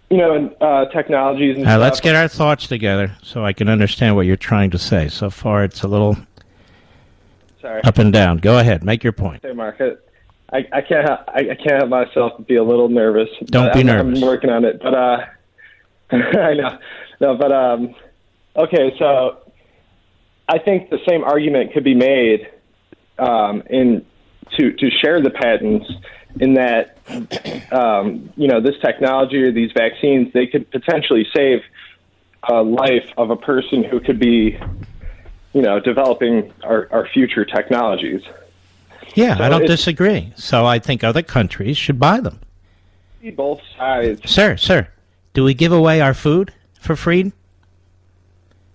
you 0.09 0.17
know 0.17 0.55
uh, 0.61 0.85
technologies. 0.85 1.57
And 1.57 1.65
stuff. 1.65 1.81
let's 1.81 1.99
get 1.99 2.15
our 2.15 2.27
thoughts 2.27 2.67
together 2.67 3.15
so 3.23 3.43
I 3.43 3.53
can 3.53 3.67
understand 3.67 4.15
what 4.15 4.25
you're 4.25 4.37
trying 4.37 4.71
to 4.71 4.77
say. 4.77 5.09
So 5.09 5.29
far, 5.29 5.63
it's 5.63 5.81
a 5.81 5.87
little 5.87 6.15
Sorry. 7.59 7.83
up 7.83 7.97
and 7.97 8.13
down. 8.13 8.37
Go 8.37 8.59
ahead, 8.59 8.83
make 8.83 9.03
your 9.03 9.13
point. 9.13 9.41
Hey, 9.43 9.53
Mark. 9.53 9.81
I, 10.55 10.77
I 10.77 10.81
can't 10.81 11.07
ha- 11.07 11.23
I, 11.27 11.39
I 11.39 11.55
can't 11.55 11.71
help 11.79 11.89
myself 11.89 12.47
be 12.47 12.55
a 12.55 12.63
little 12.63 12.87
nervous. 12.87 13.27
Don't 13.45 13.73
be 13.73 13.81
I'm, 13.81 13.87
nervous. 13.87 14.21
I'm 14.21 14.25
working 14.25 14.49
on 14.49 14.63
it, 14.63 14.79
but 14.81 14.93
uh, 14.93 15.25
I 16.11 16.53
know. 16.53 16.79
No, 17.19 17.35
but 17.35 17.51
um, 17.51 17.93
okay. 18.55 18.95
So 18.97 19.39
I 20.47 20.59
think 20.59 20.89
the 20.89 20.99
same 21.07 21.25
argument 21.25 21.73
could 21.73 21.83
be 21.83 21.93
made 21.93 22.49
um, 23.19 23.63
in 23.69 24.05
to 24.57 24.71
to 24.71 24.89
share 24.89 25.21
the 25.21 25.29
patents 25.29 25.91
in 26.39 26.53
that 26.53 26.99
um, 27.73 28.31
you 28.37 28.47
know 28.47 28.61
this 28.61 28.75
technology 28.81 29.43
or 29.43 29.51
these 29.51 29.71
vaccines 29.73 30.31
they 30.33 30.47
could 30.47 30.71
potentially 30.71 31.27
save 31.35 31.59
a 32.47 32.61
life 32.61 33.09
of 33.17 33.29
a 33.29 33.35
person 33.35 33.83
who 33.83 33.99
could 33.99 34.19
be 34.19 34.57
you 35.53 35.61
know 35.61 35.81
developing 35.81 36.53
our, 36.63 36.87
our 36.91 37.07
future 37.09 37.43
technologies. 37.43 38.21
Yeah, 39.15 39.37
So 39.37 39.43
I 39.43 39.49
don't 39.49 39.65
disagree. 39.65 40.33
So 40.35 40.65
I 40.65 40.79
think 40.79 41.03
other 41.03 41.23
countries 41.23 41.77
should 41.77 41.99
buy 41.99 42.19
them. 42.19 42.39
Both 43.35 43.61
sides. 43.75 44.29
Sir, 44.29 44.55
sir, 44.55 44.87
do 45.33 45.43
we 45.43 45.55
give 45.55 45.71
away 45.71 45.99
our 45.99 46.13
food 46.13 46.53
for 46.79 46.95
free? 46.95 47.33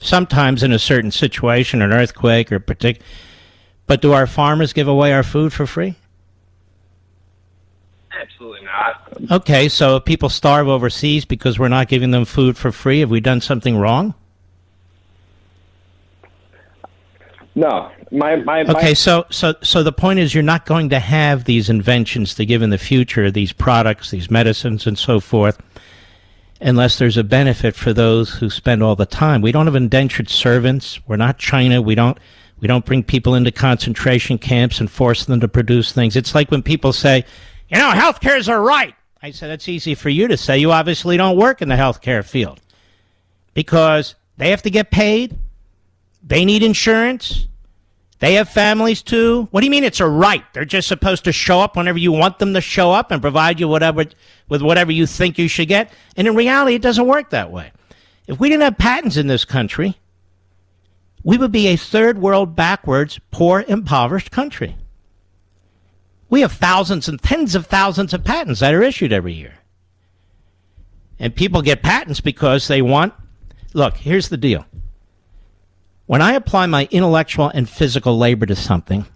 Sometimes 0.00 0.62
in 0.62 0.72
a 0.72 0.78
certain 0.78 1.12
situation, 1.12 1.82
an 1.82 1.92
earthquake 1.92 2.50
or 2.50 2.58
partic- 2.58 3.00
but 3.86 4.00
do 4.02 4.12
our 4.12 4.26
farmers 4.26 4.72
give 4.72 4.88
away 4.88 5.12
our 5.12 5.22
food 5.22 5.52
for 5.52 5.66
free? 5.66 5.94
Absolutely 8.12 8.64
not. 8.64 9.30
Okay, 9.30 9.68
so 9.68 9.96
if 9.96 10.04
people 10.04 10.28
starve 10.28 10.68
overseas 10.68 11.24
because 11.24 11.58
we're 11.58 11.68
not 11.68 11.88
giving 11.88 12.10
them 12.10 12.24
food 12.24 12.56
for 12.56 12.72
free, 12.72 13.00
have 13.00 13.10
we 13.10 13.20
done 13.20 13.40
something 13.40 13.76
wrong? 13.76 14.14
No, 17.54 17.90
my 18.12 18.36
my. 18.36 18.62
my 18.62 18.72
Okay, 18.72 18.94
so 18.94 19.26
so 19.30 19.54
so 19.62 19.82
the 19.82 19.92
point 19.92 20.18
is 20.18 20.34
you're 20.34 20.42
not 20.42 20.66
going 20.66 20.88
to 20.90 21.00
have 21.00 21.44
these 21.44 21.68
inventions 21.68 22.34
to 22.36 22.46
give 22.46 22.62
in 22.62 22.70
the 22.70 22.78
future, 22.78 23.30
these 23.30 23.52
products, 23.52 24.10
these 24.10 24.30
medicines 24.30 24.86
and 24.86 24.96
so 24.96 25.18
forth, 25.18 25.60
unless 26.60 26.98
there's 26.98 27.16
a 27.16 27.24
benefit 27.24 27.74
for 27.74 27.92
those 27.92 28.34
who 28.34 28.50
spend 28.50 28.82
all 28.82 28.94
the 28.94 29.06
time. 29.06 29.40
We 29.40 29.52
don't 29.52 29.66
have 29.66 29.74
indentured 29.74 30.28
servants. 30.28 31.00
We're 31.08 31.16
not 31.16 31.38
China. 31.38 31.82
We 31.82 31.96
don't 31.96 32.18
we 32.60 32.68
don't 32.68 32.84
bring 32.84 33.02
people 33.02 33.34
into 33.34 33.50
concentration 33.50 34.38
camps 34.38 34.80
and 34.80 34.90
force 34.90 35.24
them 35.24 35.40
to 35.40 35.48
produce 35.48 35.92
things. 35.92 36.14
It's 36.14 36.34
like 36.34 36.50
when 36.50 36.62
people 36.62 36.92
say, 36.92 37.24
you 37.68 37.78
know, 37.78 37.90
healthcare 37.90 38.38
is 38.38 38.48
a 38.48 38.58
right. 38.58 38.94
I 39.22 39.32
said 39.32 39.50
that's 39.50 39.68
easy 39.68 39.94
for 39.94 40.08
you 40.08 40.28
to 40.28 40.36
say. 40.36 40.58
You 40.58 40.72
obviously 40.72 41.16
don't 41.16 41.36
work 41.36 41.62
in 41.62 41.68
the 41.68 41.74
healthcare 41.74 42.24
field 42.24 42.60
because 43.54 44.14
they 44.36 44.50
have 44.50 44.62
to 44.62 44.70
get 44.70 44.90
paid. 44.90 45.36
They 46.22 46.44
need 46.44 46.62
insurance. 46.62 47.46
They 48.20 48.34
have 48.34 48.50
families 48.50 49.02
too. 49.02 49.48
What 49.50 49.60
do 49.60 49.66
you 49.66 49.70
mean 49.70 49.84
it's 49.84 50.00
a 50.00 50.06
right? 50.06 50.44
They're 50.52 50.66
just 50.66 50.88
supposed 50.88 51.24
to 51.24 51.32
show 51.32 51.60
up 51.60 51.76
whenever 51.76 51.98
you 51.98 52.12
want 52.12 52.38
them 52.38 52.52
to 52.52 52.60
show 52.60 52.92
up 52.92 53.10
and 53.10 53.22
provide 53.22 53.58
you 53.58 53.66
whatever 53.66 54.04
with 54.48 54.62
whatever 54.62 54.92
you 54.92 55.06
think 55.06 55.38
you 55.38 55.48
should 55.48 55.68
get. 55.68 55.90
And 56.16 56.28
in 56.28 56.36
reality, 56.36 56.74
it 56.74 56.82
doesn't 56.82 57.06
work 57.06 57.30
that 57.30 57.50
way. 57.50 57.72
If 58.26 58.38
we 58.38 58.50
didn't 58.50 58.62
have 58.62 58.76
patents 58.76 59.16
in 59.16 59.26
this 59.26 59.46
country, 59.46 59.96
we 61.24 61.38
would 61.38 61.50
be 61.50 61.68
a 61.68 61.76
third 61.76 62.18
world 62.18 62.54
backwards, 62.54 63.18
poor, 63.30 63.64
impoverished 63.66 64.30
country. 64.30 64.76
We 66.28 66.42
have 66.42 66.52
thousands 66.52 67.08
and 67.08 67.20
tens 67.20 67.54
of 67.54 67.66
thousands 67.66 68.14
of 68.14 68.22
patents 68.22 68.60
that 68.60 68.74
are 68.74 68.82
issued 68.82 69.12
every 69.12 69.32
year. 69.32 69.54
And 71.18 71.34
people 71.34 71.62
get 71.62 71.82
patents 71.82 72.20
because 72.20 72.68
they 72.68 72.82
want. 72.82 73.14
Look, 73.74 73.96
here's 73.96 74.28
the 74.28 74.36
deal. 74.36 74.66
When 76.10 76.22
I 76.22 76.32
apply 76.32 76.66
my 76.66 76.88
intellectual 76.90 77.52
and 77.54 77.70
physical 77.70 78.18
labor 78.18 78.44
to 78.46 78.56
something, 78.56 79.06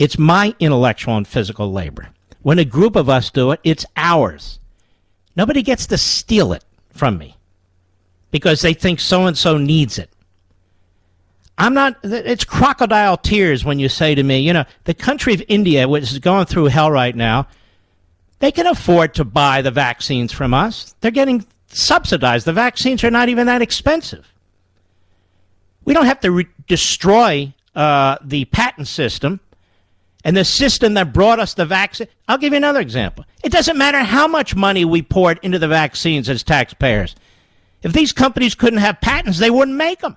it's 0.00 0.18
my 0.18 0.52
intellectual 0.58 1.16
and 1.16 1.28
physical 1.28 1.70
labor. 1.70 2.08
When 2.42 2.58
a 2.58 2.64
group 2.64 2.96
of 2.96 3.08
us 3.08 3.30
do 3.30 3.52
it, 3.52 3.60
it's 3.62 3.86
ours. 3.96 4.58
Nobody 5.36 5.62
gets 5.62 5.86
to 5.86 5.96
steal 5.96 6.52
it 6.52 6.64
from 6.90 7.18
me 7.18 7.36
because 8.32 8.62
they 8.62 8.74
think 8.74 8.98
so 8.98 9.26
and 9.26 9.38
so 9.38 9.58
needs 9.58 9.96
it. 9.96 10.10
I'm 11.56 11.72
not, 11.72 11.98
it's 12.02 12.42
crocodile 12.42 13.16
tears 13.16 13.64
when 13.64 13.78
you 13.78 13.88
say 13.88 14.16
to 14.16 14.24
me, 14.24 14.40
you 14.40 14.52
know, 14.52 14.64
the 14.86 14.94
country 14.94 15.34
of 15.34 15.42
India, 15.46 15.88
which 15.88 16.10
is 16.10 16.18
going 16.18 16.46
through 16.46 16.64
hell 16.64 16.90
right 16.90 17.14
now, 17.14 17.46
they 18.40 18.50
can 18.50 18.66
afford 18.66 19.14
to 19.14 19.24
buy 19.24 19.62
the 19.62 19.70
vaccines 19.70 20.32
from 20.32 20.52
us. 20.52 20.96
They're 21.00 21.12
getting 21.12 21.46
subsidized. 21.68 22.44
The 22.44 22.52
vaccines 22.52 23.04
are 23.04 23.10
not 23.12 23.28
even 23.28 23.46
that 23.46 23.62
expensive. 23.62 24.26
We 25.86 25.94
don't 25.94 26.04
have 26.04 26.20
to 26.20 26.30
re- 26.30 26.46
destroy 26.66 27.54
uh, 27.74 28.18
the 28.22 28.44
patent 28.46 28.88
system 28.88 29.40
and 30.24 30.36
the 30.36 30.44
system 30.44 30.94
that 30.94 31.12
brought 31.14 31.38
us 31.38 31.54
the 31.54 31.64
vaccine. 31.64 32.08
I'll 32.28 32.36
give 32.36 32.52
you 32.52 32.58
another 32.58 32.80
example. 32.80 33.24
It 33.42 33.52
doesn't 33.52 33.78
matter 33.78 34.00
how 34.00 34.26
much 34.26 34.54
money 34.54 34.84
we 34.84 35.00
poured 35.00 35.38
into 35.42 35.58
the 35.58 35.68
vaccines 35.68 36.28
as 36.28 36.42
taxpayers. 36.42 37.14
If 37.82 37.92
these 37.92 38.12
companies 38.12 38.56
couldn't 38.56 38.80
have 38.80 39.00
patents, 39.00 39.38
they 39.38 39.50
wouldn't 39.50 39.76
make 39.76 40.00
them. 40.00 40.16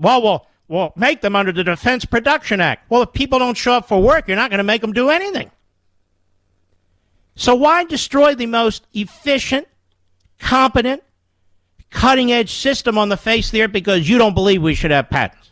Well, 0.00 0.20
we'll, 0.20 0.46
we'll 0.66 0.92
make 0.96 1.20
them 1.20 1.36
under 1.36 1.52
the 1.52 1.62
Defense 1.62 2.04
Production 2.04 2.60
Act. 2.60 2.90
Well, 2.90 3.02
if 3.02 3.12
people 3.12 3.38
don't 3.38 3.56
show 3.56 3.74
up 3.74 3.86
for 3.86 4.02
work, 4.02 4.26
you're 4.26 4.36
not 4.36 4.50
going 4.50 4.58
to 4.58 4.64
make 4.64 4.80
them 4.80 4.92
do 4.92 5.10
anything. 5.10 5.50
So 7.36 7.54
why 7.54 7.84
destroy 7.84 8.34
the 8.34 8.46
most 8.46 8.84
efficient, 8.92 9.68
competent, 10.40 11.04
cutting 11.90 12.32
edge 12.32 12.52
system 12.52 12.98
on 12.98 13.08
the 13.08 13.16
face 13.16 13.46
of 13.46 13.52
the 13.52 13.62
earth 13.62 13.72
because 13.72 14.08
you 14.08 14.18
don't 14.18 14.34
believe 14.34 14.62
we 14.62 14.74
should 14.74 14.90
have 14.90 15.08
patents? 15.10 15.50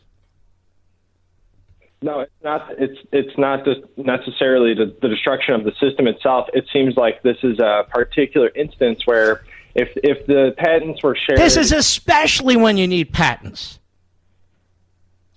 No, 2.02 2.20
it's 2.20 2.32
not. 2.44 2.68
It's 2.78 2.98
it's 3.10 3.36
not 3.38 3.64
just 3.64 3.80
necessarily 3.96 4.74
the, 4.74 4.94
the 5.00 5.08
destruction 5.08 5.54
of 5.54 5.64
the 5.64 5.72
system 5.80 6.06
itself. 6.06 6.46
It 6.52 6.66
seems 6.72 6.96
like 6.96 7.22
this 7.22 7.38
is 7.42 7.58
a 7.58 7.86
particular 7.88 8.50
instance 8.54 9.06
where 9.06 9.42
if 9.74 9.88
if 9.96 10.26
the 10.26 10.54
patents 10.58 11.02
were 11.02 11.16
shared, 11.16 11.38
This 11.38 11.56
is 11.56 11.72
especially 11.72 12.56
when 12.56 12.76
you 12.76 12.86
need 12.86 13.12
patents. 13.12 13.78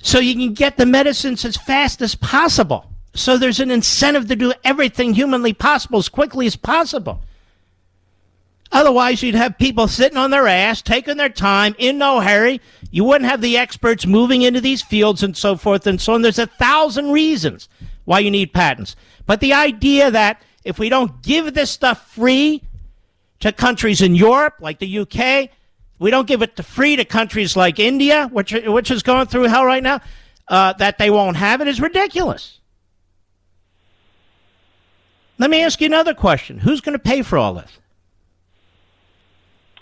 So 0.02 0.20
you 0.20 0.34
can 0.34 0.54
get 0.54 0.78
the 0.78 0.86
medicines 0.86 1.44
as 1.44 1.58
fast 1.58 2.02
as 2.02 2.16
possible. 2.16 2.86
So 3.14 3.38
there's 3.38 3.60
an 3.60 3.72
incentive 3.72 4.28
to 4.28 4.36
do 4.36 4.54
everything 4.64 5.14
humanly 5.14 5.54
possible 5.54 6.00
as 6.00 6.08
quickly 6.08 6.46
as 6.46 6.56
possible. 6.56 7.22
Otherwise, 8.72 9.24
you'd 9.24 9.36
have 9.36 9.58
people 9.58 9.88
sitting 9.88 10.18
on 10.18 10.30
their 10.30 10.48
ass, 10.48 10.82
taking 10.82 11.18
their 11.18 11.30
time, 11.30 11.76
in 11.80 11.98
no 11.98 12.22
hurry. 12.22 12.62
You 12.92 13.04
wouldn't 13.04 13.30
have 13.30 13.42
the 13.42 13.58
experts 13.58 14.06
moving 14.06 14.44
into 14.44 14.62
these 14.62 14.82
fields 14.82 15.24
and 15.24 15.36
so 15.36 15.56
forth 15.56 15.88
and 15.88 16.00
so 16.00 16.14
on. 16.14 16.22
There's 16.22 16.38
a 16.38 16.46
thousand 16.46 17.12
reasons 17.12 17.68
why 18.06 18.20
you 18.20 18.30
need 18.30 18.54
patents. 18.54 18.96
But 19.26 19.40
the 19.40 19.54
idea 19.54 20.12
that 20.12 20.44
if 20.64 20.78
we 20.78 20.90
don't 20.90 21.22
give 21.24 21.54
this 21.54 21.72
stuff 21.72 22.12
free 22.12 22.62
to 23.40 23.52
countries 23.52 24.02
in 24.02 24.14
Europe, 24.14 24.56
like 24.60 24.78
the 24.78 25.00
UK, 25.00 25.50
we 25.98 26.12
don't 26.12 26.28
give 26.28 26.44
it 26.44 26.56
to 26.58 26.64
free 26.64 26.96
to 26.96 27.06
countries 27.06 27.58
like 27.58 27.80
India, 27.80 28.28
which, 28.32 28.54
which 28.54 28.92
is 28.92 29.02
going 29.02 29.26
through 29.28 29.44
hell 29.44 29.66
right 29.66 29.84
now, 29.84 30.00
uh, 30.48 30.74
that 30.74 31.00
they 31.00 31.10
won't 31.10 31.38
have 31.38 31.62
it 31.62 31.68
is 31.68 31.82
ridiculous. 31.82 32.60
Let 35.40 35.50
me 35.50 35.64
ask 35.64 35.80
you 35.82 35.88
another 35.88 36.14
question. 36.14 36.60
Who's 36.60 36.82
going 36.82 36.94
to 36.94 37.00
pay 37.00 37.24
for 37.24 37.38
all 37.38 37.56
this? 37.56 37.79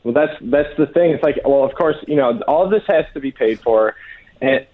Well, 0.07 0.13
that's 0.13 0.37
that's 0.43 0.69
the 0.77 0.85
thing. 0.87 1.11
It's 1.11 1.21
like, 1.23 1.35
well, 1.43 1.63
of 1.65 1.75
course, 1.75 1.97
you 2.07 2.15
know, 2.15 2.39
all 2.47 2.63
of 2.63 2.71
this 2.71 2.83
has 2.87 3.03
to 3.13 3.19
be 3.19 3.31
paid 3.31 3.59
for. 3.59 3.93
And 4.41 4.65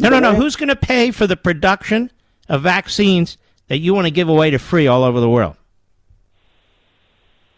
No, 0.00 0.08
no, 0.08 0.18
no. 0.18 0.32
way- 0.32 0.38
Who's 0.38 0.56
going 0.56 0.70
to 0.70 0.76
pay 0.76 1.12
for 1.12 1.26
the 1.28 1.36
production 1.36 2.10
of 2.48 2.62
vaccines 2.62 3.38
that 3.68 3.78
you 3.78 3.94
want 3.94 4.06
to 4.06 4.10
give 4.10 4.28
away 4.28 4.50
to 4.50 4.58
free 4.58 4.86
all 4.88 5.04
over 5.04 5.20
the 5.20 5.28
world? 5.30 5.56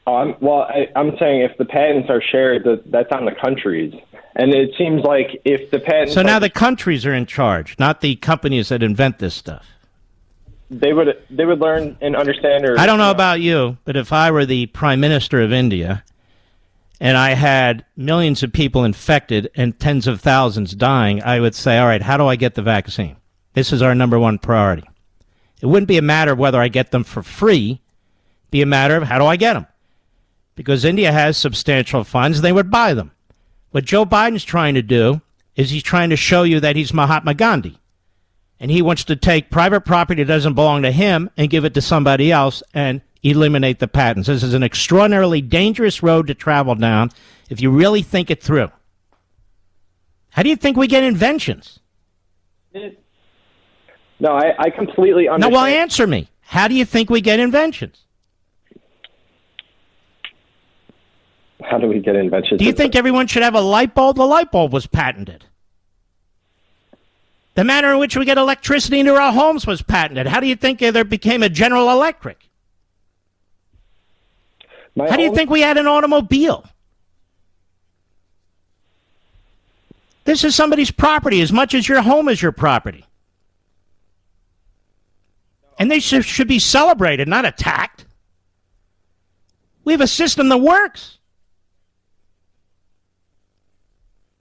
I'm, 0.06 0.34
well, 0.40 0.62
I, 0.62 0.88
I'm 0.96 1.16
saying 1.18 1.42
if 1.42 1.56
the 1.58 1.64
patents 1.66 2.08
are 2.10 2.22
shared, 2.22 2.64
that 2.64 2.90
that's 2.90 3.12
on 3.12 3.24
the 3.26 3.32
countries. 3.32 3.94
And 4.36 4.54
it 4.54 4.70
seems 4.78 5.02
like 5.02 5.40
if 5.44 5.70
the 5.70 5.80
patents, 5.80 6.14
So 6.14 6.22
now 6.22 6.38
the 6.38 6.48
countries 6.50 7.04
are 7.04 7.12
in 7.14 7.26
charge, 7.26 7.78
not 7.78 8.00
the 8.00 8.16
companies 8.16 8.68
that 8.70 8.82
invent 8.82 9.18
this 9.18 9.34
stuff. 9.34 9.66
they 10.70 10.92
would 10.92 11.22
they 11.30 11.44
would 11.44 11.58
learn 11.60 11.96
and 12.00 12.16
understand. 12.16 12.64
Or 12.64 12.78
I 12.78 12.86
don't 12.86 12.98
know 12.98 13.10
about 13.10 13.40
you, 13.40 13.76
but 13.84 13.96
if 13.96 14.12
I 14.12 14.30
were 14.30 14.46
the 14.46 14.66
prime 14.66 15.00
minister 15.00 15.40
of 15.42 15.52
India 15.52 16.04
and 17.00 17.16
I 17.16 17.34
had 17.34 17.84
millions 17.96 18.42
of 18.42 18.52
people 18.52 18.84
infected 18.84 19.50
and 19.54 19.78
tens 19.78 20.06
of 20.06 20.20
thousands 20.20 20.74
dying, 20.74 21.22
I 21.22 21.40
would 21.40 21.54
say, 21.54 21.78
all 21.78 21.86
right, 21.86 22.02
how 22.02 22.16
do 22.16 22.26
I 22.26 22.36
get 22.36 22.54
the 22.54 22.62
vaccine? 22.62 23.16
This 23.54 23.72
is 23.72 23.82
our 23.82 23.94
number 23.94 24.18
one 24.18 24.38
priority. 24.38 24.88
It 25.60 25.66
wouldn't 25.66 25.88
be 25.88 25.98
a 25.98 26.02
matter 26.02 26.32
of 26.32 26.38
whether 26.38 26.60
I 26.60 26.68
get 26.68 26.90
them 26.90 27.04
for 27.04 27.22
free, 27.22 27.80
be 28.50 28.62
a 28.62 28.66
matter 28.66 28.96
of 28.96 29.04
how 29.04 29.18
do 29.18 29.26
I 29.26 29.36
get 29.36 29.54
them? 29.54 29.66
Because 30.54 30.84
India 30.84 31.12
has 31.12 31.36
substantial 31.36 32.04
funds, 32.04 32.40
they 32.40 32.52
would 32.52 32.70
buy 32.70 32.94
them. 32.94 33.12
What 33.70 33.84
Joe 33.84 34.04
Biden's 34.06 34.44
trying 34.44 34.74
to 34.74 34.82
do 34.82 35.20
is 35.54 35.70
he's 35.70 35.82
trying 35.82 36.10
to 36.10 36.16
show 36.16 36.42
you 36.42 36.60
that 36.60 36.76
he's 36.76 36.94
Mahatma 36.94 37.34
Gandhi. 37.34 37.78
and 38.60 38.70
he 38.70 38.82
wants 38.82 39.04
to 39.04 39.14
take 39.16 39.50
private 39.50 39.82
property 39.82 40.22
that 40.24 40.32
doesn't 40.32 40.54
belong 40.54 40.82
to 40.82 40.90
him 40.90 41.30
and 41.36 41.50
give 41.50 41.64
it 41.64 41.74
to 41.74 41.80
somebody 41.80 42.32
else 42.32 42.62
and 42.74 43.00
eliminate 43.22 43.78
the 43.78 43.88
patents. 43.88 44.28
This 44.28 44.42
is 44.42 44.54
an 44.54 44.62
extraordinarily 44.62 45.40
dangerous 45.40 46.02
road 46.02 46.26
to 46.28 46.34
travel 46.34 46.74
down 46.74 47.10
if 47.50 47.60
you 47.60 47.70
really 47.70 48.02
think 48.02 48.30
it 48.30 48.42
through. 48.42 48.70
How 50.30 50.42
do 50.42 50.48
you 50.48 50.56
think 50.56 50.76
we 50.76 50.86
get 50.86 51.02
inventions? 51.02 51.80
No, 54.20 54.32
I, 54.32 54.54
I 54.58 54.70
completely 54.70 55.28
No, 55.38 55.48
well, 55.48 55.64
answer 55.64 56.06
me. 56.06 56.28
How 56.40 56.68
do 56.68 56.74
you 56.74 56.84
think 56.84 57.10
we 57.10 57.20
get 57.20 57.40
inventions? 57.40 58.04
How 61.62 61.78
do 61.78 61.86
we 61.86 62.00
get 62.00 62.16
inventions? 62.16 62.58
Do 62.58 62.64
you 62.64 62.72
think 62.72 62.94
everyone 62.96 63.26
should 63.26 63.42
have 63.42 63.54
a 63.54 63.60
light 63.60 63.94
bulb? 63.94 64.16
The 64.16 64.26
light 64.26 64.50
bulb 64.50 64.72
was 64.72 64.86
patented. 64.86 65.44
The 67.54 67.64
manner 67.64 67.92
in 67.92 67.98
which 67.98 68.16
we 68.16 68.24
get 68.24 68.38
electricity 68.38 69.00
into 69.00 69.14
our 69.14 69.32
homes 69.32 69.66
was 69.66 69.82
patented. 69.82 70.28
How 70.28 70.38
do 70.38 70.46
you 70.46 70.54
think 70.54 70.78
there 70.78 71.04
became 71.04 71.42
a 71.42 71.48
General 71.48 71.90
Electric? 71.90 72.47
My 74.98 75.08
How 75.08 75.16
do 75.16 75.22
you 75.22 75.32
think 75.32 75.48
we 75.48 75.60
had 75.60 75.78
an 75.78 75.86
automobile? 75.86 76.64
This 80.24 80.42
is 80.42 80.56
somebody's 80.56 80.90
property 80.90 81.40
as 81.40 81.52
much 81.52 81.72
as 81.72 81.88
your 81.88 82.02
home 82.02 82.28
is 82.28 82.42
your 82.42 82.50
property. 82.50 83.04
And 85.78 85.88
they 85.88 86.00
should, 86.00 86.24
should 86.24 86.48
be 86.48 86.58
celebrated, 86.58 87.28
not 87.28 87.44
attacked. 87.44 88.06
We 89.84 89.92
have 89.92 90.00
a 90.00 90.08
system 90.08 90.48
that 90.48 90.58
works. 90.58 91.18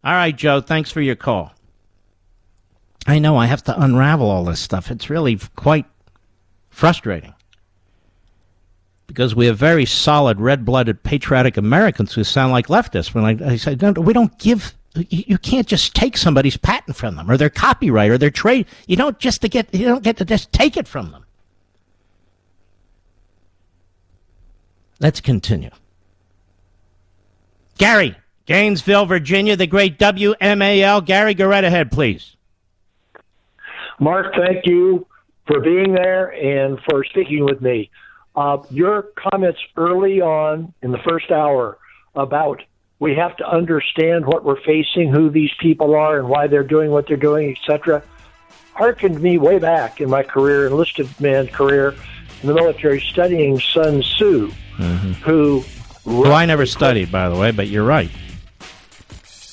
All 0.03 0.13
right, 0.13 0.35
Joe, 0.35 0.59
thanks 0.59 0.89
for 0.89 1.01
your 1.01 1.15
call. 1.15 1.53
I 3.05 3.19
know 3.19 3.37
I 3.37 3.45
have 3.45 3.63
to 3.65 3.79
unravel 3.79 4.27
all 4.27 4.43
this 4.43 4.59
stuff. 4.59 4.89
It's 4.89 5.11
really 5.11 5.37
quite 5.55 5.85
frustrating 6.71 7.35
because 9.07 9.33
we 9.33 9.47
have 9.47 9.57
very 9.57 9.85
solid, 9.85 10.39
red-blooded, 10.39 11.01
patriotic 11.03 11.57
Americans 11.57 12.13
who 12.13 12.23
sound 12.23 12.51
like 12.51 12.67
leftists. 12.67 13.13
When 13.13 13.23
I, 13.23 13.53
I 13.53 13.55
say, 13.55 13.75
no, 13.81 13.93
we 13.93 14.13
don't 14.13 14.37
give. 14.37 14.75
You 14.95 15.23
you 15.27 15.37
can't 15.37 15.67
just 15.67 15.95
take 15.95 16.17
somebody's 16.17 16.57
patent 16.57 16.97
from 16.97 17.15
them, 17.15 17.29
or 17.29 17.37
their 17.37 17.49
copyright, 17.49 18.11
or 18.11 18.17
their 18.17 18.31
trade. 18.31 18.65
You 18.87 18.95
don't 18.95 19.17
just 19.19 19.41
to 19.41 19.49
get. 19.49 19.73
You 19.73 19.85
don't 19.85 20.03
get 20.03 20.17
to 20.17 20.25
just 20.25 20.51
take 20.51 20.75
it 20.75 20.87
from 20.87 21.11
them. 21.11 21.23
Let's 24.99 25.21
continue. 25.21 25.69
Gary, 27.77 28.17
Gainesville, 28.47 29.05
Virginia, 29.05 29.55
the 29.55 29.67
great 29.67 29.99
WMAL. 29.99 31.05
Gary, 31.05 31.35
go 31.35 31.45
right 31.47 31.63
ahead, 31.63 31.91
please. 31.91 32.35
Mark, 33.99 34.33
thank 34.35 34.65
you 34.65 35.05
for 35.45 35.59
being 35.59 35.93
there 35.93 36.29
and 36.29 36.79
for 36.89 37.03
speaking 37.03 37.45
with 37.45 37.61
me. 37.61 37.91
Uh, 38.37 38.61
your 38.69 39.07
comments 39.15 39.59
early 39.75 40.21
on 40.21 40.71
in 40.83 40.91
the 40.91 40.99
first 40.99 41.31
hour 41.31 41.79
about 42.15 42.61
we 42.99 43.15
have 43.15 43.35
to 43.37 43.47
understand 43.47 44.27
what 44.27 44.45
we're 44.45 44.61
facing, 44.61 45.11
who 45.11 45.31
these 45.31 45.49
people 45.59 45.95
are, 45.95 46.19
and 46.19 46.29
why 46.29 46.45
they're 46.45 46.63
doing 46.63 46.91
what 46.91 47.07
they're 47.07 47.17
doing, 47.17 47.55
etc., 47.57 48.03
harkened 48.73 49.19
me 49.19 49.39
way 49.39 49.57
back 49.57 50.01
in 50.01 50.09
my 50.09 50.21
career, 50.21 50.67
enlisted 50.67 51.09
man 51.19 51.47
career 51.47 51.95
in 52.43 52.47
the 52.47 52.53
military, 52.53 53.01
studying 53.01 53.59
Sun 53.59 54.01
Tzu, 54.01 54.51
who 55.23 55.63
Who 56.03 56.31
I 56.31 56.45
never 56.45 56.67
studied, 56.67 57.11
by 57.11 57.29
the 57.29 57.35
way, 57.35 57.49
but 57.49 57.67
you're 57.69 57.83
right. 57.83 58.11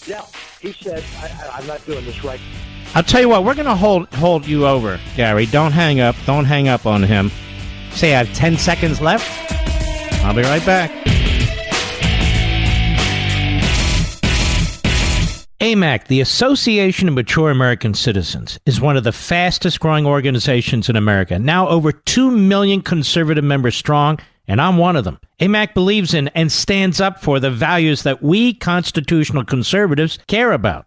yeah, 0.07 0.27
he 0.61 0.73
said, 0.73 1.03
I, 1.21 1.27
I, 1.27 1.59
"I'm 1.59 1.67
not 1.67 1.85
doing 1.87 2.05
this 2.05 2.23
right." 2.23 2.41
I'll 2.95 3.03
tell 3.03 3.23
you 3.23 3.31
what, 3.31 3.45
we're 3.45 3.55
going 3.55 3.67
to 3.67 3.75
hold 3.75 4.13
hold 4.15 4.47
you 4.47 4.67
over, 4.67 5.01
Gary. 5.17 5.47
Don't 5.47 5.73
hang 5.73 6.01
up. 6.01 6.17
Don't 6.27 6.45
hang 6.45 6.69
up 6.69 6.85
on 6.85 7.03
him. 7.03 7.31
Say 7.95 8.15
I 8.15 8.25
have 8.25 8.35
10 8.35 8.59
seconds 8.59 9.01
left. 9.01 9.25
I'll 10.25 10.35
be 10.35 10.43
right 10.43 10.65
back. 10.67 10.91
AMAC, 15.61 16.09
the 16.09 16.21
Association 16.21 17.09
of 17.09 17.15
Mature 17.15 17.51
American 17.51 17.95
Citizens, 17.95 18.59
is 18.67 18.81
one 18.83 18.99
of 18.99 19.05
the 19.05 19.13
fastest 19.13 19.81
growing 19.81 20.05
organizations 20.07 20.91
in 20.91 20.97
America. 20.97 21.39
Now 21.39 21.69
over 21.69 21.91
2 21.91 22.31
million 22.31 22.83
conservative 22.83 23.45
members 23.45 23.75
strong, 23.75 24.19
and 24.47 24.61
I'm 24.61 24.77
one 24.77 24.97
of 24.97 25.05
them. 25.05 25.19
AMAC 25.41 25.73
believes 25.73 26.13
in 26.13 26.29
and 26.29 26.53
stands 26.53 27.01
up 27.01 27.23
for 27.23 27.41
the 27.41 27.51
values 27.51 28.03
that 28.03 28.23
we 28.23 28.53
constitutional 28.53 29.45
conservatives 29.45 30.19
care 30.27 30.53
about. 30.53 30.87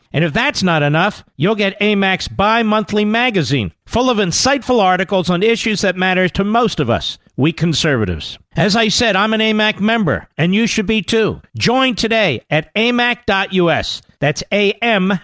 And 0.13 0.23
if 0.23 0.33
that's 0.33 0.63
not 0.63 0.83
enough, 0.83 1.23
you'll 1.37 1.55
get 1.55 1.79
AMAC's 1.79 2.27
bi 2.27 2.63
monthly 2.63 3.05
magazine, 3.05 3.71
full 3.85 4.09
of 4.09 4.17
insightful 4.17 4.81
articles 4.81 5.29
on 5.29 5.43
issues 5.43 5.81
that 5.81 5.95
matter 5.95 6.27
to 6.29 6.43
most 6.43 6.79
of 6.79 6.89
us, 6.89 7.17
we 7.37 7.53
conservatives. 7.53 8.37
As 8.55 8.75
I 8.75 8.89
said, 8.89 9.15
I'm 9.15 9.33
an 9.33 9.39
AMAC 9.39 9.79
member, 9.79 10.27
and 10.37 10.53
you 10.53 10.67
should 10.67 10.85
be 10.85 11.01
too. 11.01 11.41
Join 11.57 11.95
today 11.95 12.41
at 12.49 12.73
amac.us. 12.75 14.01
That's 14.19 14.43
A-M-A-C.us. 14.51 15.15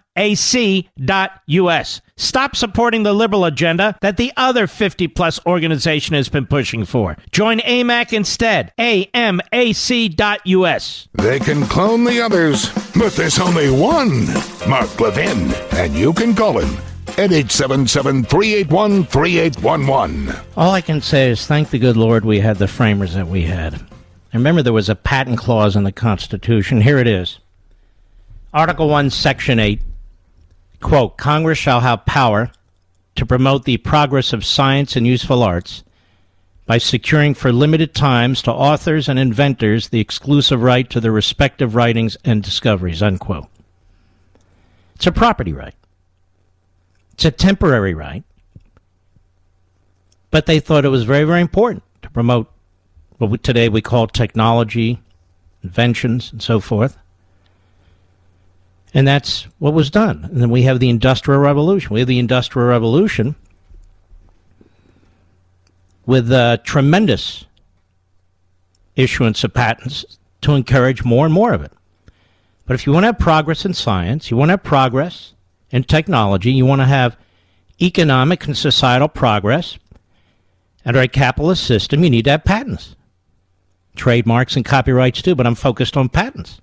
Stop 2.19 2.56
supporting 2.56 3.03
the 3.03 3.14
liberal 3.14 3.45
agenda 3.45 3.95
that 4.02 4.18
the 4.18 4.34
other 4.35 4.65
50 4.65 5.07
plus 5.10 5.39
organization 5.45 6.15
has 6.15 6.30
been 6.30 6.48
pushing 6.48 6.84
for. 6.84 7.15
Join 7.31 7.60
AMAC 7.60 8.11
instead. 8.11 8.73
A-M-A-C.us. 8.80 9.07
They 11.14 11.39
can 11.39 11.61
clone 11.68 12.03
the 12.06 12.19
others, 12.19 12.72
but 12.95 13.14
there's 13.14 13.39
only 13.39 13.69
one 13.69 14.26
Mark 14.68 14.99
Levin, 14.99 15.53
and 15.73 15.94
you 15.94 16.11
can 16.11 16.34
call 16.35 16.57
him 16.57 16.76
at 17.19 17.31
877 17.31 18.23
381 18.23 19.06
3811. 19.06 20.35
All 20.57 20.72
I 20.72 20.81
can 20.81 21.02
say 21.02 21.30
is 21.30 21.45
thank 21.45 21.69
the 21.69 21.77
good 21.77 21.98
Lord 21.98 22.26
we 22.26 22.39
had 22.39 22.57
the 22.57 22.68
framers 22.68 23.14
that 23.14 23.27
we 23.27 23.44
had. 23.44 23.73
And 23.76 24.41
remember, 24.41 24.64
there 24.64 24.73
was 24.73 24.89
a 24.89 24.95
patent 24.95 25.38
clause 25.38 25.76
in 25.76 25.84
the 25.84 25.91
Constitution. 25.91 26.81
Here 26.81 26.98
it 26.98 27.07
is 27.07 27.38
Article 28.53 28.89
1, 28.89 29.11
Section 29.11 29.60
8 29.60 29.81
quote, 30.81 31.17
Congress 31.17 31.57
shall 31.57 31.81
have 31.81 32.05
power 32.05 32.51
to 33.15 33.25
promote 33.25 33.65
the 33.65 33.77
progress 33.77 34.33
of 34.33 34.45
science 34.45 34.95
and 34.95 35.07
useful 35.07 35.43
arts 35.43 35.83
by 36.65 36.77
securing 36.77 37.33
for 37.33 37.51
limited 37.51 37.95
times 37.95 38.41
to 38.43 38.51
authors 38.51 39.07
and 39.07 39.17
inventors 39.17 39.89
the 39.89 39.99
exclusive 39.99 40.61
right 40.61 40.89
to 40.89 40.99
their 40.99 41.11
respective 41.11 41.75
writings 41.75 42.17
and 42.25 42.43
discoveries, 42.43 43.01
unquote. 43.01 43.47
It's 44.95 45.07
a 45.07 45.11
property 45.11 45.53
right. 45.53 45.75
It's 47.13 47.25
a 47.25 47.31
temporary 47.31 47.93
right. 47.93 48.23
But 50.29 50.45
they 50.45 50.59
thought 50.59 50.85
it 50.85 50.89
was 50.89 51.03
very, 51.03 51.23
very 51.23 51.41
important 51.41 51.83
to 52.01 52.09
promote 52.09 52.51
what 53.17 53.29
we, 53.29 53.37
today 53.37 53.69
we 53.69 53.81
call 53.81 54.07
technology, 54.07 55.01
inventions, 55.63 56.31
and 56.31 56.41
so 56.41 56.59
forth. 56.59 56.97
And 58.93 59.07
that's 59.07 59.43
what 59.59 59.73
was 59.73 59.89
done. 59.89 60.23
And 60.26 60.41
then 60.41 60.49
we 60.49 60.64
have 60.64 60.80
the 60.80 60.89
Industrial 60.89 61.39
Revolution. 61.39 61.93
We 61.93 61.99
have 61.99 62.07
the 62.07 62.19
Industrial 62.19 62.68
Revolution 62.68 63.35
with 66.05 66.31
uh, 66.31 66.57
tremendous 66.64 67.45
issuance 68.95 69.43
of 69.43 69.53
patents 69.53 70.18
to 70.41 70.53
encourage 70.53 71.03
more 71.03 71.26
and 71.26 71.34
more 71.34 71.53
of 71.53 71.61
it. 71.61 71.72
But 72.65 72.76
if 72.76 72.85
you 72.85 72.93
want 72.93 73.03
to 73.03 73.07
have 73.07 73.19
progress 73.19 73.65
in 73.65 73.73
science, 73.73 74.31
you 74.31 74.38
want 74.38 74.49
to 74.49 74.53
have 74.53 74.64
progress 74.64 75.34
in 75.69 75.84
technology, 75.84 76.51
you 76.51 76.65
want 76.65 76.81
to 76.81 76.85
have 76.85 77.18
economic 77.81 78.45
and 78.45 78.57
societal 78.57 79.07
progress 79.07 79.77
under 80.85 81.01
a 81.01 81.07
capitalist 81.07 81.65
system, 81.65 82.03
you 82.03 82.09
need 82.09 82.23
to 82.26 82.31
have 82.31 82.45
patents. 82.45 82.95
Trademarks 83.95 84.55
and 84.55 84.64
copyrights 84.64 85.22
too, 85.22 85.35
but 85.35 85.45
I'm 85.45 85.55
focused 85.55 85.97
on 85.97 86.07
patents. 86.07 86.61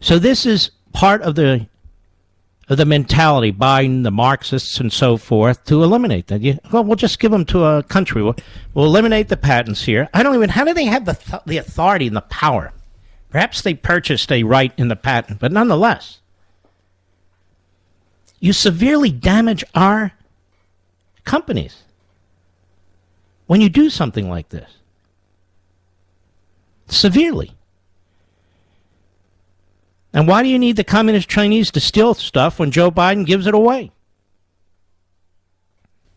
So 0.00 0.18
this 0.18 0.46
is 0.46 0.70
part 0.96 1.20
of 1.22 1.34
the 1.34 1.66
of 2.68 2.78
the 2.78 2.86
mentality 2.86 3.52
Biden, 3.52 4.02
the 4.02 4.10
Marxists, 4.10 4.80
and 4.80 4.92
so 4.92 5.16
forth 5.18 5.64
to 5.66 5.84
eliminate 5.84 6.26
that. 6.28 6.60
Well, 6.72 6.82
we'll 6.82 6.96
just 6.96 7.20
give 7.20 7.30
them 7.30 7.44
to 7.46 7.64
a 7.64 7.82
country. 7.84 8.22
We'll, 8.22 8.34
we'll 8.74 8.86
eliminate 8.86 9.28
the 9.28 9.36
patents 9.36 9.84
here. 9.84 10.08
I 10.14 10.22
don't 10.22 10.34
even. 10.34 10.48
How 10.48 10.64
do 10.64 10.74
they 10.74 10.86
have 10.86 11.04
the 11.04 11.14
th- 11.14 11.42
the 11.46 11.58
authority 11.58 12.06
and 12.06 12.16
the 12.16 12.22
power? 12.22 12.72
Perhaps 13.30 13.60
they 13.62 13.74
purchased 13.74 14.32
a 14.32 14.42
right 14.42 14.72
in 14.78 14.88
the 14.88 14.96
patent, 14.96 15.38
but 15.38 15.52
nonetheless, 15.52 16.20
you 18.40 18.52
severely 18.54 19.10
damage 19.10 19.62
our 19.74 20.12
companies 21.24 21.82
when 23.46 23.60
you 23.60 23.68
do 23.68 23.90
something 23.90 24.28
like 24.30 24.48
this. 24.48 24.70
severely. 26.88 27.55
And 30.16 30.26
why 30.26 30.42
do 30.42 30.48
you 30.48 30.58
need 30.58 30.76
the 30.76 30.82
communist 30.82 31.28
Chinese 31.28 31.70
to 31.72 31.78
steal 31.78 32.14
stuff 32.14 32.58
when 32.58 32.70
Joe 32.70 32.90
Biden 32.90 33.26
gives 33.26 33.46
it 33.46 33.54
away? 33.54 33.92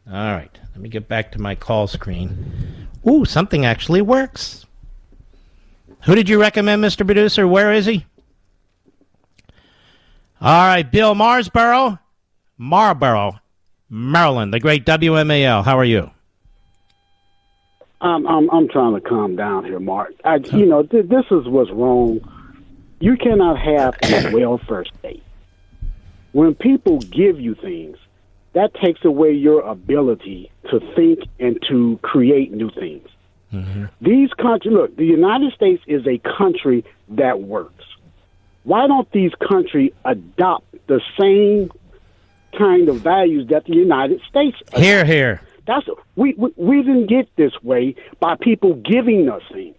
All 0.08 0.14
right, 0.32 0.58
let 0.72 0.80
me 0.80 0.88
get 0.88 1.10
back 1.10 1.34
to 1.34 1.40
my 1.40 1.54
call 1.54 1.86
screen. 1.86 2.88
Ooh, 3.06 3.26
something 3.26 3.66
actually 3.66 4.02
works. 4.02 4.66
Who 6.06 6.16
did 6.16 6.30
you 6.30 6.40
recommend, 6.40 6.82
Mr. 6.82 7.06
Producer? 7.06 7.46
Where 7.46 7.74
is 7.74 7.88
he? 7.88 8.06
All 10.40 10.68
right, 10.68 10.90
Bill 10.90 11.14
Marsboro, 11.14 12.00
Marlboro, 12.58 13.42
Maryland, 13.90 14.54
the 14.54 14.62
great 14.62 14.86
WMAL. 14.86 15.66
How 15.66 15.78
are 15.78 15.84
you? 15.84 16.10
I'm 18.00 18.26
I'm 18.26 18.50
I'm 18.50 18.70
trying 18.70 18.94
to 18.94 19.02
calm 19.02 19.36
down 19.36 19.66
here, 19.66 19.82
Mark. 19.82 20.14
I, 20.24 20.38
you 20.38 20.66
know, 20.66 20.84
th- 20.84 21.10
this 21.10 21.26
is 21.32 21.50
what's 21.50 21.70
wrong. 21.72 22.22
You 23.00 23.18
cannot 23.18 23.58
have 23.60 23.96
a 24.04 24.32
welfare 24.38 24.86
state. 25.00 25.24
When 26.32 26.54
people 26.54 27.00
give 27.00 27.40
you 27.40 27.56
things, 27.56 27.98
that 28.54 28.74
takes 28.76 29.04
away 29.06 29.32
your 29.34 29.62
ability 29.62 30.52
to 30.70 30.80
think 30.96 31.20
and 31.40 31.60
to 31.68 32.00
create 32.02 32.52
new 32.52 32.70
things. 32.72 33.08
Mm-hmm. 33.54 33.86
These 34.02 34.32
countries, 34.34 34.74
look, 34.74 34.96
the 34.96 35.06
United 35.06 35.54
States 35.54 35.82
is 35.88 36.06
a 36.06 36.20
country 36.38 36.86
that 37.10 37.42
works. 37.42 37.86
Why 38.64 38.86
don't 38.88 39.10
these 39.12 39.32
countries 39.48 39.92
adopt 40.06 40.66
the 40.88 41.02
same 41.20 41.72
kind 42.58 42.90
of 42.90 42.98
values 42.98 43.48
that 43.50 43.66
the 43.66 43.76
United 43.76 44.22
States? 44.30 44.58
Here, 44.76 45.06
here. 45.06 45.42
That's 45.66 45.88
we, 46.16 46.34
we 46.34 46.52
we 46.56 46.78
didn't 46.82 47.08
get 47.08 47.36
this 47.36 47.54
way 47.62 47.96
by 48.20 48.36
people 48.36 48.74
giving 48.74 49.30
us 49.30 49.44
things. 49.54 49.76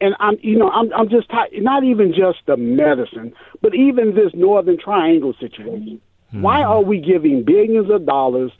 And 0.00 0.14
I'm 0.20 0.36
you 0.42 0.58
know 0.58 0.70
I'm 0.70 0.92
I'm 0.92 1.08
just 1.08 1.28
not 1.54 1.84
even 1.84 2.12
just 2.12 2.38
the 2.46 2.56
medicine, 2.56 3.32
but 3.62 3.74
even 3.74 4.14
this 4.14 4.32
Northern 4.34 4.78
Triangle 4.78 5.34
situation. 5.40 6.00
Why 6.32 6.62
are 6.62 6.82
we 6.82 7.00
giving 7.00 7.44
billions 7.44 7.88
of 7.90 8.04
dollars 8.04 8.52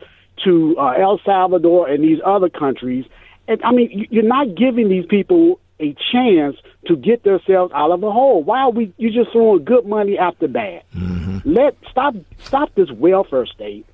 to 0.44 0.76
uh, 0.78 0.92
El 0.92 1.20
Salvador 1.24 1.88
and 1.88 2.02
these 2.02 2.20
other 2.24 2.48
countries? 2.48 3.04
And 3.48 3.60
I 3.62 3.72
mean, 3.72 3.90
you- 3.90 4.06
you're 4.10 4.22
not 4.22 4.54
giving 4.54 4.88
these 4.88 5.04
people 5.06 5.60
a 5.78 5.94
chance 6.10 6.56
to 6.86 6.96
get 6.96 7.22
themselves 7.24 7.70
out 7.74 7.90
of 7.90 8.02
a 8.02 8.10
hole. 8.10 8.42
Why 8.42 8.60
are 8.60 8.70
we? 8.70 8.92
You 8.96 9.10
just 9.10 9.30
throwing 9.32 9.64
good 9.64 9.84
money 9.84 10.16
after 10.16 10.48
bad. 10.48 10.82
Let 11.44 11.76
stop 11.90 12.14
stop 12.38 12.74
this 12.76 12.90
welfare 12.92 13.44
state 13.46 13.84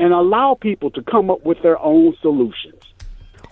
and 0.00 0.12
allow 0.12 0.54
people 0.54 0.90
to 0.92 1.02
come 1.02 1.30
up 1.30 1.44
with 1.44 1.62
their 1.62 1.78
own 1.80 2.16
solutions. 2.20 2.82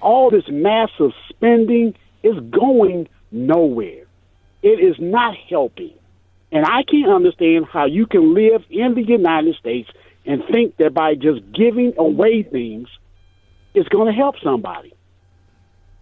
All 0.00 0.30
this 0.30 0.48
massive 0.48 1.12
spending 1.28 1.94
is 2.24 2.34
going 2.50 3.08
nowhere. 3.30 4.04
It 4.62 4.80
is 4.80 4.96
not 4.98 5.34
helping. 5.48 5.92
And 6.52 6.64
I 6.64 6.82
can't 6.82 7.10
understand 7.10 7.66
how 7.66 7.86
you 7.86 8.06
can 8.06 8.34
live 8.34 8.62
in 8.70 8.94
the 8.94 9.02
United 9.02 9.56
States 9.56 9.88
and 10.24 10.42
think 10.50 10.76
that 10.78 10.94
by 10.94 11.14
just 11.14 11.40
giving 11.52 11.94
away 11.98 12.42
things, 12.42 12.88
it's 13.74 13.88
going 13.88 14.06
to 14.06 14.12
help 14.12 14.36
somebody. 14.42 14.92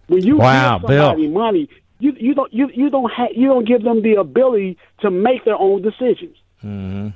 When 0.07 0.23
you 0.23 0.37
Wow, 0.37 0.77
give 0.79 0.87
Bill. 0.87 1.07
somebody 1.09 1.27
money, 1.27 1.69
you 1.99 2.13
you 2.17 2.33
don't 2.35 2.53
you 2.53 2.69
you 2.73 2.89
don't 2.89 3.11
ha- 3.11 3.33
you 3.35 3.47
don't 3.47 3.67
give 3.67 3.83
them 3.83 4.01
the 4.01 4.15
ability 4.15 4.77
to 4.99 5.09
make 5.09 5.45
their 5.45 5.57
own 5.57 5.81
decisions. 5.81 6.37
hmm 6.61 7.09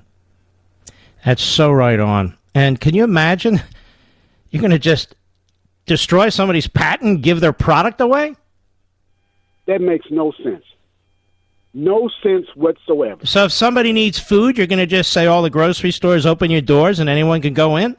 That's 1.23 1.43
so 1.43 1.71
right 1.71 1.99
on. 1.99 2.35
And 2.55 2.79
can 2.79 2.95
you 2.95 3.03
imagine? 3.03 3.61
You're 4.49 4.61
going 4.61 4.71
to 4.71 4.79
just 4.79 5.13
destroy 5.85 6.29
somebody's 6.29 6.67
patent, 6.67 7.21
give 7.21 7.39
their 7.39 7.53
product 7.53 8.01
away? 8.01 8.35
That 9.69 9.81
makes 9.81 10.07
no 10.09 10.31
sense. 10.43 10.63
No 11.75 12.09
sense 12.23 12.47
whatsoever. 12.55 13.23
So 13.23 13.45
if 13.45 13.51
somebody 13.51 13.93
needs 13.93 14.17
food, 14.17 14.57
you're 14.57 14.65
going 14.65 14.79
to 14.79 14.87
just 14.87 15.11
say 15.11 15.27
all 15.27 15.43
the 15.43 15.51
grocery 15.51 15.91
stores 15.91 16.25
open 16.25 16.49
your 16.49 16.61
doors 16.61 16.99
and 16.99 17.07
anyone 17.07 17.39
can 17.39 17.53
go 17.53 17.75
in? 17.77 17.95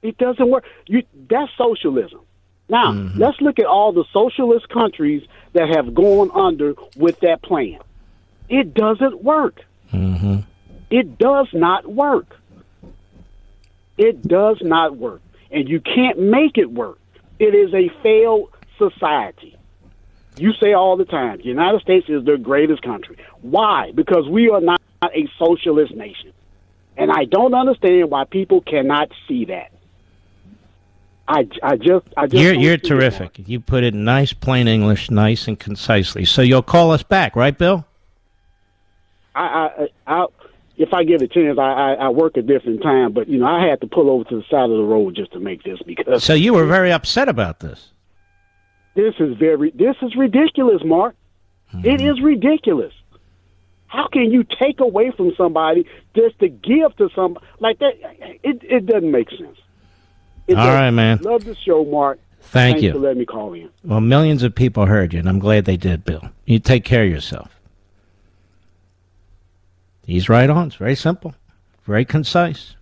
It 0.00 0.16
doesn't 0.16 0.48
work. 0.48 0.64
You 0.86 1.02
that's 1.28 1.52
socialism. 1.58 2.20
Now 2.70 2.92
Mm-hmm. 2.92 3.20
let's 3.20 3.38
look 3.42 3.58
at 3.58 3.66
all 3.66 3.92
the 3.92 4.04
socialist 4.14 4.70
countries 4.70 5.22
that 5.52 5.68
have 5.76 5.94
gone 5.94 6.30
under 6.32 6.72
with 6.96 7.20
that 7.20 7.42
plan. 7.42 7.78
It 8.48 8.72
doesn't 8.72 9.22
work. 9.22 9.60
Mm-hmm. 9.92 10.38
It 10.88 11.18
does 11.18 11.48
not 11.52 11.86
work. 11.86 12.34
It 13.98 14.22
does 14.22 14.56
not 14.62 14.96
work, 14.96 15.20
and 15.50 15.68
you 15.68 15.80
can't 15.80 16.18
make 16.18 16.56
it 16.56 16.70
work. 16.70 16.98
It 17.38 17.54
is 17.54 17.74
a 17.74 17.90
failed 18.02 18.48
society. 18.78 19.53
You 20.36 20.52
say 20.60 20.72
all 20.72 20.96
the 20.96 21.04
time, 21.04 21.38
the 21.38 21.44
United 21.44 21.80
States 21.82 22.06
is 22.08 22.24
the 22.24 22.36
greatest 22.36 22.82
country. 22.82 23.16
Why? 23.42 23.92
Because 23.92 24.28
we 24.28 24.50
are 24.50 24.60
not 24.60 24.80
a 25.04 25.28
socialist 25.38 25.94
nation. 25.94 26.32
And 26.96 27.10
I 27.10 27.24
don't 27.24 27.54
understand 27.54 28.10
why 28.10 28.24
people 28.24 28.60
cannot 28.60 29.10
see 29.28 29.46
that. 29.46 29.70
I, 31.26 31.48
I 31.62 31.76
just, 31.76 32.06
I 32.16 32.26
just 32.26 32.42
You're, 32.42 32.52
you're 32.52 32.76
terrific. 32.76 33.48
You 33.48 33.58
put 33.60 33.82
it 33.82 33.94
in 33.94 34.04
nice, 34.04 34.32
plain 34.32 34.68
English, 34.68 35.10
nice 35.10 35.48
and 35.48 35.58
concisely. 35.58 36.24
So 36.24 36.42
you'll 36.42 36.62
call 36.62 36.90
us 36.90 37.02
back, 37.02 37.34
right, 37.34 37.56
Bill? 37.56 37.86
I, 39.34 39.42
I, 39.42 39.88
I, 40.06 40.26
if 40.76 40.92
I 40.92 41.04
get 41.04 41.22
a 41.22 41.28
chance, 41.28 41.58
I, 41.58 41.62
I, 41.62 41.92
I 41.94 42.08
work 42.10 42.36
a 42.36 42.42
different 42.42 42.82
time, 42.82 43.12
but 43.12 43.28
you 43.28 43.38
know, 43.38 43.46
I 43.46 43.66
had 43.66 43.80
to 43.80 43.86
pull 43.86 44.10
over 44.10 44.24
to 44.24 44.36
the 44.36 44.44
side 44.50 44.64
of 44.64 44.76
the 44.76 44.82
road 44.82 45.16
just 45.16 45.32
to 45.32 45.40
make 45.40 45.62
this 45.62 45.80
because 45.86 46.22
So 46.22 46.34
you 46.34 46.52
were 46.52 46.66
very 46.66 46.92
upset 46.92 47.28
about 47.28 47.60
this. 47.60 47.93
This 48.94 49.14
is 49.18 49.36
very, 49.36 49.70
this 49.70 49.96
is 50.02 50.14
ridiculous, 50.16 50.82
Mark. 50.84 51.14
It 51.82 52.00
hmm. 52.00 52.06
is 52.06 52.20
ridiculous. 52.20 52.92
How 53.86 54.08
can 54.08 54.30
you 54.30 54.44
take 54.44 54.80
away 54.80 55.12
from 55.16 55.32
somebody 55.36 55.86
just 56.16 56.38
to 56.40 56.48
give 56.48 56.96
to 56.96 57.08
some 57.14 57.38
like 57.60 57.78
that? 57.78 57.92
It, 58.42 58.62
it 58.62 58.86
doesn't 58.86 59.10
make 59.10 59.30
sense. 59.30 59.58
It 60.46 60.58
All 60.58 60.90
man. 60.90 61.18
Love 61.22 61.44
the 61.44 61.54
show, 61.54 61.84
Mark. 61.84 62.18
Thank 62.40 62.74
Thanks 62.74 62.82
you. 62.82 62.92
for 62.92 62.98
letting 62.98 63.20
me 63.20 63.24
call 63.24 63.54
in. 63.54 63.70
Well, 63.84 64.00
millions 64.00 64.42
of 64.42 64.54
people 64.54 64.86
heard 64.86 65.12
you, 65.12 65.18
and 65.18 65.28
I'm 65.28 65.38
glad 65.38 65.64
they 65.64 65.76
did, 65.76 66.04
Bill. 66.04 66.28
You 66.44 66.58
take 66.58 66.84
care 66.84 67.04
of 67.04 67.10
yourself. 67.10 67.50
He's 70.04 70.28
right 70.28 70.50
on. 70.50 70.66
It's 70.66 70.76
very 70.76 70.94
simple, 70.94 71.34
very 71.84 72.04
concise. 72.04 72.76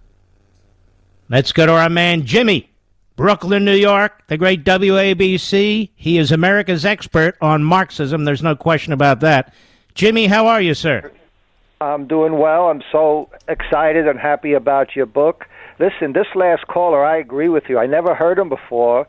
Let's 1.28 1.52
go 1.52 1.66
to 1.66 1.72
our 1.72 1.88
man, 1.88 2.26
Jimmy. 2.26 2.71
Brooklyn, 3.16 3.64
New 3.64 3.74
York, 3.74 4.26
the 4.28 4.36
great 4.38 4.64
WABC. 4.64 5.90
He 5.94 6.18
is 6.18 6.32
America's 6.32 6.84
expert 6.84 7.36
on 7.40 7.62
Marxism. 7.62 8.24
There's 8.24 8.42
no 8.42 8.56
question 8.56 8.92
about 8.92 9.20
that. 9.20 9.52
Jimmy, 9.94 10.26
how 10.26 10.46
are 10.46 10.60
you, 10.60 10.74
sir? 10.74 11.12
I'm 11.80 12.06
doing 12.06 12.38
well. 12.38 12.68
I'm 12.68 12.82
so 12.90 13.28
excited 13.48 14.06
and 14.08 14.18
happy 14.18 14.52
about 14.54 14.94
your 14.96 15.06
book. 15.06 15.46
Listen, 15.78 16.12
this 16.12 16.28
last 16.34 16.66
caller, 16.68 17.04
I 17.04 17.18
agree 17.18 17.48
with 17.48 17.64
you. 17.68 17.78
I 17.78 17.86
never 17.86 18.14
heard 18.14 18.38
him 18.38 18.48
before. 18.48 19.06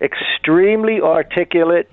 Extremely 0.00 1.00
articulate, 1.00 1.88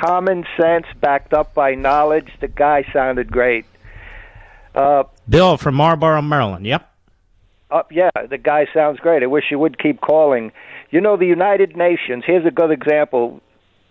common 0.00 0.44
sense, 0.58 0.86
backed 1.00 1.32
up 1.34 1.52
by 1.54 1.74
knowledge. 1.74 2.28
The 2.40 2.48
guy 2.48 2.84
sounded 2.92 3.30
great. 3.30 3.66
Uh, 4.74 5.04
Bill 5.28 5.56
from 5.58 5.74
Marlboro, 5.74 6.22
Maryland. 6.22 6.64
Yep. 6.66 6.88
uh, 7.70 7.82
yeah, 7.90 8.10
the 8.28 8.38
guy 8.38 8.66
sounds 8.72 9.00
great. 9.00 9.22
I 9.22 9.26
wish 9.26 9.44
you 9.50 9.58
would 9.58 9.78
keep 9.78 10.00
calling. 10.00 10.50
You 10.92 11.00
know, 11.00 11.16
the 11.16 11.26
United 11.26 11.74
Nations. 11.74 12.22
Here's 12.26 12.46
a 12.46 12.50
good 12.50 12.70
example, 12.70 13.40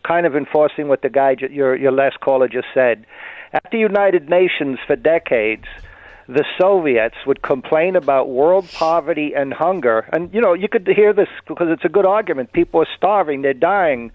kind 0.08 0.26
of 0.28 0.36
enforcing 0.36 0.88
what 0.88 1.02
the 1.02 1.10
guy, 1.10 1.36
your 1.50 1.76
your 1.76 1.92
last 1.92 2.20
caller 2.22 2.48
just 2.48 2.68
said. 2.74 3.06
At 3.52 3.70
the 3.72 3.80
United 3.80 4.30
Nations 4.30 4.78
for 4.86 4.96
decades, 4.96 5.66
the 6.28 6.46
Soviets 6.60 7.16
would 7.26 7.42
complain 7.42 7.96
about 7.96 8.30
world 8.30 8.70
poverty 8.72 9.34
and 9.36 9.52
hunger, 9.52 10.08
and 10.14 10.32
you 10.32 10.40
know, 10.40 10.54
you 10.54 10.70
could 10.70 10.88
hear 10.88 11.12
this 11.12 11.28
because 11.48 11.68
it's 11.70 11.84
a 11.84 11.90
good 11.90 12.06
argument. 12.06 12.54
People 12.54 12.82
are 12.82 12.88
starving, 12.96 13.42
they're 13.42 13.54
dying, 13.56 14.12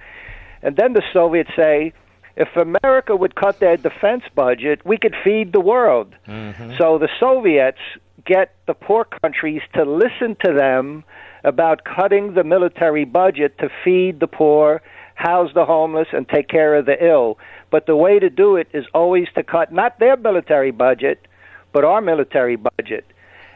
and 0.63 0.77
then 0.77 0.95
the 0.95 1.03
Soviets 1.13 1.51
say. 1.55 1.93
If 2.39 2.55
America 2.55 3.17
would 3.17 3.35
cut 3.35 3.61
their 3.61 3.79
defense 3.79 4.25
budget, 4.35 4.85
we 4.85 4.99
could 4.99 5.17
feed 5.25 5.55
the 5.55 5.61
world. 5.61 6.15
Mm-hmm. 6.29 6.75
So 6.77 6.99
the 6.99 7.09
Soviets 7.19 7.79
get 8.27 8.55
the 8.67 8.75
poor 8.75 9.05
countries 9.23 9.63
to 9.73 9.85
listen 9.87 10.37
to 10.45 10.53
them 10.53 11.03
about 11.47 11.85
cutting 11.85 12.35
the 12.35 12.45
military 12.45 13.05
budget 13.05 13.57
to 13.59 13.71
feed 13.85 14.21
the 14.21 14.27
poor, 14.27 14.83
house 15.15 15.51
the 15.55 15.65
homeless, 15.65 16.09
and 16.13 16.29
take 16.29 16.49
care 16.49 16.75
of 16.75 16.85
the 16.85 17.03
ill. 17.03 17.39
But 17.71 17.87
the 17.87 17.97
way 17.97 18.19
to 18.19 18.29
do 18.29 18.57
it 18.57 18.69
is 18.75 18.85
always 18.93 19.29
to 19.37 19.43
cut 19.43 19.73
not 19.73 19.99
their 19.99 20.17
military 20.17 20.73
budget, 20.73 21.27
but 21.73 21.85
our 21.85 22.01
military 22.01 22.57
budget. 22.57 23.07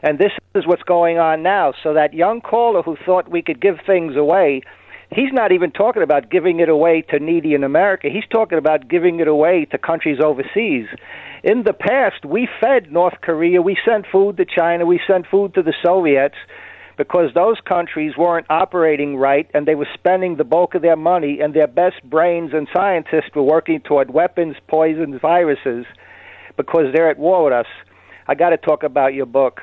And 0.03 0.19
this 0.19 0.33
is 0.55 0.67
what's 0.67 0.85
going 0.85 1.19
on 1.19 1.43
now. 1.43 1.75
So 1.83 1.93
that 1.95 2.15
young 2.15 2.41
caller 2.41 2.83
who 2.83 2.97
thought 3.05 3.29
we 3.29 3.43
could 3.43 3.61
give 3.61 3.81
things 3.85 4.17
away, 4.17 4.63
he's 5.13 5.33
not 5.33 5.53
even 5.53 5.73
talking 5.73 6.03
about 6.03 6.31
giving 6.31 6.61
it 6.61 6.69
away 6.69 7.03
to 7.11 7.19
needy 7.19 7.55
in 7.55 7.65
America. 7.65 8.09
He's 8.09 8.27
talking 8.31 8.57
about 8.57 8.89
giving 8.89 9.19
it 9.21 9.29
away 9.29 9.67
to 9.73 9.79
countries 9.79 10.19
overseas. 10.25 10.87
In 11.43 11.65
the 11.65 11.73
past, 11.73 12.25
we 12.25 12.49
fed 12.61 12.93
North 12.93 13.21
Korea, 13.21 13.61
we 13.61 13.77
sent 13.85 14.07
food 14.11 14.37
to 14.37 14.45
China, 14.45 14.87
we 14.87 15.01
sent 15.07 15.27
food 15.27 15.55
to 15.55 15.63
the 15.63 15.75
Soviets 15.85 16.37
because 17.01 17.33
those 17.33 17.57
countries 17.65 18.15
weren't 18.19 18.45
operating 18.51 19.17
right 19.17 19.51
and 19.55 19.67
they 19.67 19.75
were 19.75 19.89
spending 19.95 20.37
the 20.37 20.45
bulk 20.45 20.75
of 20.75 20.83
their 20.83 20.97
money 20.97 21.41
and 21.41 21.55
their 21.55 21.67
best 21.67 21.97
brains 22.05 22.53
and 22.53 22.69
scientists 22.75 23.35
were 23.35 23.43
working 23.43 23.81
toward 23.81 24.11
weapons, 24.11 24.55
poisons, 24.69 25.19
viruses 25.19 25.87
because 26.59 26.93
they're 26.93 27.09
at 27.09 27.19
war 27.19 27.45
with 27.45 27.55
us. 27.55 27.65
I 28.29 28.35
got 28.35 28.51
to 28.51 28.59
talk 28.59 28.83
about 28.83 29.15
your 29.15 29.25
book. 29.25 29.63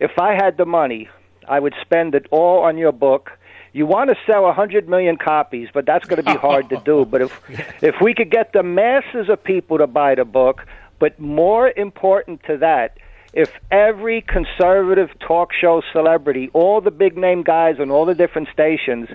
If 0.00 0.12
I 0.18 0.32
had 0.32 0.56
the 0.56 0.64
money, 0.64 1.10
I 1.46 1.60
would 1.60 1.74
spend 1.82 2.14
it 2.14 2.24
all 2.30 2.60
on 2.60 2.78
your 2.78 2.92
book. 2.92 3.32
You 3.74 3.84
want 3.84 4.08
to 4.08 4.16
sell 4.24 4.46
a 4.46 4.54
hundred 4.54 4.88
million 4.88 5.18
copies, 5.18 5.68
but 5.74 5.84
that's 5.84 6.06
going 6.06 6.24
to 6.24 6.30
be 6.32 6.38
hard 6.38 6.70
to 6.70 6.80
do. 6.86 7.04
But 7.04 7.20
if 7.20 7.40
if 7.82 7.96
we 8.00 8.14
could 8.14 8.30
get 8.30 8.54
the 8.54 8.62
masses 8.62 9.28
of 9.28 9.44
people 9.44 9.76
to 9.76 9.86
buy 9.86 10.14
the 10.14 10.24
book, 10.24 10.64
but 10.98 11.20
more 11.20 11.70
important 11.76 12.42
to 12.44 12.56
that, 12.56 12.96
if 13.32 13.50
every 13.70 14.20
conservative 14.22 15.10
talk 15.20 15.50
show 15.58 15.82
celebrity, 15.92 16.50
all 16.52 16.80
the 16.80 16.90
big 16.90 17.16
name 17.16 17.42
guys 17.42 17.76
on 17.80 17.90
all 17.90 18.04
the 18.04 18.14
different 18.14 18.48
stations, 18.52 19.08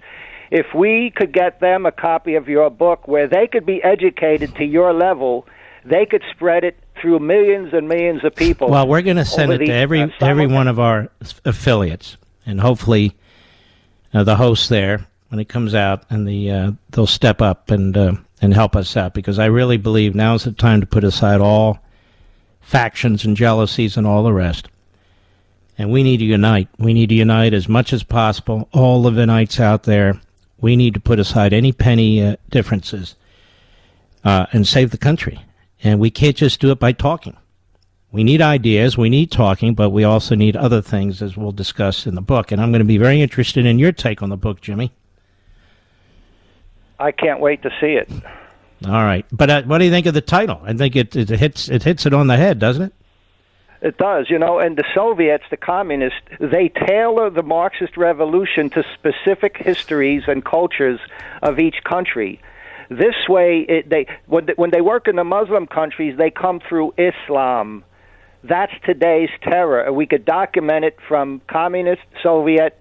if 0.49 0.68
we 0.73 1.11
could 1.15 1.34
get 1.34 1.60
them 1.60 1.85
a 1.85 1.91
copy 1.91 2.35
of 2.35 2.48
your 2.48 2.69
book 2.69 3.07
where 3.07 3.27
they 3.27 3.48
could 3.48 3.65
be 3.65 3.84
educated 3.84 4.56
to 4.56 4.64
your 4.64 4.94
level, 4.94 5.45
they 5.85 6.06
could 6.06 6.23
spread 6.31 6.64
it 6.64 6.77
through 6.99 7.19
millions 7.19 7.73
and 7.73 7.88
millions 7.88 8.23
of 8.23 8.35
people. 8.35 8.69
Well, 8.69 8.88
we're 8.88 9.02
going 9.02 9.18
to 9.18 9.26
send 9.26 9.52
it 9.52 9.60
the- 9.60 9.68
to 9.68 9.73
every 9.73 10.02
uh, 10.02 10.10
every 10.22 10.48
one 10.48 10.68
of 10.68 10.80
our 10.80 11.10
affiliates, 11.45 12.18
and 12.45 12.60
hopefully, 12.60 13.15
uh, 14.14 14.23
the 14.23 14.35
hosts 14.35 14.68
there 14.69 15.06
when 15.30 15.39
it 15.39 15.49
comes 15.49 15.76
out, 15.76 16.03
and 16.10 16.27
the 16.27 16.52
uh, 16.52 16.72
they'll 16.89 17.06
step 17.07 17.41
up 17.41 17.69
and 17.69 17.95
uh, 17.95 18.14
and 18.41 18.53
help 18.53 18.76
us 18.76 18.98
out 18.98 19.14
because 19.14 19.38
I 19.38 19.45
really 19.45 19.77
believe 19.77 20.15
now 20.15 20.34
is 20.34 20.45
the 20.45 20.52
time 20.52 20.81
to 20.81 20.88
put 20.88 21.03
aside 21.03 21.41
all 21.41 21.80
factions 22.68 23.23
and 23.23 23.38
jealousies 23.38 23.95
and 23.95 24.06
all 24.06 24.23
the 24.23 24.34
rest. 24.34 24.68
And 25.77 25.89
we 25.89 26.03
need 26.03 26.18
to 26.18 26.26
unite. 26.26 26.68
We 26.77 26.94
need 26.94 27.07
to 27.10 27.15
unite 27.15 27.53
as 27.53 27.69
much 27.69 27.94
as 27.94 28.03
possible. 28.03 28.68
All 28.73 29.02
the 29.02 29.11
Vinites 29.11 29.57
out 29.57 29.84
there, 29.84 30.19
we 30.60 30.76
need 30.76 30.94
to 30.94 30.99
put 30.99 31.18
aside 31.18 31.53
any 31.53 31.72
penny 31.72 32.22
uh, 32.22 32.35
differences 32.49 33.15
uh, 34.26 34.48
and 34.52 34.68
save 34.68 34.91
the 34.91 34.98
country. 34.98 35.39
And 35.81 35.98
we 36.02 36.11
can't 36.11 36.35
just 36.35 36.60
do 36.60 36.72
it 36.72 36.80
by 36.80 36.91
talking. 36.91 37.38
We 38.11 38.26
need 38.26 38.41
ideas, 38.41 38.98
we 38.98 39.10
need 39.10 39.31
talking, 39.31 39.73
but 39.73 39.91
we 39.91 40.03
also 40.03 40.35
need 40.35 40.57
other 40.57 40.81
things, 40.81 41.22
as 41.22 41.38
we'll 41.38 41.53
discuss 41.53 42.06
in 42.06 42.15
the 42.15 42.22
book. 42.22 42.52
And 42.52 42.61
I'm 42.61 42.72
going 42.72 42.80
to 42.80 42.85
be 42.85 42.98
very 42.98 43.22
interested 43.22 43.65
in 43.65 43.80
your 43.80 43.94
take 43.94 44.22
on 44.22 44.30
the 44.30 44.38
book, 44.38 44.60
Jimmy. 44.60 44.91
I 46.99 47.11
can't 47.14 47.39
wait 47.39 47.61
to 47.61 47.69
see 47.80 47.94
it. 47.94 48.10
All 48.86 48.91
right, 48.91 49.26
but 49.32 49.49
uh, 49.49 49.64
what 49.64 49.80
do 49.80 49.86
you 49.86 49.91
think 49.91 50.06
of 50.06 50.14
the 50.14 50.22
title? 50.22 50.62
I 50.64 50.74
think 50.74 50.95
it, 50.95 51.16
it 51.16 51.30
hits 51.30 51.68
it 51.68 51.84
hits 51.84 52.06
it 52.06 52.14
on 52.14 52.28
the 52.28 52.38
head, 52.38 52.60
doesn't 52.60 52.84
it? 52.84 52.94
It 53.82 53.98
does, 53.98 54.28
you 54.30 54.40
know, 54.40 54.60
and 54.60 54.76
the 54.76 54.84
Soviets, 54.95 55.44
the 55.52 55.58
communists, 55.58 56.20
they 56.40 56.70
tailor 56.70 57.30
the 57.30 57.44
Marxist 57.44 57.95
revolution 57.95 58.72
to 58.72 58.84
specific 58.95 59.58
histories 59.58 60.24
and 60.28 60.44
cultures 60.44 60.99
of 61.44 61.60
each 61.60 61.84
country. 61.84 62.41
This 62.90 63.16
way, 63.28 63.66
it, 63.68 63.90
they 63.90 64.08
when 64.26 64.45
they, 64.45 64.54
when 64.54 64.72
they 64.72 64.82
work 64.82 65.08
in 65.08 65.16
the 65.16 65.24
Muslim 65.24 65.68
countries, 65.68 66.18
they 66.18 66.32
come 66.32 66.60
through 66.68 66.94
Islam. 66.98 67.84
That's 68.44 68.74
today's 68.86 69.30
terror, 69.41 69.91
we 69.91 70.06
could 70.06 70.24
document 70.24 70.86
it 70.86 70.98
from 71.08 71.41
communist 71.48 72.04
Soviet 72.24 72.80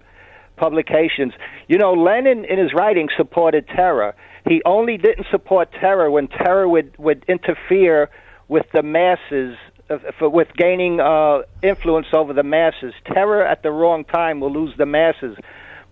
publications. 0.55 1.33
You 1.67 1.77
know, 1.77 1.93
Lenin 1.93 2.45
in 2.45 2.57
his 2.57 2.73
writings 2.73 3.11
supported 3.17 3.67
terror. 3.67 4.15
He 4.47 4.61
only 4.65 4.97
didn't 4.97 5.27
support 5.29 5.71
terror 5.73 6.09
when 6.09 6.27
terror 6.27 6.67
would 6.67 6.97
would 6.97 7.25
interfere 7.27 8.09
with 8.47 8.65
the 8.73 8.81
masses, 8.81 9.57
uh, 9.89 9.97
for, 10.17 10.29
with 10.29 10.47
gaining 10.55 10.99
uh, 10.99 11.39
influence 11.61 12.07
over 12.13 12.33
the 12.33 12.43
masses. 12.43 12.93
Terror 13.05 13.45
at 13.45 13.63
the 13.63 13.71
wrong 13.71 14.05
time 14.05 14.39
will 14.39 14.51
lose 14.51 14.73
the 14.77 14.85
masses. 14.85 15.37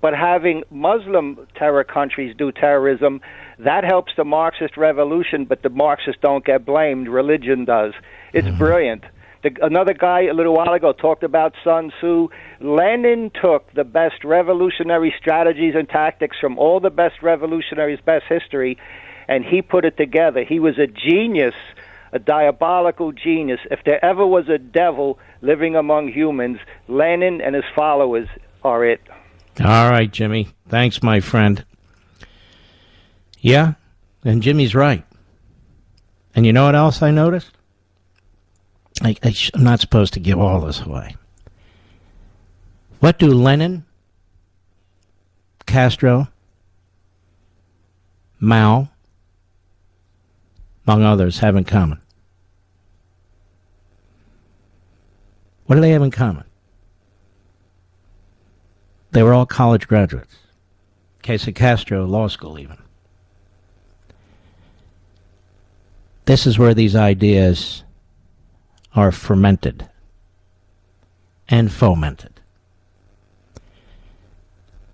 But 0.01 0.13
having 0.13 0.63
Muslim 0.69 1.47
terror 1.55 1.83
countries 1.83 2.35
do 2.37 2.51
terrorism, 2.51 3.21
that 3.59 3.83
helps 3.83 4.11
the 4.15 4.23
Marxist 4.23 4.77
revolution, 4.77 5.45
but 5.45 5.63
the 5.63 5.69
Marxists 5.69 6.21
don't 6.21 6.45
get 6.45 6.65
blamed. 6.65 7.07
Religion 7.07 7.65
does. 7.65 7.93
It's 8.31 8.49
brilliant. 8.57 9.03
The, 9.45 9.63
another 9.63 9.93
guy 9.93 10.23
a 10.23 10.33
little 10.33 10.55
while 10.55 10.73
ago 10.73 10.91
talked 10.91 11.21
about 11.21 11.53
Sun 11.63 11.91
Tzu. 11.99 12.29
Lenin 12.61 13.29
took 13.39 13.71
the 13.73 13.83
best 13.83 14.23
revolutionary 14.23 15.13
strategies 15.19 15.75
and 15.75 15.87
tactics 15.87 16.37
from 16.41 16.57
all 16.57 16.79
the 16.79 16.89
best 16.89 17.21
revolutionaries' 17.21 17.99
best 18.03 18.25
history, 18.27 18.79
and 19.27 19.45
he 19.45 19.61
put 19.61 19.85
it 19.85 19.97
together. 19.97 20.43
He 20.43 20.59
was 20.59 20.79
a 20.79 20.87
genius, 20.87 21.53
a 22.11 22.17
diabolical 22.17 23.11
genius. 23.11 23.59
If 23.69 23.83
there 23.85 24.03
ever 24.03 24.25
was 24.25 24.49
a 24.49 24.57
devil 24.57 25.19
living 25.43 25.75
among 25.75 26.07
humans, 26.07 26.57
Lenin 26.87 27.39
and 27.39 27.53
his 27.53 27.65
followers 27.75 28.27
are 28.63 28.83
it. 28.83 29.01
All 29.59 29.91
right, 29.91 30.11
Jimmy. 30.11 30.47
Thanks, 30.69 31.03
my 31.03 31.19
friend. 31.19 31.63
Yeah, 33.41 33.73
and 34.23 34.41
Jimmy's 34.41 34.73
right. 34.73 35.05
And 36.33 36.47
you 36.47 36.51
know 36.51 36.65
what 36.65 36.73
else 36.73 37.03
I 37.03 37.11
noticed? 37.11 37.54
I, 39.05 39.15
I 39.21 39.35
I'm 39.53 39.63
not 39.63 39.79
supposed 39.79 40.13
to 40.15 40.19
give 40.19 40.39
all 40.39 40.61
this 40.61 40.81
away. 40.81 41.15
What 43.01 43.19
do 43.19 43.27
Lenin, 43.27 43.85
Castro, 45.67 46.27
Mao, 48.39 48.89
among 50.87 51.03
others, 51.03 51.37
have 51.39 51.55
in 51.55 51.65
common? 51.65 51.99
What 55.67 55.75
do 55.75 55.81
they 55.81 55.91
have 55.91 56.01
in 56.01 56.09
common? 56.09 56.45
They 59.11 59.21
were 59.21 59.35
all 59.35 59.45
college 59.45 59.87
graduates. 59.87 60.35
Case 61.21 61.47
of 61.47 61.53
Castro, 61.53 62.05
law 62.05 62.27
school, 62.27 62.57
even. 62.57 62.77
This 66.25 66.47
is 66.47 66.57
where 66.57 66.73
these 66.73 66.95
ideas 66.95 67.83
are 68.95 69.11
fermented 69.11 69.87
and 71.47 71.71
fomented. 71.71 72.39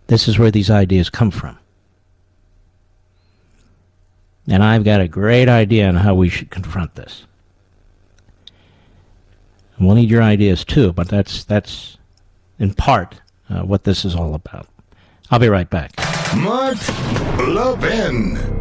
This 0.08 0.28
is 0.28 0.38
where 0.38 0.52
these 0.52 0.70
ideas 0.70 1.10
come 1.10 1.32
from. 1.32 1.58
And 4.48 4.64
I've 4.64 4.84
got 4.84 5.00
a 5.00 5.08
great 5.08 5.48
idea 5.48 5.88
on 5.88 5.96
how 5.96 6.16
we 6.16 6.28
should 6.28 6.50
confront 6.50 6.96
this. 6.96 7.26
We'll 9.80 9.96
need 9.96 10.10
your 10.10 10.22
ideas 10.22 10.64
too, 10.64 10.94
but 10.94 11.08
that's 11.08 11.44
that's 11.46 11.98
in 12.60 12.74
part 12.74 13.20
uh, 13.50 13.62
what 13.62 13.84
this 13.84 14.06
is 14.06 14.16
all 14.16 14.36
about. 14.36 14.68
I'll 15.32 15.40
be 15.40 15.50
right 15.50 15.70
back. 15.70 15.94
Mark 16.36 16.78
Levin. 17.40 18.61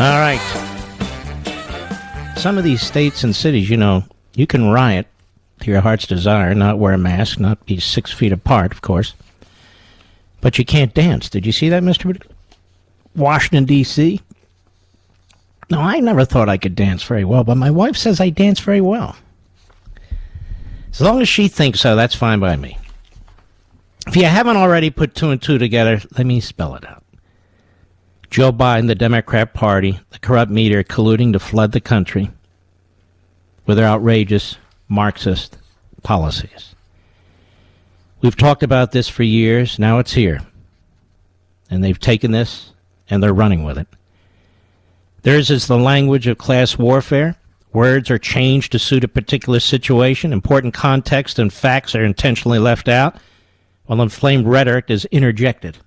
All 0.00 0.18
right. 0.18 0.40
Some 2.38 2.56
of 2.56 2.64
these 2.64 2.80
states 2.80 3.22
and 3.22 3.36
cities, 3.36 3.68
you 3.68 3.76
know, 3.76 4.04
you 4.34 4.46
can 4.46 4.70
riot 4.70 5.06
to 5.60 5.70
your 5.70 5.82
heart's 5.82 6.06
desire, 6.06 6.54
not 6.54 6.78
wear 6.78 6.94
a 6.94 6.98
mask, 6.98 7.38
not 7.38 7.66
be 7.66 7.78
six 7.78 8.10
feet 8.10 8.32
apart, 8.32 8.72
of 8.72 8.80
course. 8.80 9.12
But 10.40 10.56
you 10.56 10.64
can't 10.64 10.94
dance. 10.94 11.28
Did 11.28 11.44
you 11.44 11.52
see 11.52 11.68
that, 11.68 11.82
Mr. 11.82 12.18
Washington, 13.14 13.66
D.C.? 13.66 14.22
No, 15.68 15.80
I 15.80 16.00
never 16.00 16.24
thought 16.24 16.48
I 16.48 16.56
could 16.56 16.74
dance 16.74 17.02
very 17.02 17.26
well, 17.26 17.44
but 17.44 17.58
my 17.58 17.70
wife 17.70 17.98
says 17.98 18.22
I 18.22 18.30
dance 18.30 18.58
very 18.58 18.80
well. 18.80 19.16
As 20.92 21.02
long 21.02 21.20
as 21.20 21.28
she 21.28 21.46
thinks 21.46 21.78
so, 21.78 21.94
that's 21.94 22.14
fine 22.14 22.40
by 22.40 22.56
me. 22.56 22.78
If 24.06 24.16
you 24.16 24.24
haven't 24.24 24.56
already 24.56 24.88
put 24.88 25.14
two 25.14 25.28
and 25.28 25.42
two 25.42 25.58
together, 25.58 26.00
let 26.16 26.24
me 26.24 26.40
spell 26.40 26.74
it 26.74 26.88
out. 26.88 26.99
Joe 28.30 28.52
Biden, 28.52 28.86
the 28.86 28.94
Democrat 28.94 29.54
Party, 29.54 29.98
the 30.10 30.20
corrupt 30.20 30.52
media 30.52 30.84
colluding 30.84 31.32
to 31.32 31.40
flood 31.40 31.72
the 31.72 31.80
country 31.80 32.30
with 33.66 33.76
their 33.76 33.88
outrageous 33.88 34.56
Marxist 34.88 35.58
policies. 36.04 36.76
We've 38.20 38.36
talked 38.36 38.62
about 38.62 38.92
this 38.92 39.08
for 39.08 39.24
years. 39.24 39.80
Now 39.80 39.98
it's 39.98 40.12
here. 40.12 40.40
And 41.70 41.82
they've 41.82 41.98
taken 41.98 42.30
this 42.30 42.72
and 43.08 43.20
they're 43.20 43.34
running 43.34 43.64
with 43.64 43.78
it. 43.78 43.88
Theirs 45.22 45.50
is 45.50 45.66
the 45.66 45.78
language 45.78 46.28
of 46.28 46.38
class 46.38 46.78
warfare. 46.78 47.36
Words 47.72 48.10
are 48.10 48.18
changed 48.18 48.72
to 48.72 48.78
suit 48.78 49.04
a 49.04 49.08
particular 49.08 49.60
situation. 49.60 50.32
Important 50.32 50.72
context 50.72 51.38
and 51.38 51.52
facts 51.52 51.94
are 51.94 52.04
intentionally 52.04 52.58
left 52.58 52.88
out, 52.88 53.16
while 53.86 54.02
inflamed 54.02 54.46
rhetoric 54.46 54.86
is 54.88 55.04
interjected. 55.06 55.78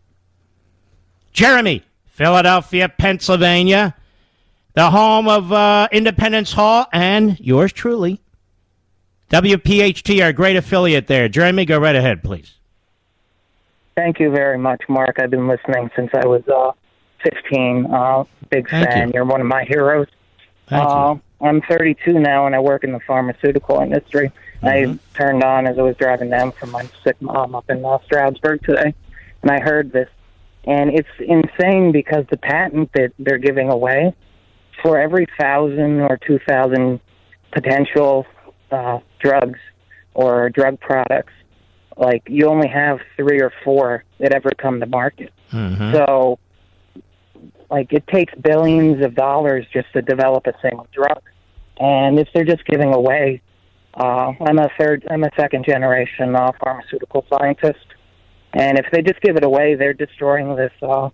Jeremy, 1.33 1.83
Philadelphia, 2.13 2.87
Pennsylvania, 2.89 3.95
the 4.75 4.91
home 4.91 5.27
of 5.27 5.51
uh, 5.51 5.87
Independence 5.91 6.53
Hall, 6.53 6.85
and 6.93 7.39
yours 7.39 7.73
truly, 7.73 8.21
WPHT, 9.31 10.23
our 10.23 10.31
great 10.31 10.55
affiliate 10.55 11.07
there. 11.07 11.27
Jeremy, 11.27 11.65
go 11.65 11.79
right 11.79 11.95
ahead, 11.95 12.21
please. 12.21 12.53
Thank 13.95 14.19
you 14.19 14.29
very 14.29 14.59
much, 14.59 14.83
Mark. 14.87 15.17
I've 15.17 15.31
been 15.31 15.47
listening 15.47 15.89
since 15.95 16.11
I 16.13 16.27
was 16.27 16.47
uh, 16.47 16.71
15. 17.23 17.87
Uh, 17.87 18.25
big 18.51 18.69
Thank 18.69 18.89
fan. 18.89 19.11
you. 19.11 19.21
are 19.21 19.25
one 19.25 19.41
of 19.41 19.47
my 19.47 19.63
heroes. 19.63 20.07
Thank 20.67 20.87
uh, 20.87 21.15
I'm 21.41 21.61
32 21.61 22.19
now, 22.19 22.45
and 22.45 22.55
I 22.55 22.59
work 22.59 22.83
in 22.83 22.91
the 22.91 22.99
pharmaceutical 22.99 23.79
industry. 23.79 24.31
Mm-hmm. 24.61 24.67
I 24.67 24.99
turned 25.15 25.43
on 25.43 25.65
as 25.65 25.79
I 25.79 25.81
was 25.81 25.97
driving 25.97 26.29
down 26.29 26.51
from 26.51 26.69
my 26.69 26.87
sick 27.03 27.19
mom 27.23 27.55
up 27.55 27.67
in 27.71 27.83
uh, 27.83 27.97
Stroudsburg 28.05 28.63
today, 28.63 28.93
and 29.41 29.51
I 29.51 29.59
heard 29.59 29.91
this. 29.91 30.09
And 30.65 30.91
it's 30.91 31.09
insane 31.19 31.91
because 31.91 32.25
the 32.31 32.37
patent 32.37 32.91
that 32.93 33.11
they're 33.19 33.37
giving 33.37 33.69
away 33.69 34.15
for 34.81 34.97
every 34.97 35.27
thousand 35.39 36.01
or 36.01 36.17
two 36.25 36.39
thousand 36.47 36.99
potential 37.51 38.25
uh, 38.71 38.99
drugs 39.19 39.59
or 40.13 40.49
drug 40.49 40.79
products, 40.79 41.33
like 41.97 42.23
you 42.27 42.47
only 42.47 42.67
have 42.67 42.99
three 43.17 43.41
or 43.41 43.51
four 43.63 44.03
that 44.19 44.33
ever 44.33 44.51
come 44.57 44.79
to 44.79 44.85
market. 44.85 45.31
Mm-hmm. 45.51 45.93
So, 45.93 46.39
like, 47.69 47.93
it 47.93 48.07
takes 48.07 48.33
billions 48.35 49.03
of 49.03 49.15
dollars 49.15 49.65
just 49.71 49.91
to 49.93 50.01
develop 50.01 50.47
a 50.47 50.53
single 50.61 50.87
drug. 50.93 51.21
And 51.77 52.19
if 52.19 52.27
they're 52.33 52.45
just 52.45 52.65
giving 52.65 52.93
away, 52.93 53.41
uh, 53.95 54.33
I'm 54.41 54.59
a 54.59 54.69
third, 54.79 55.05
I'm 55.09 55.23
a 55.23 55.29
second 55.35 55.65
generation 55.65 56.35
uh, 56.35 56.51
pharmaceutical 56.63 57.25
scientist, 57.31 57.85
and 58.53 58.77
if 58.77 58.85
they 58.91 59.01
just 59.01 59.21
give 59.21 59.35
it 59.35 59.43
away, 59.43 59.75
they're 59.75 59.93
destroying 59.93 60.55
this 60.55 60.71
uh, 60.81 61.09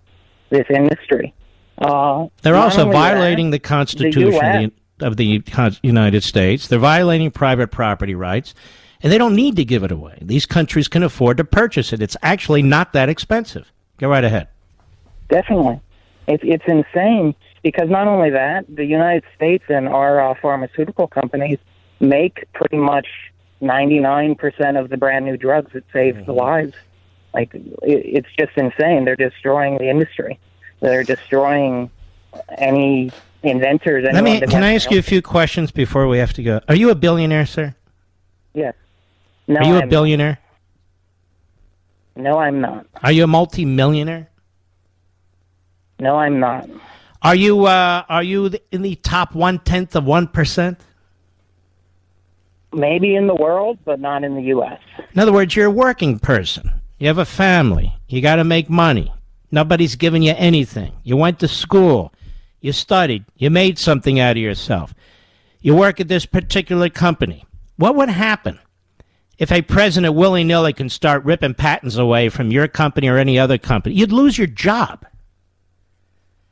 this 0.50 0.66
industry. 0.68 1.34
Uh, 1.78 2.26
They're 2.42 2.56
also 2.56 2.82
only 2.82 2.92
that, 2.92 2.98
violating 2.98 3.50
the 3.50 3.58
Constitution 3.58 4.34
of 4.34 4.36
the, 4.36 4.72
of 5.00 5.16
the 5.16 5.42
United 5.82 6.22
States. 6.22 6.68
They're 6.68 6.78
violating 6.78 7.30
private 7.30 7.70
property 7.70 8.14
rights, 8.14 8.54
and 9.02 9.10
they 9.10 9.16
don't 9.16 9.34
need 9.34 9.56
to 9.56 9.64
give 9.64 9.82
it 9.82 9.90
away. 9.90 10.18
These 10.20 10.44
countries 10.44 10.88
can 10.88 11.02
afford 11.02 11.38
to 11.38 11.44
purchase 11.44 11.92
it. 11.94 12.02
It's 12.02 12.18
actually 12.22 12.62
not 12.62 12.92
that 12.92 13.08
expensive. 13.08 13.72
Go 13.96 14.10
right 14.10 14.24
ahead. 14.24 14.48
Definitely. 15.28 15.80
It's 16.26 16.42
it's 16.46 16.64
insane 16.66 17.34
because 17.62 17.88
not 17.88 18.06
only 18.06 18.30
that, 18.30 18.64
the 18.68 18.84
United 18.84 19.24
States 19.34 19.64
and 19.68 19.88
our 19.88 20.20
uh, 20.20 20.34
pharmaceutical 20.40 21.06
companies 21.06 21.58
make 21.98 22.46
pretty 22.52 22.78
much 22.78 23.06
99% 23.62 24.80
of 24.80 24.88
the 24.90 24.96
brand 24.96 25.24
new 25.24 25.36
drugs 25.36 25.72
that 25.72 25.84
save 25.92 26.24
the 26.26 26.32
lives. 26.32 26.74
Like 27.32 27.54
it, 27.54 27.62
it's 27.82 28.28
just 28.38 28.56
insane. 28.56 29.04
They're 29.04 29.16
destroying 29.16 29.78
the 29.78 29.88
industry. 29.88 30.38
They're 30.80 31.04
destroying 31.04 31.90
any 32.58 33.10
inventors. 33.42 34.04
Let 34.12 34.24
me. 34.24 34.40
Can 34.40 34.62
I 34.64 34.74
ask 34.74 34.90
you 34.90 34.98
a 34.98 35.02
few 35.02 35.22
questions 35.22 35.70
before 35.70 36.08
we 36.08 36.18
have 36.18 36.32
to 36.34 36.42
go? 36.42 36.60
Are 36.68 36.74
you 36.74 36.90
a 36.90 36.94
billionaire, 36.94 37.46
sir? 37.46 37.74
Yes. 38.54 38.74
No, 39.46 39.60
Are 39.60 39.64
you 39.64 39.74
a 39.74 39.80
I'm- 39.80 39.88
billionaire? 39.88 40.38
No, 42.16 42.38
I'm 42.38 42.60
not. 42.60 42.86
Are 43.02 43.12
you 43.12 43.24
a 43.24 43.26
multimillionaire? 43.26 44.28
No, 46.00 46.16
I'm 46.16 46.40
not. 46.40 46.68
Are 47.22 47.34
you 47.34 47.66
uh, 47.66 48.04
are 48.08 48.22
you 48.22 48.50
in 48.72 48.82
the 48.82 48.96
top 48.96 49.34
one 49.34 49.58
tenth 49.60 49.94
of 49.94 50.04
one 50.04 50.26
percent? 50.26 50.78
Maybe 52.72 53.14
in 53.14 53.26
the 53.26 53.34
world, 53.34 53.78
but 53.84 54.00
not 54.00 54.22
in 54.24 54.34
the 54.36 54.42
U.S. 54.44 54.80
In 55.12 55.18
other 55.20 55.32
words, 55.32 55.56
you're 55.56 55.66
a 55.66 55.70
working 55.70 56.18
person. 56.18 56.79
You 57.00 57.06
have 57.06 57.18
a 57.18 57.24
family. 57.24 57.96
You 58.08 58.20
got 58.20 58.36
to 58.36 58.44
make 58.44 58.68
money. 58.68 59.10
Nobody's 59.50 59.96
giving 59.96 60.22
you 60.22 60.34
anything. 60.36 60.92
You 61.02 61.16
went 61.16 61.38
to 61.40 61.48
school. 61.48 62.12
You 62.60 62.72
studied. 62.72 63.24
You 63.36 63.48
made 63.48 63.78
something 63.78 64.20
out 64.20 64.32
of 64.32 64.42
yourself. 64.42 64.94
You 65.62 65.74
work 65.74 65.98
at 65.98 66.08
this 66.08 66.26
particular 66.26 66.90
company. 66.90 67.46
What 67.76 67.96
would 67.96 68.10
happen 68.10 68.58
if 69.38 69.50
a 69.50 69.62
president 69.62 70.14
willy 70.14 70.44
nilly 70.44 70.74
can 70.74 70.90
start 70.90 71.24
ripping 71.24 71.54
patents 71.54 71.96
away 71.96 72.28
from 72.28 72.52
your 72.52 72.68
company 72.68 73.08
or 73.08 73.16
any 73.16 73.38
other 73.38 73.56
company? 73.56 73.94
You'd 73.94 74.12
lose 74.12 74.36
your 74.36 74.46
job. 74.46 75.06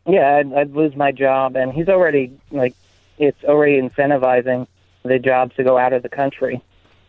Yeah, 0.06 0.36
I'd, 0.36 0.54
I'd 0.54 0.74
lose 0.74 0.96
my 0.96 1.12
job, 1.12 1.56
and 1.56 1.74
he's 1.74 1.90
already 1.90 2.32
like, 2.50 2.74
it's 3.18 3.44
already 3.44 3.78
incentivizing 3.78 4.66
the 5.02 5.18
jobs 5.18 5.54
to 5.56 5.64
go 5.64 5.76
out 5.76 5.92
of 5.92 6.02
the 6.02 6.08
country 6.08 6.62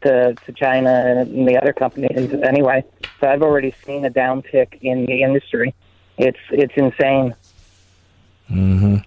to 0.03 0.35
to 0.45 0.51
China 0.53 0.89
and 0.89 1.47
the 1.47 1.57
other 1.57 1.73
companies 1.73 2.33
anyway. 2.43 2.83
So 3.19 3.27
I've 3.27 3.41
already 3.41 3.73
seen 3.85 4.05
a 4.05 4.09
downtick 4.09 4.79
in 4.81 5.05
the 5.05 5.23
industry. 5.23 5.73
It's 6.17 6.39
it's 6.51 6.73
insane. 6.75 7.35
hmm 8.47 8.97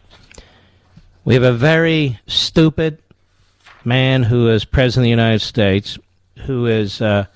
We 1.24 1.34
have 1.34 1.42
a 1.42 1.52
very 1.52 2.18
stupid 2.26 2.98
man 3.84 4.24
who 4.24 4.48
is 4.48 4.64
president 4.64 5.02
of 5.02 5.06
the 5.06 5.10
United 5.10 5.40
States, 5.40 5.98
who 6.46 6.66
is 6.66 7.00
uh, 7.00 7.26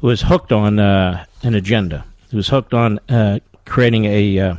who 0.00 0.10
is 0.10 0.22
hooked 0.22 0.52
on 0.52 0.78
uh, 0.78 1.24
an 1.42 1.54
agenda, 1.54 2.04
who's 2.30 2.48
hooked 2.48 2.74
on 2.74 3.00
uh, 3.08 3.40
creating 3.64 4.04
a 4.04 4.38
uh, 4.38 4.54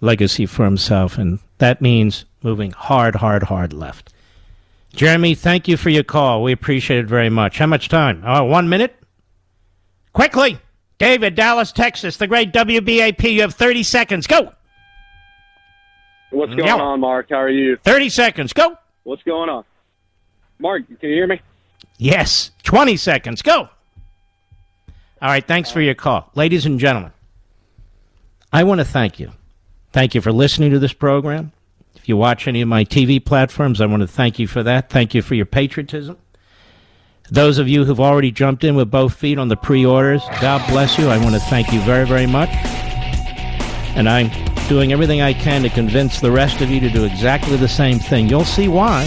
legacy 0.00 0.46
for 0.46 0.64
himself, 0.64 1.18
and 1.18 1.38
that 1.58 1.80
means 1.80 2.24
moving 2.42 2.72
hard, 2.72 3.16
hard, 3.16 3.44
hard 3.44 3.72
left. 3.72 4.13
Jeremy, 4.94 5.34
thank 5.34 5.66
you 5.68 5.76
for 5.76 5.90
your 5.90 6.04
call. 6.04 6.42
We 6.42 6.52
appreciate 6.52 7.00
it 7.00 7.06
very 7.06 7.30
much. 7.30 7.58
How 7.58 7.66
much 7.66 7.88
time? 7.88 8.22
Oh, 8.24 8.44
one 8.44 8.68
minute. 8.68 8.94
Quickly, 10.12 10.58
David, 10.98 11.34
Dallas, 11.34 11.72
Texas, 11.72 12.16
the 12.16 12.26
great 12.26 12.52
WBAP. 12.52 13.32
You 13.32 13.40
have 13.42 13.54
thirty 13.54 13.82
seconds. 13.82 14.26
Go. 14.26 14.52
What's 16.30 16.54
going 16.54 16.66
Yeah. 16.66 16.76
on, 16.76 17.00
Mark? 17.00 17.28
How 17.30 17.36
are 17.36 17.48
you? 17.48 17.76
30 17.84 18.08
seconds. 18.08 18.52
Go. 18.52 18.76
What's 19.04 19.22
going 19.22 19.48
on? 19.48 19.64
Mark, 20.58 20.82
can 20.86 20.96
you 21.08 21.14
hear 21.14 21.26
me? 21.28 21.40
Yes. 21.98 22.50
20 22.64 22.96
seconds. 22.96 23.40
Go. 23.40 23.68
All 25.22 25.28
right. 25.28 25.46
Thanks 25.46 25.70
for 25.70 25.80
your 25.80 25.94
call. 25.94 26.28
Ladies 26.34 26.66
and 26.66 26.80
gentlemen, 26.80 27.12
I 28.52 28.64
want 28.64 28.80
to 28.80 28.84
thank 28.84 29.20
you. 29.20 29.30
Thank 29.92 30.16
you 30.16 30.20
for 30.20 30.32
listening 30.32 30.72
to 30.72 30.80
this 30.80 30.92
program. 30.92 31.52
If 32.04 32.08
you 32.10 32.18
watch 32.18 32.46
any 32.46 32.60
of 32.60 32.68
my 32.68 32.84
TV 32.84 33.24
platforms, 33.24 33.80
I 33.80 33.86
want 33.86 34.02
to 34.02 34.06
thank 34.06 34.38
you 34.38 34.46
for 34.46 34.62
that. 34.62 34.90
Thank 34.90 35.14
you 35.14 35.22
for 35.22 35.34
your 35.34 35.46
patriotism. 35.46 36.18
Those 37.30 37.56
of 37.56 37.66
you 37.66 37.86
who've 37.86 37.98
already 37.98 38.30
jumped 38.30 38.62
in 38.62 38.74
with 38.74 38.90
both 38.90 39.14
feet 39.14 39.38
on 39.38 39.48
the 39.48 39.56
pre 39.56 39.86
orders, 39.86 40.22
God 40.38 40.62
bless 40.68 40.98
you. 40.98 41.08
I 41.08 41.16
want 41.16 41.34
to 41.34 41.40
thank 41.40 41.72
you 41.72 41.80
very, 41.80 42.06
very 42.06 42.26
much. 42.26 42.50
And 43.96 44.06
I'm 44.06 44.28
doing 44.68 44.92
everything 44.92 45.22
I 45.22 45.32
can 45.32 45.62
to 45.62 45.70
convince 45.70 46.20
the 46.20 46.30
rest 46.30 46.60
of 46.60 46.68
you 46.68 46.78
to 46.80 46.90
do 46.90 47.04
exactly 47.04 47.56
the 47.56 47.68
same 47.68 47.98
thing. 47.98 48.28
You'll 48.28 48.44
see 48.44 48.68
why. 48.68 49.04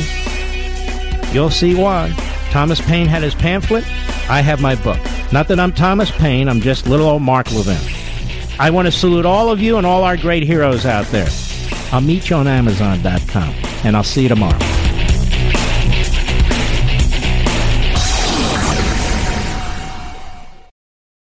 You'll 1.31 1.51
see 1.51 1.75
why. 1.75 2.11
Thomas 2.49 2.81
Paine 2.81 3.05
had 3.05 3.21
his 3.21 3.35
pamphlet. 3.35 3.83
I 4.27 4.41
have 4.41 4.59
my 4.59 4.73
book. 4.73 4.97
Not 5.31 5.47
that 5.49 5.59
I'm 5.59 5.71
Thomas 5.71 6.09
Paine, 6.09 6.49
I'm 6.49 6.61
just 6.61 6.87
little 6.87 7.05
old 7.05 7.21
Mark 7.21 7.51
Levin. 7.51 7.77
I 8.59 8.71
want 8.71 8.87
to 8.87 8.91
salute 8.91 9.27
all 9.27 9.51
of 9.51 9.59
you 9.59 9.77
and 9.77 9.85
all 9.85 10.03
our 10.03 10.17
great 10.17 10.41
heroes 10.41 10.83
out 10.83 11.05
there. 11.09 11.29
I'll 11.91 12.01
meet 12.01 12.29
you 12.29 12.35
on 12.35 12.47
Amazon.com, 12.47 13.55
and 13.83 13.95
I'll 13.95 14.03
see 14.03 14.23
you 14.23 14.29
tomorrow. 14.29 14.86